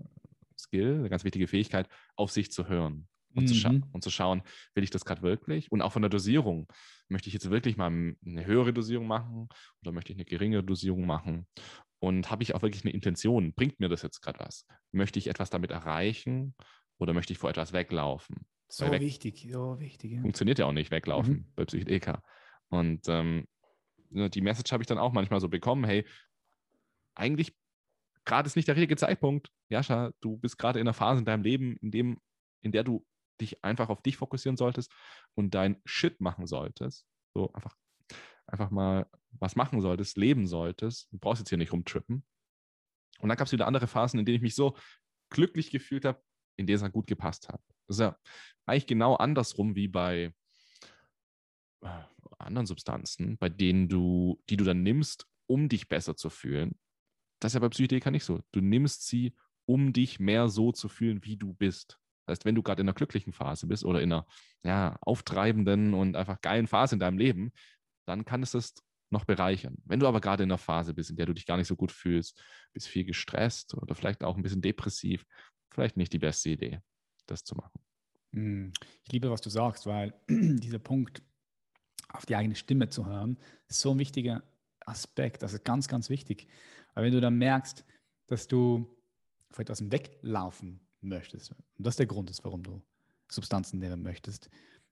Skill, 0.58 0.96
eine 1.00 1.10
ganz 1.10 1.24
wichtige 1.24 1.48
Fähigkeit, 1.48 1.88
auf 2.16 2.32
sich 2.32 2.52
zu 2.52 2.68
hören 2.68 3.08
und, 3.36 3.48
zu, 3.48 3.68
Mhm. 3.70 3.84
und 3.92 4.04
zu 4.04 4.10
schauen, 4.10 4.42
will 4.74 4.84
ich 4.84 4.90
das 4.90 5.06
gerade 5.06 5.22
wirklich? 5.22 5.72
Und 5.72 5.82
auch 5.82 5.92
von 5.92 6.02
der 6.02 6.10
Dosierung. 6.10 6.68
Möchte 7.10 7.30
ich 7.30 7.34
jetzt 7.34 7.50
wirklich 7.50 7.78
mal 7.78 7.88
eine 7.88 8.46
höhere 8.46 8.74
Dosierung 8.74 9.08
machen 9.08 9.48
oder 9.82 9.92
möchte 9.92 10.12
ich 10.12 10.18
eine 10.18 10.26
geringe 10.26 10.64
Dosierung 10.64 11.06
machen? 11.06 11.48
Und 12.00 12.30
habe 12.30 12.44
ich 12.44 12.54
auch 12.54 12.62
wirklich 12.62 12.84
eine 12.84 12.94
Intention? 12.94 13.54
Bringt 13.54 13.80
mir 13.80 13.90
das 13.90 14.02
jetzt 14.02 14.22
gerade 14.22 14.40
was? 14.40 14.66
Möchte 14.92 15.20
ich 15.20 15.28
etwas 15.28 15.50
damit 15.50 15.72
erreichen 15.72 16.56
oder 17.00 17.14
möchte 17.14 17.34
ich 17.34 17.40
vor 17.40 17.50
etwas 17.50 17.74
weglaufen? 17.74 18.46
So 18.70 18.92
weg- 18.92 19.02
wichtig, 19.02 19.48
so 19.52 19.80
wichtig. 19.80 20.12
Ja. 20.12 20.22
Funktioniert 20.22 20.60
ja 20.60 20.66
auch 20.66 20.74
nicht, 20.74 20.92
weglaufen 20.92 21.34
Mhm. 21.34 21.46
bei 21.56 21.66
Psychedelika. 21.66 22.22
Und 22.70 23.08
ähm, 23.08 23.48
ne, 24.10 24.30
die 24.30 24.42
Message 24.42 24.72
habe 24.74 24.84
ich 24.84 24.88
dann 24.88 24.98
auch 24.98 25.14
manchmal 25.14 25.40
so 25.40 25.48
bekommen, 25.48 25.86
hey, 25.86 26.06
eigentlich 27.16 27.56
gerade 28.28 28.46
ist 28.46 28.56
nicht 28.56 28.68
der 28.68 28.76
richtige 28.76 28.98
Zeitpunkt. 28.98 29.52
Jascha, 29.70 30.12
du 30.20 30.38
bist 30.38 30.60
gerade 30.60 30.80
in 30.80 30.88
einer 30.88 30.94
Phase 30.94 31.20
in 31.20 31.26
deinem 31.26 31.44
Leben, 31.44 31.78
in, 31.78 31.92
dem, 31.92 32.20
in 32.62 32.72
der 32.72 32.84
du 32.84 33.06
dich 33.42 33.64
einfach 33.64 33.90
auf 33.90 34.02
dich 34.02 34.18
fokussieren 34.18 34.58
solltest 34.58 34.94
und 35.34 35.56
dein 35.56 35.82
Shit 35.86 36.20
machen 36.20 36.46
solltest. 36.46 37.08
So 37.34 37.52
einfach, 37.54 37.76
einfach 38.46 38.70
mal 38.70 39.08
was 39.32 39.56
machen 39.56 39.82
solltest, 39.82 40.18
leben 40.18 40.46
solltest. 40.46 41.12
Du 41.12 41.18
brauchst 41.18 41.40
jetzt 41.40 41.50
hier 41.50 41.58
nicht 41.58 41.72
rumtrippen. 41.72 42.26
Und 43.20 43.30
dann 43.30 43.38
gab 43.38 43.48
es 43.48 43.54
wieder 43.54 43.66
andere 43.66 43.88
Phasen, 43.88 44.20
in 44.20 44.26
denen 44.26 44.38
ich 44.38 44.42
mich 44.42 44.56
so 44.56 44.76
glücklich 45.30 45.72
gefühlt 45.72 46.06
habe, 46.06 46.22
in 46.58 46.68
denen 46.68 46.76
es 46.76 46.82
dann 46.82 46.92
gut 46.92 47.08
gepasst 47.08 47.50
hat. 47.50 47.62
Das 47.88 47.98
ist 47.98 48.02
ja 48.02 48.18
eigentlich 48.66 48.88
genau 48.88 49.16
andersrum 49.16 49.76
wie 49.76 49.88
bei 49.88 50.34
äh, 51.82 52.04
anderen 52.40 52.68
Substanzen, 52.68 53.38
bei 53.38 53.50
denen 53.50 53.88
du, 53.88 54.42
die 54.50 54.58
du 54.58 54.66
dann 54.66 54.84
nimmst, 54.84 55.28
um 55.48 55.70
dich 55.70 55.88
besser 55.88 56.18
zu 56.18 56.30
fühlen. 56.30 56.78
Das 57.40 57.52
ist 57.52 57.54
ja 57.56 57.60
bei 57.60 57.70
Psychedelika 57.70 58.12
nicht 58.12 58.24
so. 58.24 58.42
Du 58.52 58.62
nimmst 58.62 59.08
sie, 59.08 59.36
um 59.66 59.94
dich 59.94 60.20
mehr 60.20 60.50
so 60.50 60.72
zu 60.72 60.90
fühlen, 60.90 61.24
wie 61.24 61.38
du 61.38 61.54
bist. 61.54 62.00
Das 62.26 62.34
heißt, 62.34 62.46
wenn 62.46 62.56
du 62.56 62.64
gerade 62.64 62.82
in 62.82 62.88
einer 62.88 62.96
glücklichen 62.96 63.34
Phase 63.34 63.68
bist 63.68 63.86
oder 63.86 64.02
in 64.02 64.12
einer 64.12 64.26
ja, 64.64 64.98
auftreibenden 65.02 65.94
und 65.94 66.16
einfach 66.16 66.42
geilen 66.42 66.68
Phase 66.68 66.96
in 66.96 67.00
deinem 67.00 67.18
Leben, 67.18 67.52
dann 68.06 68.26
kann 68.26 68.44
es 68.44 68.52
das 68.52 68.74
noch 69.10 69.26
bereichern. 69.26 69.78
Wenn 69.86 70.00
du 70.00 70.08
aber 70.08 70.20
gerade 70.20 70.44
in 70.44 70.52
einer 70.52 70.58
Phase 70.58 70.94
bist, 70.94 71.10
in 71.10 71.16
der 71.16 71.26
du 71.26 71.34
dich 71.34 71.46
gar 71.46 71.58
nicht 71.58 71.68
so 71.68 71.76
gut 71.76 71.92
fühlst, 71.92 72.42
bist 72.74 72.88
viel 72.88 73.06
gestresst 73.06 73.74
oder 73.76 73.96
vielleicht 73.96 74.24
auch 74.24 74.36
ein 74.36 74.44
bisschen 74.44 74.62
depressiv, 74.62 75.26
vielleicht 75.72 75.96
nicht 75.96 76.12
die 76.12 76.20
beste 76.20 76.50
Idee, 76.50 76.82
das 77.26 77.44
zu 77.44 77.56
machen. 77.56 77.80
Hm, 78.34 78.74
Ich 79.04 79.12
liebe, 79.12 79.32
was 79.32 79.42
du 79.42 79.50
sagst, 79.50 79.86
weil 79.86 80.14
dieser 80.30 80.80
Punkt, 80.80 81.22
auf 82.10 82.26
die 82.26 82.36
eigene 82.36 82.56
Stimme 82.56 82.90
zu 82.90 83.06
hören, 83.06 83.38
ist 83.68 83.80
so 83.80 83.92
ein 83.92 84.00
wichtiger 84.00 84.44
Aspekt. 84.88 85.44
Das 85.44 85.54
ist 85.54 85.66
ganz, 85.66 85.88
ganz 85.88 86.10
wichtig. 86.10 86.48
Weil 86.94 87.06
wenn 87.06 87.14
du 87.14 87.22
dann 87.22 87.38
merkst, 87.38 87.86
dass 88.28 88.48
du 88.48 88.88
vor 89.52 89.62
etwas 89.62 89.92
weglaufen 89.92 90.80
möchtest, 91.02 91.52
und 91.52 91.86
das 91.86 91.96
der 91.96 92.06
Grund 92.06 92.30
ist, 92.30 92.44
warum 92.44 92.64
du 92.64 92.82
Substanzen 93.30 93.80
nehmen 93.80 94.02
möchtest, 94.02 94.50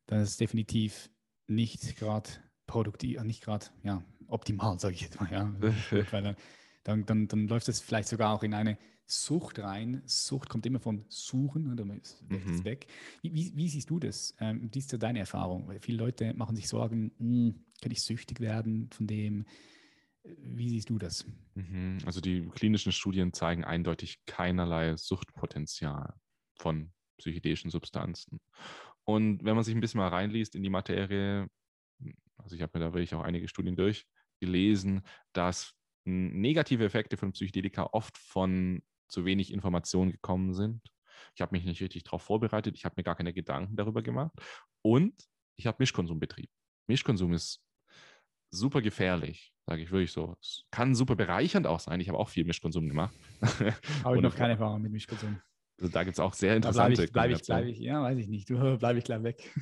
dann 0.08 0.22
ist 0.22 0.30
es 0.30 0.38
definitiv 0.38 1.10
nicht 1.48 1.96
gerade 1.96 2.30
produktiv, 2.68 3.20
äh, 3.20 3.24
nicht 3.24 3.44
gerade 3.44 3.66
ja, 3.84 4.04
optimal, 4.28 4.80
sage 4.80 4.96
ich 4.96 5.02
jetzt 5.02 5.20
mal. 5.20 5.32
Ja. 5.32 5.54
Weil 6.12 6.36
dann, 6.84 7.06
dann, 7.06 7.28
dann, 7.28 7.48
läuft 7.48 7.68
es 7.70 7.82
vielleicht 7.82 8.10
sogar 8.10 8.34
auch 8.34 8.44
in 8.44 8.54
eine 8.54 8.78
Sucht 9.06 9.60
rein. 9.60 10.02
Sucht 10.06 10.50
kommt 10.50 10.66
immer 10.66 10.80
von 10.80 11.06
Suchen 11.10 11.70
und 11.70 11.78
dann 11.78 12.00
ist 12.00 12.22
es 12.22 12.30
Mhm. 12.30 12.66
weg. 12.66 12.88
Wie, 13.22 13.34
wie, 13.34 13.56
wie 13.56 13.70
siehst 13.70 13.90
du 13.90 14.00
das? 14.00 14.36
Ähm, 14.40 14.70
wie 14.72 14.80
ist 14.80 14.90
so 14.90 14.98
deine 14.98 15.20
Erfahrung? 15.20 15.68
Weil 15.68 15.80
viele 15.80 15.98
Leute 15.98 16.34
machen 16.34 16.56
sich 16.56 16.68
Sorgen, 16.68 17.12
hm, 17.18 17.56
kann 17.82 17.92
ich 17.92 18.02
süchtig 18.02 18.40
werden 18.40 18.90
von 18.92 19.08
dem? 19.08 19.46
Wie 20.26 20.70
siehst 20.70 20.90
du 20.90 20.98
das? 20.98 21.26
Mhm. 21.56 22.00
Also 22.06 22.22
die 22.22 22.48
klinischen 22.50 22.92
Studien 22.92 23.34
zeigen 23.34 23.64
eindeutig 23.64 24.20
keinerlei 24.26 24.98
Suchtpotenzial 24.98 26.16
von 26.58 26.92
psychedelischen 27.18 27.72
Substanzen. 27.72 28.40
Und 29.04 29.44
wenn 29.44 29.56
man 29.56 29.64
sich 29.64 29.76
ein 29.76 29.82
bisschen 29.82 30.00
mal 30.00 30.10
reinliest 30.10 30.56
in 30.56 30.64
die 30.64 30.70
Materie, 30.70 31.48
also 32.38 32.56
ich 32.56 32.62
habe 32.62 32.78
mir 32.78 32.86
da 32.86 32.94
wirklich 32.94 33.14
auch 33.14 33.24
einige 33.24 33.48
Studien 33.48 33.76
durchgelesen, 33.76 35.02
dass 35.34 35.74
negative 36.06 36.86
Effekte 36.86 37.18
von 37.18 37.32
Psychedelika 37.32 37.84
oft 37.92 38.18
von 38.18 38.82
zu 39.08 39.26
wenig 39.26 39.54
Informationen 39.54 40.12
gekommen 40.12 40.54
sind. 40.54 40.82
Ich 41.36 41.42
habe 41.42 41.56
mich 41.56 41.66
nicht 41.66 41.82
richtig 41.82 42.04
darauf 42.04 42.24
vorbereitet, 42.24 42.76
ich 42.76 42.86
habe 42.86 42.96
mir 42.98 43.04
gar 43.04 43.16
keine 43.16 43.34
Gedanken 43.34 43.76
darüber 43.76 44.02
gemacht 44.02 44.34
und 44.82 45.14
ich 45.58 45.68
habe 45.68 45.78
Mischkonsum 45.80 46.20
betrieben. 46.20 46.52
Mischkonsum 46.88 47.34
ist 47.34 47.65
super 48.56 48.82
gefährlich, 48.82 49.54
sage 49.68 49.84
ich 49.84 49.92
wirklich 49.92 50.12
so. 50.12 50.36
Es 50.42 50.66
kann 50.72 50.96
super 50.96 51.16
bereichernd 51.16 51.68
auch 51.68 51.80
sein. 51.80 52.00
Ich 52.00 52.10
habe 52.10 52.18
auch 52.18 52.30
viel 52.30 52.46
Mischkonsum 52.46 52.88
gemacht. 52.88 53.16
Habe 54.04 54.16
ich 54.18 54.22
noch 54.24 54.36
keine 54.36 54.54
Erfahrung 54.54 54.82
mit 54.82 54.92
Mischkonsum. 54.92 55.40
Also 55.80 55.92
da 55.92 56.04
gibt 56.04 56.16
es 56.16 56.20
auch 56.20 56.34
sehr 56.34 56.60
Da 56.60 56.72
bleibe 56.72 56.94
interessante 56.94 57.04
ich, 57.04 57.12
bleib 57.12 57.32
ich, 57.32 57.42
bleib 57.46 57.66
ich, 57.66 57.80
ja, 57.80 58.02
weiß 58.02 58.18
ich 58.18 58.28
nicht. 58.28 58.50
Du 58.50 58.78
bleibe 58.78 59.00
ich 59.00 59.06
gleich 59.06 59.24
weg. 59.24 59.54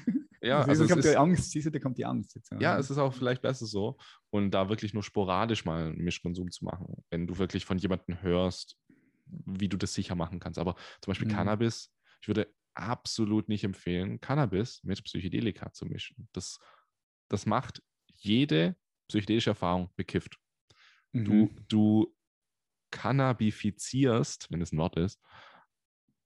Ja, 0.41 0.61
also 0.61 0.83
es 0.83 0.89
kommt 0.89 1.03
ist- 1.05 1.11
die 1.11 1.17
Angst, 1.17 1.51
siehst 1.51 1.65
du, 1.67 1.71
da 1.71 1.79
kommt 1.79 1.97
die 1.97 2.05
Angst 2.05 2.35
jetzt. 2.35 2.51
Ja, 2.59 2.77
es 2.77 2.89
ist 2.91 2.97
auch 2.97 3.13
vielleicht 3.13 3.41
besser 3.41 3.65
so. 3.65 3.97
Und 4.29 4.51
da 4.51 4.69
wirklich 4.69 4.93
nur 4.93 5.01
sporadisch 5.03 5.65
mal 5.65 5.85
einen 5.87 6.03
Mischkonsum 6.03 6.51
zu 6.51 6.65
machen, 6.65 7.03
wenn 7.09 7.27
du 7.27 7.37
wirklich 7.37 7.65
von 7.65 7.77
jemandem 7.77 8.21
hörst, 8.21 8.77
wie 9.25 9.69
du 9.69 9.77
das 9.77 9.93
sicher 9.93 10.15
machen 10.15 10.39
kannst. 10.39 10.59
Aber 10.59 10.75
zum 11.01 11.11
Beispiel 11.11 11.27
Mhm. 11.27 11.31
Cannabis, 11.31 11.91
ich 12.21 12.27
würde 12.27 12.53
absolut 12.75 13.47
nicht 13.49 13.63
empfehlen, 13.63 14.19
Cannabis 14.19 14.83
mit 14.83 15.03
Psychedelika 15.03 15.71
zu 15.71 15.85
mischen. 15.85 16.27
Das, 16.33 16.59
das 17.29 17.45
macht 17.45 17.81
jede 18.15 18.75
psychedelische 19.07 19.51
Erfahrung 19.51 19.89
bekifft. 19.95 20.37
Mhm. 21.11 21.25
Du, 21.25 21.49
du 21.67 22.15
cannabifizierst, 22.91 24.47
wenn 24.51 24.61
es 24.61 24.71
ein 24.71 24.77
Wort 24.77 24.97
ist, 24.97 25.19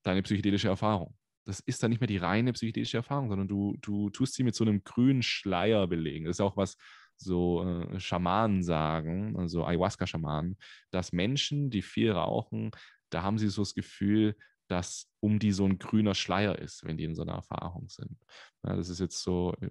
deine 0.03 0.21
psychedelische 0.21 0.67
Erfahrung. 0.67 1.15
Das 1.45 1.61
ist 1.61 1.81
dann 1.81 1.91
nicht 1.91 2.01
mehr 2.01 2.07
die 2.07 2.17
reine 2.17 2.51
psychedelische 2.53 2.97
Erfahrung, 2.97 3.29
sondern 3.29 3.47
du, 3.47 3.77
du 3.81 4.09
tust 4.09 4.33
sie 4.33 4.43
mit 4.43 4.53
so 4.53 4.65
einem 4.65 4.83
grünen 4.83 5.23
Schleier 5.23 5.87
belegen. 5.87 6.25
Das 6.25 6.37
ist 6.37 6.41
auch 6.41 6.57
was 6.57 6.77
so 7.15 7.63
äh, 7.63 7.99
Schamanen 7.99 8.63
sagen, 8.63 9.37
also 9.37 9.65
Ayahuasca-Schamanen, 9.65 10.57
dass 10.91 11.13
Menschen, 11.13 11.69
die 11.69 11.81
viel 11.81 12.11
rauchen, 12.11 12.71
da 13.09 13.23
haben 13.23 13.37
sie 13.37 13.47
so 13.47 13.61
das 13.61 13.73
Gefühl, 13.73 14.35
dass 14.67 15.09
um 15.21 15.39
die 15.39 15.53
so 15.53 15.65
ein 15.65 15.79
grüner 15.79 16.13
Schleier 16.13 16.59
ist, 16.59 16.83
wenn 16.83 16.97
die 16.97 17.05
in 17.05 17.15
so 17.15 17.21
einer 17.21 17.35
Erfahrung 17.35 17.87
sind. 17.89 18.17
Ja, 18.63 18.75
das 18.75 18.89
ist 18.89 18.99
jetzt 18.99 19.21
so 19.23 19.55
äh, 19.61 19.69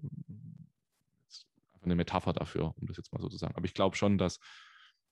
eine 1.86 1.96
Metapher 1.96 2.32
dafür, 2.32 2.74
um 2.76 2.86
das 2.86 2.96
jetzt 2.96 3.12
mal 3.12 3.20
so 3.20 3.28
zu 3.28 3.38
sagen. 3.38 3.54
Aber 3.56 3.64
ich 3.64 3.74
glaube 3.74 3.96
schon, 3.96 4.18
dass 4.18 4.38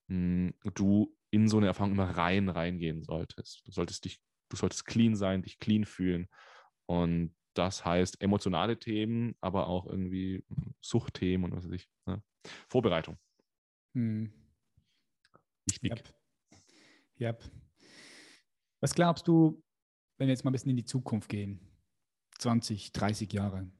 mh, 0.09 0.53
du 0.75 1.16
in 1.31 1.49
so 1.49 1.57
eine 1.57 1.66
Erfahrung 1.66 1.93
immer 1.93 2.11
rein 2.11 2.49
reingehen 2.49 3.03
solltest. 3.03 3.66
Du 3.66 3.72
solltest 3.72 4.05
dich, 4.05 4.20
du 4.51 4.57
solltest 4.57 4.87
clean 4.87 5.16
sein, 5.16 5.43
dich 5.43 5.59
clean 5.59 5.85
fühlen. 5.85 6.29
Und 6.87 7.35
das 7.55 7.85
heißt 7.85 8.20
emotionale 8.20 8.79
Themen, 8.79 9.35
aber 9.41 9.68
auch 9.68 9.87
irgendwie 9.87 10.45
Suchtthemen 10.81 11.51
und 11.51 11.57
was 11.57 11.64
weiß 11.64 11.72
ich. 11.72 11.89
Ne? 12.07 12.22
Vorbereitung. 12.68 13.18
Hm. 13.95 14.33
Wichtig. 15.66 15.91
Yep. 15.91 16.14
yep. 17.20 17.51
Was 18.81 18.95
glaubst 18.95 19.27
du, 19.29 19.62
wenn 20.18 20.27
wir 20.27 20.35
jetzt 20.35 20.45
mal 20.45 20.51
ein 20.51 20.53
bisschen 20.53 20.70
in 20.70 20.77
die 20.77 20.85
Zukunft 20.85 21.29
gehen? 21.29 21.61
20, 22.39 22.93
30 22.93 23.33
Jahre. 23.33 23.70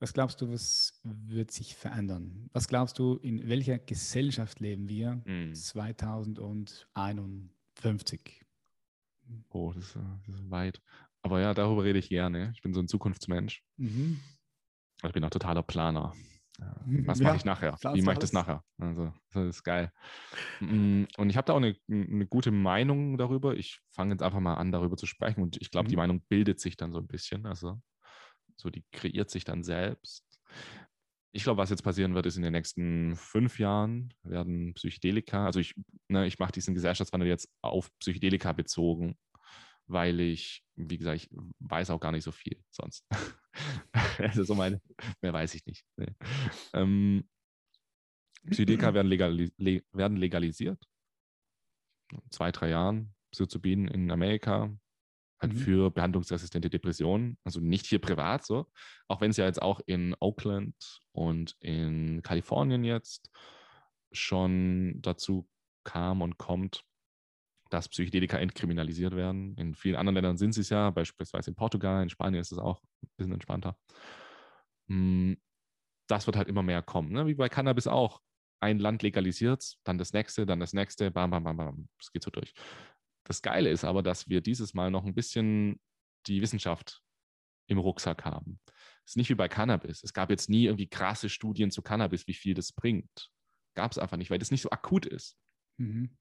Was 0.00 0.12
glaubst 0.14 0.40
du, 0.40 0.50
was 0.50 0.98
wird 1.04 1.50
sich 1.50 1.76
verändern? 1.76 2.48
Was 2.54 2.68
glaubst 2.68 2.98
du, 2.98 3.16
in 3.16 3.46
welcher 3.50 3.78
Gesellschaft 3.78 4.58
leben 4.58 4.88
wir 4.88 5.16
mm. 5.26 5.54
2051? 5.54 8.46
Oh, 9.50 9.72
das 9.74 9.84
ist, 9.84 9.98
das 10.26 10.34
ist, 10.34 10.50
weit. 10.50 10.80
Aber 11.20 11.42
ja, 11.42 11.52
darüber 11.52 11.84
rede 11.84 11.98
ich 11.98 12.08
gerne. 12.08 12.50
Ich 12.54 12.62
bin 12.62 12.72
so 12.72 12.80
ein 12.80 12.88
Zukunftsmensch. 12.88 13.62
Mhm. 13.76 14.18
Ich 15.04 15.12
bin 15.12 15.22
auch 15.22 15.30
totaler 15.30 15.62
Planer. 15.62 16.14
Was 17.04 17.18
ja, 17.18 17.26
mache 17.26 17.36
ich 17.36 17.44
nachher? 17.44 17.76
Wie 17.94 18.02
mache 18.02 18.14
ich 18.14 18.20
das 18.20 18.32
nachher? 18.32 18.62
Also, 18.78 19.12
das 19.32 19.56
ist 19.56 19.64
geil. 19.64 19.92
Mm, 20.60 21.04
und 21.16 21.30
ich 21.30 21.36
habe 21.36 21.46
da 21.46 21.54
auch 21.54 21.58
eine, 21.58 21.76
eine, 21.88 22.26
gute 22.26 22.50
Meinung 22.50 23.16
darüber. 23.16 23.54
Ich 23.54 23.80
fange 23.90 24.12
jetzt 24.12 24.22
einfach 24.22 24.40
mal 24.40 24.54
an, 24.54 24.72
darüber 24.72 24.96
zu 24.96 25.06
sprechen. 25.06 25.42
Und 25.42 25.56
ich 25.60 25.70
glaube, 25.70 25.86
mhm. 25.86 25.90
die 25.90 25.96
Meinung 25.96 26.22
bildet 26.28 26.60
sich 26.60 26.76
dann 26.76 26.92
so 26.92 26.98
ein 26.98 27.06
bisschen. 27.06 27.46
Also, 27.46 27.80
so, 28.60 28.70
die 28.70 28.84
kreiert 28.92 29.30
sich 29.30 29.44
dann 29.44 29.62
selbst. 29.62 30.24
Ich 31.32 31.44
glaube, 31.44 31.58
was 31.58 31.70
jetzt 31.70 31.82
passieren 31.82 32.14
wird, 32.14 32.26
ist 32.26 32.36
in 32.36 32.42
den 32.42 32.52
nächsten 32.52 33.14
fünf 33.16 33.58
Jahren 33.58 34.12
werden 34.22 34.74
Psychedelika, 34.74 35.46
also 35.46 35.60
ich, 35.60 35.74
ne, 36.08 36.26
ich 36.26 36.38
mache 36.38 36.52
diesen 36.52 36.74
Gesellschaftswandel 36.74 37.28
jetzt 37.28 37.48
auf 37.62 37.90
Psychedelika 38.00 38.52
bezogen, 38.52 39.16
weil 39.86 40.18
ich, 40.20 40.64
wie 40.74 40.98
gesagt, 40.98 41.22
ich 41.22 41.30
weiß 41.60 41.90
auch 41.90 42.00
gar 42.00 42.12
nicht 42.12 42.24
so 42.24 42.32
viel 42.32 42.62
sonst. 42.70 43.06
also 44.18 44.42
so 44.42 44.54
meine, 44.54 44.80
mehr 45.22 45.32
weiß 45.32 45.54
ich 45.54 45.64
nicht. 45.66 45.84
Nee. 45.96 46.14
Ähm, 46.72 47.28
Psychedelika 48.46 48.92
werden, 48.94 49.08
legali 49.08 49.52
le 49.58 49.82
werden 49.92 50.16
legalisiert. 50.16 50.82
Zwei, 52.30 52.50
drei 52.50 52.70
Jahren 52.70 53.14
bieten 53.60 53.86
in 53.86 54.10
Amerika 54.10 54.76
halt 55.40 55.54
mhm. 55.54 55.58
für 55.58 55.90
behandlungsresistente 55.90 56.70
Depressionen, 56.70 57.38
also 57.44 57.60
nicht 57.60 57.86
hier 57.86 58.00
privat 58.00 58.44
so, 58.44 58.66
auch 59.08 59.20
wenn 59.20 59.30
es 59.30 59.36
ja 59.36 59.46
jetzt 59.46 59.62
auch 59.62 59.80
in 59.86 60.14
Oakland 60.20 60.74
und 61.12 61.56
in 61.60 62.22
Kalifornien 62.22 62.84
jetzt 62.84 63.30
schon 64.12 65.00
dazu 65.00 65.48
kam 65.84 66.22
und 66.22 66.38
kommt, 66.38 66.84
dass 67.70 67.88
Psychedelika 67.88 68.36
entkriminalisiert 68.36 69.14
werden. 69.14 69.56
In 69.56 69.74
vielen 69.74 69.96
anderen 69.96 70.16
Ländern 70.16 70.36
sind 70.36 70.52
sie 70.52 70.60
es 70.62 70.70
ja, 70.70 70.90
beispielsweise 70.90 71.50
in 71.50 71.56
Portugal, 71.56 72.02
in 72.02 72.10
Spanien 72.10 72.40
ist 72.40 72.52
es 72.52 72.58
auch 72.58 72.82
ein 73.02 73.08
bisschen 73.16 73.32
entspannter. 73.32 73.76
Hm, 74.88 75.40
das 76.08 76.26
wird 76.26 76.36
halt 76.36 76.48
immer 76.48 76.62
mehr 76.62 76.82
kommen, 76.82 77.12
ne? 77.12 77.26
wie 77.26 77.34
bei 77.34 77.48
Cannabis 77.48 77.86
auch. 77.86 78.20
Ein 78.62 78.78
Land 78.78 79.02
legalisiert 79.02 79.76
dann 79.84 79.96
das 79.96 80.12
nächste, 80.12 80.44
dann 80.44 80.60
das 80.60 80.74
nächste, 80.74 81.10
bam, 81.10 81.30
bam, 81.30 81.44
bam, 81.44 81.56
bam. 81.56 81.88
Es 81.98 82.12
geht 82.12 82.22
so 82.22 82.30
durch. 82.30 82.52
Das 83.24 83.42
Geile 83.42 83.70
ist 83.70 83.84
aber, 83.84 84.02
dass 84.02 84.28
wir 84.28 84.40
dieses 84.40 84.74
Mal 84.74 84.90
noch 84.90 85.04
ein 85.04 85.14
bisschen 85.14 85.80
die 86.26 86.40
Wissenschaft 86.42 87.02
im 87.66 87.78
Rucksack 87.78 88.24
haben. 88.24 88.60
Es 89.04 89.12
ist 89.12 89.16
nicht 89.16 89.30
wie 89.30 89.34
bei 89.34 89.48
Cannabis. 89.48 90.02
Es 90.02 90.12
gab 90.12 90.30
jetzt 90.30 90.48
nie 90.48 90.64
irgendwie 90.64 90.88
krasse 90.88 91.28
Studien 91.28 91.70
zu 91.70 91.82
Cannabis, 91.82 92.26
wie 92.26 92.34
viel 92.34 92.54
das 92.54 92.72
bringt. 92.72 93.30
Gab 93.74 93.92
es 93.92 93.98
einfach 93.98 94.16
nicht, 94.16 94.30
weil 94.30 94.38
das 94.38 94.50
nicht 94.50 94.62
so 94.62 94.70
akut 94.70 95.06
ist. 95.06 95.36
Mhm. 95.78 96.16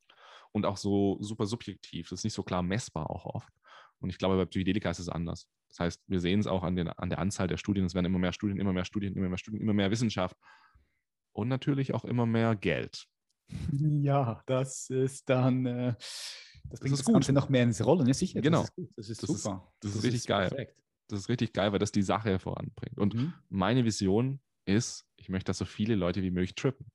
Und 0.51 0.65
auch 0.65 0.77
so 0.77 1.17
super 1.21 1.45
subjektiv. 1.45 2.09
Das 2.09 2.19
ist 2.19 2.23
nicht 2.23 2.33
so 2.33 2.43
klar 2.43 2.63
messbar 2.63 3.09
auch 3.09 3.25
oft. 3.25 3.53
Und 3.99 4.09
ich 4.09 4.17
glaube, 4.17 4.37
bei 4.37 4.45
Psychedelika 4.45 4.89
ist 4.89 4.99
es 4.99 5.09
anders. 5.09 5.47
Das 5.69 5.79
heißt, 5.79 6.03
wir 6.07 6.19
sehen 6.19 6.39
es 6.39 6.47
auch 6.47 6.63
an, 6.63 6.75
den, 6.75 6.87
an 6.87 7.09
der 7.09 7.19
Anzahl 7.19 7.47
der 7.47 7.57
Studien. 7.57 7.85
Es 7.85 7.93
werden 7.93 8.05
immer 8.05 8.19
mehr 8.19 8.33
Studien, 8.33 8.59
immer 8.59 8.73
mehr 8.73 8.85
Studien, 8.85 9.13
immer 9.13 9.29
mehr 9.29 9.37
Studien, 9.37 9.61
immer 9.61 9.73
mehr 9.73 9.91
Wissenschaft. 9.91 10.35
Und 11.31 11.47
natürlich 11.47 11.93
auch 11.93 12.05
immer 12.05 12.25
mehr 12.25 12.55
Geld. 12.55 13.05
Ja, 14.01 14.43
das 14.45 14.89
ist 14.89 15.27
dann 15.29 15.65
äh, 15.65 15.95
das 16.69 16.79
bringt 16.79 16.93
das, 16.93 17.03
das 17.03 17.13
Ganze 17.13 17.33
noch 17.33 17.49
mehr 17.49 17.63
ins 17.63 17.83
Rollen, 17.83 18.07
ja 18.07 18.13
sicher. 18.13 18.41
Genau. 18.41 18.61
Das 18.61 18.77
ist, 18.77 18.97
das 18.97 19.09
ist 19.09 19.23
das 19.23 19.43
super. 19.43 19.73
Ist, 19.73 19.83
das, 19.83 19.95
ist 19.95 20.03
richtig 20.03 20.27
geil. 20.27 20.49
Perfekt. 20.49 20.75
Das 21.07 21.19
ist 21.19 21.29
richtig 21.29 21.53
geil, 21.53 21.71
weil 21.71 21.79
das 21.79 21.91
die 21.91 22.03
Sache 22.03 22.39
voranbringt. 22.39 22.97
Und 22.97 23.15
mhm. 23.15 23.33
meine 23.49 23.85
Vision 23.85 24.39
ist, 24.65 25.05
ich 25.17 25.29
möchte, 25.29 25.49
dass 25.49 25.57
so 25.57 25.65
viele 25.65 25.95
Leute 25.95 26.21
wie 26.21 26.31
möglich 26.31 26.55
trippen. 26.55 26.91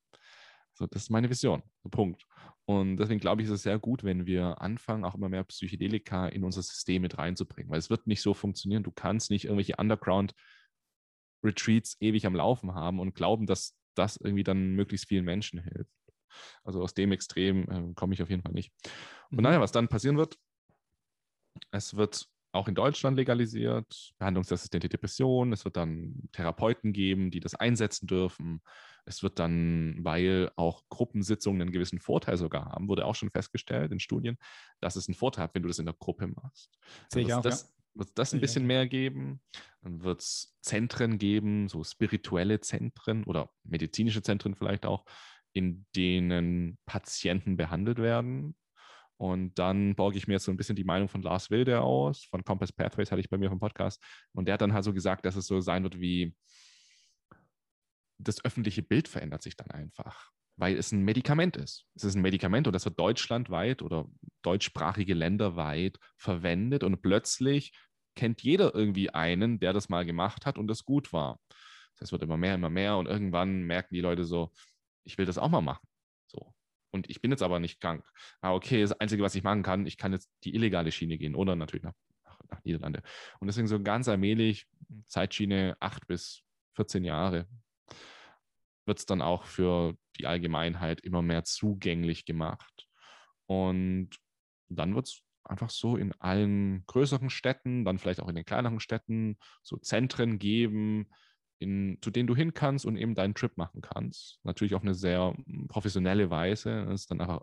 So, 0.75 0.87
das 0.87 1.03
ist 1.03 1.11
meine 1.11 1.31
Vision. 1.31 1.63
Punkt. 1.91 2.25
Und 2.67 2.97
deswegen 2.97 3.21
glaube 3.21 3.43
ich, 3.43 3.49
ist 3.49 3.53
es 3.53 3.63
sehr 3.63 3.79
gut, 3.79 4.03
wenn 4.05 4.25
wir 4.27 4.61
anfangen, 4.61 5.05
auch 5.05 5.15
immer 5.15 5.29
mehr 5.29 5.45
Psychedelika 5.45 6.27
in 6.29 6.45
unser 6.45 6.63
System 6.63 7.03
mit 7.03 7.19
reinzubringen, 7.19 7.71
weil 7.71 7.79
es 7.79 7.91
wird 7.91 8.07
nicht 8.07 8.23
so 8.23 8.33
funktionieren. 8.33 8.83
Du 8.83 8.91
kannst 8.91 9.31
nicht 9.31 9.45
irgendwelche 9.45 9.77
Underground-Retreats 9.77 11.99
ewig 12.01 12.25
am 12.27 12.35
Laufen 12.35 12.75
haben 12.75 13.01
und 13.01 13.15
glauben, 13.15 13.45
dass 13.47 13.77
das 13.95 14.17
irgendwie 14.17 14.45
dann 14.45 14.75
möglichst 14.75 15.09
vielen 15.09 15.27
Menschen 15.27 15.61
hilft. 15.61 15.91
Also 16.65 16.83
aus 16.83 16.95
dem 16.95 17.13
Extrem 17.13 17.71
äh, 17.71 17.93
komme 17.95 18.15
ich 18.15 18.23
auf 18.23 18.31
jeden 18.31 18.43
Fall 18.43 18.53
nicht. 18.53 18.73
Und 19.31 19.39
mhm. 19.39 19.45
naja, 19.45 19.61
was 19.61 19.73
dann 19.73 19.89
passieren 19.89 20.17
wird, 20.17 20.37
es 21.71 21.97
wird 21.97 22.29
auch 22.53 22.69
in 22.69 22.75
Deutschland 22.75 23.17
legalisiert, 23.17 24.15
behandlungsassistente 24.19 24.89
Depression. 24.89 25.53
Es 25.53 25.65
wird 25.65 25.77
dann 25.77 26.29
Therapeuten 26.33 26.93
geben, 26.93 27.31
die 27.31 27.41
das 27.41 27.57
einsetzen 27.57 28.07
dürfen. 28.07 28.63
Es 29.07 29.23
wird 29.23 29.41
dann, 29.41 29.99
weil 30.03 30.51
auch 30.55 30.85
Gruppensitzungen 30.89 31.61
einen 31.61 31.73
gewissen 31.73 31.99
Vorteil 31.99 32.37
sogar 32.37 32.67
haben, 32.67 32.89
wurde 32.89 33.07
auch 33.07 33.17
schon 33.17 33.31
festgestellt 33.31 33.91
in 33.91 33.99
Studien, 33.99 34.39
dass 34.81 34.97
es 34.97 35.09
einen 35.09 35.17
Vorteil 35.17 35.45
hat, 35.45 35.55
wenn 35.55 35.63
du 35.63 35.69
das 35.69 35.81
in 35.81 35.87
der 35.87 35.97
Gruppe 35.99 36.29
machst. 36.29 36.79
Sehe 37.13 37.25
ich 37.25 37.35
auch, 37.35 37.43
das, 37.43 37.63
ja. 37.63 37.69
Wird 37.97 38.09
es 38.09 38.15
das 38.15 38.35
ein 38.35 38.41
bisschen 38.41 38.67
mehr 38.67 38.89
geben? 38.89 39.41
Dann 39.83 40.03
wird 40.03 40.21
es 40.21 40.57
Zentren 40.63 41.19
geben, 41.19 41.69
so 41.69 41.85
spirituelle 41.85 42.61
Zentren 42.61 43.25
oder 43.25 43.51
medizinische 43.63 44.23
Zentren 44.23 44.57
vielleicht 44.57 44.85
auch, 44.85 45.05
in 45.53 45.87
denen 45.95 46.79
Patienten 46.87 47.57
behandelt 47.57 47.99
werden. 47.99 48.57
Und 49.17 49.55
dann 49.59 49.95
borge 49.95 50.17
ich 50.19 50.27
mir 50.27 50.35
jetzt 50.35 50.45
so 50.45 50.51
ein 50.51 50.57
bisschen 50.57 50.77
die 50.77 50.85
Meinung 50.85 51.09
von 51.09 51.23
Lars 51.23 51.51
Wilde 51.51 51.81
aus, 51.81 52.25
von 52.25 52.45
Compass 52.45 52.73
Pathways 52.73 53.11
hatte 53.11 53.21
ich 53.21 53.31
bei 53.31 53.39
mir 53.39 53.49
vom 53.49 53.61
Podcast. 53.61 54.03
Und 54.33 54.47
der 54.47 54.55
hat 54.55 54.61
dann 54.61 54.73
halt 54.73 54.85
so 54.85 54.93
gesagt, 54.93 55.25
dass 55.25 55.37
es 55.37 55.47
so 55.47 55.61
sein 55.61 55.85
wird 55.85 56.01
wie, 56.01 56.35
das 58.19 58.45
öffentliche 58.45 58.83
Bild 58.83 59.09
verändert 59.09 59.43
sich 59.43 59.57
dann 59.57 59.71
einfach, 59.71 60.31
weil 60.57 60.77
es 60.77 60.93
ein 60.93 61.03
Medikament 61.03 61.57
ist. 61.57 61.87
Es 61.95 62.05
ist 62.05 62.15
ein 62.15 62.23
Medikament 62.23 62.67
und 62.67 62.73
das 62.73 62.85
wird 62.85 62.99
deutschlandweit 62.99 63.83
oder 63.83 64.07
deutschsprachige 64.43 65.15
Länder 65.15 65.57
weit 65.57 65.99
verwendet 66.17 66.85
und 66.85 67.03
plötzlich 67.03 67.73
kennt 68.15 68.43
jeder 68.43 68.75
irgendwie 68.75 69.11
einen, 69.11 69.59
der 69.59 69.73
das 69.73 69.89
mal 69.89 70.05
gemacht 70.05 70.47
hat 70.47 70.59
und 70.59 70.69
das 70.69 70.85
gut 70.85 71.13
war. 71.13 71.41
Das 71.99 72.13
wird 72.13 72.23
immer 72.23 72.37
mehr, 72.37 72.55
immer 72.55 72.71
mehr 72.71 72.97
und 72.97 73.07
irgendwann 73.07 73.63
merken 73.63 73.95
die 73.95 74.01
Leute 74.01 74.25
so, 74.25 74.53
ich 75.05 75.19
will 75.19 75.27
das 75.27 75.39
auch 75.39 75.49
mal 75.49 75.61
machen. 75.61 75.87
So. 76.27 76.55
Und 76.95 77.11
ich 77.11 77.21
bin 77.21 77.33
jetzt 77.33 77.43
aber 77.43 77.59
nicht 77.59 77.81
krank. 77.81 78.09
Ah, 78.41 78.53
okay, 78.53 78.81
das 78.81 78.93
Einzige, 78.93 79.25
was 79.25 79.35
ich 79.35 79.43
machen 79.43 79.65
kann, 79.65 79.85
ich 79.85 79.99
kann 79.99 80.13
jetzt 80.13 80.31
die 80.45 80.55
illegale 80.55 80.93
Schiene 80.93 81.19
gehen 81.19 81.35
oder 81.35 81.57
natürlich 81.57 81.83
nach, 81.83 81.95
nach, 82.25 82.39
nach 82.49 82.63
Niederlande. 82.63 83.03
Und 83.41 83.49
deswegen 83.49 83.67
so 83.67 83.83
ganz 83.83 84.07
allmählich, 84.07 84.69
Zeitschiene 85.09 85.77
acht 85.81 86.07
bis 86.07 86.45
14 86.77 87.03
Jahre, 87.03 87.49
wird 88.87 89.01
es 89.01 89.07
dann 89.07 89.23
auch 89.23 89.43
für 89.43 89.97
die 90.21 90.29
Allgemeinheit 90.29 91.01
immer 91.01 91.21
mehr 91.21 91.43
zugänglich 91.43 92.27
gemacht. 92.27 92.87
Und 93.47 94.11
dann 94.69 94.95
wird 94.95 95.09
es 95.09 95.21
einfach 95.43 95.71
so 95.71 95.97
in 95.97 96.13
allen 96.21 96.87
größeren 96.87 97.29
Städten, 97.29 97.85
dann 97.85 97.99
vielleicht 97.99 98.21
auch 98.21 98.29
in 98.29 98.37
den 98.37 98.45
kleineren 98.45 98.79
Städten, 98.79 99.37
so 99.65 99.79
Zentren 99.79 100.39
geben, 100.39 101.11
in, 101.59 101.99
zu 102.03 102.11
denen 102.11 102.27
du 102.27 102.37
hin 102.37 102.55
kannst 102.55 102.85
und 102.85 102.97
eben 102.97 103.15
deinen 103.15 103.35
Trip 103.35 103.57
machen 103.57 103.81
kannst. 103.81 104.41
Natürlich 104.43 104.75
auf 104.75 104.83
eine 104.83 104.95
sehr 104.95 105.35
hm, 105.47 105.69
professionelle 105.69 106.31
Weise. 106.31 106.85
Das 106.87 107.03
ist 107.03 107.11
dann 107.11 107.21
einfach, 107.21 107.43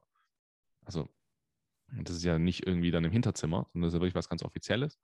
also, 0.85 1.09
das 1.87 2.15
ist 2.15 2.23
ja 2.23 2.39
nicht 2.39 2.65
irgendwie 2.65 2.91
dann 2.91 3.03
im 3.03 3.11
Hinterzimmer, 3.11 3.67
sondern 3.71 3.87
das 3.87 3.93
ist 3.93 3.97
ja 3.97 4.01
wirklich 4.01 4.15
was 4.15 4.29
ganz 4.29 4.43
Offizielles. 4.43 4.99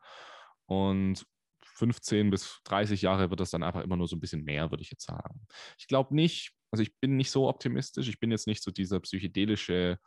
Und 0.65 1.25
15 1.63 2.29
bis 2.29 2.61
30 2.63 3.01
Jahre 3.01 3.29
wird 3.29 3.39
das 3.39 3.51
dann 3.51 3.63
einfach 3.63 3.81
immer 3.81 3.97
nur 3.97 4.07
so 4.07 4.15
ein 4.15 4.19
bisschen 4.19 4.43
mehr, 4.43 4.71
würde 4.71 4.83
ich 4.83 4.91
jetzt 4.91 5.05
sagen. 5.05 5.47
Ich 5.77 5.87
glaube 5.87 6.15
nicht, 6.15 6.53
also 6.71 6.81
ich 6.81 6.97
bin 6.99 7.17
nicht 7.17 7.31
so 7.31 7.47
optimistisch, 7.47 8.07
ich 8.07 8.19
bin 8.19 8.31
jetzt 8.31 8.47
nicht 8.47 8.63
so 8.63 8.71
dieser 8.71 8.99
psychedelische, 8.99 9.99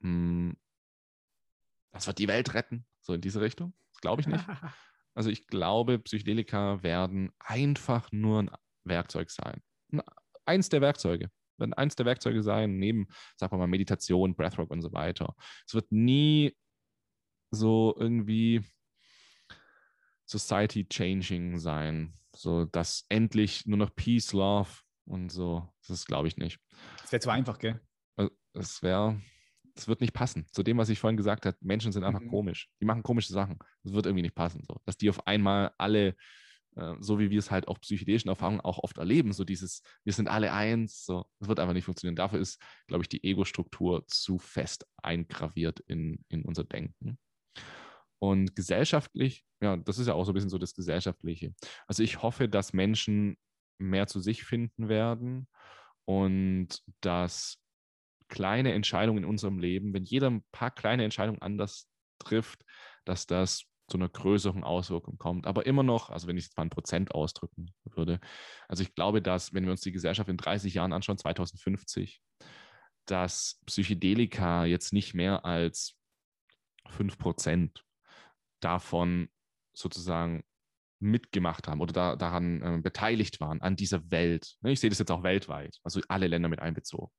mh, 0.00 0.54
das 1.92 2.06
wird 2.06 2.18
die 2.18 2.28
Welt 2.28 2.54
retten, 2.54 2.86
so 3.00 3.14
in 3.14 3.20
diese 3.20 3.40
Richtung. 3.40 3.74
Das 3.92 4.00
glaube 4.00 4.20
ich 4.22 4.26
nicht. 4.28 4.44
Also 5.18 5.30
ich 5.30 5.48
glaube, 5.48 5.98
Psychedelika 5.98 6.80
werden 6.84 7.32
einfach 7.40 8.12
nur 8.12 8.38
ein 8.38 8.50
Werkzeug 8.84 9.32
sein. 9.32 9.60
Eins 10.44 10.68
der 10.68 10.80
Werkzeuge. 10.80 11.28
Werden 11.56 11.74
eins 11.74 11.96
der 11.96 12.06
Werkzeuge 12.06 12.40
sein, 12.44 12.78
neben, 12.78 13.08
sagen 13.36 13.52
wir 13.52 13.58
mal, 13.58 13.66
Meditation, 13.66 14.36
Breathwork 14.36 14.70
und 14.70 14.80
so 14.80 14.92
weiter. 14.92 15.34
Es 15.66 15.74
wird 15.74 15.90
nie 15.90 16.56
so 17.50 17.96
irgendwie 17.98 18.64
Society 20.24 20.86
changing 20.88 21.58
sein. 21.58 22.14
So, 22.36 22.66
dass 22.66 23.04
endlich 23.08 23.66
nur 23.66 23.78
noch 23.78 23.96
Peace, 23.96 24.32
Love 24.32 24.70
und 25.04 25.32
so. 25.32 25.68
Das 25.88 26.04
glaube 26.04 26.28
ich 26.28 26.36
nicht. 26.36 26.60
Das 27.02 27.10
wäre 27.10 27.20
zu 27.20 27.30
einfach, 27.30 27.58
gell? 27.58 27.80
Es 28.52 28.84
wäre 28.84 29.20
das 29.78 29.86
wird 29.86 30.00
nicht 30.00 30.12
passen. 30.12 30.46
Zu 30.50 30.64
dem, 30.64 30.76
was 30.76 30.88
ich 30.88 30.98
vorhin 30.98 31.16
gesagt 31.16 31.46
habe, 31.46 31.56
Menschen 31.60 31.92
sind 31.92 32.02
einfach 32.02 32.20
Mhm. 32.20 32.28
komisch. 32.28 32.68
Die 32.80 32.84
machen 32.84 33.04
komische 33.04 33.32
Sachen. 33.32 33.58
Das 33.84 33.92
wird 33.92 34.06
irgendwie 34.06 34.22
nicht 34.22 34.34
passen. 34.34 34.64
So. 34.66 34.76
Dass 34.84 34.96
die 34.96 35.08
auf 35.08 35.26
einmal 35.26 35.72
alle, 35.78 36.16
äh, 36.76 36.94
so 36.98 37.20
wie 37.20 37.30
wir 37.30 37.38
es 37.38 37.52
halt 37.52 37.68
auch 37.68 37.80
psychedelischen 37.80 38.28
Erfahrungen 38.28 38.60
auch 38.60 38.78
oft 38.78 38.98
erleben, 38.98 39.32
so 39.32 39.44
dieses, 39.44 39.82
wir 40.04 40.12
sind 40.12 40.26
alle 40.28 40.52
eins, 40.52 41.04
so, 41.04 41.26
das 41.38 41.48
wird 41.48 41.60
einfach 41.60 41.74
nicht 41.74 41.84
funktionieren. 41.84 42.16
Dafür 42.16 42.40
ist, 42.40 42.60
glaube 42.88 43.04
ich, 43.04 43.08
die 43.08 43.22
Ego-Struktur 43.22 44.04
zu 44.08 44.38
fest 44.38 44.84
eingraviert 45.00 45.78
in, 45.86 46.24
in 46.28 46.42
unser 46.42 46.64
Denken. 46.64 47.18
Und 48.18 48.56
gesellschaftlich, 48.56 49.44
ja, 49.62 49.76
das 49.76 49.98
ist 49.98 50.08
ja 50.08 50.14
auch 50.14 50.24
so 50.24 50.32
ein 50.32 50.34
bisschen 50.34 50.50
so 50.50 50.58
das 50.58 50.74
Gesellschaftliche. 50.74 51.54
Also 51.86 52.02
ich 52.02 52.20
hoffe, 52.20 52.48
dass 52.48 52.72
Menschen 52.72 53.36
mehr 53.78 54.08
zu 54.08 54.18
sich 54.18 54.42
finden 54.42 54.88
werden 54.88 55.46
und 56.04 56.82
dass 57.00 57.58
kleine 58.28 58.72
Entscheidungen 58.72 59.24
in 59.24 59.28
unserem 59.28 59.58
Leben, 59.58 59.92
wenn 59.94 60.04
jeder 60.04 60.30
ein 60.30 60.44
paar 60.52 60.70
kleine 60.70 61.04
Entscheidungen 61.04 61.42
anders 61.42 61.88
trifft, 62.18 62.64
dass 63.04 63.26
das 63.26 63.64
zu 63.88 63.96
einer 63.96 64.08
größeren 64.08 64.64
Auswirkung 64.64 65.16
kommt. 65.18 65.46
Aber 65.46 65.66
immer 65.66 65.82
noch, 65.82 66.10
also 66.10 66.28
wenn 66.28 66.36
ich 66.36 66.46
es 66.46 66.56
mal 66.56 66.64
ein 66.64 66.70
Prozent 66.70 67.14
ausdrücken 67.14 67.72
würde, 67.84 68.20
also 68.68 68.82
ich 68.82 68.94
glaube, 68.94 69.22
dass, 69.22 69.54
wenn 69.54 69.64
wir 69.64 69.70
uns 69.70 69.80
die 69.80 69.92
Gesellschaft 69.92 70.28
in 70.28 70.36
30 70.36 70.74
Jahren 70.74 70.92
anschauen, 70.92 71.18
2050, 71.18 72.20
dass 73.06 73.60
Psychedelika 73.64 74.66
jetzt 74.66 74.92
nicht 74.92 75.14
mehr 75.14 75.44
als 75.44 75.96
5 76.90 77.18
Prozent 77.18 77.84
davon 78.60 79.28
sozusagen 79.72 80.44
mitgemacht 81.00 81.68
haben 81.68 81.80
oder 81.80 81.92
da, 81.92 82.16
daran 82.16 82.62
äh, 82.62 82.80
beteiligt 82.82 83.40
waren, 83.40 83.60
an 83.62 83.76
dieser 83.76 84.10
Welt. 84.10 84.56
Ne, 84.60 84.72
Ich 84.72 84.80
sehe 84.80 84.90
das 84.90 84.98
jetzt 84.98 85.10
auch 85.10 85.22
weltweit, 85.22 85.78
also 85.84 86.00
alle 86.08 86.26
Länder 86.26 86.48
mit 86.48 86.60
einbezogen. 86.60 87.12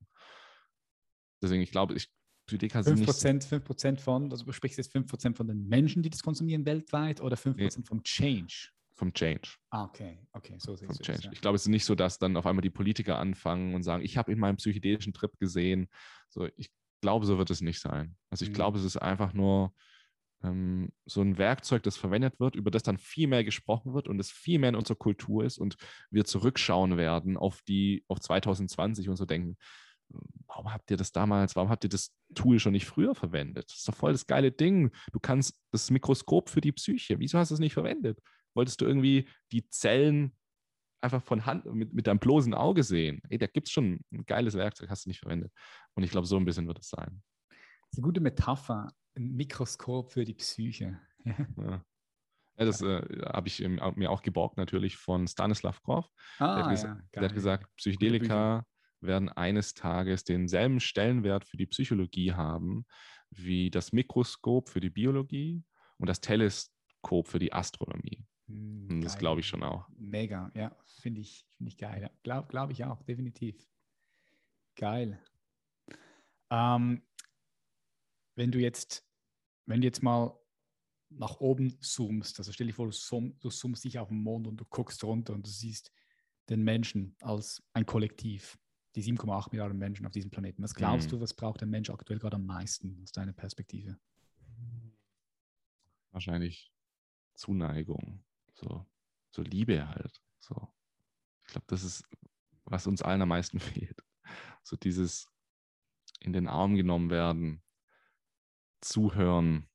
Deswegen, 1.42 1.62
ich 1.62 1.70
glaube, 1.70 1.94
ich, 1.94 2.08
Psychedelika 2.46 2.82
sind 2.82 2.98
nicht 2.98 3.08
5%, 3.08 3.44
5% 3.44 4.00
von, 4.00 4.30
also 4.30 4.44
du 4.44 4.52
sprichst 4.52 4.78
jetzt 4.78 4.92
5% 4.92 5.36
von 5.36 5.46
den 5.46 5.68
Menschen, 5.68 6.02
die 6.02 6.10
das 6.10 6.22
konsumieren 6.22 6.66
weltweit 6.66 7.20
oder 7.20 7.36
5% 7.36 7.86
vom 7.86 8.02
Change? 8.02 8.70
vom 9.00 9.14
Change. 9.14 9.56
Ah, 9.70 9.84
okay, 9.84 10.18
okay, 10.32 10.56
so 10.58 10.76
siehst 10.76 11.00
du 11.00 11.04
Change. 11.04 11.22
das. 11.22 11.32
Ich 11.32 11.40
glaube, 11.40 11.56
es 11.56 11.62
ist 11.62 11.68
nicht 11.68 11.86
so, 11.86 11.94
dass 11.94 12.18
dann 12.18 12.36
auf 12.36 12.44
einmal 12.44 12.60
die 12.60 12.68
Politiker 12.68 13.18
anfangen 13.18 13.74
und 13.74 13.82
sagen, 13.82 14.04
ich 14.04 14.18
habe 14.18 14.30
in 14.30 14.38
meinem 14.38 14.56
psychedelischen 14.56 15.14
Trip 15.14 15.32
gesehen. 15.38 15.88
So, 16.28 16.48
ich 16.56 16.70
glaube, 17.00 17.24
so 17.24 17.38
wird 17.38 17.48
es 17.50 17.62
nicht 17.62 17.80
sein. 17.80 18.16
Also 18.28 18.44
ich 18.44 18.50
Mhm. 18.50 18.54
glaube, 18.54 18.78
es 18.78 18.84
ist 18.84 18.98
einfach 18.98 19.32
nur 19.32 19.72
ähm, 20.42 20.90
so 21.06 21.22
ein 21.22 21.38
Werkzeug, 21.38 21.82
das 21.82 21.96
verwendet 21.96 22.40
wird, 22.40 22.56
über 22.56 22.70
das 22.70 22.82
dann 22.82 22.98
viel 22.98 23.26
mehr 23.26 23.44
gesprochen 23.44 23.94
wird 23.94 24.06
und 24.08 24.18
es 24.20 24.30
viel 24.30 24.58
mehr 24.58 24.70
in 24.70 24.74
unserer 24.74 24.96
Kultur 24.98 25.44
ist 25.44 25.58
und 25.58 25.76
wir 26.10 26.24
zurückschauen 26.26 26.96
werden 26.98 27.36
auf 27.36 27.62
die, 27.62 28.04
auf 28.08 28.20
2020 28.20 29.08
und 29.08 29.16
so 29.16 29.24
denken, 29.24 29.56
warum 30.50 30.72
habt 30.72 30.90
ihr 30.90 30.96
das 30.96 31.12
damals, 31.12 31.56
warum 31.56 31.70
habt 31.70 31.84
ihr 31.84 31.90
das 31.90 32.12
Tool 32.34 32.58
schon 32.58 32.72
nicht 32.72 32.86
früher 32.86 33.14
verwendet? 33.14 33.70
Das 33.70 33.78
ist 33.78 33.88
doch 33.88 33.94
voll 33.94 34.12
das 34.12 34.26
geile 34.26 34.52
Ding. 34.52 34.90
Du 35.12 35.20
kannst 35.20 35.58
das 35.72 35.90
Mikroskop 35.90 36.50
für 36.50 36.60
die 36.60 36.72
Psyche. 36.72 37.18
Wieso 37.18 37.38
hast 37.38 37.50
du 37.50 37.54
es 37.54 37.60
nicht 37.60 37.74
verwendet? 37.74 38.20
Wolltest 38.54 38.80
du 38.80 38.84
irgendwie 38.84 39.28
die 39.52 39.68
Zellen 39.70 40.36
einfach 41.02 41.22
von 41.22 41.46
Hand 41.46 41.64
mit, 41.66 41.94
mit 41.94 42.06
deinem 42.06 42.18
bloßen 42.18 42.52
Auge 42.52 42.82
sehen? 42.82 43.22
Ey, 43.30 43.38
da 43.38 43.46
gibt 43.46 43.68
es 43.68 43.72
schon 43.72 44.00
ein 44.12 44.26
geiles 44.26 44.54
Werkzeug, 44.54 44.90
hast 44.90 45.06
du 45.06 45.10
nicht 45.10 45.20
verwendet. 45.20 45.52
Und 45.94 46.02
ich 46.02 46.10
glaube, 46.10 46.26
so 46.26 46.36
ein 46.36 46.44
bisschen 46.44 46.66
wird 46.66 46.80
es 46.80 46.88
sein. 46.90 47.22
Das 47.48 47.92
ist 47.92 47.98
eine 47.98 48.04
gute 48.06 48.20
Metapher, 48.20 48.92
ein 49.16 49.32
Mikroskop 49.32 50.12
für 50.12 50.24
die 50.24 50.34
Psyche. 50.34 51.00
Ja. 51.24 51.84
Ja, 52.56 52.66
das 52.66 52.82
äh, 52.82 53.00
habe 53.24 53.48
ich 53.48 53.64
auch- 53.80 53.96
mir 53.96 54.10
auch 54.10 54.20
geborgt 54.20 54.58
natürlich 54.58 54.96
von 54.98 55.26
Stanislav 55.26 55.80
Grof. 55.82 56.10
Ah, 56.38 56.68
ges- 56.70 56.84
ja, 56.84 56.98
Der 57.14 57.22
hat 57.22 57.32
gesagt, 57.34 57.74
Psychedelika 57.76 58.66
werden 59.02 59.28
eines 59.28 59.74
Tages 59.74 60.24
denselben 60.24 60.80
Stellenwert 60.80 61.44
für 61.44 61.56
die 61.56 61.66
Psychologie 61.66 62.32
haben 62.32 62.86
wie 63.30 63.70
das 63.70 63.92
Mikroskop 63.92 64.68
für 64.68 64.80
die 64.80 64.90
Biologie 64.90 65.62
und 65.98 66.08
das 66.08 66.20
Teleskop 66.20 67.28
für 67.28 67.38
die 67.38 67.52
Astronomie. 67.52 68.26
Hm, 68.48 68.88
Und 68.90 69.00
das 69.02 69.14
geil. 69.14 69.20
glaube 69.20 69.40
ich 69.40 69.46
schon 69.46 69.62
auch. 69.62 69.88
Mega, 69.96 70.50
ja, 70.54 70.76
finde 71.00 71.20
ich, 71.20 71.46
finde 71.56 71.70
ich 71.70 71.78
geil. 71.78 72.10
Glaube 72.22 72.48
glaub 72.48 72.70
ich 72.70 72.84
auch, 72.84 73.02
definitiv. 73.02 73.64
Geil. 74.76 75.22
Ähm, 76.50 77.06
wenn 78.36 78.50
du 78.50 78.58
jetzt, 78.58 79.06
wenn 79.66 79.80
du 79.80 79.86
jetzt 79.86 80.02
mal 80.02 80.36
nach 81.10 81.40
oben 81.40 81.80
zoomst, 81.80 82.38
also 82.38 82.52
stell 82.52 82.66
dir 82.66 82.72
vor, 82.72 82.86
du, 82.86 82.92
zoom, 82.92 83.38
du 83.40 83.50
zoomst 83.50 83.84
dich 83.84 83.98
auf 83.98 84.08
den 84.08 84.22
Mond 84.22 84.46
und 84.46 84.56
du 84.56 84.64
guckst 84.64 85.02
runter 85.04 85.34
und 85.34 85.46
du 85.46 85.50
siehst 85.50 85.92
den 86.48 86.62
Menschen 86.62 87.16
als 87.20 87.62
ein 87.72 87.86
Kollektiv, 87.86 88.58
die 88.94 89.02
7,8 89.02 89.48
Milliarden 89.52 89.78
Menschen 89.78 90.06
auf 90.06 90.12
diesem 90.12 90.30
Planeten. 90.30 90.62
Was 90.62 90.74
glaubst 90.74 91.06
Mhm. 91.08 91.10
du, 91.10 91.20
was 91.20 91.34
braucht 91.34 91.60
der 91.60 91.68
Mensch 91.68 91.90
aktuell 91.90 92.18
gerade 92.18 92.36
am 92.36 92.46
meisten 92.46 93.00
aus 93.02 93.12
deiner 93.12 93.32
Perspektive? 93.32 93.98
Wahrscheinlich 96.10 96.72
Zuneigung, 97.34 98.24
so, 98.54 98.84
so 99.30 99.42
Liebe 99.42 99.88
halt. 99.88 100.20
So. 100.40 100.72
Ich 101.42 101.46
glaube, 101.52 101.66
das 101.68 101.84
ist, 101.84 102.04
was 102.64 102.86
uns 102.86 103.02
allen 103.02 103.22
am 103.22 103.28
meisten 103.28 103.60
fehlt. 103.88 104.02
So 104.62 104.76
dieses 104.76 105.28
in 106.20 106.32
den 106.32 106.48
Arm 106.48 106.74
genommen 106.76 107.10
werden, 107.10 107.62
zuhören, 108.80 109.68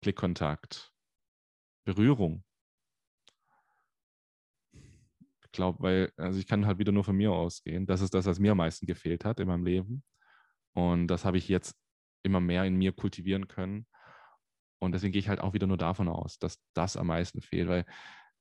Blickkontakt, 0.00 0.92
Berührung. 1.84 2.44
Ich 4.72 5.42
glaube, 5.54 5.82
weil, 5.82 6.12
also 6.16 6.38
ich 6.38 6.46
kann 6.46 6.66
halt 6.66 6.78
wieder 6.78 6.92
nur 6.92 7.04
von 7.04 7.16
mir 7.16 7.32
ausgehen. 7.32 7.86
Das 7.86 8.00
ist 8.00 8.14
das, 8.14 8.26
was 8.26 8.38
mir 8.38 8.52
am 8.52 8.58
meisten 8.58 8.86
gefehlt 8.86 9.24
hat 9.24 9.40
in 9.40 9.48
meinem 9.48 9.64
Leben. 9.64 10.04
Und 10.74 11.08
das 11.08 11.24
habe 11.24 11.38
ich 11.38 11.48
jetzt 11.48 11.74
immer 12.22 12.40
mehr 12.40 12.64
in 12.64 12.76
mir 12.76 12.92
kultivieren 12.92 13.48
können. 13.48 13.86
Und 14.80 14.92
deswegen 14.92 15.12
gehe 15.12 15.20
ich 15.20 15.28
halt 15.28 15.40
auch 15.40 15.54
wieder 15.54 15.66
nur 15.66 15.78
davon 15.78 16.08
aus, 16.08 16.38
dass 16.38 16.58
das 16.74 16.96
am 16.96 17.06
meisten 17.06 17.40
fehlt, 17.40 17.68
weil 17.68 17.86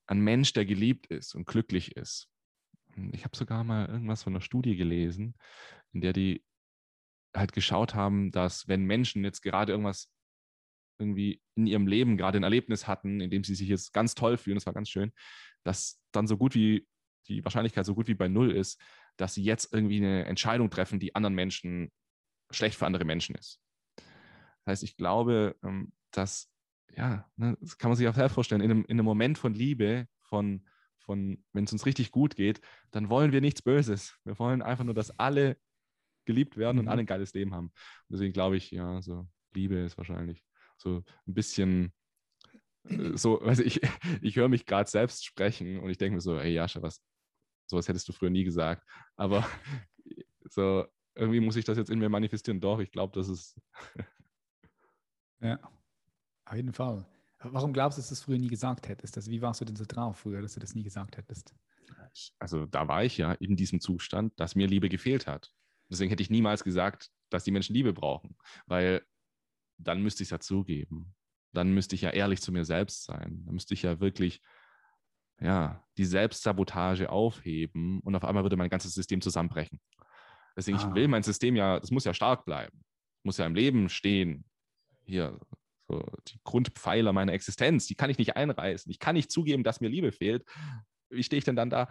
ein 0.08 0.20
Mensch, 0.20 0.54
der 0.54 0.66
geliebt 0.66 1.08
ist 1.08 1.36
und 1.36 1.48
glücklich 1.48 1.96
ist. 1.96 2.28
Ich 3.14 3.24
habe 3.24 3.38
sogar 3.38 3.64
mal 3.64 3.88
irgendwas 3.88 4.24
von 4.24 4.34
einer 4.34 4.42
Studie 4.42 4.76
gelesen, 4.76 5.36
in 5.94 6.02
der 6.02 6.14
die 6.14 6.44
halt 7.36 7.54
geschaut 7.54 7.96
haben, 7.96 8.32
dass 8.32 8.68
wenn 8.68 8.84
Menschen 8.84 9.24
jetzt 9.24 9.42
gerade 9.42 9.72
irgendwas 9.72 10.12
irgendwie 11.00 11.42
in 11.56 11.66
ihrem 11.66 11.88
Leben 11.88 12.18
gerade 12.18 12.38
ein 12.38 12.44
Erlebnis 12.44 12.88
hatten, 12.88 13.22
in 13.22 13.30
dem 13.30 13.44
sie 13.44 13.56
sich 13.56 13.68
jetzt 13.68 13.94
ganz 13.94 14.14
toll 14.16 14.38
fühlen, 14.38 14.56
das 14.56 14.66
war 14.66 14.74
ganz 14.74 14.90
schön, 14.90 15.12
dass 15.64 16.02
dann 16.12 16.28
so 16.28 16.38
gut 16.38 16.56
wie 16.56 16.88
die 17.28 17.44
Wahrscheinlichkeit 17.44 17.86
so 17.86 17.96
gut 17.96 18.08
wie 18.08 18.14
bei 18.16 18.28
null 18.28 18.52
ist, 18.52 18.80
dass 19.18 19.34
sie 19.34 19.44
jetzt 19.44 19.74
irgendwie 19.74 19.98
eine 19.98 20.26
Entscheidung 20.26 20.70
treffen, 20.70 21.00
die 21.00 21.16
anderen 21.16 21.36
Menschen 21.36 21.92
schlecht 22.52 22.78
für 22.78 22.86
andere 22.86 23.06
Menschen 23.06 23.36
ist. 23.36 23.60
Das 24.66 24.74
heißt, 24.74 24.84
ich 24.84 24.96
glaube, 24.96 25.56
ähm, 25.64 25.92
dass, 26.12 26.50
ja, 26.96 27.30
ne, 27.36 27.58
das 27.62 27.78
kann 27.78 27.90
man 27.90 27.98
sich 27.98 28.08
auch 28.08 28.16
selbst 28.16 28.34
vorstellen, 28.36 28.62
in 28.62 28.72
einem, 28.72 28.86
in 28.86 28.92
einem 28.92 29.06
Moment 29.06 29.38
von 29.38 29.54
Liebe, 29.54 30.08
von, 30.22 30.66
von 31.00 31.44
wenn 31.54 31.66
es 31.66 31.74
uns 31.74 31.86
richtig 31.86 32.12
gut 32.12 32.36
geht, 32.36 32.62
dann 32.92 33.10
wollen 33.10 33.32
wir 33.32 33.42
nichts 33.42 33.62
Böses. 33.62 34.16
Wir 34.24 34.38
wollen 34.40 34.62
einfach 34.62 34.84
nur, 34.84 34.94
dass 34.94 35.18
alle 35.20 35.58
geliebt 36.26 36.58
werden 36.58 36.80
und 36.80 36.86
Mhm. 36.86 36.90
alle 36.90 37.02
ein 37.02 37.06
geiles 37.06 37.34
Leben 37.34 37.54
haben. 37.54 37.68
Und 37.68 37.74
deswegen 38.10 38.34
glaube 38.34 38.58
ich, 38.58 38.72
ja, 38.72 39.02
so 39.02 39.28
Liebe 39.54 39.76
ist 39.78 39.98
wahrscheinlich 39.98 40.44
so 40.78 41.04
ein 41.28 41.34
bisschen 41.34 41.94
äh, 42.86 43.18
so, 43.18 43.40
weiß 43.46 43.60
ich, 43.60 43.82
ich 44.22 44.36
höre 44.36 44.50
mich 44.50 44.66
gerade 44.66 44.90
selbst 44.90 45.26
sprechen 45.26 45.80
und 45.80 45.90
ich 45.90 45.98
denke 45.98 46.16
mir 46.16 46.22
so, 46.22 46.38
ey 46.38 46.54
Jascha, 46.54 46.82
was, 46.82 47.02
sowas 47.66 47.88
hättest 47.88 48.08
du 48.10 48.14
früher 48.14 48.30
nie 48.30 48.44
gesagt. 48.44 48.88
Aber 49.16 49.46
so, 50.50 50.86
irgendwie 51.16 51.40
muss 51.40 51.56
ich 51.56 51.66
das 51.66 51.78
jetzt 51.78 51.90
in 51.90 52.00
mir 52.00 52.10
manifestieren. 52.10 52.60
Doch, 52.60 52.80
ich 52.80 52.92
glaube, 52.92 53.14
das 53.18 53.30
ist, 53.30 53.60
Ja, 55.44 55.60
auf 56.46 56.56
jeden 56.56 56.74
Fall. 56.74 57.06
Warum 57.40 57.74
glaubst 57.74 57.98
du, 57.98 58.02
dass 58.02 58.08
du 58.08 58.14
es 58.14 58.22
früher 58.22 58.40
nie 58.40 58.48
gesagt 58.48 58.88
hättest? 58.88 59.18
Also 59.18 59.30
wie 59.30 59.42
warst 59.42 59.60
du 59.60 59.66
denn 59.66 59.76
so 59.76 59.84
drauf 59.86 60.20
früher, 60.20 60.42
dass 60.42 60.54
du 60.54 60.60
das 60.60 60.74
nie 60.74 60.84
gesagt 60.84 61.18
hättest? 61.18 61.54
also 62.38 62.68
da 62.68 62.88
war 62.88 63.04
ich 63.04 63.18
ja 63.18 63.34
in 63.34 63.56
diesem 63.56 63.80
Zustand, 63.80 64.40
dass 64.40 64.56
mir 64.56 64.68
Liebe 64.68 64.88
gefehlt 64.88 65.26
hat. 65.26 65.52
Deswegen 65.90 66.10
hätte 66.10 66.22
ich 66.22 66.30
niemals 66.30 66.64
gesagt, 66.64 67.10
dass 67.30 67.44
die 67.44 67.52
Menschen 67.52 67.74
Liebe 67.74 67.92
brauchen, 67.92 68.38
weil 68.68 69.04
dann 69.78 70.02
müsste 70.02 70.22
ich 70.22 70.28
es 70.28 70.32
ja 70.32 70.40
zugeben. 70.40 71.16
Dann 71.54 71.74
müsste 71.74 71.96
ich 71.96 72.02
ja 72.02 72.12
ehrlich 72.12 72.42
zu 72.42 72.52
mir 72.52 72.66
selbst 72.66 73.04
sein. 73.04 73.44
Dann 73.46 73.54
müsste 73.56 73.74
ich 73.74 73.82
ja 73.82 74.00
wirklich 74.00 74.42
ja, 75.44 75.84
die 75.98 76.06
Selbstsabotage 76.06 77.10
aufheben 77.10 78.00
und 78.00 78.16
auf 78.16 78.24
einmal 78.24 78.44
würde 78.44 78.56
mein 78.58 78.70
ganzes 78.70 78.94
System 78.94 79.22
zusammenbrechen. 79.22 79.80
Deswegen, 80.56 80.78
Ah. 80.78 80.88
ich 80.88 80.96
will 80.96 81.08
mein 81.08 81.24
System 81.24 81.56
ja, 81.56 81.80
das 81.80 81.92
muss 81.92 82.06
ja 82.06 82.14
stark 82.14 82.46
bleiben. 82.46 82.84
Muss 83.24 83.38
ja 83.38 83.46
im 83.46 83.56
Leben 83.56 83.90
stehen. 83.90 84.46
Hier, 85.06 85.40
so 85.88 86.04
die 86.28 86.40
Grundpfeiler 86.44 87.12
meiner 87.14 87.34
Existenz, 87.34 87.88
die 87.88 87.96
kann 87.96 88.10
ich 88.10 88.18
nicht 88.18 88.36
einreißen. 88.38 88.90
Ich 88.90 89.00
kann 89.00 89.16
nicht 89.16 89.32
zugeben, 89.32 89.64
dass 89.64 89.82
mir 89.82 89.90
Liebe 89.90 90.12
fehlt. 90.12 90.46
Wie 91.10 91.24
stehe 91.24 91.38
ich 91.38 91.44
denn 91.46 91.56
dann 91.56 91.70
da? 91.70 91.90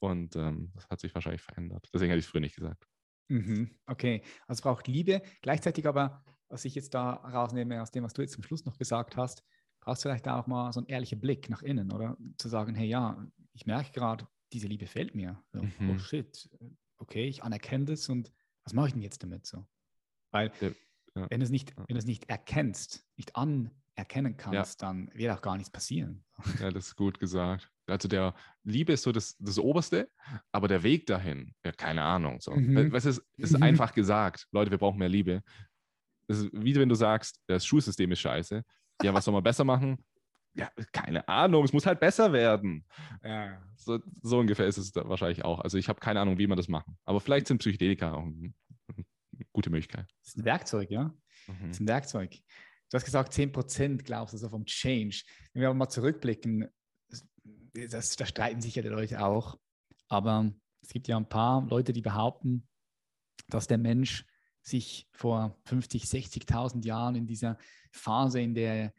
Und 0.00 0.34
ähm, 0.36 0.72
das 0.74 0.88
hat 0.88 1.00
sich 1.00 1.14
wahrscheinlich 1.14 1.42
verändert. 1.42 1.88
Deswegen 1.92 2.10
hätte 2.10 2.20
ich 2.20 2.24
es 2.24 2.30
früher 2.30 2.40
nicht 2.40 2.56
gesagt. 2.56 2.86
Mhm. 3.28 3.78
Okay, 3.86 4.22
also 4.46 4.58
es 4.58 4.62
braucht 4.62 4.88
Liebe. 4.88 5.22
Gleichzeitig 5.42 5.86
aber, 5.86 6.24
was 6.48 6.64
ich 6.64 6.74
jetzt 6.74 6.94
da 6.94 7.12
rausnehme 7.12 7.82
aus 7.82 7.90
dem, 7.90 8.02
was 8.04 8.14
du 8.14 8.22
jetzt 8.22 8.32
zum 8.32 8.42
Schluss 8.42 8.64
noch 8.64 8.78
gesagt 8.78 9.16
hast, 9.16 9.44
brauchst 9.80 10.04
du 10.04 10.08
vielleicht 10.08 10.26
da 10.26 10.38
auch 10.38 10.46
mal 10.46 10.72
so 10.72 10.80
einen 10.80 10.86
ehrlichen 10.86 11.20
Blick 11.20 11.50
nach 11.50 11.62
innen, 11.62 11.92
oder? 11.92 12.16
Zu 12.36 12.48
sagen, 12.48 12.74
hey, 12.74 12.86
ja, 12.86 13.26
ich 13.52 13.66
merke 13.66 13.92
gerade, 13.92 14.26
diese 14.52 14.66
Liebe 14.66 14.86
fehlt 14.86 15.14
mir. 15.14 15.42
So, 15.52 15.62
Mhm. 15.62 15.90
Oh 15.90 15.98
shit, 15.98 16.48
okay, 16.98 17.26
ich 17.26 17.42
anerkenne 17.42 17.86
das 17.86 18.08
und 18.08 18.32
was 18.64 18.74
mache 18.74 18.88
ich 18.88 18.92
denn 18.92 19.02
jetzt 19.02 19.22
damit 19.22 19.46
so? 19.46 19.66
Weil 20.30 20.50
der, 20.60 20.74
ja. 21.14 21.26
wenn 21.30 21.40
du 21.40 21.44
es 21.44 21.50
nicht, 21.50 21.76
wenn 21.76 21.94
du 21.94 21.98
es 21.98 22.04
nicht 22.04 22.28
erkennst, 22.28 23.06
nicht 23.16 23.34
anerkennen 23.36 24.36
kannst, 24.36 24.82
ja. 24.82 24.88
dann 24.88 25.10
wird 25.14 25.32
auch 25.32 25.42
gar 25.42 25.56
nichts 25.56 25.70
passieren. 25.70 26.24
Ja, 26.60 26.70
das 26.70 26.88
ist 26.88 26.96
gut 26.96 27.18
gesagt. 27.18 27.70
Also 27.86 28.08
der 28.08 28.34
Liebe 28.62 28.92
ist 28.92 29.02
so 29.02 29.12
das, 29.12 29.36
das 29.38 29.58
Oberste, 29.58 30.08
aber 30.52 30.68
der 30.68 30.82
Weg 30.82 31.06
dahin, 31.06 31.54
ja, 31.64 31.72
keine 31.72 32.02
Ahnung. 32.02 32.40
So. 32.40 32.52
Mhm. 32.52 32.92
Was 32.92 33.04
ist, 33.04 33.22
ist 33.36 33.56
mhm. 33.56 33.62
einfach 33.62 33.92
gesagt. 33.92 34.46
Leute, 34.52 34.70
wir 34.70 34.78
brauchen 34.78 34.98
mehr 34.98 35.08
Liebe. 35.08 35.42
Das 36.28 36.38
ist 36.38 36.50
wie 36.52 36.74
wenn 36.76 36.88
du 36.88 36.94
sagst, 36.94 37.40
das 37.48 37.66
Schulsystem 37.66 38.12
ist 38.12 38.20
scheiße. 38.20 38.62
Ja, 39.02 39.14
was 39.14 39.24
soll 39.24 39.34
man 39.34 39.42
besser 39.42 39.64
machen? 39.64 40.04
Ja, 40.54 40.70
keine 40.92 41.26
Ahnung, 41.28 41.64
es 41.64 41.72
muss 41.72 41.86
halt 41.86 42.00
besser 42.00 42.32
werden. 42.32 42.84
Ja. 43.22 43.62
So, 43.76 44.00
so 44.22 44.38
ungefähr 44.38 44.66
ist 44.66 44.78
es 44.78 44.94
wahrscheinlich 44.94 45.44
auch. 45.44 45.60
Also 45.60 45.78
ich 45.78 45.88
habe 45.88 46.00
keine 46.00 46.20
Ahnung, 46.20 46.38
wie 46.38 46.46
man 46.46 46.56
das 46.56 46.68
machen. 46.68 46.98
Aber 47.04 47.20
vielleicht 47.20 47.46
sind 47.46 47.58
Psychedelika 47.58 48.14
auch 48.14 48.24
eine 48.24 48.52
gute 49.52 49.70
Möglichkeit. 49.70 50.06
Das 50.20 50.28
ist 50.28 50.38
ein 50.38 50.44
Werkzeug, 50.44 50.90
ja. 50.90 51.14
Mhm. 51.46 51.68
Das 51.68 51.70
ist 51.70 51.80
ein 51.80 51.88
Werkzeug. 51.88 52.32
Du 52.90 52.96
hast 52.96 53.04
gesagt, 53.04 53.32
10% 53.32 54.02
glaubst 54.02 54.34
du 54.34 54.38
so 54.38 54.48
vom 54.48 54.64
Change. 54.64 55.22
Wenn 55.52 55.60
wir 55.60 55.68
aber 55.68 55.78
mal 55.78 55.88
zurückblicken, 55.88 56.68
das, 57.72 58.16
da 58.16 58.26
streiten 58.26 58.60
sich 58.60 58.74
ja 58.74 58.82
die 58.82 58.88
Leute 58.88 59.24
auch. 59.24 59.58
Aber 60.08 60.52
es 60.82 60.88
gibt 60.88 61.06
ja 61.06 61.16
ein 61.16 61.28
paar 61.28 61.64
Leute, 61.68 61.92
die 61.92 62.02
behaupten, 62.02 62.66
dass 63.48 63.68
der 63.68 63.78
Mensch 63.78 64.26
sich 64.62 65.08
vor 65.12 65.56
50, 65.66 66.04
60.000 66.04 66.84
Jahren 66.84 67.14
in 67.14 67.26
dieser 67.26 67.58
Phase, 67.92 68.40
in 68.40 68.54
der 68.54 68.92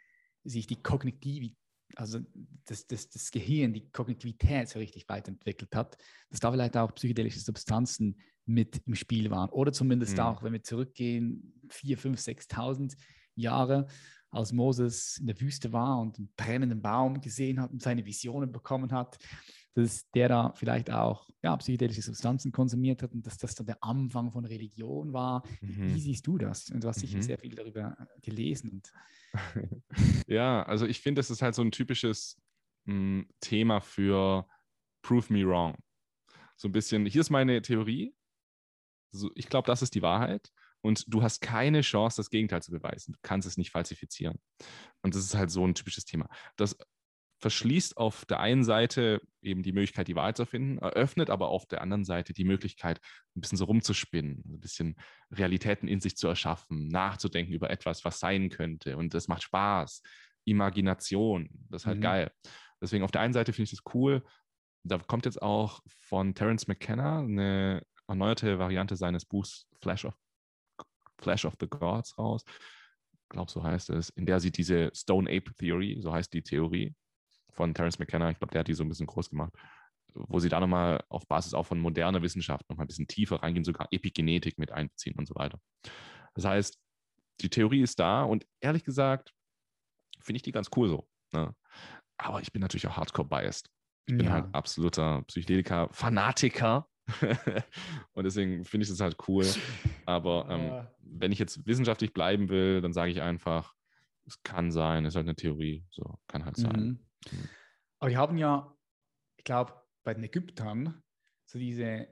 sich 0.43 0.67
die 0.67 0.81
Kognitiv 0.81 1.53
also 1.95 2.19
das, 2.65 2.87
das, 2.87 3.09
das 3.09 3.31
Gehirn, 3.31 3.73
die 3.73 3.89
Kognitivität 3.91 4.69
so 4.69 4.79
richtig 4.79 5.07
weiterentwickelt 5.09 5.75
hat, 5.75 5.97
dass 6.29 6.39
da 6.39 6.51
vielleicht 6.51 6.77
auch 6.77 6.93
psychedelische 6.93 7.39
Substanzen 7.39 8.17
mit 8.45 8.81
im 8.85 8.95
Spiel 8.95 9.29
waren. 9.29 9.49
Oder 9.49 9.71
zumindest 9.71 10.17
mhm. 10.17 10.23
auch, 10.23 10.43
wenn 10.43 10.53
wir 10.53 10.63
zurückgehen, 10.63 11.53
4, 11.69 11.97
5, 11.97 12.19
6.000 12.19 12.95
Jahre, 13.35 13.87
als 14.29 14.53
Moses 14.53 15.17
in 15.17 15.27
der 15.27 15.39
Wüste 15.41 15.73
war 15.73 15.99
und 15.99 16.17
einen 16.17 16.33
brennenden 16.37 16.81
Baum 16.81 17.19
gesehen 17.19 17.59
hat 17.59 17.71
und 17.71 17.81
seine 17.81 18.05
Visionen 18.05 18.51
bekommen 18.51 18.91
hat, 18.93 19.17
dass 19.73 20.09
der 20.11 20.29
da 20.29 20.53
vielleicht 20.55 20.91
auch 20.91 21.29
ja, 21.43 21.55
psychedelische 21.57 22.01
Substanzen 22.01 22.51
konsumiert 22.51 23.01
hat 23.01 23.13
und 23.13 23.25
dass 23.25 23.37
das 23.37 23.55
dann 23.55 23.65
der 23.65 23.83
Anfang 23.83 24.31
von 24.31 24.45
Religion 24.45 25.13
war. 25.13 25.43
Mhm. 25.61 25.95
Wie 25.95 25.99
siehst 25.99 26.27
du 26.27 26.37
das? 26.37 26.69
Und 26.69 26.83
du 26.83 26.87
hast 26.87 26.99
sicher 26.99 27.17
mhm. 27.17 27.23
sehr 27.23 27.37
viel 27.37 27.55
darüber 27.55 27.97
gelesen. 28.21 28.69
Und 28.69 28.91
ja, 30.27 30.63
also 30.63 30.85
ich 30.85 31.01
finde, 31.01 31.19
das 31.19 31.31
ist 31.31 31.41
halt 31.41 31.55
so 31.55 31.61
ein 31.61 31.71
typisches 31.71 32.39
mh, 32.85 32.93
hm, 32.93 33.29
Thema 33.39 33.79
für 33.79 34.47
Prove 35.01 35.33
Me 35.33 35.47
Wrong. 35.47 35.75
So 36.57 36.67
ein 36.67 36.73
bisschen, 36.73 37.05
hier 37.05 37.21
ist 37.21 37.31
meine 37.31 37.61
Theorie. 37.61 38.13
So, 39.11 39.31
ich 39.35 39.47
glaube, 39.47 39.67
das 39.67 39.81
ist 39.81 39.95
die 39.95 40.01
Wahrheit. 40.01 40.51
Und 40.81 41.05
du 41.07 41.21
hast 41.21 41.41
keine 41.41 41.81
Chance, 41.81 42.17
das 42.17 42.29
Gegenteil 42.29 42.61
zu 42.61 42.71
beweisen. 42.71 43.13
Du 43.13 43.19
kannst 43.21 43.47
es 43.47 43.57
nicht 43.57 43.71
falsifizieren. 43.71 44.39
Und 45.01 45.15
das 45.15 45.23
ist 45.23 45.35
halt 45.35 45.51
so 45.51 45.65
ein 45.65 45.75
typisches 45.75 46.05
Thema. 46.05 46.27
Das 46.55 46.75
verschließt 47.41 47.97
auf 47.97 48.23
der 48.25 48.39
einen 48.39 48.63
Seite 48.63 49.19
eben 49.41 49.63
die 49.63 49.71
Möglichkeit, 49.71 50.07
die 50.07 50.15
Wahrheit 50.15 50.37
zu 50.37 50.45
finden, 50.45 50.77
eröffnet 50.77 51.31
aber 51.31 51.49
auf 51.49 51.65
der 51.65 51.81
anderen 51.81 52.05
Seite 52.05 52.33
die 52.33 52.43
Möglichkeit, 52.43 53.01
ein 53.35 53.41
bisschen 53.41 53.57
so 53.57 53.65
rumzuspinnen, 53.65 54.43
ein 54.45 54.59
bisschen 54.59 54.95
Realitäten 55.31 55.87
in 55.87 55.99
sich 55.99 56.15
zu 56.15 56.27
erschaffen, 56.27 56.87
nachzudenken 56.87 57.53
über 57.53 57.71
etwas, 57.71 58.05
was 58.05 58.19
sein 58.19 58.49
könnte. 58.49 58.95
Und 58.95 59.15
das 59.15 59.27
macht 59.27 59.41
Spaß. 59.43 60.03
Imagination, 60.45 61.49
das 61.69 61.83
ist 61.83 61.85
halt 61.87 61.97
mhm. 61.97 62.03
geil. 62.03 62.31
Deswegen 62.79 63.03
auf 63.03 63.11
der 63.11 63.21
einen 63.21 63.33
Seite 63.33 63.53
finde 63.53 63.65
ich 63.65 63.71
das 63.71 63.93
cool. 63.93 64.23
Da 64.83 64.99
kommt 64.99 65.25
jetzt 65.25 65.41
auch 65.41 65.81
von 65.99 66.35
Terence 66.35 66.67
McKenna 66.67 67.19
eine 67.19 67.83
erneuerte 68.07 68.59
Variante 68.59 68.95
seines 68.95 69.25
Buchs 69.25 69.67
Flash 69.81 70.05
of, 70.05 70.15
Flash 71.19 71.45
of 71.45 71.55
the 71.59 71.67
Gods 71.67 72.17
raus. 72.17 72.43
Ich 72.45 73.29
glaube, 73.29 73.49
so 73.49 73.63
heißt 73.63 73.89
es, 73.91 74.09
in 74.09 74.25
der 74.25 74.39
sie 74.39 74.51
diese 74.51 74.91
Stone 74.93 75.29
Ape 75.29 75.53
Theory, 75.55 75.97
so 76.01 76.11
heißt 76.11 76.33
die 76.33 76.41
Theorie, 76.41 76.95
von 77.51 77.73
Terence 77.73 77.99
McKenna, 77.99 78.29
ich 78.29 78.39
glaube, 78.39 78.51
der 78.51 78.59
hat 78.59 78.67
die 78.67 78.73
so 78.73 78.83
ein 78.83 78.89
bisschen 78.89 79.07
groß 79.07 79.29
gemacht, 79.29 79.53
wo 80.13 80.39
sie 80.39 80.49
da 80.49 80.59
nochmal 80.59 81.03
auf 81.09 81.27
Basis 81.27 81.53
auch 81.53 81.65
von 81.65 81.79
moderner 81.79 82.21
Wissenschaft 82.21 82.69
nochmal 82.69 82.85
ein 82.85 82.87
bisschen 82.87 83.07
tiefer 83.07 83.37
reingehen, 83.37 83.63
sogar 83.63 83.87
Epigenetik 83.91 84.57
mit 84.57 84.71
einbeziehen 84.71 85.15
und 85.17 85.27
so 85.27 85.35
weiter. 85.35 85.59
Das 86.33 86.45
heißt, 86.45 86.79
die 87.41 87.49
Theorie 87.49 87.81
ist 87.81 87.99
da 87.99 88.23
und 88.23 88.45
ehrlich 88.59 88.83
gesagt 88.83 89.33
finde 90.19 90.37
ich 90.37 90.43
die 90.43 90.51
ganz 90.51 90.69
cool 90.75 90.89
so. 90.89 91.07
Ne? 91.33 91.55
Aber 92.17 92.41
ich 92.41 92.51
bin 92.51 92.61
natürlich 92.61 92.87
auch 92.87 92.97
hardcore-biased. 92.97 93.69
Ich 94.05 94.17
bin 94.17 94.27
ja. 94.27 94.33
halt 94.33 94.53
absoluter 94.53 95.23
Psychedelika-Fanatiker. 95.23 96.87
und 98.13 98.23
deswegen 98.23 98.63
finde 98.65 98.83
ich 98.83 98.89
das 98.89 98.99
halt 98.99 99.17
cool. 99.27 99.45
Aber 100.05 100.47
ähm, 100.49 100.87
wenn 100.99 101.31
ich 101.31 101.39
jetzt 101.39 101.65
wissenschaftlich 101.65 102.13
bleiben 102.13 102.49
will, 102.49 102.81
dann 102.81 102.93
sage 102.93 103.11
ich 103.11 103.21
einfach, 103.21 103.73
es 104.25 104.41
kann 104.43 104.71
sein, 104.71 105.05
es 105.05 105.13
ist 105.13 105.15
halt 105.15 105.27
eine 105.27 105.35
Theorie. 105.35 105.85
So, 105.89 106.19
kann 106.27 106.45
halt 106.45 106.57
sein. 106.57 106.81
Mhm. 106.81 106.99
Aber 107.99 108.09
die 108.09 108.17
haben 108.17 108.37
ja, 108.37 108.75
ich 109.37 109.43
glaube, 109.43 109.73
bei 110.03 110.13
den 110.13 110.23
Ägyptern 110.23 111.01
so 111.45 111.59
diese 111.59 112.07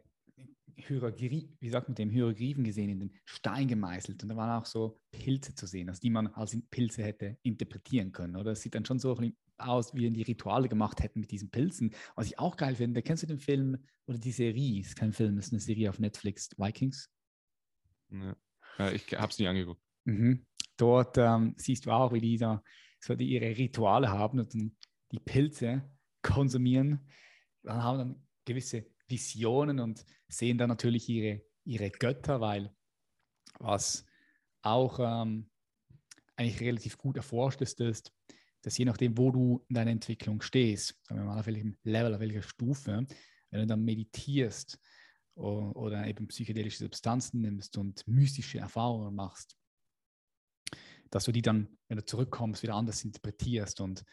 Hieroglyphen, 0.76 1.58
wie 1.60 1.70
sagt 1.70 1.88
man 1.88 1.96
dem, 1.96 2.10
Hieroglyphen 2.10 2.64
gesehen, 2.64 2.90
in 2.90 3.00
den 3.00 3.20
Stein 3.26 3.68
gemeißelt. 3.68 4.22
Und 4.24 4.30
da 4.30 4.36
waren 4.36 4.62
auch 4.62 4.66
so 4.66 5.00
Pilze 5.12 5.56
zu 5.56 5.66
sehen, 5.66 5.90
also 5.90 6.00
die 6.00 6.10
man 6.10 6.28
als 6.28 6.58
Pilze 6.70 7.04
hätte 7.04 7.38
interpretieren 7.44 8.12
können. 8.12 8.36
Oder 8.36 8.52
es 8.52 8.62
sieht 8.62 8.76
dann 8.76 8.86
schon 8.86 9.00
so 9.00 9.18
aus, 9.58 9.94
wie 9.94 10.10
die 10.10 10.22
Rituale 10.22 10.70
gemacht 10.70 11.02
hätten 11.02 11.20
mit 11.20 11.32
diesen 11.32 11.50
Pilzen. 11.50 11.94
Was 12.16 12.28
ich 12.28 12.40
auch 12.40 12.56
geil 12.56 12.76
finde, 12.76 13.02
kennst 13.02 13.24
du 13.24 13.28
den 13.28 13.40
Film 13.40 13.78
oder 14.06 14.18
die 14.18 14.32
Serie? 14.32 14.80
Ist 14.80 14.96
kein 14.96 15.14
Film, 15.14 15.38
ist 15.38 15.52
eine 15.52 15.60
Serie 15.60 15.90
auf 15.90 16.00
Netflix, 16.00 16.50
Vikings. 16.58 17.10
Ja, 18.10 18.36
ich 18.92 19.14
habe 19.14 19.32
es 19.32 19.40
nie 19.40 19.48
angeguckt. 19.48 19.82
Mhm. 20.06 20.46
Dort 20.78 21.18
ähm, 21.18 21.56
siehst 21.58 21.86
du 21.86 21.92
auch, 21.92 22.14
wie 22.14 22.22
die 22.22 22.38
da 22.38 22.64
so 23.02 23.16
die 23.16 23.30
ihre 23.30 23.58
Rituale 23.58 24.10
haben 24.10 24.40
und 24.40 24.54
dann 24.54 24.76
die 25.12 25.20
Pilze 25.20 25.84
konsumieren, 26.22 27.08
dann 27.64 27.84
haben 27.84 27.98
dann 27.98 28.28
gewisse 28.46 28.86
Visionen 29.08 29.80
und 29.80 30.06
sehen 30.28 30.58
dann 30.58 30.70
natürlich 30.70 31.10
ihre, 31.10 31.42
ihre 31.64 31.90
Götter, 31.90 32.42
weil 32.42 32.74
was 33.60 34.06
auch 34.62 35.00
ähm, 35.00 35.50
eigentlich 36.36 36.62
relativ 36.62 36.98
gut 36.98 37.18
erforscht 37.18 37.62
ist, 37.62 37.80
ist, 37.82 38.14
dass 38.62 38.78
je 38.78 38.86
nachdem, 38.86 39.18
wo 39.18 39.32
du 39.32 39.66
in 39.70 39.76
deiner 39.76 39.92
Entwicklung 39.92 40.42
stehst, 40.42 41.00
auf 41.10 41.48
welchem 41.48 41.78
Level, 41.84 42.14
auf 42.14 42.20
welcher 42.20 42.42
Stufe, 42.42 43.06
wenn 43.52 43.62
du 43.62 43.68
dann 43.68 43.84
meditierst 43.84 44.80
oder 45.36 46.06
eben 46.06 46.28
psychedelische 46.28 46.80
Substanzen 46.80 47.42
nimmst 47.42 47.78
und 47.78 48.06
mystische 48.08 48.60
Erfahrungen 48.60 49.16
machst, 49.16 49.58
dass 51.10 51.24
du 51.24 51.32
die 51.32 51.42
dann, 51.42 51.78
wenn 51.88 51.98
du 51.98 52.06
zurückkommst, 52.06 52.62
wieder 52.64 52.76
anders 52.76 53.04
interpretierst 53.04 53.80
und 53.80 54.04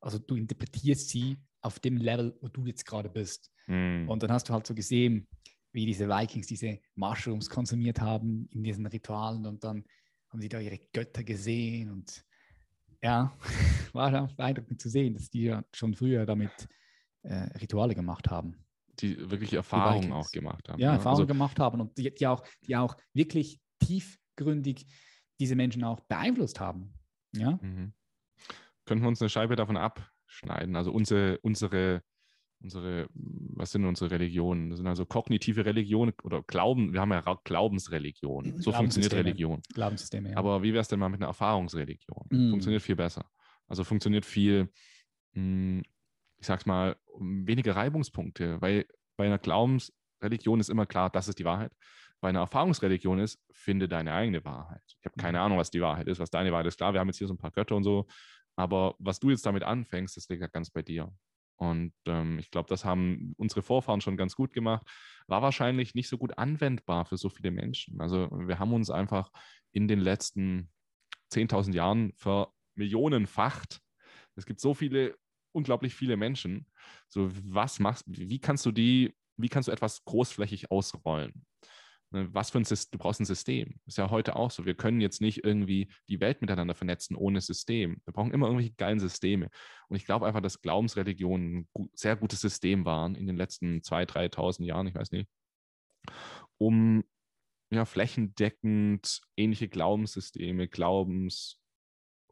also 0.00 0.18
du 0.18 0.36
interpretierst 0.36 1.08
sie 1.08 1.36
auf 1.60 1.80
dem 1.80 1.96
Level, 1.96 2.36
wo 2.40 2.48
du 2.48 2.64
jetzt 2.66 2.84
gerade 2.86 3.08
bist. 3.08 3.50
Mm. 3.66 4.08
Und 4.08 4.22
dann 4.22 4.30
hast 4.30 4.48
du 4.48 4.52
halt 4.52 4.66
so 4.66 4.74
gesehen, 4.74 5.26
wie 5.72 5.86
diese 5.86 6.08
Vikings 6.08 6.46
diese 6.46 6.78
Mushrooms 6.94 7.50
konsumiert 7.50 8.00
haben 8.00 8.48
in 8.50 8.62
diesen 8.62 8.86
Ritualen 8.86 9.44
und 9.46 9.62
dann 9.62 9.84
haben 10.30 10.40
sie 10.40 10.48
da 10.48 10.60
ihre 10.60 10.78
Götter 10.92 11.22
gesehen 11.22 11.90
und 11.90 12.24
ja, 13.02 13.36
war 13.92 14.28
beeindruckend 14.36 14.80
zu 14.80 14.88
sehen, 14.88 15.14
dass 15.14 15.28
die 15.28 15.44
ja 15.44 15.64
schon 15.74 15.94
früher 15.94 16.24
damit 16.24 16.68
äh, 17.22 17.34
Rituale 17.58 17.94
gemacht 17.94 18.30
haben. 18.30 18.64
Die 19.00 19.30
wirklich 19.30 19.52
Erfahrungen 19.52 20.12
auch 20.12 20.30
gemacht 20.30 20.68
haben. 20.68 20.80
Ja, 20.80 20.92
ne? 20.92 20.96
Erfahrungen 20.96 21.22
also, 21.22 21.26
gemacht 21.26 21.58
haben 21.58 21.80
und 21.80 21.98
die, 21.98 22.14
die, 22.14 22.26
auch, 22.26 22.42
die 22.62 22.76
auch 22.76 22.96
wirklich 23.12 23.60
tiefgründig 23.80 24.86
diese 25.38 25.54
Menschen 25.54 25.84
auch 25.84 26.00
beeinflusst 26.00 26.60
haben. 26.60 26.94
Ja. 27.32 27.58
Mhm 27.60 27.92
könnten 28.86 29.04
wir 29.04 29.08
uns 29.08 29.20
eine 29.20 29.28
Scheibe 29.28 29.56
davon 29.56 29.76
abschneiden. 29.76 30.76
Also 30.76 30.92
unsere, 30.92 31.38
unsere, 31.42 32.02
unsere, 32.62 33.08
was 33.12 33.72
sind 33.72 33.84
unsere 33.84 34.10
Religionen? 34.10 34.70
Das 34.70 34.78
sind 34.78 34.86
also 34.86 35.04
kognitive 35.04 35.64
Religionen 35.64 36.12
oder 36.22 36.42
Glauben, 36.42 36.92
wir 36.92 37.00
haben 37.00 37.12
ja 37.12 37.22
Glaubensreligion. 37.44 38.58
So 38.58 38.72
funktioniert 38.72 39.12
Religion. 39.12 39.60
Glaubenssysteme, 39.74 40.30
ja. 40.30 40.36
Aber 40.36 40.62
wie 40.62 40.72
wäre 40.72 40.80
es 40.80 40.88
denn 40.88 40.98
mal 40.98 41.08
mit 41.08 41.20
einer 41.20 41.28
Erfahrungsreligion? 41.28 42.26
Mm. 42.30 42.50
Funktioniert 42.50 42.82
viel 42.82 42.96
besser. 42.96 43.28
Also 43.68 43.84
funktioniert 43.84 44.24
viel, 44.24 44.70
hm, 45.34 45.82
ich 46.38 46.46
sag's 46.46 46.66
mal, 46.66 46.96
weniger 47.18 47.74
Reibungspunkte, 47.74 48.60
weil 48.60 48.86
bei 49.16 49.26
einer 49.26 49.38
Glaubensreligion 49.38 50.60
ist 50.60 50.70
immer 50.70 50.86
klar, 50.86 51.10
das 51.10 51.28
ist 51.28 51.38
die 51.38 51.44
Wahrheit. 51.44 51.72
Bei 52.20 52.28
einer 52.28 52.40
Erfahrungsreligion 52.40 53.18
ist, 53.18 53.38
finde 53.52 53.88
deine 53.88 54.12
eigene 54.14 54.44
Wahrheit. 54.44 54.82
Ich 54.86 55.04
habe 55.04 55.16
keine 55.16 55.38
mhm. 55.38 55.44
Ahnung, 55.44 55.58
was 55.58 55.70
die 55.70 55.80
Wahrheit 55.80 56.08
ist, 56.08 56.18
was 56.18 56.30
deine 56.30 56.50
Wahrheit 56.52 56.66
ist. 56.66 56.78
Klar, 56.78 56.92
wir 56.92 57.00
haben 57.00 57.08
jetzt 57.08 57.18
hier 57.18 57.26
so 57.26 57.34
ein 57.34 57.38
paar 57.38 57.50
Götter 57.50 57.76
und 57.76 57.84
so, 57.84 58.06
aber 58.56 58.96
was 58.98 59.20
du 59.20 59.30
jetzt 59.30 59.46
damit 59.46 59.62
anfängst, 59.62 60.16
das 60.16 60.28
liegt 60.28 60.40
ja 60.42 60.48
ganz 60.48 60.70
bei 60.70 60.82
dir. 60.82 61.12
Und 61.56 61.92
ähm, 62.06 62.38
ich 62.38 62.50
glaube, 62.50 62.68
das 62.68 62.84
haben 62.84 63.34
unsere 63.38 63.62
Vorfahren 63.62 64.00
schon 64.00 64.16
ganz 64.16 64.36
gut 64.36 64.52
gemacht. 64.52 64.86
War 65.26 65.42
wahrscheinlich 65.42 65.94
nicht 65.94 66.08
so 66.08 66.18
gut 66.18 66.36
anwendbar 66.38 67.06
für 67.06 67.16
so 67.16 67.28
viele 67.28 67.50
Menschen. 67.50 68.00
Also 68.00 68.28
wir 68.30 68.58
haben 68.58 68.72
uns 68.72 68.90
einfach 68.90 69.30
in 69.72 69.88
den 69.88 70.00
letzten 70.00 70.70
10.000 71.30 71.74
Jahren 71.74 72.12
vermillionenfacht. 72.16 73.80
Es 74.36 74.46
gibt 74.46 74.60
so 74.60 74.74
viele, 74.74 75.16
unglaublich 75.52 75.94
viele 75.94 76.16
Menschen. 76.16 76.66
So, 77.08 77.30
was 77.44 77.78
machst, 77.78 78.04
wie 78.06 78.38
kannst 78.38 78.66
du 78.66 78.72
die, 78.72 79.16
wie 79.36 79.48
kannst 79.48 79.68
du 79.68 79.72
etwas 79.72 80.04
großflächig 80.04 80.70
ausrollen? 80.70 81.46
Ne, 82.10 82.28
was 82.32 82.50
für 82.50 82.58
ein 82.58 82.64
System, 82.64 82.92
du 82.92 83.02
brauchst 83.02 83.20
ein 83.20 83.24
System. 83.24 83.80
Ist 83.86 83.98
ja 83.98 84.10
heute 84.10 84.36
auch 84.36 84.50
so. 84.50 84.64
Wir 84.64 84.74
können 84.74 85.00
jetzt 85.00 85.20
nicht 85.20 85.44
irgendwie 85.44 85.90
die 86.08 86.20
Welt 86.20 86.40
miteinander 86.40 86.74
vernetzen 86.74 87.16
ohne 87.16 87.40
System. 87.40 88.00
Wir 88.04 88.12
brauchen 88.12 88.32
immer 88.32 88.46
irgendwelche 88.46 88.74
geilen 88.74 89.00
Systeme. 89.00 89.48
Und 89.88 89.96
ich 89.96 90.04
glaube 90.04 90.26
einfach, 90.26 90.40
dass 90.40 90.62
Glaubensreligionen 90.62 91.68
ein 91.74 91.90
sehr 91.94 92.16
gutes 92.16 92.40
System 92.40 92.84
waren 92.84 93.16
in 93.16 93.26
den 93.26 93.36
letzten 93.36 93.80
2.000, 93.80 94.30
3.000 94.34 94.64
Jahren, 94.64 94.86
ich 94.86 94.94
weiß 94.94 95.10
nicht, 95.10 95.28
um 96.58 97.02
ja, 97.70 97.84
flächendeckend 97.84 99.20
ähnliche 99.36 99.68
Glaubenssysteme, 99.68 100.68
Glaubens- 100.68 101.60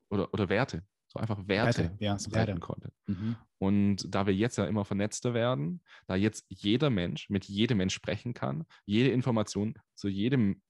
oder, 0.09 0.33
oder 0.33 0.49
Werte 0.49 0.85
so 1.15 1.21
einfach 1.21 1.47
Werte, 1.47 1.85
Werte 1.85 2.05
ja, 2.05 2.19
verbreiten 2.19 2.61
konnte. 2.61 2.93
Mhm. 3.07 3.37
Und 3.59 4.15
da 4.15 4.27
wir 4.27 4.35
jetzt 4.35 4.59
ja 4.59 4.67
immer 4.67 4.85
vernetzter 4.85 5.33
werden, 5.33 5.81
da 6.07 6.17
jetzt 6.17 6.45
jeder 6.49 6.91
Mensch 6.91 7.31
mit 7.31 7.45
jedem 7.47 7.79
Mensch 7.79 7.95
sprechen 7.95 8.35
kann, 8.35 8.65
jede 8.85 9.11
Information 9.11 9.75
zu 9.95 10.09
jedem 10.09 10.61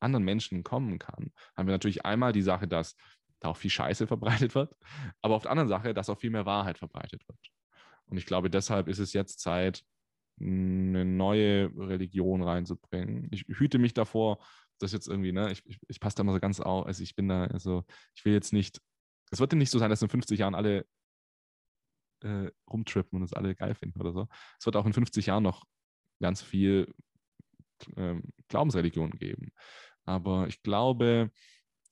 anderen 0.00 0.24
Menschen 0.24 0.64
kommen 0.64 0.98
kann, 0.98 1.30
haben 1.54 1.68
wir 1.68 1.74
natürlich 1.74 2.04
einmal 2.06 2.32
die 2.32 2.42
Sache, 2.42 2.66
dass 2.66 2.96
da 3.40 3.50
auch 3.50 3.56
viel 3.56 3.70
Scheiße 3.70 4.06
verbreitet 4.06 4.54
wird, 4.54 4.74
aber 5.20 5.36
auf 5.36 5.42
der 5.42 5.50
anderen 5.50 5.68
Sache, 5.68 5.94
dass 5.94 6.08
auch 6.08 6.18
viel 6.18 6.30
mehr 6.30 6.46
Wahrheit 6.46 6.78
verbreitet 6.78 7.26
wird. 7.28 7.38
Und 8.06 8.16
ich 8.16 8.26
glaube, 8.26 8.50
deshalb 8.50 8.88
ist 8.88 8.98
es 8.98 9.12
jetzt 9.12 9.38
Zeit, 9.40 9.84
eine 10.40 11.04
neue 11.04 11.70
Religion 11.76 12.42
reinzubringen. 12.42 13.28
Ich 13.30 13.44
hüte 13.46 13.78
mich 13.78 13.92
davor, 13.92 14.38
dass 14.78 14.92
jetzt 14.92 15.06
irgendwie, 15.06 15.32
ne, 15.32 15.52
ich, 15.52 15.62
ich, 15.66 15.78
ich 15.86 16.00
passe 16.00 16.16
da 16.16 16.22
immer 16.22 16.32
so 16.32 16.40
ganz 16.40 16.60
auf, 16.60 16.86
also 16.86 17.02
ich 17.02 17.14
bin 17.14 17.28
da, 17.28 17.44
also 17.44 17.84
ich 18.14 18.24
will 18.24 18.32
jetzt 18.32 18.54
nicht 18.54 18.80
es 19.30 19.40
wird 19.40 19.52
nicht 19.52 19.70
so 19.70 19.78
sein, 19.78 19.90
dass 19.90 20.02
in 20.02 20.08
50 20.08 20.38
Jahren 20.38 20.54
alle 20.54 20.86
äh, 22.22 22.50
rumtrippen 22.70 23.18
und 23.18 23.24
es 23.24 23.32
alle 23.32 23.54
geil 23.54 23.74
finden 23.74 24.00
oder 24.00 24.12
so. 24.12 24.28
Es 24.58 24.66
wird 24.66 24.76
auch 24.76 24.86
in 24.86 24.92
50 24.92 25.26
Jahren 25.26 25.42
noch 25.42 25.64
ganz 26.20 26.42
viel 26.42 26.92
ähm, 27.96 28.22
Glaubensreligionen 28.48 29.18
geben. 29.18 29.52
Aber 30.04 30.48
ich 30.48 30.62
glaube, 30.62 31.30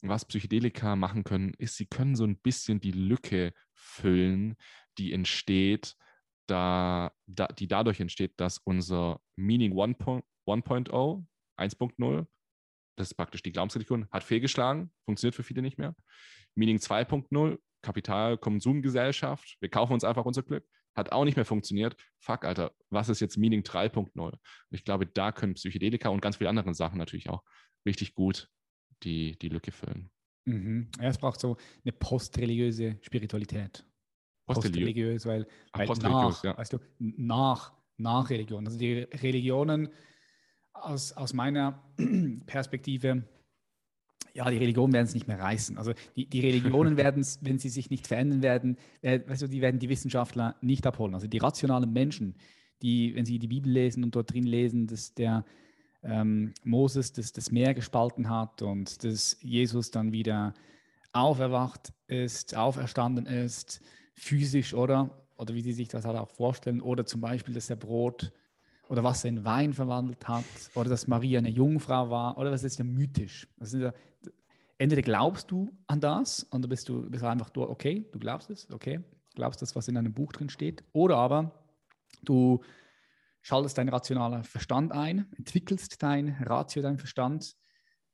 was 0.02 0.24
Psychedelika 0.24 0.96
machen 0.96 1.24
können, 1.24 1.54
ist, 1.58 1.76
sie 1.76 1.86
können 1.86 2.14
so 2.14 2.24
ein 2.24 2.38
bisschen 2.38 2.80
die 2.80 2.92
Lücke 2.92 3.52
füllen, 3.72 4.56
die 4.98 5.12
entsteht, 5.12 5.96
da, 6.46 7.12
da, 7.26 7.46
die 7.48 7.68
dadurch 7.68 8.00
entsteht, 8.00 8.38
dass 8.38 8.58
unser 8.58 9.20
Meaning 9.36 9.72
1.0, 9.72 10.22
1.0, 10.46 12.26
das 12.96 13.08
ist 13.08 13.14
praktisch 13.14 13.42
die 13.42 13.52
Glaubensreligion, 13.52 14.08
hat 14.10 14.24
fehlgeschlagen, 14.24 14.92
funktioniert 15.04 15.34
für 15.34 15.42
viele 15.42 15.62
nicht 15.62 15.78
mehr. 15.78 15.94
Meaning 16.58 16.78
2.0, 16.78 17.58
Kapitalkonsumgesellschaft, 17.82 19.56
wir 19.60 19.68
kaufen 19.68 19.92
uns 19.92 20.04
einfach 20.04 20.24
unser 20.24 20.42
Glück, 20.42 20.66
hat 20.94 21.12
auch 21.12 21.24
nicht 21.24 21.36
mehr 21.36 21.44
funktioniert. 21.44 21.96
Fuck, 22.18 22.44
Alter, 22.44 22.72
was 22.90 23.08
ist 23.08 23.20
jetzt 23.20 23.38
Meaning 23.38 23.62
3.0? 23.62 24.34
Ich 24.70 24.84
glaube, 24.84 25.06
da 25.06 25.30
können 25.30 25.54
Psychedelika 25.54 26.08
und 26.08 26.20
ganz 26.20 26.36
viele 26.36 26.50
andere 26.50 26.74
Sachen 26.74 26.98
natürlich 26.98 27.30
auch 27.30 27.44
richtig 27.86 28.14
gut 28.14 28.50
die, 29.04 29.38
die 29.38 29.48
Lücke 29.48 29.70
füllen. 29.70 30.10
Mhm. 30.46 30.90
Ja, 31.00 31.08
es 31.08 31.18
braucht 31.18 31.40
so 31.40 31.56
eine 31.84 31.92
postreligiöse 31.92 32.98
Spiritualität. 33.02 33.86
Postreligiös, 34.46 35.24
weil, 35.26 35.46
Ach, 35.72 35.78
weil 35.78 35.86
postreligiös, 35.86 36.36
nach, 36.36 36.44
ja. 36.44 36.58
weißt 36.58 36.72
du, 36.72 36.78
nach, 36.98 37.72
nach 37.96 38.30
Religion. 38.30 38.66
Also 38.66 38.78
die 38.78 39.02
Religionen 39.02 39.90
aus, 40.72 41.12
aus 41.12 41.32
meiner 41.34 41.84
Perspektive 42.46 43.28
ja, 44.38 44.48
die 44.50 44.58
Religionen 44.58 44.92
werden 44.92 45.06
es 45.06 45.14
nicht 45.14 45.26
mehr 45.26 45.40
reißen. 45.40 45.78
Also 45.78 45.92
die, 46.14 46.26
die 46.26 46.40
Religionen 46.40 46.96
werden 46.96 47.20
es, 47.20 47.40
wenn 47.42 47.58
sie 47.58 47.68
sich 47.68 47.90
nicht 47.90 48.06
verändern 48.06 48.40
werden, 48.40 48.76
äh, 49.02 49.18
du, 49.18 49.48
die 49.48 49.60
werden 49.60 49.80
die 49.80 49.88
Wissenschaftler 49.88 50.54
nicht 50.60 50.86
abholen. 50.86 51.14
Also 51.14 51.26
die 51.26 51.38
rationalen 51.38 51.92
Menschen, 51.92 52.36
die, 52.80 53.16
wenn 53.16 53.24
sie 53.24 53.40
die 53.40 53.48
Bibel 53.48 53.72
lesen 53.72 54.04
und 54.04 54.14
dort 54.14 54.32
drin 54.32 54.44
lesen, 54.44 54.86
dass 54.86 55.12
der 55.12 55.44
ähm, 56.04 56.54
Moses 56.62 57.12
das, 57.12 57.32
das 57.32 57.50
Meer 57.50 57.74
gespalten 57.74 58.30
hat 58.30 58.62
und 58.62 59.02
dass 59.02 59.36
Jesus 59.42 59.90
dann 59.90 60.12
wieder 60.12 60.54
auferwacht 61.12 61.92
ist, 62.06 62.56
auferstanden 62.56 63.26
ist, 63.26 63.80
physisch, 64.14 64.72
oder? 64.72 65.10
Oder 65.36 65.54
wie 65.54 65.62
sie 65.62 65.72
sich 65.72 65.88
das 65.88 66.04
halt 66.04 66.16
auch 66.16 66.30
vorstellen. 66.30 66.80
Oder 66.80 67.06
zum 67.06 67.20
Beispiel, 67.20 67.54
dass 67.54 67.70
er 67.70 67.76
Brot 67.76 68.32
oder 68.88 69.04
was 69.04 69.24
er 69.24 69.30
in 69.30 69.44
Wein 69.44 69.74
verwandelt 69.74 70.26
hat, 70.26 70.44
oder 70.74 70.88
dass 70.90 71.06
Maria 71.06 71.38
eine 71.38 71.50
Jungfrau 71.50 72.10
war, 72.10 72.38
oder 72.38 72.50
was 72.50 72.64
ist 72.64 72.78
ja 72.78 72.84
mythisch. 72.84 73.46
Das 73.58 73.74
ist 73.74 73.82
ja, 73.82 73.92
entweder 74.78 75.02
glaubst 75.02 75.50
du 75.50 75.76
an 75.86 76.00
das 76.00 76.44
und 76.44 76.62
dann 76.62 76.68
bist 76.68 76.88
du 76.88 77.10
bist 77.10 77.24
einfach 77.24 77.50
du, 77.50 77.62
okay, 77.62 78.08
du 78.12 78.18
glaubst 78.18 78.50
es, 78.50 78.70
okay, 78.70 79.00
glaubst 79.34 79.60
das, 79.62 79.76
was 79.76 79.88
in 79.88 79.96
einem 79.96 80.14
Buch 80.14 80.32
drin 80.32 80.48
steht, 80.48 80.84
oder 80.92 81.16
aber 81.16 81.64
du 82.22 82.62
schaltest 83.42 83.78
deinen 83.78 83.88
rationalen 83.88 84.44
Verstand 84.44 84.92
ein, 84.92 85.30
entwickelst 85.36 86.02
dein 86.02 86.36
Ratio, 86.42 86.82
deinen 86.82 86.98
Verstand, 86.98 87.54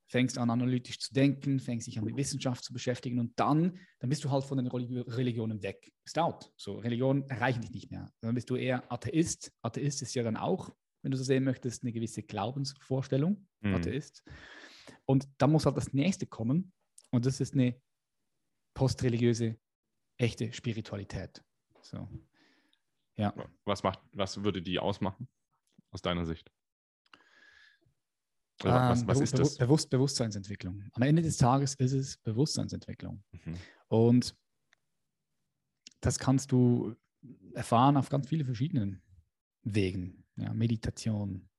fängst 0.07 0.37
an, 0.37 0.49
analytisch 0.49 0.99
zu 0.99 1.13
denken, 1.13 1.59
fängst 1.59 1.87
dich 1.87 1.97
an 1.97 2.05
mit 2.05 2.15
Wissenschaft 2.15 2.63
zu 2.63 2.73
beschäftigen 2.73 3.19
und 3.19 3.39
dann, 3.39 3.79
dann 3.99 4.09
bist 4.09 4.23
du 4.23 4.31
halt 4.31 4.43
von 4.43 4.57
den 4.57 4.67
Religionen 4.67 5.63
weg. 5.63 5.91
Bist 6.03 6.19
out. 6.19 6.51
So, 6.57 6.77
Religionen 6.77 7.23
erreichen 7.29 7.61
dich 7.61 7.71
nicht 7.71 7.91
mehr. 7.91 8.11
Dann 8.21 8.35
bist 8.35 8.49
du 8.49 8.55
eher 8.55 8.91
Atheist. 8.91 9.51
Atheist 9.61 10.03
ist 10.03 10.13
ja 10.13 10.23
dann 10.23 10.37
auch, 10.37 10.69
wenn 11.01 11.11
du 11.11 11.17
so 11.17 11.23
sehen 11.23 11.43
möchtest, 11.43 11.83
eine 11.83 11.91
gewisse 11.91 12.21
Glaubensvorstellung. 12.21 13.47
Mhm. 13.61 13.75
Atheist. 13.75 14.23
Und 15.05 15.27
dann 15.37 15.51
muss 15.51 15.65
halt 15.65 15.77
das 15.77 15.93
nächste 15.93 16.25
kommen 16.25 16.73
und 17.11 17.25
das 17.25 17.39
ist 17.39 17.53
eine 17.53 17.79
postreligiöse, 18.73 19.57
echte 20.17 20.51
Spiritualität. 20.51 21.43
So. 21.81 22.07
Ja. 23.17 23.33
Was, 23.65 23.83
macht, 23.83 23.99
was 24.13 24.43
würde 24.43 24.61
die 24.61 24.79
ausmachen, 24.79 25.27
aus 25.91 26.01
deiner 26.01 26.25
Sicht? 26.25 26.51
was, 28.63 29.01
ähm, 29.01 29.07
was 29.07 29.19
ist 29.19 29.37
das? 29.37 29.57
Bewusst, 29.57 29.89
Bewusstseinsentwicklung. 29.89 30.83
Am 30.93 31.01
Ende 31.01 31.21
des 31.21 31.37
Tages 31.37 31.75
ist 31.75 31.93
es 31.93 32.17
Bewusstseinsentwicklung. 32.17 33.23
Mhm. 33.31 33.57
Und 33.87 34.35
das 36.01 36.19
kannst 36.19 36.51
du 36.51 36.95
erfahren 37.53 37.97
auf 37.97 38.09
ganz 38.09 38.27
vielen 38.27 38.45
verschiedenen 38.45 39.01
Wegen. 39.63 40.25
Ja, 40.37 40.53
Meditation, 40.53 41.49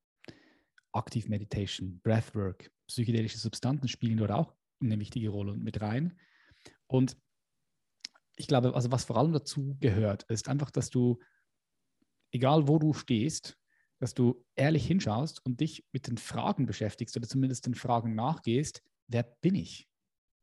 Active 0.92 1.28
Meditation, 1.28 2.00
Breathwork, 2.00 2.70
psychedelische 2.86 3.38
Substanzen 3.38 3.88
spielen 3.88 4.18
dort 4.18 4.30
auch 4.30 4.54
eine 4.80 4.98
wichtige 4.98 5.30
Rolle 5.30 5.56
mit 5.56 5.80
rein. 5.80 6.18
Und 6.86 7.16
ich 8.36 8.46
glaube, 8.46 8.74
also 8.74 8.92
was 8.92 9.04
vor 9.04 9.16
allem 9.16 9.32
dazu 9.32 9.76
gehört, 9.80 10.24
ist 10.24 10.48
einfach, 10.48 10.70
dass 10.70 10.90
du, 10.90 11.18
egal 12.32 12.68
wo 12.68 12.78
du 12.78 12.92
stehst, 12.92 13.58
dass 13.98 14.14
du 14.14 14.44
ehrlich 14.54 14.86
hinschaust 14.86 15.44
und 15.44 15.60
dich 15.60 15.86
mit 15.92 16.06
den 16.06 16.18
Fragen 16.18 16.66
beschäftigst 16.66 17.16
oder 17.16 17.26
zumindest 17.26 17.66
den 17.66 17.74
Fragen 17.74 18.14
nachgehst, 18.14 18.82
wer 19.08 19.22
bin 19.22 19.54
ich? 19.54 19.88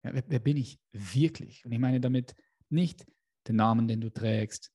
Ja, 0.04 0.14
wer, 0.14 0.24
wer, 0.28 0.40
bin 0.40 0.58
ich 0.58 0.80
wirklich? 0.92 1.64
Und 1.64 1.72
ich 1.72 1.80
meine 1.80 2.02
damit 2.02 2.36
nicht 2.70 3.06
den 3.48 3.58
Namen, 3.58 3.88
den 3.88 4.02
du 4.02 4.10
trägst, 4.10 4.72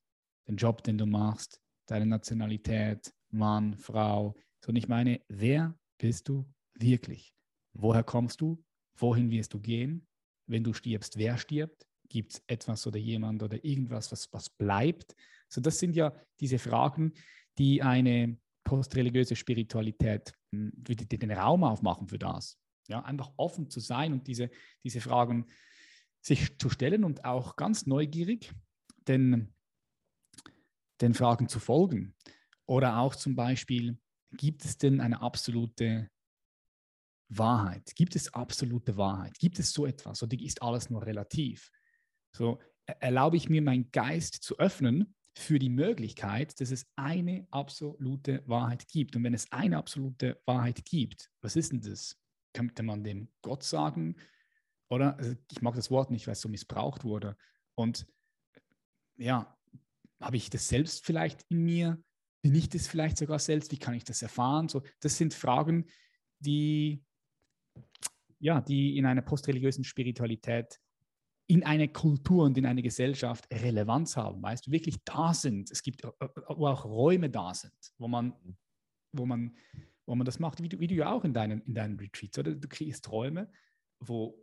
den 0.47 0.57
Job, 0.57 0.83
den 0.85 0.97
du 0.97 1.07
machst, 1.07 1.61
deine 1.87 2.07
Nationalität, 2.07 3.13
Mann, 3.31 3.77
Frau, 3.77 4.35
sondern 4.65 4.83
ich 4.83 4.89
meine, 4.89 5.21
wer 5.29 5.79
bist 5.99 6.29
du 6.29 6.49
wirklich? 6.75 7.35
Woher 7.79 8.03
kommst 8.03 8.41
du? 8.41 8.63
Wohin 8.97 9.31
wirst 9.31 9.55
du 9.55 9.61
gehen? 9.61 10.07
Wenn 10.47 10.65
du 10.65 10.73
stirbst, 10.73 11.17
wer 11.17 11.39
stirbt? 11.39 11.87
Gibt 12.09 12.33
es 12.35 12.43
etwas 12.47 12.87
oder 12.87 12.99
jemand 12.99 13.43
oder 13.43 13.65
irgendwas, 13.65 14.11
was, 14.11 14.33
was 14.33 14.51
bleibt? 14.51 15.15
So, 15.49 15.61
das 15.61 15.79
sind 15.79 15.95
ja 15.95 16.13
diese 16.41 16.59
Fragen, 16.59 17.13
die 17.57 17.83
eine 17.83 18.37
postreligiöse 18.65 19.37
Spiritualität, 19.37 20.33
hm, 20.53 20.73
die, 20.75 20.97
die 20.97 21.19
den 21.19 21.31
Raum 21.31 21.63
aufmachen 21.63 22.09
für 22.09 22.19
das. 22.19 22.59
Ja, 22.89 23.03
einfach 23.05 23.31
offen 23.37 23.71
zu 23.71 23.81
sein 23.81 24.13
und 24.13 24.27
diese, 24.27 24.51
diese 24.83 25.01
Fragen 25.01 25.47
sich 26.21 26.59
zu 26.59 26.71
stellen 26.71 27.05
und 27.05 27.25
auch 27.25 27.55
ganz 27.55 27.87
neugierig 27.87 28.53
den, 29.07 29.55
den 31.01 31.15
Fragen 31.15 31.49
zu 31.49 31.61
folgen. 31.61 32.15
Oder 32.67 32.99
auch 32.99 33.15
zum 33.15 33.37
Beispiel, 33.37 33.99
gibt 34.33 34.65
es 34.65 34.79
denn 34.79 35.01
eine 35.01 35.23
absolute 35.23 36.11
Wahrheit? 37.29 37.95
Gibt 37.95 38.17
es 38.17 38.33
absolute 38.33 38.97
Wahrheit? 38.97 39.39
Gibt 39.39 39.59
es 39.59 39.73
so 39.73 39.87
etwas 39.87 40.23
oder 40.23 40.39
ist 40.39 40.63
alles 40.63 40.91
nur 40.91 41.05
relativ? 41.05 41.71
So 42.35 42.59
erlaube 42.87 43.37
ich 43.37 43.49
mir, 43.49 43.63
meinen 43.63 43.91
Geist 43.91 44.35
zu 44.35 44.59
öffnen 44.59 45.15
für 45.37 45.59
die 45.59 45.69
Möglichkeit, 45.69 46.61
dass 46.61 46.71
es 46.71 46.87
eine 46.97 47.47
absolute 47.51 48.43
Wahrheit 48.47 48.89
gibt. 48.89 49.15
Und 49.15 49.25
wenn 49.25 49.35
es 49.35 49.51
eine 49.53 49.77
absolute 49.77 50.41
Wahrheit 50.47 50.85
gibt, 50.85 51.31
was 51.43 51.57
ist 51.57 51.73
denn 51.73 51.81
das? 51.81 52.17
Könnte 52.55 52.83
man 52.83 53.05
dem 53.05 53.31
Gott 53.43 53.63
sagen? 53.63 54.17
Oder 54.91 55.17
also 55.19 55.35
ich 55.53 55.63
mag 55.63 55.75
das 55.75 55.91
Wort 55.91 56.11
nicht, 56.11 56.27
weil 56.27 56.33
es 56.33 56.41
so 56.41 56.49
missbraucht 56.49 57.05
wurde. 57.05 57.37
Und 57.75 58.07
ja, 59.17 59.57
habe 60.21 60.37
ich 60.37 60.51
das 60.51 60.69
selbst 60.69 61.05
vielleicht 61.05 61.45
in 61.51 61.65
mir? 61.65 62.03
Bin 62.43 62.55
ich 62.55 62.69
das 62.69 62.89
vielleicht 62.89 63.19
sogar 63.19 63.39
selbst? 63.39 63.71
Wie 63.71 63.79
kann 63.79 63.95
ich 63.95 64.05
das 64.05 64.23
erfahren? 64.23 64.69
So, 64.69 64.83
das 65.01 65.17
sind 65.17 65.35
Fragen, 65.35 65.87
die, 66.41 67.05
ja, 68.39 68.61
die 68.61 68.97
in 68.97 69.07
einer 69.07 69.23
postreligiösen 69.23 69.85
Spiritualität 69.85 70.81
in 71.51 71.65
eine 71.65 71.89
Kultur 71.89 72.45
und 72.45 72.59
in 72.59 72.67
eine 72.67 72.83
Gesellschaft 72.83 73.49
Relevanz 73.51 74.17
haben, 74.17 74.43
weißt 74.43 74.67
du, 74.67 74.71
wirklich 74.71 74.97
da 75.05 75.33
sind. 75.33 75.71
Es 75.71 75.83
gibt, 75.83 76.05
wo 76.05 76.67
auch 76.67 76.85
Räume 76.85 77.31
da 77.31 77.55
sind, 77.55 77.73
wo 77.97 78.07
man, 78.07 78.35
wo 79.13 79.25
man 79.25 79.57
wo 80.09 80.15
man 80.15 80.25
das 80.25 80.39
macht, 80.39 80.63
wie 80.63 80.71
du, 80.71 80.81
wie 80.81 80.87
du 80.87 80.95
ja 80.95 81.13
auch 81.13 81.23
in 81.23 81.35
deinen, 81.35 81.61
in 81.61 81.75
deinen 81.75 81.99
Retreats, 81.99 82.39
oder? 82.39 82.55
Du 82.55 82.67
kriegst 82.67 83.11
Räume, 83.13 83.53
wo 84.01 84.43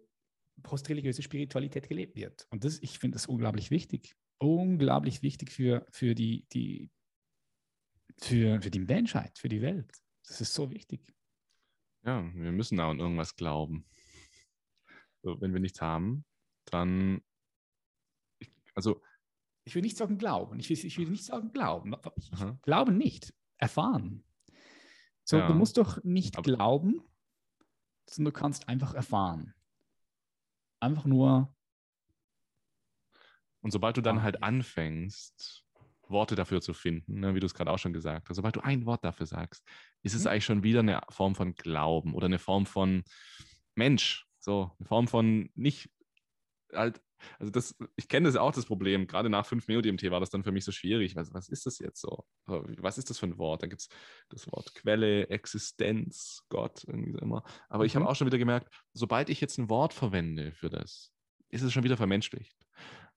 postreligiöse 0.62 1.24
Spiritualität 1.24 1.90
gelebt 1.90 2.16
wird. 2.16 2.48
Und 2.52 2.64
das, 2.64 2.78
ich 2.84 3.00
finde 3.00 3.16
das 3.16 3.26
unglaublich 3.26 3.72
wichtig. 3.72 4.16
Unglaublich 4.38 5.24
wichtig 5.24 5.52
für, 5.52 5.84
für, 5.90 6.14
die, 6.14 6.46
die, 6.54 6.92
für, 8.20 8.62
für 8.62 8.70
die 8.70 8.80
Menschheit, 8.80 9.40
für 9.40 9.50
die 9.50 9.62
Welt. 9.62 9.92
Das 10.28 10.40
ist 10.40 10.54
so 10.54 10.70
wichtig. 10.70 11.02
Ja, 12.06 12.24
wir 12.36 12.52
müssen 12.52 12.80
auch 12.80 12.92
an 12.92 13.00
irgendwas 13.00 13.36
glauben. 13.36 13.86
So, 15.24 15.42
wenn 15.42 15.54
wir 15.54 15.60
nichts 15.60 15.82
haben, 15.82 16.24
dann, 16.66 17.22
ich, 18.38 18.52
also. 18.76 19.02
Ich 19.64 19.74
will 19.74 19.82
nicht 19.82 19.98
sagen 19.98 20.20
glauben. 20.20 20.60
Ich 20.60 20.70
will, 20.70 20.78
ich 20.78 20.98
will 21.00 21.10
nicht 21.10 21.26
sagen 21.26 21.52
glauben. 21.52 21.96
Ich 22.18 22.32
glaube 22.62 22.92
nicht. 22.92 23.34
Erfahren. 23.58 24.24
So, 25.24 25.38
ja, 25.38 25.48
du 25.48 25.56
musst 25.56 25.78
doch 25.78 26.04
nicht 26.04 26.38
glauben, 26.44 27.02
sondern 28.08 28.34
du 28.34 28.40
kannst 28.40 28.70
einfach 28.70 28.94
erfahren. 28.94 29.56
Einfach 30.80 31.06
nur. 31.06 31.56
Und 33.62 33.72
sobald 33.72 33.98
du 33.98 34.02
dann 34.02 34.22
halt 34.22 34.44
anfängst, 34.44 35.65
Worte 36.10 36.36
dafür 36.36 36.62
zu 36.62 36.74
finden, 36.74 37.20
ne, 37.20 37.36
wie 37.36 37.40
du 37.40 37.46
es 37.46 37.54
gerade 37.54 37.72
auch 37.72 37.80
schon 37.80 37.94
gesagt 37.94 38.30
hast, 38.30 38.36
sobald 38.36 38.56
du 38.56 38.62
ein 38.62 38.86
Wort 38.86 39.04
dafür 39.04 39.26
sagst, 39.26 39.64
ist 40.02 40.14
es 40.14 40.24
mhm. 40.24 40.30
eigentlich 40.30 40.46
schon 40.46 40.64
wieder 40.64 40.80
eine 40.80 41.02
Form 41.10 41.36
von 41.36 41.56
Glauben 41.56 42.14
oder 42.14 42.26
eine 42.26 42.40
Form 42.40 42.66
von 42.66 43.04
Mensch, 43.76 44.26
so 44.40 44.72
eine 44.80 44.88
Form 44.88 45.08
von 45.08 45.50
nicht 45.56 45.90
halt, 46.74 47.02
also 47.40 47.52
das, 47.52 47.76
ich 47.96 48.08
kenne 48.08 48.28
das 48.28 48.36
auch 48.36 48.52
das 48.52 48.66
Problem, 48.66 49.08
gerade 49.08 49.30
nach 49.30 49.46
5 49.46 49.68
MeoDMT 49.68 50.12
war 50.12 50.20
das 50.20 50.30
dann 50.30 50.44
für 50.44 50.52
mich 50.52 50.66
so 50.66 50.72
schwierig. 50.72 51.16
Was, 51.16 51.34
was 51.34 51.50
ist 51.50 51.66
das 51.66 51.80
jetzt 51.80 52.02
so? 52.02 52.26
Was 52.46 52.98
ist 52.98 53.10
das 53.10 53.20
für 53.20 53.28
ein 53.28 53.38
Wort? 53.38 53.64
Da 53.64 53.68
gibt 53.68 53.82
es 53.82 53.90
das 54.30 54.52
Wort 54.52 54.74
Quelle, 54.76 55.30
Existenz, 55.30 56.44
Gott, 56.50 56.84
irgendwie 56.86 57.14
so 57.14 57.20
immer. 57.20 57.44
Aber 57.70 57.84
mhm. 57.84 57.88
ich 57.88 57.96
habe 57.96 58.08
auch 58.08 58.16
schon 58.16 58.28
wieder 58.28 58.38
gemerkt, 58.38 58.70
sobald 58.94 59.30
ich 59.30 59.42
jetzt 59.42 59.58
ein 59.58 59.70
Wort 59.70 59.94
verwende 59.94 60.52
für 60.52 60.70
das, 60.70 61.12
ist 61.50 61.62
es 61.62 61.74
schon 61.74 61.84
wieder 61.84 61.98
vermenschlicht. 61.98 62.65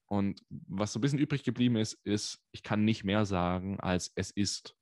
Und 0.09 0.43
was 0.49 0.93
so 0.93 0.99
ein 0.99 1.03
bisschen 1.03 1.19
übrig 1.19 1.45
geblieben 1.45 1.77
ist, 1.77 1.95
ist, 2.05 2.41
ich 2.51 2.63
kann 2.63 2.85
nicht 2.85 3.05
mehr 3.05 3.27
sagen, 3.27 3.79
als 3.79 4.11
es 4.15 4.31
ist. 4.31 4.75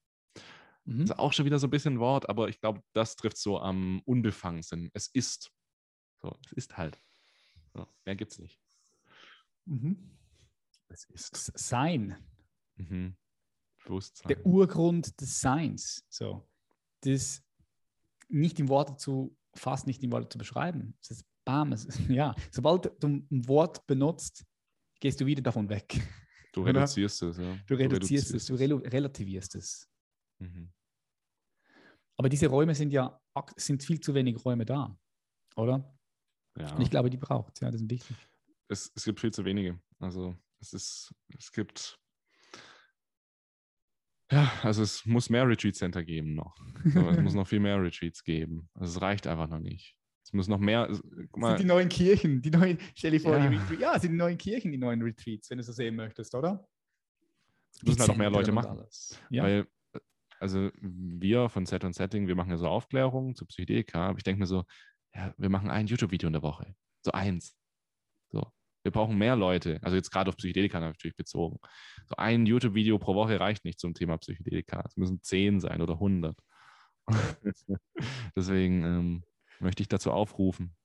Mhm. 0.84 1.00
Das 1.00 1.10
ist 1.10 1.18
auch 1.18 1.32
schon 1.32 1.44
wieder 1.44 1.58
so 1.58 1.66
ein 1.66 1.70
bisschen 1.70 1.94
ein 1.94 2.00
Wort, 2.00 2.28
aber 2.28 2.48
ich 2.48 2.60
glaube, 2.60 2.80
das 2.92 3.16
trifft 3.16 3.36
so 3.36 3.60
am 3.60 4.00
unbefangensten. 4.04 4.90
Es 4.94 5.08
ist. 5.08 5.50
So, 6.22 6.36
es 6.46 6.52
ist 6.52 6.76
halt. 6.76 7.02
So, 7.74 7.86
mehr 8.04 8.14
gibt 8.14 8.32
es 8.32 8.38
nicht. 8.38 8.60
Mhm. 9.64 10.16
Es 10.88 11.04
ist. 11.06 11.58
Sein. 11.58 12.16
Mhm. 12.76 13.16
Bewusstsein. 13.84 14.28
Der 14.28 14.46
Urgrund 14.46 15.20
des 15.20 15.40
Seins. 15.40 16.04
So. 16.08 16.48
Das 17.00 17.42
nicht 18.28 18.58
in 18.60 18.68
Worte 18.68 18.96
zu, 18.96 19.36
fast 19.54 19.86
nicht 19.86 20.02
in 20.02 20.12
Worte 20.12 20.28
zu 20.28 20.38
beschreiben. 20.38 20.96
Das 21.00 21.10
ist 21.18 21.26
bam. 21.44 21.72
Es 21.72 21.84
ist, 21.84 21.98
ja, 22.08 22.34
sobald 22.52 23.02
du 23.02 23.08
ein 23.08 23.48
Wort 23.48 23.86
benutzt, 23.86 24.44
gehst 25.00 25.20
du 25.20 25.26
wieder 25.26 25.42
davon 25.42 25.68
weg. 25.68 26.00
Du 26.52 26.62
reduzierst 26.62 27.22
es, 27.22 27.36
ja. 27.36 27.58
Du 27.66 27.74
reduzierst, 27.74 28.30
du 28.30 28.34
reduzierst 28.34 28.34
es, 28.34 28.46
du 28.46 28.54
relativierst 28.54 29.54
es. 29.56 29.90
Mhm. 30.38 30.72
Aber 32.18 32.30
diese 32.30 32.46
Räume 32.46 32.74
sind 32.74 32.92
ja 32.92 33.20
sind 33.56 33.82
viel 33.82 34.00
zu 34.00 34.14
wenig 34.14 34.42
Räume 34.42 34.64
da, 34.64 34.98
oder? 35.56 35.94
Ja. 36.56 36.74
Und 36.74 36.80
ich 36.80 36.90
glaube, 36.90 37.10
die 37.10 37.18
braucht 37.18 37.60
ja, 37.60 37.70
das 37.70 37.82
ist 37.82 37.90
wichtig. 37.90 38.16
Es, 38.68 38.90
es 38.94 39.04
gibt 39.04 39.20
viel 39.20 39.32
zu 39.32 39.44
wenige. 39.44 39.78
Also 39.98 40.34
es 40.58 40.72
ist, 40.72 41.14
es 41.36 41.52
gibt 41.52 41.98
ja, 44.30 44.50
also 44.62 44.82
es 44.82 45.06
muss 45.06 45.30
mehr 45.30 45.46
Retreat 45.46 45.76
Center 45.76 46.02
geben 46.02 46.34
noch. 46.34 46.56
Es 46.84 47.20
muss 47.20 47.34
noch 47.34 47.46
viel 47.46 47.60
mehr 47.60 47.80
Retreats 47.80 48.24
geben. 48.24 48.68
Also 48.74 48.96
es 48.96 49.02
reicht 49.02 49.26
einfach 49.26 49.48
noch 49.48 49.60
nicht. 49.60 49.96
Es 50.26 50.32
muss 50.32 50.48
noch 50.48 50.58
mehr. 50.58 50.88
Guck 51.30 51.36
mal. 51.36 51.50
Sind 51.50 51.60
die 51.60 51.68
neuen 51.68 51.88
Kirchen, 51.88 52.42
die 52.42 52.50
neuen, 52.50 52.78
stell 52.96 53.12
dir 53.12 53.20
vor, 53.20 53.38
ja. 53.38 53.48
Die 53.48 53.74
ja, 53.76 53.96
sind 53.96 54.10
die 54.10 54.16
neuen 54.16 54.36
Kirchen, 54.36 54.72
die 54.72 54.78
neuen 54.78 55.00
Retreats, 55.00 55.48
wenn 55.50 55.58
du 55.58 55.62
so 55.62 55.70
sehen 55.70 55.94
möchtest, 55.94 56.34
oder? 56.34 56.66
Es 57.76 57.82
müssen 57.84 58.00
halt 58.00 58.08
noch 58.08 58.16
mehr 58.16 58.30
Leute 58.30 58.50
machen. 58.50 58.84
Ja. 59.30 59.44
Weil, 59.44 59.68
also 60.40 60.70
wir 60.80 61.48
von 61.48 61.64
Set 61.64 61.84
und 61.84 61.94
Setting, 61.94 62.26
wir 62.26 62.34
machen 62.34 62.50
ja 62.50 62.56
so 62.56 62.66
Aufklärungen 62.66 63.36
zu 63.36 63.46
Psychedelika, 63.46 64.08
aber 64.08 64.18
ich 64.18 64.24
denke 64.24 64.40
mir 64.40 64.46
so, 64.46 64.64
ja, 65.14 65.32
wir 65.38 65.48
machen 65.48 65.70
ein 65.70 65.86
YouTube-Video 65.86 66.26
in 66.26 66.32
der 66.32 66.42
Woche. 66.42 66.74
So 67.02 67.12
eins. 67.12 67.56
So. 68.32 68.50
Wir 68.82 68.90
brauchen 68.90 69.16
mehr 69.16 69.36
Leute, 69.36 69.78
also 69.82 69.96
jetzt 69.96 70.10
gerade 70.10 70.28
auf 70.28 70.36
Psychedelika 70.36 70.80
natürlich 70.80 71.16
bezogen. 71.16 71.60
So 72.08 72.16
ein 72.16 72.46
YouTube-Video 72.46 72.98
pro 72.98 73.14
Woche 73.14 73.38
reicht 73.38 73.64
nicht 73.64 73.78
zum 73.78 73.94
Thema 73.94 74.18
Psychedelika. 74.18 74.82
Es 74.88 74.96
müssen 74.96 75.22
zehn 75.22 75.60
sein 75.60 75.80
oder 75.80 76.00
hundert. 76.00 76.36
Deswegen, 78.36 78.84
ähm, 78.84 79.24
möchte 79.60 79.82
ich 79.82 79.88
dazu 79.88 80.12
aufrufen, 80.12 80.76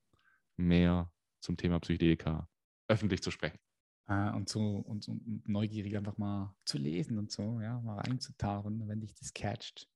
mehr 0.58 1.12
zum 1.40 1.58
Thema 1.58 1.80
Psychedelika 1.80 2.48
öffentlich 2.88 3.22
zu 3.22 3.32
sprechen. 3.32 3.58
Ah, 4.06 4.32
und, 4.32 4.50
so, 4.50 4.60
und, 4.60 5.08
und, 5.08 5.48
neugierig 5.48 5.96
einfach 5.96 6.18
mal 6.18 6.54
zu 6.66 6.78
lesen 6.78 7.18
und 7.18 7.32
so, 7.32 7.62
ja, 7.62 7.80
mal 7.80 8.00
reinzutauchen, 8.00 8.88
wenn 8.88 9.00
dich 9.00 9.14
das 9.14 9.34
catcht. 9.34 9.88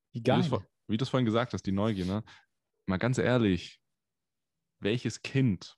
Du, 0.87 0.93
wie 0.93 0.97
du 0.97 1.03
es 1.03 1.09
vorhin 1.09 1.25
gesagt 1.25 1.53
hast, 1.53 1.63
die 1.63 1.73
Neugier, 1.73 2.05
ne? 2.05 2.23
Mal 2.85 2.97
ganz 2.97 3.17
ehrlich, 3.17 3.81
welches 4.79 5.21
Kind, 5.21 5.77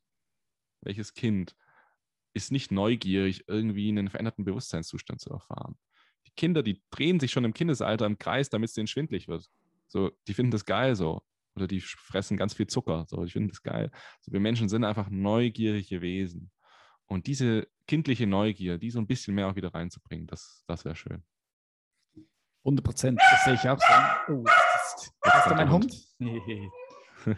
welches 0.82 1.14
Kind 1.14 1.56
ist 2.34 2.52
nicht 2.52 2.72
neugierig, 2.72 3.46
irgendwie 3.48 3.90
einen 3.90 4.10
veränderten 4.10 4.46
Bewusstseinszustand 4.46 5.20
zu 5.22 5.32
erfahren? 5.32 5.78
Die 6.28 6.32
Kinder, 6.36 6.62
die 6.62 6.84
drehen 6.92 7.20
sich 7.20 7.32
schon 7.32 7.46
im 7.46 7.54
Kindesalter 7.54 8.06
im 8.06 8.20
Kreis, 8.20 8.50
damit 8.50 8.70
es 8.70 8.76
denen 8.76 8.88
schwindlig 8.88 9.28
wird. 9.28 9.50
So, 9.88 10.12
die 10.28 10.34
finden 10.34 10.52
das 10.52 10.66
geil 10.66 10.96
so 10.96 11.24
oder 11.58 11.68
die 11.68 11.82
fressen 11.82 12.38
ganz 12.38 12.54
viel 12.54 12.68
Zucker. 12.68 13.06
So, 13.08 13.24
ich 13.24 13.34
finde 13.34 13.50
das 13.50 13.62
geil. 13.62 13.92
So, 14.22 14.32
wir 14.32 14.40
Menschen 14.40 14.70
sind 14.70 14.84
einfach 14.84 15.10
neugierige 15.10 16.02
Wesen. 16.02 16.52
Und 17.08 17.28
diese 17.28 17.68
kindliche 17.88 18.28
Neugier, 18.28 18.78
die 18.78 18.92
so 18.92 19.00
ein 19.00 19.08
bisschen 19.08 19.34
mehr 19.36 19.48
auch 19.48 19.56
wieder 19.56 19.74
reinzubringen, 19.74 20.28
das, 20.28 20.64
das 20.68 20.86
wäre 20.86 20.96
schön. 20.96 21.24
100 22.64 22.84
Prozent, 22.84 23.22
das 23.32 23.46
sehe 23.46 23.54
ich 23.54 23.70
auch 23.70 23.80
so. 23.80 24.34
Oh, 24.34 24.44
ist, 24.44 25.12
das 25.22 25.46
ist 25.46 25.56
mein 25.56 25.72
Hund? 25.72 25.96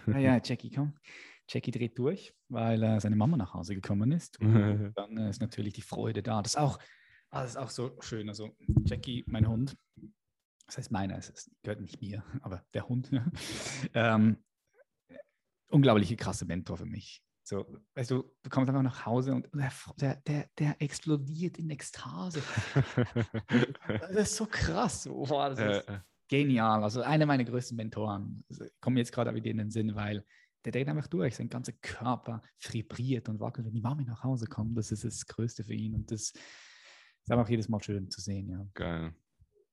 naja, 0.08 0.36
ah 0.38 0.42
Jackie, 0.44 0.72
komm. 0.72 0.96
Jackie 1.48 1.72
dreht 1.72 1.98
durch, 1.98 2.34
weil 2.48 2.82
äh, 2.82 3.00
seine 3.00 3.16
Mama 3.16 3.38
nach 3.38 3.54
Hause 3.54 3.76
gekommen 3.76 4.12
ist. 4.12 4.40
Und 4.40 4.94
dann 4.96 5.18
äh, 5.18 5.30
ist 5.30 5.42
natürlich 5.42 5.74
die 5.74 5.82
Freude 5.82 6.24
da. 6.24 6.42
Das 6.42 6.54
ist 6.54 6.58
auch, 6.58 6.80
ah, 7.30 7.42
das 7.42 7.52
ist 7.52 7.58
auch 7.58 7.70
so 7.70 7.96
schön. 8.02 8.28
Also 8.28 8.56
Jackie, 8.86 9.24
mein 9.28 9.48
Hund, 9.48 9.76
das 10.70 10.78
heißt 10.78 10.92
meiner, 10.92 11.18
es 11.18 11.52
gehört 11.64 11.82
nicht 11.82 12.00
mir, 12.00 12.24
aber 12.42 12.64
der 12.74 12.88
Hund. 12.88 13.12
ähm, 13.94 14.38
unglaubliche 15.70 16.16
krasse 16.16 16.46
Mentor 16.46 16.78
für 16.78 16.86
mich. 16.86 17.24
So, 17.44 17.66
weißt 17.96 18.12
du, 18.12 18.32
du 18.44 18.50
kommst 18.52 18.70
einfach 18.70 18.84
nach 18.84 19.08
Hause 19.08 19.34
und 19.34 19.48
der, 20.00 20.16
der, 20.18 20.50
der 20.60 20.80
explodiert 20.80 21.58
in 21.58 21.72
Ekstase. 21.72 22.44
das 23.88 24.12
ist 24.12 24.36
so 24.36 24.46
krass. 24.46 25.06
Boah, 25.06 25.50
das 25.50 25.60
ist 25.60 25.90
äh, 25.90 26.00
genial. 26.28 26.84
Also 26.84 27.02
einer 27.02 27.26
meiner 27.26 27.46
größten 27.46 27.76
Mentoren. 27.76 28.44
Also, 28.50 28.66
ich 28.66 28.80
komme 28.80 29.00
jetzt 29.00 29.12
gerade 29.12 29.34
wieder 29.34 29.50
in 29.50 29.58
den 29.58 29.72
Sinn, 29.72 29.96
weil 29.96 30.24
der 30.64 30.74
dreht 30.74 30.90
einfach 30.90 31.08
durch. 31.08 31.38
Sein 31.38 31.50
ganzer 31.50 31.74
Körper 31.82 32.44
vibriert 32.60 33.30
und 33.30 33.40
wackelt, 33.40 33.66
wenn 33.66 33.74
die 33.74 33.82
Mami 33.82 34.04
nach 34.04 34.24
Hause 34.24 34.46
kommt. 34.46 34.78
Das 34.78 34.92
ist 34.92 35.04
das 35.04 35.26
Größte 35.26 35.64
für 35.64 35.74
ihn. 35.74 35.96
Und 35.96 36.12
das 36.12 36.32
ist 36.32 37.32
einfach 37.32 37.50
jedes 37.50 37.68
Mal 37.68 37.82
schön 37.82 38.12
zu 38.12 38.22
sehen. 38.22 38.48
Ja. 38.50 38.68
Geil. 38.76 39.16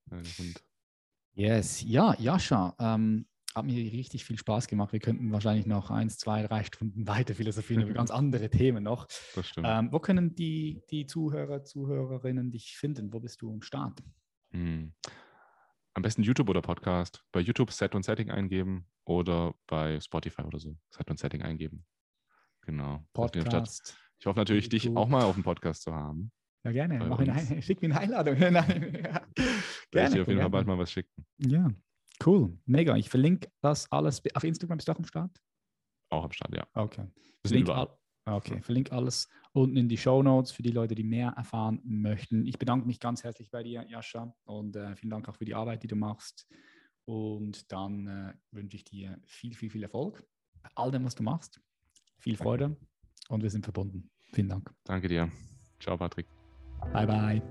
Ein 0.09 0.23
Hund. 0.39 0.63
Yes, 1.37 1.83
ja, 1.83 2.15
Jascha, 2.17 2.75
ähm, 2.79 3.27
hat 3.53 3.63
mir 3.63 3.75
richtig 3.91 4.25
viel 4.25 4.39
Spaß 4.39 4.67
gemacht. 4.67 4.91
Wir 4.91 4.99
könnten 4.99 5.31
wahrscheinlich 5.31 5.67
noch 5.67 5.91
eins, 5.91 6.17
zwei, 6.17 6.41
drei 6.41 6.63
Stunden 6.63 7.07
weiter 7.07 7.35
philosophieren 7.35 7.83
über 7.83 7.93
ganz 7.93 8.09
andere 8.09 8.49
Themen 8.49 8.83
noch. 8.83 9.05
Das 9.35 9.47
stimmt. 9.47 9.67
Ähm, 9.69 9.91
wo 9.91 9.99
können 9.99 10.33
die, 10.33 10.81
die 10.89 11.05
Zuhörer, 11.05 11.63
Zuhörerinnen 11.63 12.49
dich 12.49 12.75
finden? 12.75 13.13
Wo 13.13 13.19
bist 13.19 13.39
du 13.43 13.51
im 13.51 13.61
Start? 13.61 14.01
Hm. 14.49 14.93
Am 15.93 16.01
besten 16.01 16.23
YouTube 16.23 16.49
oder 16.49 16.63
Podcast. 16.63 17.23
Bei 17.31 17.39
YouTube 17.39 17.71
Set 17.71 17.93
und 17.93 18.01
Setting 18.01 18.31
eingeben 18.31 18.87
oder 19.05 19.53
bei 19.67 19.99
Spotify 19.99 20.41
oder 20.41 20.57
so 20.57 20.75
Set 20.89 21.07
und 21.11 21.19
Setting 21.19 21.43
eingeben. 21.43 21.85
Genau. 22.61 23.05
Podcast. 23.13 23.95
Ich 24.17 24.25
hoffe 24.25 24.39
natürlich, 24.39 24.65
YouTube. 24.65 24.81
dich 24.81 24.97
auch 24.97 25.07
mal 25.07 25.23
auf 25.23 25.35
dem 25.35 25.43
Podcast 25.43 25.83
zu 25.83 25.93
haben. 25.93 26.31
Ja, 26.63 26.71
gerne. 26.71 26.99
Mach 26.99 27.19
eine, 27.19 27.61
schick 27.61 27.81
mir 27.81 27.89
eine 27.89 27.99
Einladung. 27.99 28.37
Nein, 28.39 29.01
ja. 29.03 29.21
Werde 29.91 30.15
ich 30.15 30.21
auf 30.21 30.27
jeden 30.27 30.41
Fall 30.41 30.49
bald 30.49 30.67
mal 30.67 30.77
was 30.77 30.91
schicken. 30.91 31.25
Ja, 31.37 31.69
cool. 32.25 32.57
Mega. 32.65 32.95
Ich 32.97 33.09
verlinke 33.09 33.49
das 33.61 33.91
alles. 33.91 34.21
Auf 34.33 34.43
Instagram 34.43 34.77
bist 34.77 34.87
du 34.87 34.91
auch 34.91 34.97
am 34.97 35.05
Start? 35.05 35.41
Auch 36.09 36.23
am 36.23 36.31
Start, 36.31 36.55
ja. 36.55 36.67
Okay. 36.73 37.07
Verlinke, 37.45 37.73
all, 37.73 37.89
okay. 38.25 38.61
Verlinke 38.61 38.91
alles 38.91 39.29
unten 39.53 39.77
in 39.77 39.89
die 39.89 39.97
Show 39.97 40.21
Notes 40.21 40.51
für 40.51 40.63
die 40.63 40.71
Leute, 40.71 40.95
die 40.95 41.03
mehr 41.03 41.33
erfahren 41.37 41.81
möchten. 41.83 42.45
Ich 42.45 42.59
bedanke 42.59 42.85
mich 42.85 42.99
ganz 42.99 43.23
herzlich 43.23 43.49
bei 43.49 43.63
dir, 43.63 43.85
Jascha. 43.87 44.35
Und 44.45 44.75
äh, 44.75 44.95
vielen 44.95 45.11
Dank 45.11 45.27
auch 45.29 45.35
für 45.35 45.45
die 45.45 45.55
Arbeit, 45.55 45.83
die 45.83 45.87
du 45.87 45.95
machst. 45.95 46.47
Und 47.05 47.71
dann 47.71 48.07
äh, 48.07 48.33
wünsche 48.51 48.75
ich 48.75 48.83
dir 48.83 49.17
viel, 49.25 49.53
viel, 49.53 49.69
viel 49.69 49.83
Erfolg 49.83 50.25
bei 50.61 50.69
all 50.75 50.91
dem, 50.91 51.05
was 51.05 51.15
du 51.15 51.23
machst. 51.23 51.61
Viel 52.19 52.35
Freude 52.35 52.75
und 53.29 53.43
wir 53.43 53.49
sind 53.49 53.63
verbunden. 53.63 54.09
Vielen 54.33 54.49
Dank. 54.49 54.73
Danke 54.83 55.07
dir. 55.07 55.31
Ciao, 55.79 55.97
Patrick. 55.97 56.36
Bye, 56.93 57.07
bye. 57.07 57.41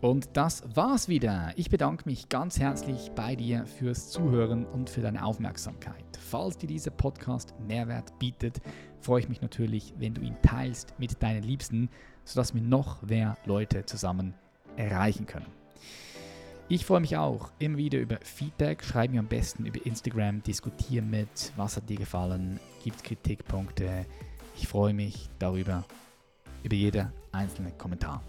Und 0.00 0.30
das 0.32 0.64
war's 0.74 1.08
wieder. 1.08 1.52
Ich 1.56 1.68
bedanke 1.68 2.08
mich 2.08 2.30
ganz 2.30 2.58
herzlich 2.58 3.10
bei 3.14 3.36
dir 3.36 3.66
fürs 3.66 4.10
Zuhören 4.10 4.64
und 4.64 4.88
für 4.88 5.02
deine 5.02 5.24
Aufmerksamkeit. 5.24 6.04
Falls 6.18 6.56
dir 6.56 6.68
dieser 6.68 6.90
Podcast 6.90 7.54
Mehrwert 7.66 8.18
bietet, 8.18 8.60
freue 9.00 9.20
ich 9.20 9.28
mich 9.28 9.42
natürlich, 9.42 9.94
wenn 9.98 10.14
du 10.14 10.22
ihn 10.22 10.36
teilst 10.42 10.94
mit 10.98 11.22
deinen 11.22 11.42
Liebsten, 11.42 11.90
sodass 12.24 12.54
wir 12.54 12.62
noch 12.62 13.02
mehr 13.02 13.36
Leute 13.44 13.84
zusammen 13.84 14.34
erreichen 14.76 15.26
können. 15.26 15.46
Ich 16.68 16.86
freue 16.86 17.00
mich 17.00 17.16
auch 17.16 17.50
immer 17.58 17.76
wieder 17.76 17.98
über 17.98 18.18
Feedback. 18.22 18.84
Schreib 18.84 19.10
mir 19.10 19.18
am 19.18 19.26
besten 19.26 19.66
über 19.66 19.84
Instagram, 19.84 20.42
diskutiere 20.42 21.04
mit, 21.04 21.52
was 21.56 21.76
hat 21.76 21.90
dir 21.90 21.98
gefallen, 21.98 22.58
gibt 22.84 23.04
Kritikpunkte. 23.04 24.06
Ich 24.56 24.68
freue 24.68 24.94
mich 24.94 25.28
darüber, 25.38 25.84
über 26.62 26.76
jeden 26.76 27.19
einzelnen 27.32 27.76
Kommentar. 27.78 28.22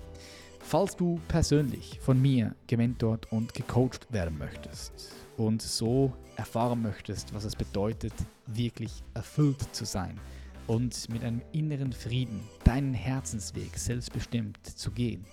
Falls 0.59 0.95
du 0.95 1.19
persönlich 1.27 1.99
von 1.99 2.21
mir 2.21 2.55
gementort 2.67 3.31
und 3.31 3.53
gecoacht 3.53 4.11
werden 4.11 4.37
möchtest 4.37 5.11
und 5.37 5.61
so 5.61 6.13
erfahren 6.37 6.81
möchtest, 6.81 7.33
was 7.33 7.43
es 7.43 7.55
bedeutet, 7.55 8.13
wirklich 8.47 9.03
erfüllt 9.13 9.61
zu 9.75 9.85
sein 9.85 10.19
und 10.67 11.09
mit 11.09 11.23
einem 11.23 11.41
inneren 11.51 11.91
Frieden 11.91 12.41
deinen 12.63 12.93
Herzensweg 12.93 13.77
selbstbestimmt 13.77 14.65
zu 14.65 14.91
gehen, 14.91 15.25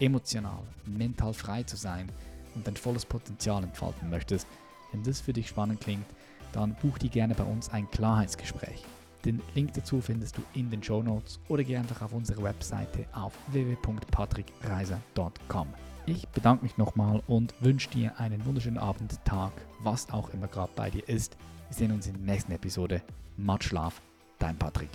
emotional, 0.00 0.62
mental 0.86 1.34
frei 1.34 1.62
zu 1.62 1.76
sein 1.76 2.08
und 2.54 2.66
dein 2.66 2.76
volles 2.76 3.04
Potenzial 3.04 3.64
entfalten 3.64 4.10
möchtest, 4.10 4.46
wenn 4.92 5.02
das 5.02 5.20
für 5.20 5.32
dich 5.32 5.48
spannend 5.48 5.80
klingt, 5.80 6.06
dann 6.52 6.76
buch 6.76 6.98
dir 6.98 7.10
gerne 7.10 7.34
bei 7.34 7.44
uns 7.44 7.68
ein 7.70 7.90
Klarheitsgespräch. 7.90 8.84
Den 9.24 9.40
Link 9.54 9.72
dazu 9.74 10.00
findest 10.00 10.36
du 10.36 10.42
in 10.54 10.68
den 10.70 10.82
Show 10.82 11.00
Notes 11.02 11.38
oder 11.48 11.62
geh 11.64 11.76
einfach 11.76 12.02
auf 12.02 12.12
unsere 12.12 12.42
Webseite 12.42 13.06
auf 13.12 13.32
www.patrickreiser.com. 13.48 15.68
Ich 16.06 16.28
bedanke 16.28 16.64
mich 16.64 16.76
nochmal 16.76 17.22
und 17.26 17.54
wünsche 17.60 17.88
dir 17.88 18.20
einen 18.20 18.44
wunderschönen 18.44 18.76
Abend, 18.76 19.18
Tag, 19.24 19.52
was 19.80 20.10
auch 20.10 20.28
immer 20.30 20.48
gerade 20.48 20.72
bei 20.76 20.90
dir 20.90 21.08
ist. 21.08 21.38
Wir 21.68 21.76
sehen 21.76 21.92
uns 21.92 22.06
in 22.06 22.12
der 22.12 22.34
nächsten 22.34 22.52
Episode. 22.52 23.00
Matt 23.38 23.64
Schlaf, 23.64 24.02
dein 24.38 24.58
Patrick. 24.58 24.90